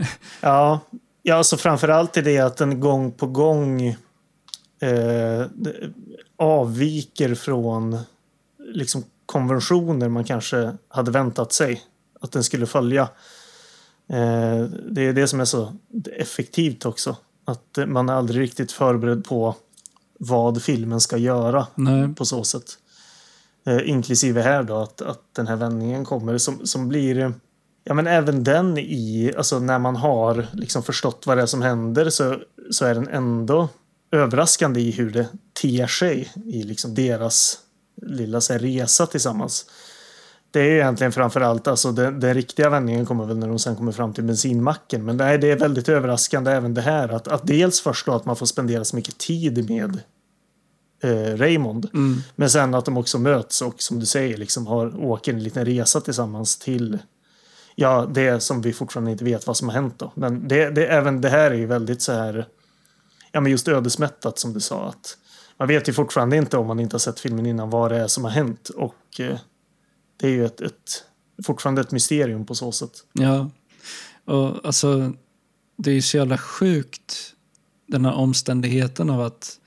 Ja, 0.40 0.80
ja 1.22 1.34
alltså 1.34 1.56
framförallt 1.56 2.16
är 2.16 2.22
det 2.22 2.38
att 2.38 2.56
den 2.56 2.80
gång 2.80 3.12
på 3.12 3.26
gång 3.26 3.82
eh, 4.80 5.46
avviker 6.36 7.34
från 7.34 7.98
liksom 8.58 9.04
konventioner 9.32 10.08
man 10.08 10.24
kanske 10.24 10.72
hade 10.88 11.10
väntat 11.10 11.52
sig 11.52 11.82
att 12.20 12.32
den 12.32 12.44
skulle 12.44 12.66
följa. 12.66 13.02
Eh, 14.08 14.64
det 14.90 15.06
är 15.06 15.12
det 15.12 15.28
som 15.28 15.40
är 15.40 15.44
så 15.44 15.72
effektivt 16.16 16.86
också. 16.86 17.16
Att 17.44 17.78
man 17.86 18.08
är 18.08 18.12
aldrig 18.12 18.40
riktigt 18.40 18.72
förberedd 18.72 19.24
på 19.24 19.56
vad 20.18 20.62
filmen 20.62 21.00
ska 21.00 21.16
göra 21.16 21.66
nej, 21.74 22.14
på 22.14 22.24
så 22.24 22.44
sätt. 22.44 22.78
Eh, 23.66 23.88
inklusive 23.88 24.42
här 24.42 24.62
då 24.62 24.76
att, 24.76 25.02
att 25.02 25.20
den 25.32 25.46
här 25.46 25.56
vändningen 25.56 26.04
kommer 26.04 26.38
som, 26.38 26.66
som 26.66 26.88
blir 26.88 27.34
Ja 27.84 27.94
men 27.94 28.06
även 28.06 28.44
den 28.44 28.78
i, 28.78 29.32
alltså 29.36 29.58
när 29.58 29.78
man 29.78 29.96
har 29.96 30.46
liksom 30.52 30.82
förstått 30.82 31.26
vad 31.26 31.36
det 31.36 31.42
är 31.42 31.46
som 31.46 31.62
händer 31.62 32.10
så, 32.10 32.36
så 32.70 32.84
är 32.84 32.94
den 32.94 33.08
ändå 33.08 33.68
överraskande 34.12 34.80
i 34.80 34.90
hur 34.90 35.10
det 35.10 35.28
ter 35.62 35.86
sig 35.86 36.32
i 36.46 36.62
liksom 36.62 36.94
deras 36.94 37.58
lilla 38.02 38.40
så 38.40 38.52
här, 38.52 38.60
resa 38.60 39.06
tillsammans. 39.06 39.66
Det 40.50 40.60
är 40.60 40.70
egentligen 40.70 41.12
framförallt, 41.12 41.68
alltså 41.68 41.92
den, 41.92 42.20
den 42.20 42.34
riktiga 42.34 42.70
vändningen 42.70 43.06
kommer 43.06 43.26
väl 43.26 43.38
när 43.38 43.48
de 43.48 43.58
sen 43.58 43.76
kommer 43.76 43.92
fram 43.92 44.12
till 44.12 44.24
bensinmacken. 44.24 45.04
Men 45.04 45.16
nej, 45.16 45.38
det 45.38 45.50
är 45.50 45.56
väldigt 45.56 45.88
överraskande 45.88 46.50
även 46.50 46.74
det 46.74 46.80
här. 46.80 47.08
Att, 47.08 47.28
att 47.28 47.46
dels 47.46 47.82
då 48.06 48.12
att 48.12 48.24
man 48.24 48.36
får 48.36 48.46
spendera 48.46 48.84
så 48.84 48.96
mycket 48.96 49.18
tid 49.18 49.70
med 49.70 50.00
eh, 51.02 51.36
Raymond. 51.36 51.88
mm, 51.94 52.22
Men 52.36 52.50
sen 52.50 52.74
att 52.74 52.84
de 52.84 52.96
också 52.96 53.18
möts 53.18 53.62
och 53.62 53.82
som 53.82 54.00
du 54.00 54.06
säger 54.06 54.36
liksom 54.36 54.66
har, 54.66 55.04
åker 55.04 55.32
en 55.32 55.42
liten 55.42 55.64
resa 55.64 56.00
tillsammans 56.00 56.58
till 56.58 56.98
ja, 57.74 58.10
det 58.14 58.40
som 58.40 58.62
vi 58.62 58.72
fortfarande 58.72 59.10
inte 59.10 59.24
vet 59.24 59.46
vad 59.46 59.56
som 59.56 59.68
har 59.68 59.74
hänt 59.74 59.98
då. 59.98 60.12
Men 60.14 60.48
det, 60.48 60.70
det, 60.70 60.86
även 60.86 61.20
det 61.20 61.28
här 61.28 61.50
är 61.50 61.54
ju 61.54 61.66
väldigt 61.66 62.02
så 62.02 62.12
här 62.12 62.46
ja, 63.32 63.40
men 63.40 63.52
just 63.52 63.68
ödesmättat 63.68 64.38
som 64.38 64.52
du 64.52 64.60
sa. 64.60 64.88
att 64.88 65.16
Man 65.62 65.68
vet 65.68 65.88
ju 65.88 65.92
fortfarande 65.92 66.36
inte 66.36 66.56
om 66.56 66.66
man 66.66 66.80
inte 66.80 66.94
har 66.94 66.98
sett 66.98 67.20
filmen 67.20 67.46
innan 67.46 67.70
vad 67.70 67.90
det 67.90 67.98
är 67.98 68.06
som 68.06 68.24
har 68.24 68.30
hänt. 68.30 68.68
Och 68.68 69.20
eh, 69.20 69.38
det 70.16 70.26
är 70.26 70.30
ju 70.30 70.46
ett, 70.46 70.60
ett, 70.60 71.04
fortfarande 71.46 71.80
ett 71.80 71.92
mysterium 71.92 72.46
på 72.46 72.54
så 72.54 72.72
sätt. 72.72 72.90
ja. 73.12 73.50
Och 74.24 74.66
alltså, 74.66 75.12
det 75.76 75.90
är 75.90 75.94
ju 75.94 76.02
så 76.02 76.16
jävla 76.16 76.38
sjukt 76.38 77.34
den 77.86 78.04
här 78.04 78.12
omständigheten 78.14 79.10
av 79.10 79.20
att 79.20 79.58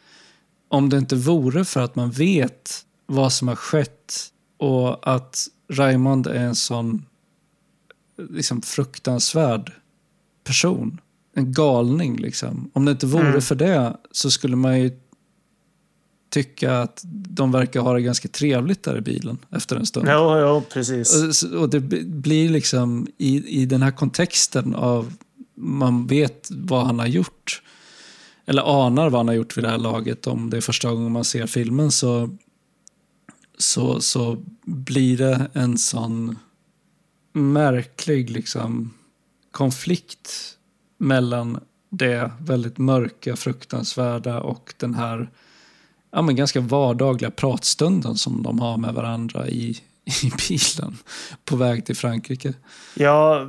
om 0.67 0.89
det 0.89 0.97
inte 0.97 1.15
vore 1.15 1.65
för 1.65 1.81
att 1.81 1.95
man 1.95 2.11
vet 2.11 2.85
vad 3.05 3.33
som 3.33 3.47
har 3.47 3.55
skett 3.55 4.13
och 4.57 5.15
att 5.15 5.47
Raymond 5.71 6.27
är 6.27 6.43
en 6.43 6.55
sån 6.55 7.05
liksom, 8.29 8.61
fruktansvärd 8.61 9.71
person. 10.43 11.01
En 11.35 11.51
galning 11.51 12.17
liksom. 12.17 12.71
Om 12.73 12.85
det 12.85 12.91
inte 12.91 13.05
vore 13.05 13.27
Mm. 13.27 13.41
för 13.41 13.55
det 13.55 13.97
så 14.11 14.31
skulle 14.31 14.55
man 14.55 14.79
ju 14.79 14.99
tycka 16.35 16.77
att 16.77 17.01
de 17.07 17.51
verkar 17.51 17.79
ha 17.79 17.93
det 17.93 18.01
ganska 18.01 18.27
trevligt 18.27 18.83
där 18.83 18.97
i 18.97 19.01
bilen 19.01 19.37
efter 19.51 19.75
en 19.75 19.85
stund. 19.85 20.07
Ja, 20.07 20.39
ja, 20.39 20.63
precis. 20.73 21.43
Och, 21.43 21.61
och 21.61 21.69
det 21.69 21.79
blir 22.05 22.49
liksom 22.49 23.07
i, 23.17 23.61
i 23.61 23.65
den 23.65 23.81
här 23.81 23.91
kontexten 23.91 24.75
av 24.75 25.13
man 25.55 26.07
vet 26.07 26.47
vad 26.51 26.85
han 26.85 26.99
har 26.99 27.07
gjort. 27.07 27.61
Eller 28.45 28.85
anar 28.85 29.09
vad 29.09 29.19
han 29.19 29.27
har 29.27 29.35
gjort 29.35 29.57
vid 29.57 29.63
det 29.63 29.69
här 29.69 29.77
laget. 29.77 30.27
Om 30.27 30.49
det 30.49 30.57
är 30.57 30.61
första 30.61 30.91
gången 30.91 31.11
man 31.11 31.23
ser 31.23 31.47
filmen 31.47 31.91
så, 31.91 32.37
så, 33.57 34.01
så 34.01 34.43
blir 34.65 35.17
det 35.17 35.49
en 35.53 35.77
sån 35.77 36.39
märklig 37.33 38.29
liksom, 38.29 38.93
konflikt 39.51 40.57
mellan 40.97 41.59
det 41.89 42.31
väldigt 42.39 42.77
mörka, 42.77 43.35
fruktansvärda 43.35 44.41
och 44.41 44.73
den 44.77 44.93
här 44.93 45.29
ja, 46.15 46.21
men 46.21 46.35
ganska 46.35 46.61
vardagliga 46.61 47.31
pratstunden 47.31 48.15
som 48.15 48.43
de 48.43 48.59
har 48.59 48.77
med 48.77 48.93
varandra 48.93 49.47
i, 49.47 49.69
i 50.23 50.31
bilen 50.47 50.97
på 51.45 51.55
väg 51.55 51.85
till 51.85 51.95
Frankrike. 51.95 52.53
Ja, 52.93 53.47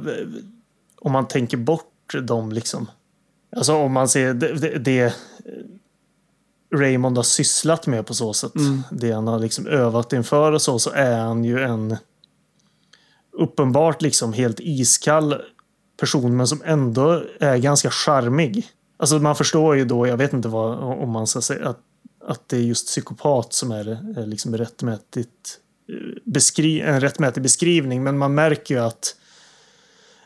om 1.01 1.13
man 1.13 1.29
tänker 1.29 1.57
bort 1.57 2.15
dem 2.23 2.53
liksom. 2.53 2.91
Alltså 3.57 3.75
om 3.75 3.93
man 3.93 4.09
ser 4.09 4.35
det, 4.35 4.79
det, 4.79 5.15
Raymond 6.75 7.17
har 7.17 7.23
sysslat 7.25 7.87
med 7.87 8.07
på 8.07 8.15
så 8.15 8.33
sätt. 8.35 8.53
Det 8.91 9.13
han 9.13 9.27
har 9.27 9.39
liksom 9.39 9.67
övat 9.67 10.13
inför 10.13 10.53
och 10.53 10.63
så, 10.63 10.79
så 10.79 10.91
är 10.91 11.19
han 11.19 11.45
ju 11.45 11.61
en 11.61 11.97
uppenbart 13.33 14.03
liksom 14.03 14.33
helt 14.33 14.61
iskall 14.61 15.35
person 16.01 16.37
men 16.37 16.47
som 16.47 16.63
ändå 16.65 17.23
är 17.41 17.57
ganska 17.57 17.91
charmig. 17.91 18.67
Alltså 18.97 19.19
man 19.19 19.37
förstår 19.37 19.77
ju 19.77 19.85
då, 19.85 20.07
jag 20.07 20.17
vet 20.17 20.33
inte 20.33 20.49
vad, 20.49 20.79
om 20.79 21.11
man 21.11 21.27
ska 21.27 21.41
säga 21.41 21.69
att, 21.69 21.81
att 22.29 22.49
det 22.49 22.57
är 22.57 22.61
just 22.61 22.87
psykopat 22.87 23.53
som 23.53 23.71
är, 23.71 23.87
är 24.21 24.27
liksom 24.27 24.57
rättmätigt 24.57 25.59
eh, 25.89 25.95
beskri 26.25 26.81
en 26.81 27.01
rättmätig 27.01 27.43
beskrivning 27.43 28.03
men 28.05 28.19
man 28.19 28.35
märker 28.35 28.75
ju 28.75 28.81
att 28.81 29.15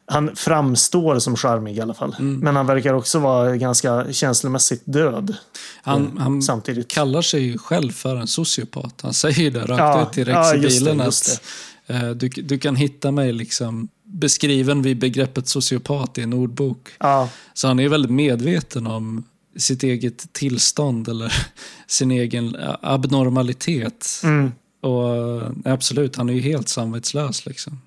han 0.06 0.36
framstår 0.36 1.18
som 1.18 1.36
charmig 1.36 1.76
i 1.76 1.80
alla 1.80 1.94
fall. 1.94 2.14
Men 2.18 2.56
han 2.56 2.66
verkar 2.66 2.94
också 2.94 3.18
vara 3.18 3.56
ganska 3.56 4.12
känslomässigt 4.12 4.82
död. 4.84 5.36
Han, 5.82 6.18
han 6.18 6.42
Samtidigt. 6.42 6.88
kallar 6.88 7.22
sig 7.22 7.42
ju 7.42 7.58
själv 7.58 7.92
för 7.92 8.16
en 8.16 8.26
sociopat. 8.26 9.00
Han 9.02 9.14
säger 9.14 9.50
det 9.50 9.60
rakt 9.60 9.70
Ja, 9.78 10.10
ut 10.22 10.28
Rex 10.28 10.36
ja, 10.36 10.54
i 10.54 10.58
det, 10.60 10.68
bilen. 10.68 10.98
just 11.04 11.32
att 11.32 11.42
eh, 11.86 12.10
du, 12.10 12.28
du 12.28 12.58
kan 12.58 12.76
hitta 12.76 13.10
mig 13.10 13.32
liksom 13.32 13.88
beskriven 14.04 14.82
vid 14.82 14.98
begreppet 14.98 15.48
sociopat 15.48 16.18
i 16.18 16.22
en 16.22 16.32
ordbok. 16.32 16.88
Ja, 16.98 17.28
Så 17.54 17.68
han 17.68 17.78
är 17.80 17.88
väldigt 17.88 18.10
medveten 18.12 18.86
om 18.86 19.24
sitt 19.56 19.82
eget 19.82 20.32
tillstånd 20.32 21.08
eller 21.08 21.32
sin 21.86 22.10
egen 22.10 22.56
abnormalitet. 22.82 24.20
mm, 24.24 24.52
Och 24.80 25.42
absolut, 25.64 26.16
han 26.16 26.28
är 26.28 26.32
ju 26.32 26.40
helt 26.40 26.68
samvetslös. 26.68 27.46
Liksom. 27.46 27.80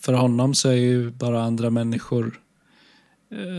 För 0.00 0.12
honom 0.12 0.54
så 0.54 0.68
är 0.68 0.72
ju 0.76 1.10
bara 1.10 1.42
andra 1.42 1.70
människor 1.70 2.38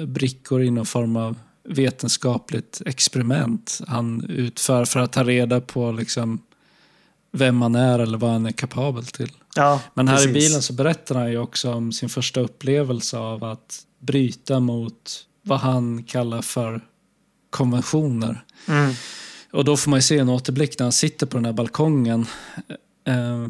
brickor 0.08 0.64
i 0.64 0.72
någon 0.72 0.86
form 0.86 1.16
av 1.16 1.36
vetenskapligt 1.64 2.82
experiment 2.86 3.82
han 3.88 4.26
utför 4.30 4.86
för 4.86 5.00
att 5.00 5.12
ta 5.14 5.24
reda 5.24 5.62
på 5.62 5.92
liksom, 5.92 6.42
vem 7.32 7.62
han 7.62 7.76
är 7.76 8.00
eller 8.00 8.18
vad 8.18 8.32
han 8.32 8.46
är 8.46 8.52
kapabel 8.52 9.06
till. 9.06 9.32
ja 9.56 9.82
Men 9.94 10.08
här 10.08 10.16
i 10.16 10.34
precis. 10.34 10.34
bilen 10.50 10.62
så 10.62 10.74
berättar 10.74 11.16
han 11.16 11.32
ju 11.32 11.38
också 11.38 11.74
om 11.74 11.92
sin 11.92 12.10
första 12.10 12.42
upplevelse 12.42 13.18
av 13.18 13.44
att 13.44 13.86
bryta 14.00 14.60
mot 14.60 15.26
vad 15.42 15.60
han 15.60 16.04
kallar 16.04 16.42
för 16.42 16.82
konventioner. 17.54 18.44
Mm, 18.68 18.94
Och 19.52 19.66
då 19.66 19.78
får 19.78 19.90
man 19.90 19.98
ju 19.98 20.02
se 20.02 20.18
en 20.18 20.30
återblick 20.30 20.80
när 20.80 20.86
han 20.86 20.92
sitter 20.92 21.26
på 21.26 21.38
den 21.38 21.46
här 21.46 21.54
balkongen 21.54 22.26
eh, 23.08 23.48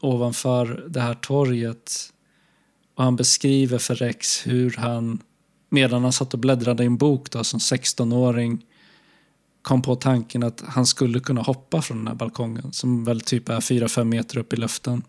ovanför 0.00 0.84
det 0.88 1.00
här 1.00 1.14
torget. 1.14 1.92
Och 2.94 3.04
han 3.04 3.16
beskriver 3.16 3.78
för 3.78 3.94
Rex 3.94 4.46
hur 4.46 4.74
han, 4.78 5.18
medan 5.68 6.02
han 6.02 6.12
satt 6.12 6.34
och 6.34 6.40
bläddrade 6.40 6.82
i 6.82 6.86
en 6.86 6.96
bok 6.96 7.30
då, 7.30 7.44
som 7.44 7.60
16-åring, 7.60 8.64
kom 9.62 9.82
på 9.82 9.96
tanken 9.96 10.42
att 10.42 10.62
han 10.66 10.86
skulle 10.86 11.20
kunna 11.20 11.42
hoppa 11.42 11.82
från 11.82 11.98
den 11.98 12.06
här 12.06 12.14
balkongen, 12.14 12.72
som 12.72 13.04
väl 13.04 13.20
typ 13.20 13.48
är 13.48 13.60
4-5 13.60 14.04
meter 14.04 14.38
upp 14.38 14.52
i 14.52 14.56
luften. 14.56 15.02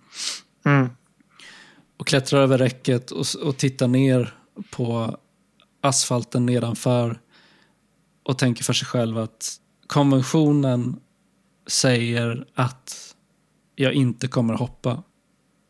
mm, 0.66 0.90
Och 1.98 2.08
klättrar 2.08 2.42
över 2.42 2.58
räcket 2.58 3.12
och, 3.12 3.26
och 3.44 3.58
tittar 3.58 3.88
ner 3.88 4.34
på 4.72 5.18
asfalten 5.82 6.46
nedanför 6.46 7.20
och 8.24 8.38
tänker 8.38 8.64
för 8.64 8.74
sig 8.74 8.88
själv 8.88 9.18
att 9.18 9.56
konventionen 9.88 11.00
säger 11.68 12.46
att 12.54 13.16
jag 13.76 13.94
inte 13.94 14.28
kommer 14.28 14.54
hoppa. 14.54 15.04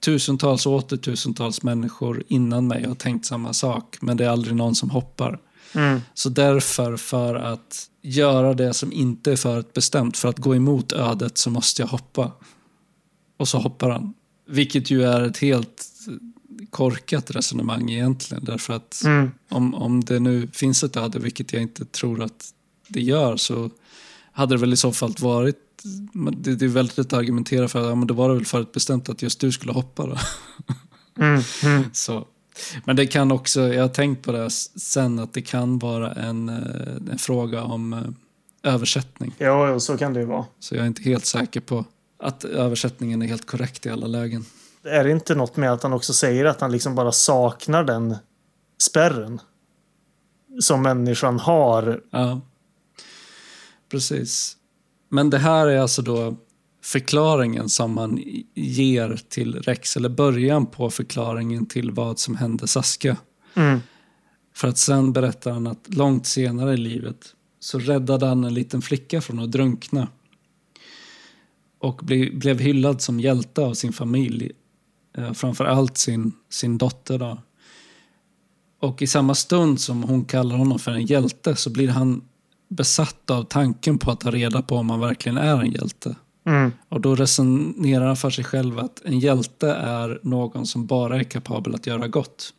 Tusentals 0.06 0.66
och 0.66 0.74
åter 0.74 0.98
tusentals 0.98 1.64
människor 1.64 2.24
innan 2.28 2.68
mig 2.68 2.88
har 2.88 2.96
tänkt 2.96 3.26
samma 3.26 3.54
sak, 3.54 3.98
men 4.02 4.18
det 4.18 4.26
är 4.26 4.30
aldrig 4.30 4.56
någon 4.56 4.76
som 4.76 4.90
hoppar. 4.90 5.40
mm, 5.74 6.02
Så 6.14 6.30
därför, 6.30 6.98
för 6.98 7.36
att 7.36 7.90
göra 8.02 8.54
det 8.54 8.74
som 8.74 8.92
inte 8.92 9.32
är 9.32 9.36
förutbestämt, 9.36 10.18
för 10.18 10.30
att 10.30 10.38
gå 10.38 10.56
emot 10.56 10.92
ödet, 10.92 11.38
så 11.38 11.50
måste 11.50 11.82
jag 11.82 11.88
hoppa. 11.88 12.32
Och 13.38 13.48
så 13.48 13.58
hoppar 13.58 13.90
han. 13.90 14.14
Vilket 14.48 14.92
ju 14.92 15.04
är 15.04 15.22
ett 15.22 15.38
helt 15.38 15.86
korkat 16.70 17.32
resonemang 17.32 17.92
egentligen. 17.92 18.44
Därför 18.44 18.74
att 18.74 19.04
mm. 19.06 19.32
om, 19.50 19.74
om 19.74 20.04
det 20.04 20.20
nu 20.20 20.48
finns 20.54 20.84
ett 20.84 20.98
öde, 20.98 21.20
vilket 21.20 21.54
jag 21.54 21.62
inte 21.62 21.86
tror 21.86 22.24
att 22.24 22.54
det 22.88 23.02
gör, 23.02 23.38
så 23.38 23.70
hade 24.32 24.56
det 24.56 24.60
väl 24.60 24.74
i 24.74 24.78
så 24.78 24.92
fall 24.92 25.16
varit 25.20 25.58
det, 26.34 26.56
det 26.56 26.66
är 26.66 26.70
väldigt 26.70 26.98
lätt 26.98 27.08
att 27.08 27.20
argumentera 27.20 27.68
för 27.68 27.80
att 27.80 27.88
ja, 27.88 27.96
men 27.96 28.08
det 28.08 28.14
var 28.14 28.34
väl 28.34 28.46
förutbestämt 28.46 29.10
att 29.10 29.22
just 29.22 29.40
du 29.40 29.52
skulle 29.52 29.74
hoppa 29.74 30.06
då. 30.06 30.18
Mm, 31.20 31.42
mm. 31.64 31.84
Så. 31.94 32.28
Men 32.86 32.96
det 32.96 33.08
kan 33.08 33.32
också, 33.32 33.74
jag 33.74 33.82
har 33.82 33.90
tänkt 33.90 34.26
på 34.26 34.32
det 34.32 34.50
sen, 34.50 35.20
att 35.20 35.34
det 35.34 35.42
kan 35.42 35.80
vara 35.80 36.12
en, 36.12 36.50
eh, 36.50 37.12
en 37.12 37.18
fråga 37.18 37.64
om 37.64 37.94
eh, 37.94 38.00
översättning. 38.74 39.36
Ja, 39.38 39.70
ja, 39.70 39.80
så 39.80 39.98
kan 39.98 40.14
det 40.14 40.20
ju 40.20 40.26
vara. 40.26 40.46
Så 40.60 40.76
jag 40.76 40.84
är 40.84 40.88
inte 40.88 41.04
helt 41.04 41.26
säker 41.26 41.60
på 41.60 41.86
att 42.20 42.44
översättningen 42.44 43.22
är 43.22 43.28
helt 43.28 43.46
korrekt 43.46 43.86
i 43.86 43.90
alla 43.90 44.08
lägen. 44.08 44.46
Är 44.84 45.04
det 45.04 45.12
inte 45.12 45.36
något 45.36 45.58
med 45.58 45.72
att 45.72 45.84
han 45.84 45.94
också 45.94 46.14
säger 46.14 46.46
att 46.46 46.62
han 46.62 46.72
liksom 46.72 46.96
bara 46.96 47.12
saknar 47.12 47.84
den 47.84 48.16
spärren? 48.82 49.42
Som 50.60 50.82
människan 50.82 51.40
har. 51.40 52.04
Ja, 52.12 52.42
precis. 53.92 54.58
Men 55.10 55.30
det 55.30 55.38
här 55.38 55.68
är 55.68 55.80
alltså 55.80 56.02
då 56.02 56.38
förklaringen 56.84 57.70
som 57.70 57.94
man 57.94 58.20
ger 58.56 59.22
till 59.30 59.56
Rex, 59.62 59.98
eller 59.98 60.10
början 60.10 60.66
på 60.66 60.90
förklaringen 60.90 61.66
till 61.66 61.92
vad 61.92 62.20
som 62.20 62.36
hände 62.36 62.68
Saska. 62.68 63.18
Mm, 63.56 63.80
För 64.56 64.68
att 64.68 64.78
sen 64.78 65.14
berättar 65.14 65.52
han 65.52 65.68
att 65.68 65.94
långt 65.94 66.26
senare 66.28 66.74
i 66.74 66.78
livet 66.78 67.36
så 67.60 67.80
räddade 67.80 68.26
han 68.26 68.44
en 68.44 68.54
liten 68.54 68.82
flicka 68.82 69.22
från 69.22 69.40
att 69.40 69.52
drunkna. 69.52 70.08
Och 71.80 72.02
ble, 72.04 72.32
blev 72.32 72.60
hyllad 72.60 73.02
som 73.02 73.20
hjälte 73.20 73.62
av 73.62 73.74
sin 73.74 73.94
familj. 73.94 74.52
Eh, 75.18 75.34
framför 75.34 75.66
allt 75.66 75.98
sin, 75.98 76.34
sin 76.50 76.78
dotter 76.78 77.20
då. 77.20 77.38
Och 78.80 79.02
i 79.02 79.08
samma 79.08 79.36
stund 79.36 79.80
som 79.80 80.04
hon 80.04 80.26
kallar 80.26 80.56
honom 80.56 80.80
för 80.80 80.92
en 80.92 81.06
hjälte 81.06 81.56
så 81.56 81.70
blir 81.70 81.88
han 81.90 82.22
besatt 82.68 83.30
av 83.30 83.44
tanken 83.44 83.98
på 83.98 84.12
att 84.12 84.20
ta 84.20 84.32
reda 84.32 84.62
på 84.62 84.76
om 84.76 84.90
han 84.90 85.00
verkligen 85.00 85.38
är 85.38 85.62
en 85.62 85.72
hjälte. 85.72 86.16
mm, 86.46 86.72
Och 86.90 87.02
då 87.02 87.16
resonerar 87.16 88.08
han 88.08 88.18
för 88.18 88.30
sig 88.30 88.44
själv 88.44 88.80
att 88.80 89.02
en 89.06 89.20
hjälte 89.20 89.72
är 89.72 90.20
någon 90.24 90.66
som 90.66 90.86
bara 90.86 91.20
är 91.20 91.24
kapabel 91.24 91.76
att 91.76 91.88
göra 91.88 92.08
gott. 92.08 92.54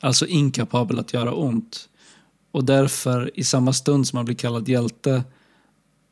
Alltså 0.00 0.26
inkapabel 0.26 0.98
att 0.98 1.12
göra 1.12 1.32
ont. 1.32 1.88
Och 2.50 2.64
därför, 2.64 3.30
i 3.34 3.44
samma 3.44 3.72
stund 3.72 4.06
som 4.06 4.16
han 4.16 4.24
blir 4.24 4.36
kallad 4.36 4.68
hjälte, 4.68 5.24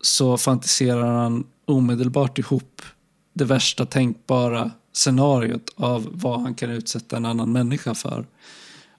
så 0.00 0.36
fantiserar 0.36 1.12
han 1.12 1.44
omedelbart 1.64 2.38
ihop 2.38 2.82
det 3.32 3.44
värsta 3.44 3.86
tänkbara 3.86 4.70
scenariot 4.92 5.70
av 5.76 6.08
vad 6.12 6.40
han 6.40 6.54
kan 6.54 6.70
utsätta 6.70 7.16
en 7.16 7.24
annan 7.24 7.52
människa 7.52 7.94
för. 7.94 8.26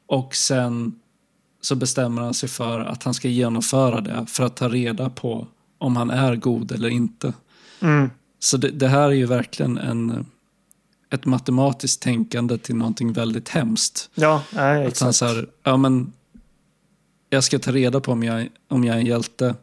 Och 0.05 0.35
sen 0.35 0.99
så 1.61 1.75
bestämmer 1.75 2.21
han 2.21 2.33
sig 2.33 2.49
för 2.49 2.79
att 2.79 3.03
han 3.03 3.13
ska 3.13 3.27
genomföra 3.27 4.01
det 4.01 4.25
för 4.25 4.43
att 4.43 4.55
ta 4.55 4.69
reda 4.69 5.09
på 5.09 5.47
om 5.77 5.95
han 5.95 6.09
är 6.09 6.35
god 6.35 6.71
eller 6.71 6.89
inte. 6.89 7.33
mm. 7.79 8.09
Så 8.39 8.57
det, 8.57 8.69
det 8.69 8.87
här 8.87 9.07
är 9.07 9.11
ju 9.11 9.25
verkligen 9.25 9.77
en, 9.77 10.25
ett 11.09 11.25
matematiskt 11.25 12.01
tänkande 12.01 12.57
till 12.57 12.75
någonting 12.75 13.13
väldigt 13.13 13.49
hemskt. 13.49 14.09
Ja, 14.15 14.43
nej, 14.53 14.71
Att 14.87 14.99
han 14.99 15.09
exakt. 15.09 15.15
så 15.15 15.25
här, 15.25 15.47
ja 15.63 15.77
men 15.77 16.13
jag 17.29 17.43
ska 17.43 17.59
ta 17.59 17.71
reda 17.71 17.99
på 18.01 18.11
om 18.11 18.23
jag, 18.23 18.49
om 18.67 18.83
jag 18.83 18.95
är 18.95 18.99
en 18.99 19.05
hjälte. 19.05 19.55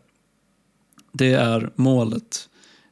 Det 1.12 1.32
är 1.32 1.70
målet. 1.74 2.48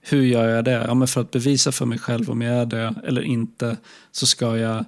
Hur 0.08 0.22
gör 0.22 0.48
jag 0.48 0.64
det? 0.64 0.84
Ja, 0.86 0.94
men 0.94 1.08
för 1.08 1.20
att 1.20 1.30
bevisa 1.30 1.72
för 1.72 1.86
mig 1.86 1.98
själv 1.98 2.30
om 2.30 2.42
jag 2.42 2.56
är 2.56 2.66
det 2.66 2.94
eller 3.04 3.22
inte 3.22 3.76
så 4.12 4.26
ska 4.26 4.56
jag 4.56 4.84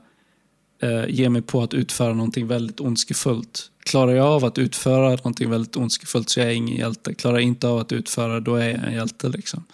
eh, 0.83 1.05
ge 1.09 1.29
mig 1.29 1.43
på 1.43 1.63
att 1.63 1.75
utföra 1.75 2.15
någonting 2.15 2.47
väldigt 2.47 2.81
ondskefullt. 2.81 3.71
Klarar 3.85 4.13
jag 4.13 4.27
av 4.27 4.45
att 4.45 4.59
utföra 4.59 5.09
någonting 5.09 5.51
väldigt 5.51 5.77
ondskefullt 5.77 6.31
så 6.31 6.41
är 6.41 6.45
jag 6.45 6.55
ingen 6.55 6.77
hjälte. 6.77 7.15
Klarar 7.15 7.35
jag 7.35 7.43
inte 7.43 7.69
av 7.69 7.79
att 7.79 7.93
utföra 7.93 8.41
då 8.41 8.55
är 8.55 8.69
jag 8.69 8.85
en 8.85 8.95
hjälte. 8.95 9.29
Liksom. 9.29 9.65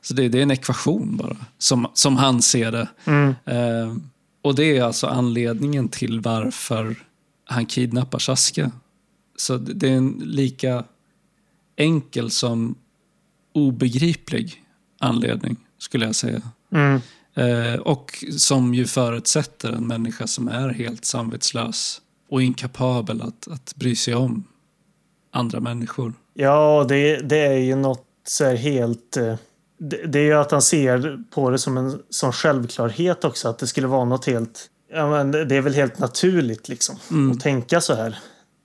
Så 0.00 0.14
det, 0.14 0.28
det 0.28 0.38
är 0.38 0.42
en 0.42 0.50
ekvation 0.50 1.16
bara, 1.16 1.36
som, 1.58 1.86
som 1.94 2.16
han 2.16 2.42
ser 2.42 2.72
det. 2.72 2.88
Mm, 3.04 3.34
Eh, 3.44 3.96
och 4.42 4.54
det 4.54 4.78
är 4.78 4.82
alltså 4.82 5.06
anledningen 5.06 5.88
till 5.88 6.20
varför 6.20 6.96
han 7.44 7.66
kidnappar 7.66 8.18
Saska. 8.18 8.70
Så 9.36 9.56
det 9.56 9.72
det 9.72 9.88
är 9.88 9.96
en 9.96 10.22
lika 10.24 10.84
enkel 11.76 12.30
som 12.30 12.74
obegriplig 13.52 14.62
anledning, 14.98 15.56
skulle 15.78 16.06
jag 16.06 16.14
säga. 16.14 16.42
mm. 16.72 17.00
Eh, 17.38 17.74
och 17.80 18.24
som 18.38 18.74
ju 18.74 18.86
förutsätter 18.86 19.72
en 19.72 19.86
människa 19.86 20.26
som 20.26 20.48
är 20.48 20.68
helt 20.68 21.04
samvetslös 21.04 22.00
och 22.30 22.42
inkapabel 22.42 23.22
att, 23.22 23.48
att 23.48 23.74
bry 23.76 23.96
sig 23.96 24.14
om 24.14 24.44
andra 25.32 25.60
människor. 25.60 26.12
Ja, 26.34 26.86
det, 26.88 27.16
det 27.16 27.38
är 27.38 27.58
ju 27.58 27.76
något 27.76 28.04
så 28.28 28.44
här 28.44 28.56
helt... 28.56 29.16
eh, 29.16 29.34
Det, 29.78 30.18
är 30.18 30.22
ju 30.22 30.32
att 30.34 30.50
han 30.50 30.62
ser 30.62 31.18
på 31.30 31.50
det 31.50 31.58
som 31.58 31.76
en 31.76 31.98
sån 32.10 32.32
självklarhet 32.32 33.24
också. 33.24 33.48
Att 33.48 33.58
det 33.58 33.66
skulle 33.66 33.86
vara 33.86 34.04
något 34.04 34.24
helt... 34.26 34.70
Ja, 34.92 35.10
men 35.10 35.30
det 35.30 35.56
är 35.56 35.60
väl 35.60 35.74
helt 35.74 35.98
naturligt 35.98 36.68
liksom. 36.68 36.96
Att 37.32 37.40
tänka 37.40 37.80
så 37.80 37.94
här 37.94 38.18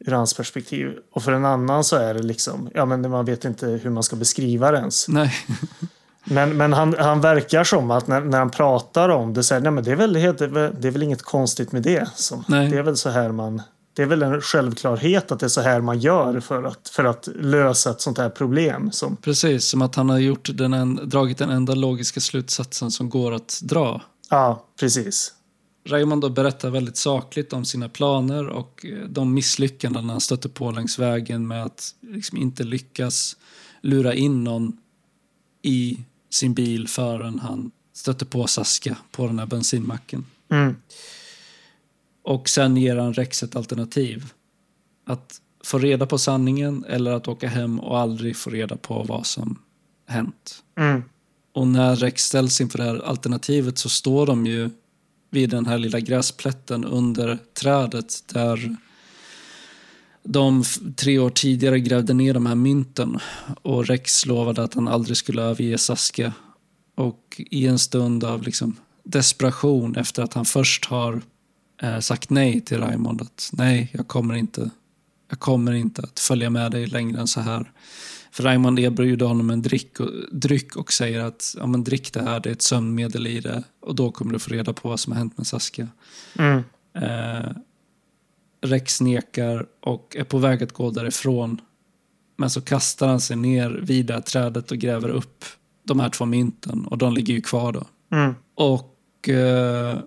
ur 0.06 0.12
hans 0.12 0.34
perspektiv. 0.34 0.90
Och 1.12 1.24
för 1.24 1.32
en 1.32 1.46
annan 1.46 1.84
så 1.84 1.96
är 1.96 2.14
det 2.14 2.24
liksom... 2.24 2.70
Ja, 2.74 2.86
men 2.86 3.10
man 3.10 3.26
vet 3.26 3.46
inte 3.46 3.68
hur 3.68 3.90
man 3.90 4.04
ska 4.04 4.16
beskriva 4.16 4.72
det 4.72 4.78
ens. 4.78 5.08
Nej, 5.08 5.34
Men, 6.24 6.58
men 6.58 6.74
han, 6.74 6.96
han 7.00 7.22
verkar 7.22 7.64
som 7.64 7.92
att 7.92 8.08
när, 8.08 8.22
när 8.22 8.40
han 8.40 8.50
pratar 8.50 9.10
om 9.10 9.34
det 9.34 9.44
så 9.44 9.54
här, 9.54 9.62
nej 9.62 9.72
men 9.72 9.84
det 9.84 9.92
är 9.92 9.96
väl, 9.96 10.16
helt, 10.16 10.38
det 10.38 10.46
är 10.88 10.92
väl 10.92 11.04
inget 11.04 11.22
konstigt 11.22 11.72
med 11.72 11.84
det. 11.84 12.10
Så 12.16 12.44
Nej. 12.48 12.70
Det 12.70 12.78
är 12.78 12.84
väl 12.84 12.98
så 12.98 13.10
här 13.10 13.32
man... 13.32 13.62
Det 13.94 14.02
är 14.02 14.06
väl 14.06 14.24
en 14.24 14.42
självklarhet 14.42 15.32
att 15.32 15.40
det 15.40 15.46
är 15.46 15.48
så 15.48 15.62
här 15.62 15.82
man 15.82 16.00
gör 16.00 16.40
för 16.40 16.64
att, 16.64 16.90
för 16.90 17.04
att 17.04 17.30
lösa 17.36 17.90
ett 17.90 18.02
sånt 18.02 18.18
här 18.18 18.30
problem. 18.30 18.92
Som, 18.92 19.16
precis. 19.16 19.66
Som 19.66 19.82
att 19.82 19.96
han 19.96 20.10
har 20.10 20.18
gjort 20.18 20.50
den 20.54 20.74
en, 20.74 21.10
dragit 21.10 21.38
den 21.38 21.50
enda 21.50 21.76
logiska 21.76 22.20
slutsatsen 22.20 22.92
som 22.92 23.10
går 23.10 23.32
att 23.32 23.60
dra. 23.64 24.02
ja, 24.30 24.66
precis. 24.80 25.34
Raymond 25.88 26.34
berättar 26.34 26.70
väldigt 26.70 26.98
sakligt 26.98 27.54
om 27.54 27.66
sina 27.66 27.90
planer 27.90 28.48
och 28.48 28.86
eh, 28.86 29.08
de 29.10 29.34
misslyckanden 29.34 30.10
han 30.10 30.22
stöter 30.22 30.50
på 30.50 30.72
längs 30.72 31.00
vägen 31.00 31.48
med 31.48 31.64
att 31.64 31.96
liksom 32.02 32.38
inte 32.38 32.64
lyckas 32.64 33.38
lura 33.82 34.14
in 34.14 34.44
någon 34.44 34.78
i 35.62 36.00
sin 36.32 36.54
bil 36.54 36.88
förrän 36.88 37.40
han 37.40 37.72
stöter 37.94 38.26
på 38.26 38.48
Saska 38.48 38.98
på 39.12 39.28
den 39.28 39.40
här 39.40 39.46
bensinmacken. 39.46 40.26
Mm. 40.50 40.76
Och 42.24 42.50
sen 42.50 42.78
ger 42.78 42.96
han 42.96 43.14
Rex 43.14 43.44
ett 43.44 43.56
alternativ. 43.56 44.34
Att 45.06 45.42
få 45.64 45.78
reda 45.78 46.06
på 46.06 46.18
sanningen 46.18 46.86
eller 46.90 47.12
att 47.12 47.28
åka 47.28 47.48
hem 47.48 47.80
och 47.80 48.00
aldrig 48.00 48.36
få 48.36 48.50
reda 48.50 48.78
på 48.78 49.04
vad 49.04 49.26
som 49.26 49.60
hänt. 50.08 50.64
Mm. 50.78 51.04
Och 51.54 51.68
när 51.68 51.96
Rex 51.96 52.24
ställs 52.24 52.62
inför 52.62 52.78
det 52.78 52.84
här 52.84 53.06
alternativet 53.06 53.78
så 53.78 53.90
står 53.90 54.26
de 54.26 54.46
ju 54.46 54.70
vid 55.30 55.50
den 55.50 55.66
här 55.66 55.78
lilla 55.78 56.00
gräsplätten 56.00 56.86
under 56.86 57.38
trädet 57.54 58.24
där 58.34 58.76
de 60.24 60.64
tre 60.96 61.20
år 61.20 61.30
tidigare 61.30 61.80
grävde 61.80 62.14
ner 62.14 62.34
de 62.34 62.46
här 62.46 62.56
mynten 62.56 63.20
och 63.62 63.88
Rex 63.88 64.26
lovade 64.26 64.64
att 64.64 64.74
han 64.74 64.88
aldrig 64.88 65.18
skulle 65.18 65.42
överge 65.42 65.78
Saskia. 65.78 66.34
Och 66.96 67.42
i 67.52 67.68
en 67.68 67.80
stund 67.80 68.24
av 68.24 68.44
liksom 68.44 68.76
desperation 69.04 69.96
efter 69.96 70.24
att 70.24 70.34
han 70.34 70.46
först 70.46 70.86
har 70.86 71.22
eh, 71.82 72.00
sagt 72.00 72.30
nej 72.30 72.62
till 72.62 72.78
Raymond 72.78 73.22
att 73.22 73.50
nej, 73.54 73.90
jag 73.94 74.08
kommer 74.08 74.36
inte 74.36 74.70
jag 75.30 75.40
kommer 75.40 75.72
inte 75.72 76.02
att 76.02 76.20
följa 76.20 76.50
med 76.50 76.72
dig 76.72 76.88
längre 76.88 77.22
än 77.22 77.28
så 77.28 77.42
här. 77.42 77.72
För 78.32 78.44
Raymond 78.44 78.80
erbjuder 78.80 79.26
honom 79.26 79.50
en 79.50 79.62
dryck 79.62 80.00
och, 80.00 80.10
dryck 80.32 80.76
och 80.76 80.94
säger 80.94 81.20
att 81.20 81.56
ja, 81.58 81.68
men 81.68 81.84
drick 81.84 82.14
det 82.14 82.22
här, 82.22 82.40
det 82.40 82.50
är 82.50 82.54
ett 82.54 82.62
sömnmedel 82.62 83.28
i 83.28 83.40
det 83.40 83.64
och 83.80 83.96
då 83.96 84.12
kommer 84.12 84.34
du 84.34 84.40
få 84.40 84.50
reda 84.50 84.74
på 84.74 84.90
vad 84.90 85.00
som 85.00 85.14
har 85.14 85.18
hänt 85.18 85.38
med 85.38 85.48
Saskia. 85.48 85.88
Mm. 86.38 86.64
Eh, 86.94 87.52
Rex 88.62 89.02
nekar 89.02 89.66
och 89.82 90.16
är 90.20 90.24
på 90.24 90.38
väg 90.38 90.64
att 90.64 90.72
gå 90.72 90.92
därifrån. 90.92 91.62
Men 92.38 92.50
så 92.50 92.62
kastar 92.62 93.08
han 93.08 93.22
sig 93.22 93.36
ner 93.36 93.70
vid 93.70 94.06
det 94.06 94.14
här 94.14 94.22
trädet 94.22 94.72
och 94.72 94.78
gräver 94.78 95.10
upp 95.10 95.46
de 95.84 96.00
här 96.00 96.10
två 96.10 96.26
mynten 96.26 96.86
och 96.86 96.98
de 96.98 97.14
ligger 97.14 97.34
ju 97.34 97.42
kvar 97.42 97.72
då. 97.72 97.88
Mm. 98.18 98.36
Och 98.56 99.30
eh, 99.30 100.00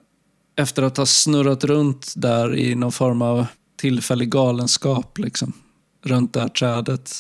efter 0.57 0.83
att 0.83 0.97
ha 0.97 1.07
snurrat 1.07 1.65
runt 1.65 2.13
där 2.17 2.57
i 2.57 2.75
någon 2.75 2.93
form 2.93 3.23
av 3.23 3.47
tillfällig 3.77 4.31
galenskap 4.31 5.19
liksom, 5.19 5.53
runt 6.05 6.33
det 6.33 6.41
här 6.41 6.49
trädet. 6.49 7.11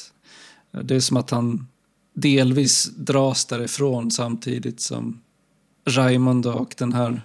Det 0.83 0.97
är 0.97 1.01
som 1.01 1.17
att 1.17 1.31
han 1.31 1.67
delvis 2.15 2.85
dras 2.97 3.47
därifrån 3.47 4.11
samtidigt 4.11 4.81
som 4.81 5.21
Raymond 5.87 6.47
och 6.47 6.75
den 6.79 6.93
här 6.93 7.23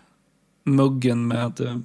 muggen 0.66 1.28
med 1.28 1.62
eh, 1.62 1.78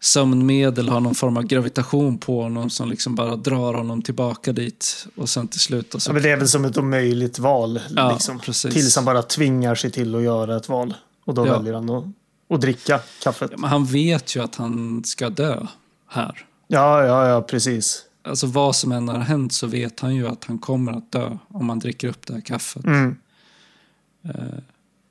sömnmedel 0.00 0.88
har 0.88 1.00
någon 1.00 1.14
form 1.14 1.36
av 1.36 1.42
gravitation 1.42 2.18
på 2.18 2.42
honom 2.42 2.70
som 2.70 2.88
liksom 2.90 3.14
bara 3.14 3.36
drar 3.36 3.74
honom 3.74 4.02
tillbaka 4.02 4.52
dit. 4.52 5.06
Och 5.16 5.28
sen 5.28 5.48
till 5.48 5.60
slut... 5.60 5.94
Och 5.94 6.02
så 6.02 6.10
Ja, 6.10 6.12
men 6.12 6.22
det 6.22 6.30
är 6.30 6.36
väl 6.36 6.48
som 6.48 6.64
ett 6.64 6.78
omöjligt 6.78 7.38
val. 7.38 7.80
Ja, 7.96 8.12
liksom. 8.12 8.38
precis. 8.38 8.74
Tills 8.74 8.96
han 8.96 9.04
bara 9.04 9.22
tvingar 9.22 9.74
sig 9.74 9.90
till 9.90 10.14
att 10.14 10.22
göra 10.22 10.56
ett 10.56 10.68
val. 10.68 10.94
Och 11.24 11.34
då 11.34 11.46
Ja. 11.46 11.58
väljer 11.58 11.74
han 11.74 11.90
att, 11.90 12.04
att 12.48 12.60
dricka 12.60 13.00
kaffet. 13.22 13.50
Ja, 13.52 13.58
men 13.58 13.70
han 13.70 13.84
vet 13.86 14.36
ju 14.36 14.42
att 14.42 14.54
han 14.54 15.04
ska 15.04 15.30
dö 15.30 15.66
här. 16.08 16.46
Ja, 16.68 17.04
ja, 17.04 17.28
ja, 17.28 17.42
precis. 17.42 18.02
Alltså 18.24 18.46
vad 18.46 18.76
som 18.76 18.92
än 18.92 19.08
har 19.08 19.18
hänt 19.18 19.52
så 19.52 19.66
vet 19.66 20.00
han 20.00 20.14
ju 20.14 20.28
att 20.28 20.44
han 20.44 20.58
kommer 20.58 20.92
att 20.92 21.12
dö 21.12 21.38
om 21.48 21.68
han 21.68 21.78
dricker 21.78 22.08
upp 22.08 22.26
det 22.26 22.34
här 22.34 22.40
kaffet. 22.40 22.84
Mm. 22.84 23.16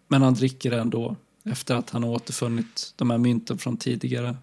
Men 0.07 0.21
han 0.21 0.33
dricker 0.33 0.71
det 0.71 0.79
ändå 0.79 1.15
efter 1.45 1.75
att 1.75 1.89
han 1.89 2.03
har 2.03 2.09
återfunnit 2.09 2.93
de 2.95 3.09
här 3.09 3.17
mynten 3.17 3.57
från 3.57 3.77
tidigare. 3.77 4.35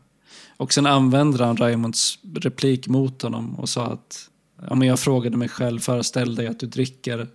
Och 0.56 0.72
sen 0.72 0.86
använder 0.86 1.44
han 1.44 1.56
Raymonds 1.56 2.18
replik 2.34 2.88
mot 2.88 3.22
honom 3.22 3.54
och 3.54 3.68
sa 3.68 3.86
att 3.86 4.30
ja, 4.68 4.74
men 4.74 4.88
jag 4.88 5.00
frågade 5.00 5.36
mig 5.36 5.48
själv, 5.48 5.80
föreställ 5.80 6.34
dig 6.34 6.46
att 6.46 6.60
du 6.60 6.66
dricker. 6.66 7.28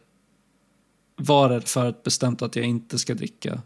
Var 1.15 1.49
det 1.49 1.61
för 1.61 1.85
att 1.85 2.03
bestämt 2.03 2.41
att 2.41 2.55
jag 2.55 2.65
inte 2.65 2.99
ska 2.99 3.13
dricka? 3.13 3.61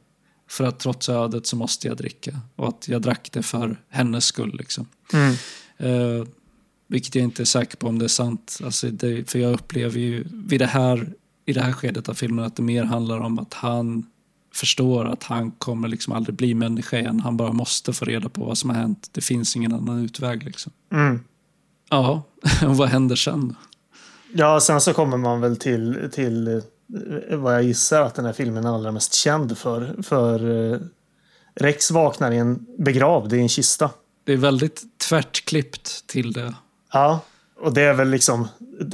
För 0.50 0.64
att 0.64 0.80
trots 0.80 1.10
ödet 1.10 1.48
så 1.48 1.56
måste 1.56 1.88
jag 1.88 1.98
dricka. 1.98 2.40
Och 2.56 2.68
att 2.68 2.88
jag 2.88 3.02
drack 3.02 3.30
det 3.32 3.44
för 3.44 3.82
hennes 3.90 4.26
skull. 4.26 4.56
Liksom. 4.58 4.88
Mm. 5.14 5.36
Eh, 5.78 6.28
vilket 6.88 7.16
jag 7.16 7.24
inte 7.24 7.44
är 7.44 7.46
säker 7.46 7.78
på 7.78 7.88
om 7.88 8.00
det 8.00 8.06
är 8.06 8.10
sant. 8.10 8.60
Alltså 8.64 8.90
det, 8.90 9.30
för 9.30 9.40
jag 9.40 9.54
upplever 9.54 10.00
ju 10.00 10.24
vid 10.32 10.60
det 10.60 10.66
här, 10.66 11.14
i 11.46 11.54
det 11.54 11.62
här 11.62 11.72
skedet 11.72 12.10
av 12.10 12.14
filmen 12.14 12.46
att 12.46 12.56
det 12.56 12.64
mer 12.64 12.84
handlar 12.84 13.20
om 13.20 13.40
att 13.40 13.54
han 13.54 14.06
förstår 14.56 15.06
att 15.06 15.24
han 15.24 15.52
kommer 15.52 15.88
liksom 15.88 16.14
aldrig 16.14 16.36
bli 16.36 16.54
människa 16.54 17.00
igen. 17.00 17.20
Han 17.20 17.38
bara 17.38 17.52
måste 17.52 17.94
få 17.94 18.06
reda 18.06 18.30
på 18.30 18.46
vad 18.46 18.58
som 18.58 18.70
har 18.70 18.78
hänt. 18.78 19.10
Det 19.12 19.22
finns 19.22 19.56
ingen 19.56 19.74
annan 19.74 20.04
utväg. 20.04 20.44
Liksom. 20.44 20.72
Mm. 20.92 21.24
Ja, 21.90 22.24
och 22.68 22.76
vad 22.78 22.90
händer 22.90 23.16
sen? 23.16 23.48
då? 23.48 23.56
Ja, 24.34 24.60
sen 24.60 24.82
så 24.82 24.94
kommer 24.94 25.18
man 25.18 25.42
väl 25.42 25.58
till, 25.58 26.10
till 26.12 26.48
eh, 26.48 27.38
vad 27.38 27.56
jag 27.56 27.64
gissar 27.64 28.02
att 28.02 28.16
den 28.16 28.26
här 28.26 28.34
filmen 28.34 28.66
är 28.66 28.76
allra 28.76 28.92
mest 28.92 29.14
känd 29.14 29.58
för. 29.58 29.96
För 30.04 30.72
eh, 30.74 30.80
Rex 31.56 31.92
vaknar 31.92 32.32
i 32.32 32.38
en 32.38 32.66
begravd 32.78 33.34
i 33.34 33.40
en 33.40 33.50
kista. 33.50 33.90
Det 34.24 34.34
är 34.34 34.38
väldigt 34.38 34.84
tvärtklippt 35.10 36.08
till 36.08 36.32
det. 36.32 36.56
Ja, 36.94 37.20
och 37.60 37.74
det 37.74 37.82
är 37.82 37.94
väl 37.94 38.10
liksom 38.10 38.48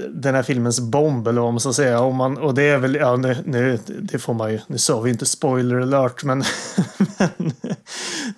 den 0.09 0.35
här 0.35 0.43
filmens 0.43 0.79
bomb 0.79 1.27
eller 1.27 1.41
vad 1.41 1.53
man 1.53 1.59
ska 1.59 1.73
säga. 1.73 1.99
Om 1.99 2.15
man, 2.15 2.38
och 2.38 2.53
det 2.53 2.63
är 2.63 2.77
väl, 2.77 2.95
ja 2.95 3.15
nu, 3.15 3.38
nu 3.45 3.79
det 4.01 4.19
får 4.19 4.33
man 4.33 4.51
ju, 4.51 4.59
nu 4.67 4.77
sa 4.77 5.01
vi 5.01 5.09
inte 5.09 5.25
spoiler 5.25 5.79
alert 5.81 6.23
men, 6.23 6.43
men 7.17 7.53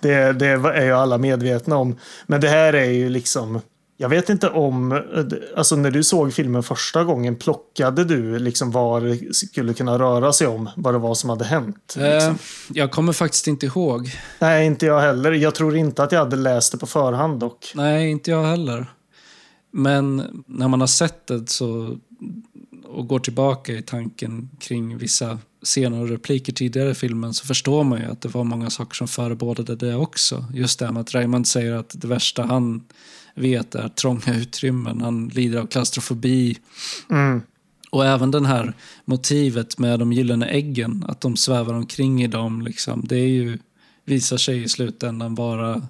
det, 0.00 0.32
det 0.32 0.46
är 0.46 0.84
ju 0.84 0.92
alla 0.92 1.18
medvetna 1.18 1.76
om. 1.76 1.96
Men 2.26 2.40
det 2.40 2.48
här 2.48 2.72
är 2.72 2.90
ju 2.90 3.08
liksom, 3.08 3.60
jag 3.96 4.08
vet 4.08 4.28
inte 4.28 4.48
om, 4.48 5.02
alltså 5.56 5.76
när 5.76 5.90
du 5.90 6.02
såg 6.02 6.32
filmen 6.32 6.62
första 6.62 7.04
gången, 7.04 7.36
plockade 7.36 8.04
du 8.04 8.38
liksom 8.38 8.70
vad 8.70 9.02
det 9.02 9.34
skulle 9.34 9.74
kunna 9.74 9.98
röra 9.98 10.32
sig 10.32 10.46
om? 10.46 10.70
Vad 10.76 10.94
det 10.94 10.98
var 10.98 11.14
som 11.14 11.30
hade 11.30 11.44
hänt? 11.44 11.94
Eh, 11.98 12.14
Liksom? 12.14 12.38
jag 12.72 12.90
kommer 12.90 13.12
faktiskt 13.12 13.46
inte 13.46 13.66
ihåg. 13.66 14.10
Nej, 14.38 14.66
inte 14.66 14.86
jag 14.86 15.00
heller. 15.00 15.32
Jag 15.32 15.54
tror 15.54 15.76
inte 15.76 16.02
att 16.02 16.12
jag 16.12 16.18
hade 16.18 16.36
läst 16.36 16.72
det 16.72 16.78
på 16.78 16.86
förhand 16.86 17.40
dock. 17.40 17.72
Nej, 17.74 18.10
inte 18.10 18.30
jag 18.30 18.44
heller. 18.44 18.86
Men 19.76 20.22
när 20.46 20.68
man 20.68 20.80
har 20.80 20.86
sett 20.86 21.26
det 21.26 21.50
så, 21.50 21.98
och 22.84 23.08
går 23.08 23.18
tillbaka 23.18 23.72
i 23.72 23.82
tanken 23.82 24.50
kring 24.58 24.98
vissa 24.98 25.38
scener 25.62 26.00
och 26.00 26.08
repliker 26.08 26.52
tidigare 26.52 26.90
i 26.90 26.94
filmen 26.94 27.34
så 27.34 27.46
förstår 27.46 27.84
man 27.84 28.00
ju 28.00 28.04
att 28.04 28.20
det 28.20 28.28
var 28.28 28.44
många 28.44 28.70
saker 28.70 28.94
som 28.94 29.08
förebådade 29.08 29.76
det 29.76 29.94
också. 29.94 30.44
Just 30.54 30.78
det 30.78 30.84
här 30.84 30.92
med 30.92 31.00
att 31.00 31.14
Raymond 31.14 31.48
säger 31.48 31.72
att 31.72 31.94
det 32.00 32.08
värsta 32.08 32.42
han 32.42 32.84
vet 33.34 33.74
är 33.74 33.88
trånga 33.88 34.34
utrymmen. 34.40 35.00
Han 35.00 35.28
lider 35.28 35.58
av 35.58 35.66
klaustrofobi. 35.66 36.58
Mm. 37.10 37.42
Och 37.90 38.06
även 38.06 38.30
den 38.30 38.44
här 38.46 38.74
motivet 39.04 39.78
med 39.78 39.98
de 39.98 40.12
gyllene 40.12 40.46
äggen, 40.46 41.04
att 41.08 41.20
de 41.20 41.36
svävar 41.36 41.74
omkring 41.74 42.22
i 42.22 42.26
dem, 42.26 42.62
liksom, 42.62 43.04
det 43.08 43.16
är 43.16 43.28
ju, 43.28 43.58
visar 44.04 44.36
sig 44.36 44.62
i 44.62 44.68
slutändan 44.68 45.34
vara 45.34 45.82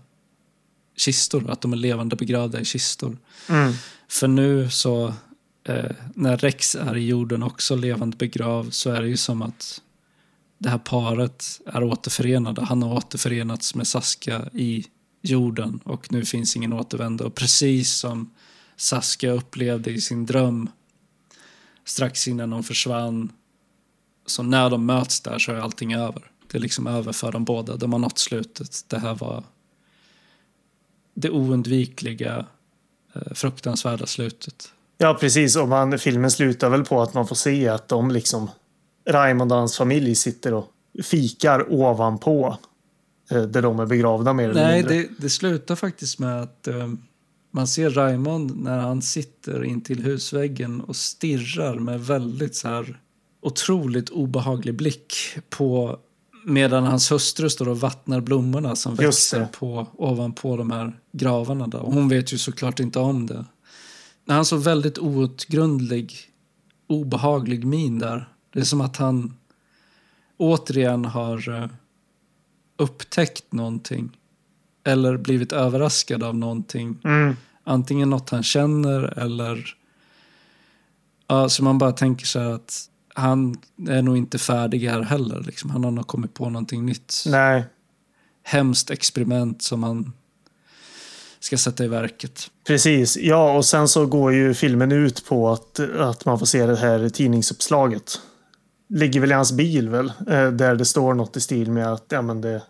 kistor, 0.96 1.50
att 1.50 1.60
de 1.60 1.72
är 1.72 1.76
levande 1.76 2.16
begravda 2.16 2.60
i 2.60 2.64
kistor. 2.64 3.18
Mm. 3.48 3.72
För 4.08 4.28
nu 4.28 4.70
så, 4.70 5.14
eh, 5.64 5.90
när 6.14 6.36
Rex 6.36 6.74
är 6.74 6.96
i 6.96 7.06
jorden 7.06 7.42
också 7.42 7.76
levande 7.76 8.16
begravd, 8.16 8.74
så 8.74 8.90
är 8.90 9.02
det 9.02 9.08
ju 9.08 9.16
som 9.16 9.42
att 9.42 9.80
det 10.58 10.68
här 10.68 10.78
paret 10.78 11.60
är 11.66 11.82
återförenade. 11.82 12.64
Han 12.64 12.82
har 12.82 12.96
återförenats 12.96 13.74
med 13.74 13.86
Saska 13.86 14.48
i 14.52 14.84
jorden 15.22 15.80
och 15.84 16.12
nu 16.12 16.24
finns 16.24 16.56
ingen 16.56 16.72
återvändo. 16.72 17.24
Och 17.24 17.34
precis 17.34 17.92
som 17.92 18.30
Saska 18.76 19.30
upplevde 19.30 19.90
i 19.90 20.00
sin 20.00 20.26
dröm 20.26 20.68
strax 21.84 22.28
innan 22.28 22.50
de 22.50 22.62
försvann, 22.62 23.32
så 24.26 24.42
när 24.42 24.70
de 24.70 24.86
möts 24.86 25.20
där 25.20 25.38
så 25.38 25.52
är 25.52 25.56
allting 25.56 25.94
över. 25.94 26.30
det 26.50 26.58
är 26.58 26.62
liksom 26.62 26.86
över 26.86 27.12
för 27.12 27.32
dem 27.32 27.44
båda. 27.44 27.76
De 27.76 27.92
har 27.92 27.98
nått 27.98 28.18
slutet. 28.18 28.84
Det 28.88 28.98
här 28.98 29.14
var 29.14 29.44
det 31.14 31.30
oundvikliga, 31.30 32.46
eh, 33.14 33.32
fruktansvärda 33.34 34.06
slutet. 34.06 34.68
Ja, 34.98 35.16
precis. 35.20 35.56
Och 35.56 35.68
man, 35.68 35.98
filmen 35.98 36.30
slutar 36.30 36.70
väl 36.70 36.84
på 36.84 37.02
att 37.02 37.14
man 37.14 37.26
får 37.26 37.36
se 37.36 37.68
att 37.68 37.88
de 37.88 38.10
liksom 38.10 38.50
Raymond 39.08 39.52
och 39.52 39.58
hans 39.58 39.76
familj 39.76 40.14
sitter 40.14 40.54
och 40.54 40.66
fikar 41.02 41.72
ovanpå 41.72 42.58
eh, 43.30 43.42
där 43.42 43.62
de 43.62 43.80
är 43.80 43.86
begravda 43.86 44.32
mer 44.32 44.48
eller 44.48 44.66
Nej, 44.66 44.76
mindre. 44.76 44.94
det, 44.94 45.08
det 45.18 45.30
slutar 45.30 45.76
faktiskt 45.76 46.18
med 46.18 46.42
att 46.42 46.68
eh, 46.68 46.88
man 47.50 47.66
ser 47.66 47.90
Raymond 47.90 48.56
när 48.56 48.78
han 48.78 49.02
sitter 49.02 49.64
in 49.64 49.80
till 49.80 50.02
husväggen 50.02 50.80
och 50.80 50.96
stirrar 50.96 51.74
med 51.74 52.00
väldigt 52.00 52.56
så 52.56 52.68
här 52.68 53.00
otroligt 53.42 54.10
obehaglig 54.10 54.74
blick 54.74 55.14
på 55.50 55.98
medan 56.44 56.84
hans 56.84 57.12
hustru 57.12 57.50
står 57.50 57.68
och 57.68 57.80
vattnar 57.80 58.20
blommorna 58.20 58.76
som 58.76 58.94
växer 58.94 59.44
på, 59.44 59.86
ovanpå 59.92 60.56
de 60.56 60.70
här 60.70 60.98
gravarna. 61.12 61.66
Då. 61.66 61.78
Och 61.78 61.92
hon 61.92 62.08
vet 62.08 62.32
ju 62.32 62.38
såklart 62.38 62.80
inte 62.80 62.98
om 62.98 63.26
det. 63.26 63.44
När 64.24 64.34
han 64.34 64.44
så 64.44 64.56
väldigt 64.56 64.98
outgrundlig, 64.98 66.14
obehaglig 66.86 67.64
min 67.64 67.98
där. 67.98 68.28
Det 68.52 68.60
är 68.60 68.64
som 68.64 68.80
att 68.80 68.96
han 68.96 69.34
återigen 70.36 71.04
har 71.04 71.62
eh, 71.62 71.68
upptäckt 72.76 73.52
någonting. 73.52 74.16
Eller 74.84 75.16
blivit 75.16 75.52
överraskad 75.52 76.22
av 76.22 76.36
någonting. 76.36 76.98
Mm. 77.04 77.36
Antingen 77.64 78.10
något 78.10 78.30
han 78.30 78.42
känner 78.42 79.18
eller... 79.18 79.76
Ja, 81.26 81.48
så 81.48 81.64
man 81.64 81.78
bara 81.78 81.92
tänker 81.92 82.26
så 82.26 82.38
här 82.38 82.50
att 82.50 82.88
han 83.14 83.56
är 83.88 84.02
nog 84.02 84.16
inte 84.16 84.38
färdig 84.38 84.88
här 84.88 85.02
heller. 85.02 85.40
Liksom. 85.40 85.70
Han 85.70 85.84
har 85.84 85.90
nog 85.90 86.06
kommit 86.06 86.34
på 86.34 86.50
någonting 86.50 86.86
nytt. 86.86 87.24
Nej, 87.26 87.64
Hemskt 88.42 88.90
experiment 88.90 89.62
som 89.62 89.82
han 89.82 90.12
ska 91.40 91.58
sätta 91.58 91.84
i 91.84 91.88
verket. 91.88 92.50
precis. 92.66 93.16
Ja, 93.16 93.56
och 93.56 93.64
sen 93.64 93.88
så 93.88 94.06
går 94.06 94.32
ju 94.32 94.54
filmen 94.54 94.92
ut 94.92 95.26
på 95.26 95.50
att, 95.50 95.80
att 95.98 96.24
man 96.24 96.38
får 96.38 96.46
se 96.46 96.66
det 96.66 96.76
här 96.76 97.08
tidningsuppslaget. 97.08 98.20
Ligger 98.88 99.20
väl 99.20 99.30
i 99.30 99.34
hans 99.34 99.52
bil 99.52 99.88
väl, 99.88 100.12
eh, 100.28 100.50
där 100.50 100.74
det 100.74 100.84
står 100.84 101.14
något 101.14 101.36
i 101.36 101.40
stil 101.40 101.70
med 101.70 101.92
att 101.92 102.04
ja, 102.08 102.22
men 102.22 102.40
det 102.40 102.62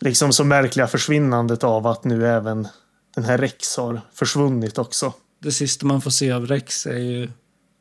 liksom 0.00 0.32
så 0.32 0.44
märkliga 0.44 0.86
försvinnandet 0.86 1.64
av 1.64 1.86
att 1.86 2.04
nu 2.04 2.26
även 2.26 2.68
den 3.14 3.24
här 3.24 3.38
Rex 3.38 3.76
har 3.76 4.00
försvunnit 4.12 4.78
också. 4.78 5.12
Det 5.42 5.52
sista 5.52 5.86
man 5.86 6.00
får 6.00 6.10
se 6.10 6.32
av 6.32 6.46
Rex 6.46 6.86
är 6.86 6.98
ju 6.98 7.28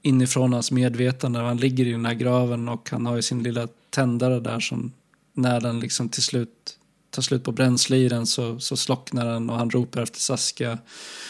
inifrån 0.04 0.54
hans 0.54 0.72
medvetande. 0.72 1.40
Han 1.40 1.58
ligger 1.58 1.88
i 1.88 1.92
den 1.92 2.06
här 2.06 2.14
graven 2.14 2.70
och 2.70 2.90
han 2.90 3.06
har 3.06 3.16
ju 3.16 3.22
sin 3.22 3.44
lilla 3.44 3.68
tändare 3.90 4.40
där 4.40 4.60
som 4.60 4.92
när 5.34 5.62
den 5.62 5.80
liksom 5.80 6.10
till 6.10 6.24
slut 6.24 6.80
tar 7.10 7.22
slut 7.22 7.44
på 7.44 7.52
bränsle 7.52 7.98
i 7.98 8.10
den 8.10 8.26
så, 8.26 8.60
så 8.60 8.78
slocknar 8.78 9.26
den 9.26 9.50
och 9.50 9.58
han 9.58 9.70
ropar 9.70 10.02
efter 10.02 10.20
Saskia. 10.20 10.78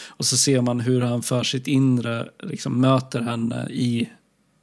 Och 0.08 0.26
så 0.26 0.36
ser 0.36 0.60
man 0.60 0.80
hur 0.80 1.00
han 1.00 1.22
för 1.22 1.42
sitt 1.42 1.66
inre 1.66 2.28
liksom 2.42 2.80
möter 2.80 3.20
henne 3.20 3.68
i 3.70 4.08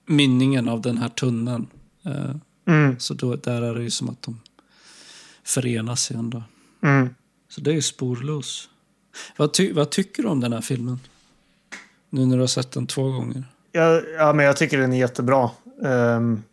mynningen 0.07 0.69
av 0.69 0.81
den 0.81 0.97
här 0.97 1.09
tunneln. 1.09 1.67
Eh, 2.05 2.35
Mm, 2.67 2.99
Så 2.99 3.13
då, 3.13 3.35
där 3.35 3.61
är 3.61 3.75
det 3.75 3.83
ju 3.83 3.89
som 3.89 4.09
att 4.09 4.21
de 4.21 4.39
förenas 5.43 6.11
igen 6.11 6.29
då. 6.29 6.43
mm. 6.83 7.09
Så 7.49 7.61
det 7.61 7.71
är 7.71 7.75
ju 7.75 7.81
sporlos. 7.81 8.69
Vad, 9.37 9.53
ty, 9.53 9.73
vad 9.73 9.89
tycker 9.89 10.23
du 10.23 10.29
om 10.29 10.39
den 10.39 10.53
här 10.53 10.61
filmen? 10.61 10.99
Nu 12.09 12.25
när 12.25 12.35
du 12.35 12.41
har 12.41 12.47
sett 12.47 12.71
den 12.71 12.87
två 12.87 13.11
gånger. 13.11 13.43
Ja, 13.71 14.01
ja, 14.17 14.33
men 14.33 14.45
jag 14.45 14.57
tycker 14.57 14.77
den 14.77 14.93
är 14.93 14.97
jättebra. 14.97 15.49
Um, 15.81 16.43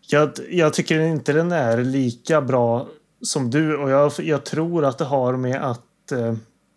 jag, 0.00 0.30
jag 0.50 0.74
tycker 0.74 1.00
inte 1.00 1.32
den 1.32 1.52
är 1.52 1.84
lika 1.84 2.40
bra 2.40 2.88
som 3.22 3.50
du 3.50 3.76
och 3.76 3.90
jag, 3.90 4.12
jag 4.18 4.44
tror 4.44 4.84
att 4.84 4.98
det 4.98 5.04
har 5.04 5.36
med 5.36 5.70
att 5.70 6.12
uh, 6.12 6.34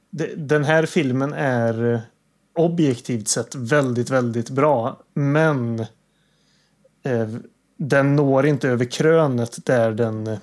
det, 0.09 0.35
den 0.35 0.63
här 0.63 0.85
filmen 0.85 1.33
är 1.33 1.93
eh, 1.93 1.99
objektivt 2.55 3.27
sett 3.27 3.55
väldigt, 3.55 4.09
väldigt 4.09 4.49
bra. 4.49 4.99
Men 5.13 5.79
uh, 7.07 7.37
den 7.77 8.15
når 8.15 8.45
inte 8.45 8.69
över 8.69 8.85
krönet 8.85 9.65
där 9.65 9.91
den 9.91 10.27
uh, 10.27 10.37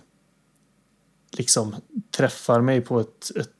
liksom 1.38 1.74
träffar 2.16 2.60
mig 2.60 2.80
på 2.80 3.00
ett, 3.00 3.36
ett 3.36 3.50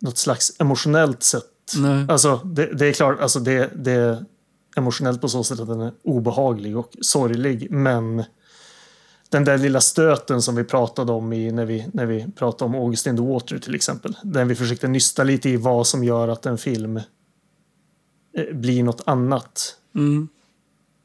något 0.00 0.18
slags 0.18 0.60
emotionellt 0.60 1.22
sätt. 1.22 1.44
Nej. 1.76 2.06
Alltså, 2.08 2.40
det, 2.44 2.66
det 2.66 2.86
är 2.86 2.92
klart, 2.92 3.20
alltså 3.20 3.40
det, 3.40 3.70
det 3.74 3.92
är 3.92 4.24
emotionellt 4.76 5.20
på 5.20 5.28
så 5.28 5.44
sätt 5.44 5.60
att 5.60 5.68
den 5.68 5.80
är 5.80 5.92
obehaglig 6.02 6.76
och 6.76 6.92
sorglig. 7.00 7.70
Men 7.70 8.24
den 9.28 9.44
där 9.44 9.58
lilla 9.58 9.80
stöten 9.80 10.42
som 10.42 10.56
vi 10.56 10.64
pratade 10.64 11.12
om 11.12 11.32
i, 11.32 11.52
när, 11.52 11.64
vi, 11.64 11.86
när 11.92 12.06
vi 12.06 12.26
pratade 12.36 12.64
om 12.64 12.74
August 12.74 13.06
in 13.06 13.16
the 13.16 13.22
Water 13.22 13.58
till 13.58 13.74
exempel. 13.74 14.16
Den 14.22 14.48
vi 14.48 14.54
försökte 14.54 14.88
nysta 14.88 15.24
lite 15.24 15.50
i 15.50 15.56
vad 15.56 15.86
som 15.86 16.04
gör 16.04 16.28
att 16.28 16.46
en 16.46 16.58
film 16.58 16.96
eh, 16.96 18.54
blir 18.54 18.82
något 18.82 19.02
annat. 19.06 19.76
Mm. 19.94 20.28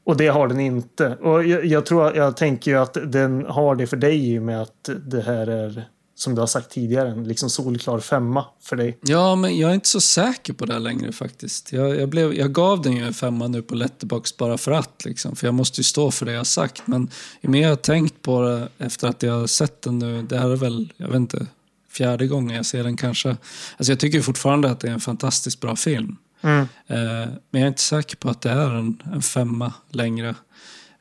Och 0.04 0.16
det 0.16 0.26
har 0.26 0.48
den 0.48 0.60
inte. 0.60 1.16
Och 1.16 1.44
jag, 1.44 1.64
jag 1.64 1.86
tror, 1.86 2.16
jag 2.16 2.36
tänker 2.36 2.70
ju 2.70 2.76
att 2.76 2.96
den 3.06 3.46
har 3.46 3.74
det 3.74 3.86
för 3.86 3.96
dig 3.96 4.32
i 4.32 4.38
och 4.38 4.42
med 4.42 4.62
att 4.62 4.90
det 5.06 5.20
här 5.20 5.46
är, 5.46 5.88
som 6.24 6.34
du 6.34 6.40
har 6.40 6.46
sagt 6.46 6.70
tidigare, 6.70 7.10
en 7.10 7.28
liksom 7.28 7.50
solklar 7.50 8.00
femma 8.00 8.44
för 8.60 8.76
dig. 8.76 8.98
Ja, 9.00 9.36
men 9.36 9.58
jag 9.58 9.70
är 9.70 9.74
inte 9.74 9.88
så 9.88 10.00
säker 10.00 10.52
på 10.52 10.66
det 10.66 10.78
längre 10.78 11.12
faktiskt. 11.12 11.72
Jag, 11.72 12.00
jag, 12.00 12.08
blev, 12.08 12.34
jag 12.34 12.52
gav 12.52 12.82
den 12.82 12.96
ju 12.96 13.06
en 13.06 13.14
femma 13.14 13.48
nu 13.48 13.62
på 13.62 13.74
Letterbox 13.74 14.36
bara 14.36 14.58
för 14.58 14.72
att. 14.72 15.04
Liksom, 15.04 15.36
för 15.36 15.46
jag 15.46 15.54
måste 15.54 15.80
ju 15.80 15.84
stå 15.84 16.10
för 16.10 16.26
det 16.26 16.32
jag 16.32 16.38
har 16.38 16.44
sagt. 16.44 16.82
Men 16.86 17.10
ju 17.40 17.48
mer 17.48 17.62
jag 17.62 17.68
har 17.68 17.76
tänkt 17.76 18.22
på 18.22 18.42
det 18.42 18.68
efter 18.78 19.08
att 19.08 19.22
jag 19.22 19.32
har 19.32 19.46
sett 19.46 19.82
den 19.82 19.98
nu. 19.98 20.22
Det 20.22 20.38
här 20.38 20.50
är 20.50 20.56
väl, 20.56 20.92
jag 20.96 21.06
vet 21.06 21.16
inte, 21.16 21.46
fjärde 21.90 22.26
gången 22.26 22.56
jag 22.56 22.66
ser 22.66 22.84
den 22.84 22.96
kanske. 22.96 23.28
Alltså 23.76 23.92
jag 23.92 24.00
tycker 24.00 24.20
fortfarande 24.20 24.70
att 24.70 24.80
det 24.80 24.88
är 24.88 24.92
en 24.92 25.00
fantastiskt 25.00 25.60
bra 25.60 25.76
film. 25.76 26.16
Mm. 26.40 26.60
Eh, 26.86 27.28
men 27.50 27.60
jag 27.60 27.62
är 27.62 27.68
inte 27.68 27.82
säker 27.82 28.16
på 28.16 28.30
att 28.30 28.40
det 28.40 28.50
är 28.50 28.70
en, 28.70 29.02
en 29.12 29.22
femma 29.22 29.72
längre. 29.90 30.34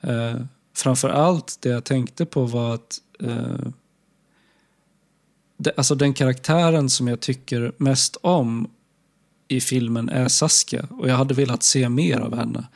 Eh, 0.01 0.35
framför 0.75 1.09
allt 1.09 1.57
det 1.59 1.69
jag 1.69 1.83
tänkte 1.83 2.25
på 2.25 2.45
var 2.45 2.73
att 2.73 2.97
eh, 3.19 3.67
alltså 5.77 5.95
den 5.95 6.13
karaktären 6.13 6.89
som 6.89 7.07
jag 7.07 7.19
tycker 7.19 7.71
mest 7.77 8.17
om 8.21 8.67
i 9.47 9.61
filmen 9.61 10.09
är 10.09 10.27
Saskia 10.27 10.87
och 10.89 11.09
jag 11.09 11.15
hade 11.15 11.33
velat 11.33 11.63
se 11.63 11.89
mer 11.89 12.19
av 12.19 12.35
henne. 12.35 12.67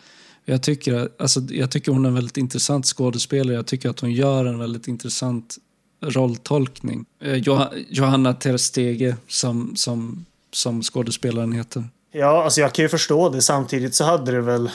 Jag 0.45 0.64
tycker, 0.64 1.09
alltså, 1.19 1.39
jag 1.39 1.72
tycker 1.72 1.91
hon 1.91 2.05
är 2.05 2.09
en 2.09 2.15
väldigt 2.15 2.38
intressant 2.38 2.85
skådespelare. 2.85 3.55
Jag 3.55 3.65
tycker 3.65 3.89
att 3.89 3.99
hon 3.99 4.11
gör 4.11 4.45
en 4.45 4.59
väldigt 4.59 4.88
intressant 4.88 5.57
rolltolkning. 6.01 7.05
Eh, 7.22 7.35
Joh 7.35 7.64
Johanna 7.89 8.34
Terstege 8.34 9.15
som, 9.27 9.76
som, 9.76 10.26
som 10.51 10.81
skådespelaren 10.81 11.51
heter. 11.51 11.84
Ja, 12.11 12.43
alltså 12.43 12.61
jag 12.61 12.73
kan 12.73 12.84
ju 12.84 12.89
förstå 12.89 13.30
det. 13.30 13.41
Samtidigt 13.41 13.95
så 13.95 14.03
hade 14.03 14.31
det 14.31 14.41
väl 14.41 14.69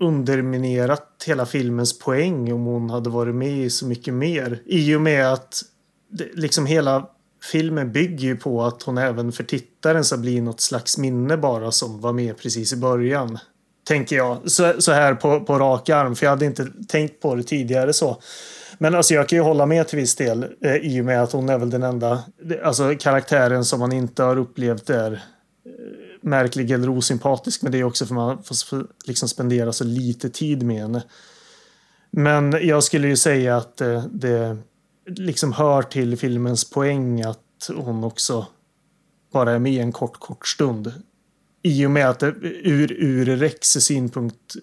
underminerat 0.00 1.24
hela 1.26 1.46
filmens 1.46 1.98
poäng 1.98 2.52
om 2.52 2.64
hon 2.64 2.90
hade 2.90 3.10
varit 3.10 3.34
med 3.34 3.58
i 3.58 3.70
så 3.70 3.86
mycket 3.86 4.14
mer. 4.14 4.62
I 4.66 4.94
och 4.94 5.00
med 5.00 5.32
att 5.32 5.62
det, 6.10 6.28
liksom 6.34 6.66
hela 6.66 7.08
filmen 7.42 7.92
bygger 7.92 8.28
ju 8.28 8.36
på 8.36 8.62
att 8.62 8.82
hon 8.82 8.98
även 8.98 9.32
för 9.32 9.44
tittaren 9.44 10.04
ska 10.04 10.16
bli 10.16 10.40
något 10.40 10.60
slags 10.60 10.98
minne 10.98 11.36
bara 11.36 11.72
som 11.72 12.00
var 12.00 12.12
med 12.12 12.38
precis 12.38 12.72
i 12.72 12.76
början. 12.76 13.38
Tänker 13.88 14.16
jag. 14.16 14.50
Så, 14.50 14.82
så 14.82 14.92
här 14.92 15.14
på, 15.14 15.40
på 15.40 15.58
rak 15.58 15.88
arm, 15.88 16.16
för 16.16 16.26
jag 16.26 16.30
hade 16.30 16.44
inte 16.44 16.66
tänkt 16.88 17.20
på 17.20 17.34
det 17.34 17.42
tidigare 17.42 17.92
så. 17.92 18.22
Men 18.78 18.94
alltså 18.94 19.14
jag 19.14 19.28
kan 19.28 19.38
ju 19.38 19.42
hålla 19.42 19.66
med 19.66 19.88
till 19.88 19.98
viss 19.98 20.14
del 20.14 20.46
eh, 20.60 20.76
i 20.76 21.00
och 21.00 21.04
med 21.04 21.22
att 21.22 21.32
hon 21.32 21.48
är 21.48 21.58
väl 21.58 21.70
den 21.70 21.82
enda 21.82 22.22
alltså 22.64 22.94
karaktären 22.98 23.64
som 23.64 23.80
man 23.80 23.92
inte 23.92 24.22
har 24.22 24.36
upplevt 24.36 24.90
är 24.90 25.12
eh, 25.12 25.18
märklig 26.20 26.70
eller 26.70 26.88
osympatisk. 26.88 27.62
Men 27.62 27.72
det 27.72 27.78
är 27.78 27.84
också 27.84 28.06
för 28.06 28.14
man 28.14 28.42
får 28.42 28.86
liksom 29.06 29.28
spendera 29.28 29.72
så 29.72 29.84
lite 29.84 30.30
tid 30.30 30.62
med 30.62 30.80
henne. 30.80 31.02
Men 32.10 32.66
jag 32.66 32.84
skulle 32.84 33.08
ju 33.08 33.16
säga 33.16 33.56
att 33.56 33.80
eh, 33.80 34.04
det 34.04 34.56
liksom 35.08 35.52
hör 35.52 35.82
till 35.82 36.16
filmens 36.16 36.70
poäng 36.70 37.22
att 37.22 37.70
hon 37.76 38.04
också 38.04 38.46
bara 39.32 39.52
är 39.52 39.58
med 39.58 39.82
en 39.82 39.92
kort, 39.92 40.20
kort 40.20 40.48
stund. 40.48 40.92
I 41.62 41.86
och 41.86 41.90
med 41.90 42.10
att 42.10 42.18
det 42.18 42.26
ur, 42.62 42.92
ur 42.92 43.36
Rex 43.36 43.68
synpunkt 43.68 44.56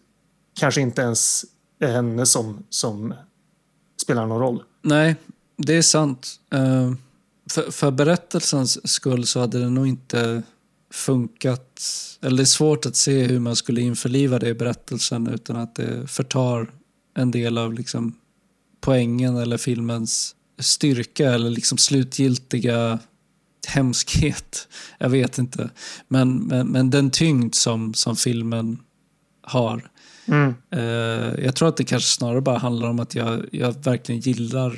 kanske 0.60 0.82
inte 0.82 1.02
ens 1.02 1.46
är 1.80 1.92
henne 1.92 2.26
som, 2.26 2.64
som 2.70 3.14
spelar 4.02 4.26
någon 4.26 4.42
roll. 4.42 4.64
Nej, 4.82 5.16
det 5.58 5.74
är 5.74 5.82
sant. 5.82 6.40
Eh, 6.54 6.94
för, 7.52 7.72
för 7.72 7.92
berättelsens 7.92 8.92
skull 8.94 9.26
så 9.26 9.40
hade 9.40 9.60
det 9.60 9.70
nog 9.70 9.88
inte 9.88 10.44
funkat. 10.92 11.82
Eller 12.22 12.38
det 12.38 12.44
är 12.44 12.46
svårt 12.46 12.86
att 12.86 12.96
se 12.96 13.24
hur 13.24 13.40
man 13.40 13.56
skulle 13.56 13.82
införliva 13.82 14.40
det 14.40 14.50
i 14.50 14.54
berättelsen 14.54 15.28
utan 15.28 15.56
att 15.56 15.76
det 15.76 16.08
förtar 16.08 16.72
en 17.14 17.32
del 17.32 17.58
av 17.58 17.74
liksom 17.74 18.14
poängen 18.82 19.38
eller 19.38 19.58
filmens 19.58 20.35
styrka 20.60 21.34
eller 21.34 21.50
liksom 21.50 21.78
slutgiltiga 21.78 23.00
hemskhet. 23.68 24.68
Jag 24.98 25.10
vet 25.10 25.38
inte. 25.38 25.70
Men, 26.08 26.38
men, 26.38 26.68
men 26.68 26.90
den 26.90 27.12
tyngd 27.12 27.56
som, 27.56 27.94
som 27.94 28.16
filmen 28.16 28.80
har 29.42 29.90
Mm. 30.28 30.54
Eh, 30.72 31.46
jag 31.46 31.56
tror 31.56 31.68
att 31.68 31.78
det 31.78 31.84
kanske 31.84 32.10
snarare 32.10 32.42
bara 32.42 32.58
handlar 32.58 32.90
om 32.90 33.00
att 33.00 33.16
jag, 33.16 33.46
jag 33.52 33.84
verkligen 33.84 34.22
gillar 34.22 34.74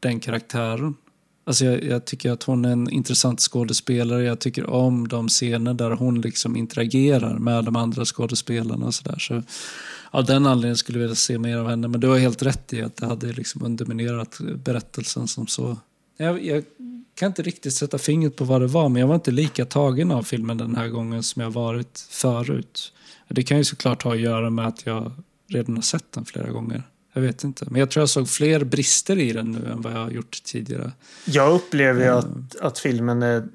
den 0.00 0.20
karaktären. 0.20 0.94
Alltså 1.46 1.64
jag, 1.64 1.84
jag 1.84 2.04
tycker 2.04 2.30
att 2.30 2.42
hon 2.42 2.64
är 2.64 2.72
en 2.72 2.90
intressant 2.90 3.40
skådespelare. 3.40 4.22
Jag 4.24 4.38
tycker 4.38 4.70
om 4.70 5.08
de 5.08 5.28
scener 5.28 5.74
där 5.74 5.90
hon 5.90 6.20
liksom 6.20 6.56
interagerar 6.56 7.38
med 7.38 7.64
de 7.64 7.76
andra 7.76 8.04
skådespelarna. 8.04 8.86
Och 8.86 8.94
så 8.94 9.08
där. 9.08 9.18
Så 9.18 9.42
av 10.10 10.24
den 10.24 10.46
anledningen 10.46 10.76
skulle 10.76 10.98
jag 10.98 11.02
vilja 11.02 11.14
se 11.14 11.38
mer 11.38 11.56
av 11.56 11.68
henne. 11.68 11.88
Men 11.88 12.00
du 12.00 12.08
har 12.08 12.18
helt 12.18 12.42
rätt 12.42 12.72
i 12.72 12.82
att 12.82 12.96
det 12.96 13.06
hade 13.06 13.26
liksom 13.32 13.64
underminerat 13.64 14.38
berättelsen 14.64 15.28
som 15.28 15.46
så. 15.46 15.76
Jag, 16.16 16.44
jag 16.44 16.64
kan 17.14 17.26
inte 17.26 17.42
riktigt 17.42 17.74
sätta 17.74 17.98
fingret 17.98 18.36
på 18.36 18.44
vad 18.44 18.60
det 18.60 18.66
var, 18.66 18.88
men 18.88 19.00
jag 19.00 19.08
var 19.08 19.14
inte 19.14 19.30
lika 19.30 19.64
tagen 19.64 20.10
av 20.10 20.22
filmen 20.22 20.58
den 20.58 20.76
här 20.76 20.88
gången 20.88 21.22
som 21.22 21.42
jag 21.42 21.50
varit 21.50 22.06
förut. 22.10 22.92
Det 23.28 23.42
kan 23.42 23.58
ju 23.58 23.64
såklart 23.64 24.02
ha 24.02 24.14
att 24.14 24.20
göra 24.20 24.50
med 24.50 24.66
att 24.66 24.86
jag 24.86 25.12
redan 25.48 25.74
har 25.74 25.82
sett 25.82 26.12
den 26.12 26.24
flera 26.24 26.50
gånger. 26.50 26.82
Jag 27.12 27.22
vet 27.22 27.44
inte. 27.44 27.66
Men 27.70 27.80
jag 27.80 27.90
tror 27.90 28.02
jag 28.02 28.08
såg 28.08 28.28
fler 28.28 28.64
brister 28.64 29.18
i 29.18 29.32
den 29.32 29.52
nu 29.52 29.70
än 29.70 29.82
vad 29.82 29.92
jag 29.92 29.98
har 29.98 30.10
gjort 30.10 30.42
tidigare. 30.44 30.92
Jag 31.24 31.54
upplever 31.54 32.04
ju 32.04 32.10
att, 32.10 32.56
att 32.60 32.78
filmen 32.78 33.22
är 33.22 33.48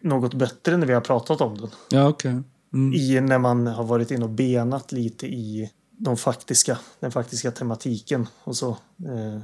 något 0.00 0.34
bättre 0.34 0.76
när 0.76 0.86
vi 0.86 0.92
har 0.92 1.00
pratat 1.00 1.40
om 1.40 1.58
den. 1.58 1.70
Ja, 1.90 2.08
okej. 2.08 2.42
Mm. 2.74 2.94
I 2.94 3.20
när 3.20 3.38
man 3.38 3.66
har 3.66 3.84
varit 3.84 4.10
in 4.10 4.22
och 4.22 4.30
benat 4.30 4.92
lite 4.92 5.26
i 5.26 5.70
de 5.96 6.16
faktiska, 6.16 6.78
den 7.00 7.12
faktiska 7.12 7.50
tematiken 7.50 8.28
och 8.44 8.56
så. 8.56 8.70
Eh, 9.04 9.40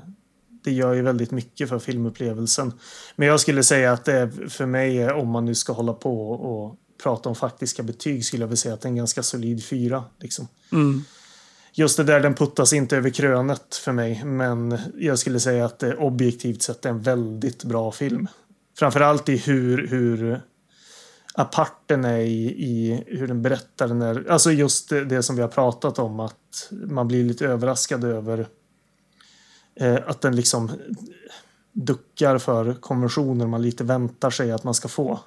det 0.64 0.72
gör 0.72 0.92
ju 0.92 1.02
väldigt 1.02 1.30
mycket 1.30 1.68
för 1.68 1.78
filmupplevelsen. 1.78 2.72
Men 3.16 3.28
jag 3.28 3.40
skulle 3.40 3.64
säga 3.64 3.92
att 3.92 4.04
det 4.04 4.12
är 4.12 4.48
för 4.48 4.66
mig, 4.66 5.12
om 5.12 5.28
man 5.28 5.44
nu 5.44 5.54
ska 5.54 5.72
hålla 5.72 5.92
på 5.92 6.30
och 6.30 6.76
prata 7.02 7.28
om 7.28 7.34
faktiska 7.34 7.82
betyg, 7.82 8.24
skulle 8.24 8.42
jag 8.42 8.48
vilja 8.48 8.56
säga 8.56 8.74
att 8.74 8.80
det 8.80 8.86
är 8.86 8.90
en 8.90 8.96
ganska 8.96 9.22
solid 9.22 9.64
fyra. 9.64 10.04
Liksom. 10.18 10.48
Mm. 10.72 11.04
Just 11.72 11.96
det 11.96 12.04
där, 12.04 12.20
den 12.20 12.34
puttas 12.34 12.72
inte 12.72 12.96
över 12.96 13.10
krönet 13.10 13.74
för 13.74 13.92
mig. 13.92 14.24
Men 14.24 14.78
jag 14.98 15.18
skulle 15.18 15.40
säga 15.40 15.64
att 15.64 15.78
det 15.78 15.96
objektivt 15.96 16.62
sett 16.62 16.84
är 16.84 16.90
en 16.90 17.00
väldigt 17.00 17.64
bra 17.64 17.92
film. 17.92 18.28
Framförallt 18.78 19.28
i 19.28 19.36
hur, 19.36 19.86
hur 19.88 20.40
apart 21.34 21.82
den 21.86 22.04
är 22.04 22.18
i, 22.18 22.64
i 22.64 23.04
hur 23.06 23.28
den 23.28 23.42
berättar 23.42 23.88
den 23.88 24.02
är. 24.02 24.30
Alltså 24.30 24.52
just 24.52 24.88
det, 24.88 25.04
det 25.04 25.22
som 25.22 25.36
vi 25.36 25.42
har 25.42 25.48
pratat 25.48 25.98
om 25.98 26.20
att 26.20 26.68
man 26.70 27.09
blir 27.09 27.24
lite 27.24 27.46
överraskad 27.46 28.04
över 28.04 28.48
eh, 29.74 29.98
att 30.06 30.20
den 30.20 30.36
liksom 30.36 30.70
duckar 31.72 32.38
för 32.38 32.74
konventioner 32.74 33.46
man 33.46 33.62
lite 33.62 33.84
väntar 33.84 34.30
sig 34.30 34.52
att 34.52 34.64
man 34.64 34.74
ska 34.74 34.88
få. 34.88 35.20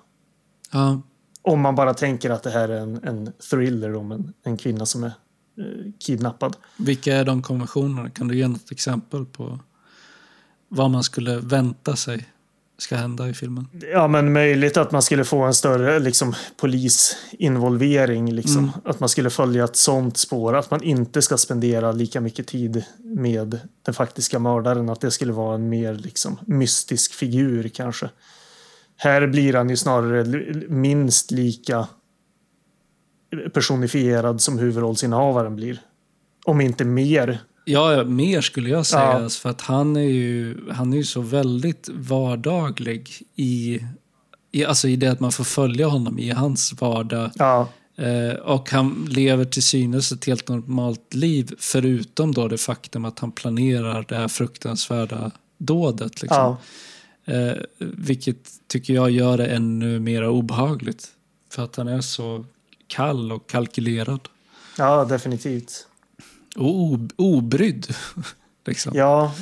Ja. 0.72 1.02
Om 1.42 1.62
man 1.62 1.76
bara 1.76 1.94
tänker 1.94 2.30
att 2.30 2.44
det 2.44 2.50
här 2.50 2.70
är 2.70 2.80
en, 2.80 3.04
en 3.04 3.32
thriller 3.50 3.96
om 3.96 4.12
en, 4.12 4.34
en 4.44 4.58
kvinna 4.58 4.86
som 4.86 5.04
är 5.04 5.14
eh, 5.58 5.92
kidnappad. 6.00 6.58
Vilka 6.78 7.16
är 7.16 7.26
de 7.26 7.42
konventionerna? 7.42 8.10
Kan 8.10 8.28
du 8.28 8.38
ge 8.38 8.48
något 8.48 8.72
exempel 8.72 9.26
på 9.26 9.60
vad 10.70 10.92
man 10.92 11.04
skulle 11.04 11.40
vänta 11.40 11.96
sig 11.96 12.30
ska 12.78 12.96
hända 12.96 13.30
i 13.30 13.34
filmen? 13.34 13.68
Ja, 13.94 14.08
men 14.08 14.34
möjligt 14.34 14.78
att 14.78 14.92
man 14.92 15.02
skulle 15.02 15.26
få 15.26 15.42
en 15.42 15.54
större 15.54 16.00
liksom, 16.00 16.34
polisinvolvering. 16.58 18.34
Liksom. 18.34 18.58
Mm. 18.58 18.72
Att 18.86 19.00
man 19.00 19.10
skulle 19.10 19.30
följa 19.30 19.64
ett 19.64 19.76
sånt 19.76 20.18
spår. 20.18 20.56
Att 20.56 20.72
man 20.72 20.84
inte 20.84 21.22
ska 21.22 21.38
spendera 21.38 21.92
lika 21.92 22.22
mycket 22.22 22.48
tid 22.48 22.84
med 22.98 23.60
den 23.86 23.94
faktiska 23.94 24.40
mördaren. 24.40 24.90
Att 24.90 25.02
det 25.02 25.12
skulle 25.12 25.34
vara 25.34 25.56
en 25.56 25.70
mer 25.70 25.94
liksom, 25.94 26.38
mystisk 26.46 27.14
figur 27.14 27.68
kanske. 27.68 28.10
Här 28.98 29.28
blir 29.28 29.54
han 29.54 29.70
ju 29.70 29.78
snarare 29.78 30.24
minst 30.70 31.32
lika 31.32 31.88
personifierad 33.54 34.42
som 34.42 34.60
huvudrollsinnehavaren 34.60 35.56
blir. 35.56 35.82
Om 36.46 36.62
inte 36.62 36.86
mer. 36.86 37.40
Ja, 37.66 38.04
mer 38.04 38.42
skulle 38.42 38.70
jag 38.70 38.86
säga. 38.86 39.04
Ja. 39.04 39.14
alltså, 39.14 39.42
För 39.42 39.50
att 39.50 39.62
han 39.62 39.96
är 39.96 40.02
ju, 40.02 40.58
han 40.72 40.94
är 40.94 40.98
ju 40.98 41.04
så 41.04 41.22
väldigt 41.22 41.90
vardaglig 41.94 43.10
i, 43.36 43.80
i, 44.52 44.66
alltså 44.66 44.88
i 44.88 44.96
det 44.96 45.08
att 45.08 45.20
man 45.20 45.32
får 45.32 45.44
följa 45.44 45.88
honom 45.88 46.20
i 46.20 46.30
hans 46.30 46.82
vardag. 46.82 47.32
Ja, 47.36 47.68
Eh, 47.98 48.34
och 48.34 48.70
han 48.70 49.08
lever 49.10 49.46
till 49.46 49.64
synes 49.64 50.12
ett 50.12 50.26
helt 50.26 50.50
normalt 50.50 51.14
liv 51.14 51.56
förutom 51.60 52.34
då 52.34 52.48
det 52.48 52.58
faktum 52.58 53.06
att 53.06 53.20
han 53.20 53.32
planerar 53.32 54.06
det 54.08 54.16
här 54.16 54.28
fruktansvärda 54.28 55.32
dådet. 55.58 56.22
Liksom. 56.22 56.58
ja. 57.26 57.34
Eh, 57.34 57.58
vilket 57.78 58.68
tycker 58.68 58.94
jag 58.94 59.12
gör 59.12 59.38
det 59.38 59.48
ännu 59.48 60.00
mer 60.00 60.28
obehagligt. 60.28 61.08
För 61.52 61.64
att 61.64 61.76
han 61.76 61.88
är 61.88 62.02
så 62.02 62.46
kall 62.88 63.32
och 63.32 63.50
kalkylerad. 63.50 64.20
ja 64.78 65.06
definitivt. 65.06 65.88
Och 66.56 66.92
ob- 66.92 67.14
obrydd. 67.16 67.88
liksom. 68.66 68.92
Ja, 68.96 69.34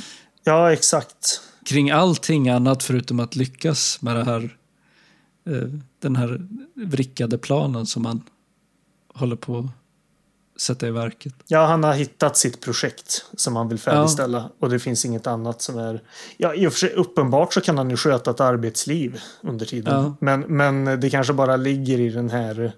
ja 0.44 0.74
exakt. 0.74 1.42
Kring 1.66 1.92
allting 1.92 2.50
annat 2.50 2.84
förutom 2.84 3.20
att 3.20 3.36
lyckas 3.36 4.02
med 4.02 4.16
det 4.16 4.24
här, 4.24 4.58
eh, 5.50 5.70
den 6.00 6.16
här 6.16 6.48
vrickade 6.76 7.38
planen 7.38 7.86
som 7.86 8.06
han 8.06 8.24
håller 9.14 9.36
på 9.36 9.60
att 9.60 9.66
sätta 10.62 10.88
i 10.88 10.92
verket. 10.92 11.34
Ja, 11.48 11.66
han 11.66 11.84
har 11.84 11.94
hittat 11.94 12.38
sitt 12.38 12.62
projekt 12.62 13.26
som 13.38 13.56
han 13.56 13.70
vill 13.70 13.80
färdigställa 13.80 14.50
och 14.60 14.70
det 14.70 14.80
finns 14.80 15.06
inget 15.06 15.28
annat 15.28 15.62
som 15.62 15.78
är... 15.78 16.04
Ja, 16.38 16.54
i 16.54 16.68
och 16.68 16.72
för 16.72 16.80
sig 16.80 16.94
uppenbart 16.94 17.54
så 17.54 17.62
kan 17.62 17.78
han 17.78 17.90
ju 17.90 17.98
sköta 17.98 18.32
ett 18.32 18.40
arbetsliv 18.40 19.20
under 19.42 19.66
tiden. 19.66 19.94
Ja. 19.94 20.16
Men, 20.20 20.42
men 20.42 21.00
det 21.00 21.10
kanske 21.10 21.34
bara 21.34 21.56
ligger 21.56 22.00
i 22.00 22.10
den 22.10 22.30
här 22.30 22.74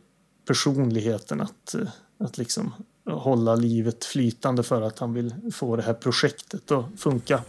personligheten 0.48 1.42
att, 1.42 1.76
att 2.20 2.38
liksom 2.38 2.74
hålla 3.06 3.56
livet 3.56 4.06
flytande 4.06 4.64
för 4.64 4.82
att 4.82 5.00
han 5.00 5.14
vill 5.14 5.34
få 5.54 5.76
det 5.76 5.84
här 5.84 5.94
projektet 5.94 6.72
att 6.72 6.86
funka. 6.98 7.42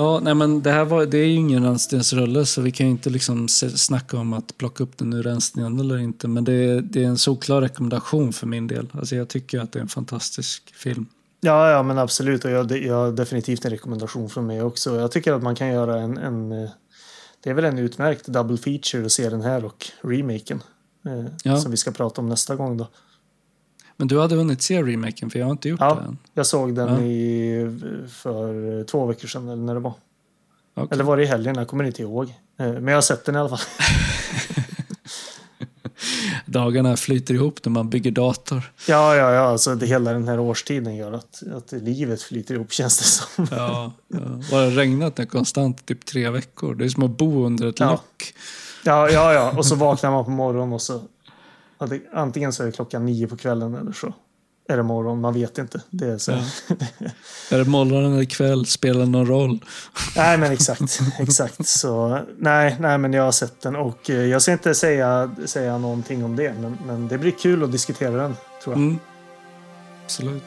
Ja, 0.00 0.20
nej 0.22 0.34
men 0.34 0.62
det 0.62 0.70
här 0.70 0.84
var, 0.84 1.06
det 1.06 1.18
är 1.18 1.24
ju 1.24 1.34
ingen 1.34 1.64
rännstensrulle 1.64 2.46
så 2.46 2.60
vi 2.60 2.72
kan 2.72 2.86
ju 2.86 2.92
inte 2.92 3.10
liksom 3.10 3.48
snacka 3.48 4.18
om 4.18 4.32
att 4.32 4.58
plocka 4.58 4.84
upp 4.84 4.98
den 4.98 5.12
ur 5.12 5.22
rännstenen 5.22 5.80
eller 5.80 5.98
inte. 5.98 6.28
Men 6.28 6.44
det 6.44 6.52
är, 6.52 6.80
det 6.80 7.04
är 7.04 7.06
en 7.06 7.18
solklar 7.18 7.60
rekommendation 7.60 8.32
för 8.32 8.46
min 8.46 8.66
del. 8.66 8.88
Alltså 8.92 9.16
jag 9.16 9.28
tycker 9.28 9.60
att 9.60 9.72
det 9.72 9.78
är 9.78 9.82
en 9.82 9.88
fantastisk 9.88 10.74
film. 10.74 11.06
Ja, 11.40 11.70
ja, 11.70 11.82
men 11.82 11.98
absolut. 11.98 12.44
Och 12.44 12.50
jag, 12.50 12.72
jag 12.72 12.94
har 12.94 13.12
definitivt 13.12 13.64
en 13.64 13.70
rekommendation 13.70 14.30
från 14.30 14.46
mig 14.46 14.62
också. 14.62 15.00
Jag 15.00 15.12
tycker 15.12 15.32
att 15.32 15.42
man 15.42 15.54
kan 15.54 15.68
göra 15.68 16.00
en, 16.00 16.18
en 16.18 16.52
eh, 16.52 16.70
det 17.42 17.50
är 17.50 17.54
väl 17.54 17.64
en 17.64 17.78
utmärkt 17.78 18.26
double 18.26 18.56
feature 18.56 19.06
att 19.06 19.12
se 19.12 19.28
den 19.30 19.42
här 19.42 19.64
och 19.64 19.86
remaken. 20.00 20.62
Eh, 21.06 21.24
Ja. 21.44 21.56
Som 21.56 21.70
vi 21.70 21.76
ska 21.76 21.90
prata 21.90 22.20
om 22.20 22.28
nästa 22.28 22.56
gång 22.56 22.76
då. 22.76 22.88
Men 24.00 24.08
du 24.08 24.20
hade 24.20 24.34
hunnit 24.36 24.62
se 24.62 24.82
remaken 24.82 25.30
för 25.30 25.38
jag 25.38 25.46
har 25.46 25.50
inte 25.52 25.68
gjort 25.68 25.80
Ja. 25.80 25.94
det 25.94 26.00
än. 26.00 26.18
Jag 26.34 26.46
såg 26.46 26.74
den 26.74 26.88
Ja. 26.88 27.00
i, 27.00 27.78
för 28.10 28.84
två 28.84 29.06
veckor 29.06 29.28
sedan 29.28 29.48
eller 29.48 29.62
när 29.62 29.74
det 29.74 29.80
var. 29.80 29.94
Okej. 30.74 30.88
Eller 30.94 31.04
var 31.04 31.16
det 31.16 31.22
i 31.22 31.26
helgen? 31.26 31.54
Jag 31.56 31.68
kommer 31.68 31.84
inte 31.84 32.02
ihåg. 32.02 32.34
Eh, 32.58 32.66
Men 32.72 32.86
jag 32.86 32.94
har 32.94 33.00
sett 33.02 33.24
den 33.24 33.34
i 33.34 33.38
alla 33.38 33.48
fall. 33.48 33.58
Dagarna 36.46 36.96
flyter 36.96 37.34
ihop 37.34 37.64
när 37.64 37.72
man 37.72 37.90
bygger 37.90 38.10
dator. 38.10 38.72
Ja, 38.88 39.16
ja, 39.16 39.32
ja. 39.32 39.40
Alltså 39.40 39.74
det, 39.74 39.86
hela 39.86 40.12
den 40.12 40.28
här 40.28 40.40
årstiden 40.40 40.96
gör 40.96 41.12
att, 41.12 41.42
att 41.56 41.72
livet 41.72 42.22
flyter 42.22 42.54
ihop 42.54 42.72
känns 42.72 42.98
det 42.98 43.04
som. 43.04 43.46
Ja, 43.50 43.92
ja. 44.08 44.18
Och 44.18 44.40
det 44.50 44.56
har 44.56 44.70
regnat 44.70 45.18
nu 45.18 45.26
konstant 45.26 45.86
typ 45.86 46.04
tre 46.06 46.30
veckor. 46.30 46.74
Det 46.74 46.84
är 46.84 46.88
som 46.88 47.02
att 47.02 47.18
bo 47.18 47.44
under 47.46 47.66
ett 47.66 47.80
Ja. 47.80 47.90
lock. 47.90 48.34
Ja, 48.84 49.10
ja, 49.10 49.32
ja. 49.34 49.52
Och 49.58 49.66
så 49.66 49.74
vaknar 49.74 50.10
man 50.10 50.24
på 50.24 50.30
morgonen 50.30 50.72
och 50.72 50.82
så... 50.82 51.02
ja, 51.80 51.88
Antingen 52.12 52.52
så 52.52 52.62
är 52.62 52.66
det 52.66 52.72
klockan 52.72 53.06
nio 53.06 53.26
på 53.26 53.36
kvällen 53.36 53.74
eller 53.74 53.92
så 53.92 54.14
är 54.72 54.76
det 54.76 54.82
morgon. 54.82 55.20
Man 55.20 55.34
vet 55.34 55.58
inte. 55.58 55.80
Det 55.90 56.06
är 56.06 56.18
så. 56.18 56.32
Ja. 56.32 56.38
Är 57.50 57.58
det 57.58 57.64
morgon 57.64 58.14
eller 58.14 58.24
kväll? 58.24 58.66
Spelar 58.66 59.00
det 59.00 59.06
någon 59.06 59.26
roll? 59.26 59.64
Nej, 60.16 60.38
men 60.38 60.52
exakt. 60.52 61.00
Exakt. 61.18 61.66
Så, 61.66 62.20
nej, 62.38 62.76
nej, 62.80 62.98
men 62.98 63.12
jag 63.12 63.22
har 63.22 63.32
sett 63.32 63.60
den 63.60 63.76
och 63.76 64.10
eh, 64.10 64.16
jag 64.16 64.42
ska 64.42 64.52
inte 64.52 64.74
säga, 64.74 65.30
säga 65.46 65.78
någonting 65.78 66.24
om 66.24 66.36
det. 66.36 66.54
Men, 66.60 66.78
men 66.86 67.08
det 67.08 67.18
blir 67.18 67.30
kul 67.30 67.64
att 67.64 67.72
diskutera 67.72 68.22
den, 68.22 68.36
tror 68.64 68.74
jag. 68.74 68.82
Mm. 68.82 68.98
Absolut. 70.04 70.42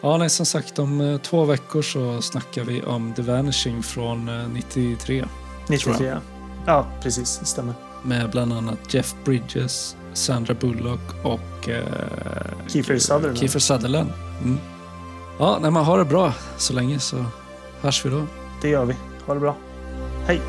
Ja, 0.00 0.16
nej, 0.16 0.30
som 0.30 0.46
sagt, 0.46 0.78
om 0.78 1.00
eh, 1.00 1.18
två 1.18 1.44
veckor 1.44 1.82
så 1.82 2.22
snackar 2.22 2.64
vi 2.64 2.82
om 2.82 3.14
The 3.14 3.22
Vanishing 3.22 3.82
från 3.82 4.28
eh, 4.28 4.48
93. 4.48 5.24
93. 5.68 6.16
Ja, 6.66 6.86
precis. 7.02 7.38
Det 7.38 7.46
stämmer. 7.46 7.74
Med 8.06 8.30
bland 8.30 8.52
annat 8.52 8.94
Jeff 8.94 9.14
Bridges, 9.24 9.96
Sandra 10.12 10.54
Bullock 10.54 11.00
och 11.22 11.68
eh, 11.68 11.82
Kiefer 12.68 12.98
Sutherland. 12.98 13.38
Kiefer 13.38 13.58
Sutherland. 13.58 14.10
Mm. 14.42 14.58
Ja, 15.38 15.58
nej, 15.62 15.70
man 15.70 15.84
har 15.84 15.98
det 15.98 16.04
bra 16.04 16.32
så 16.56 16.72
länge 16.72 16.98
så 16.98 17.24
hörs 17.80 18.06
vi 18.06 18.10
då. 18.10 18.26
Det 18.62 18.68
gör 18.68 18.84
vi. 18.84 18.94
Ha 19.26 19.34
det 19.34 19.40
bra. 19.40 19.56
Hej! 20.26 20.40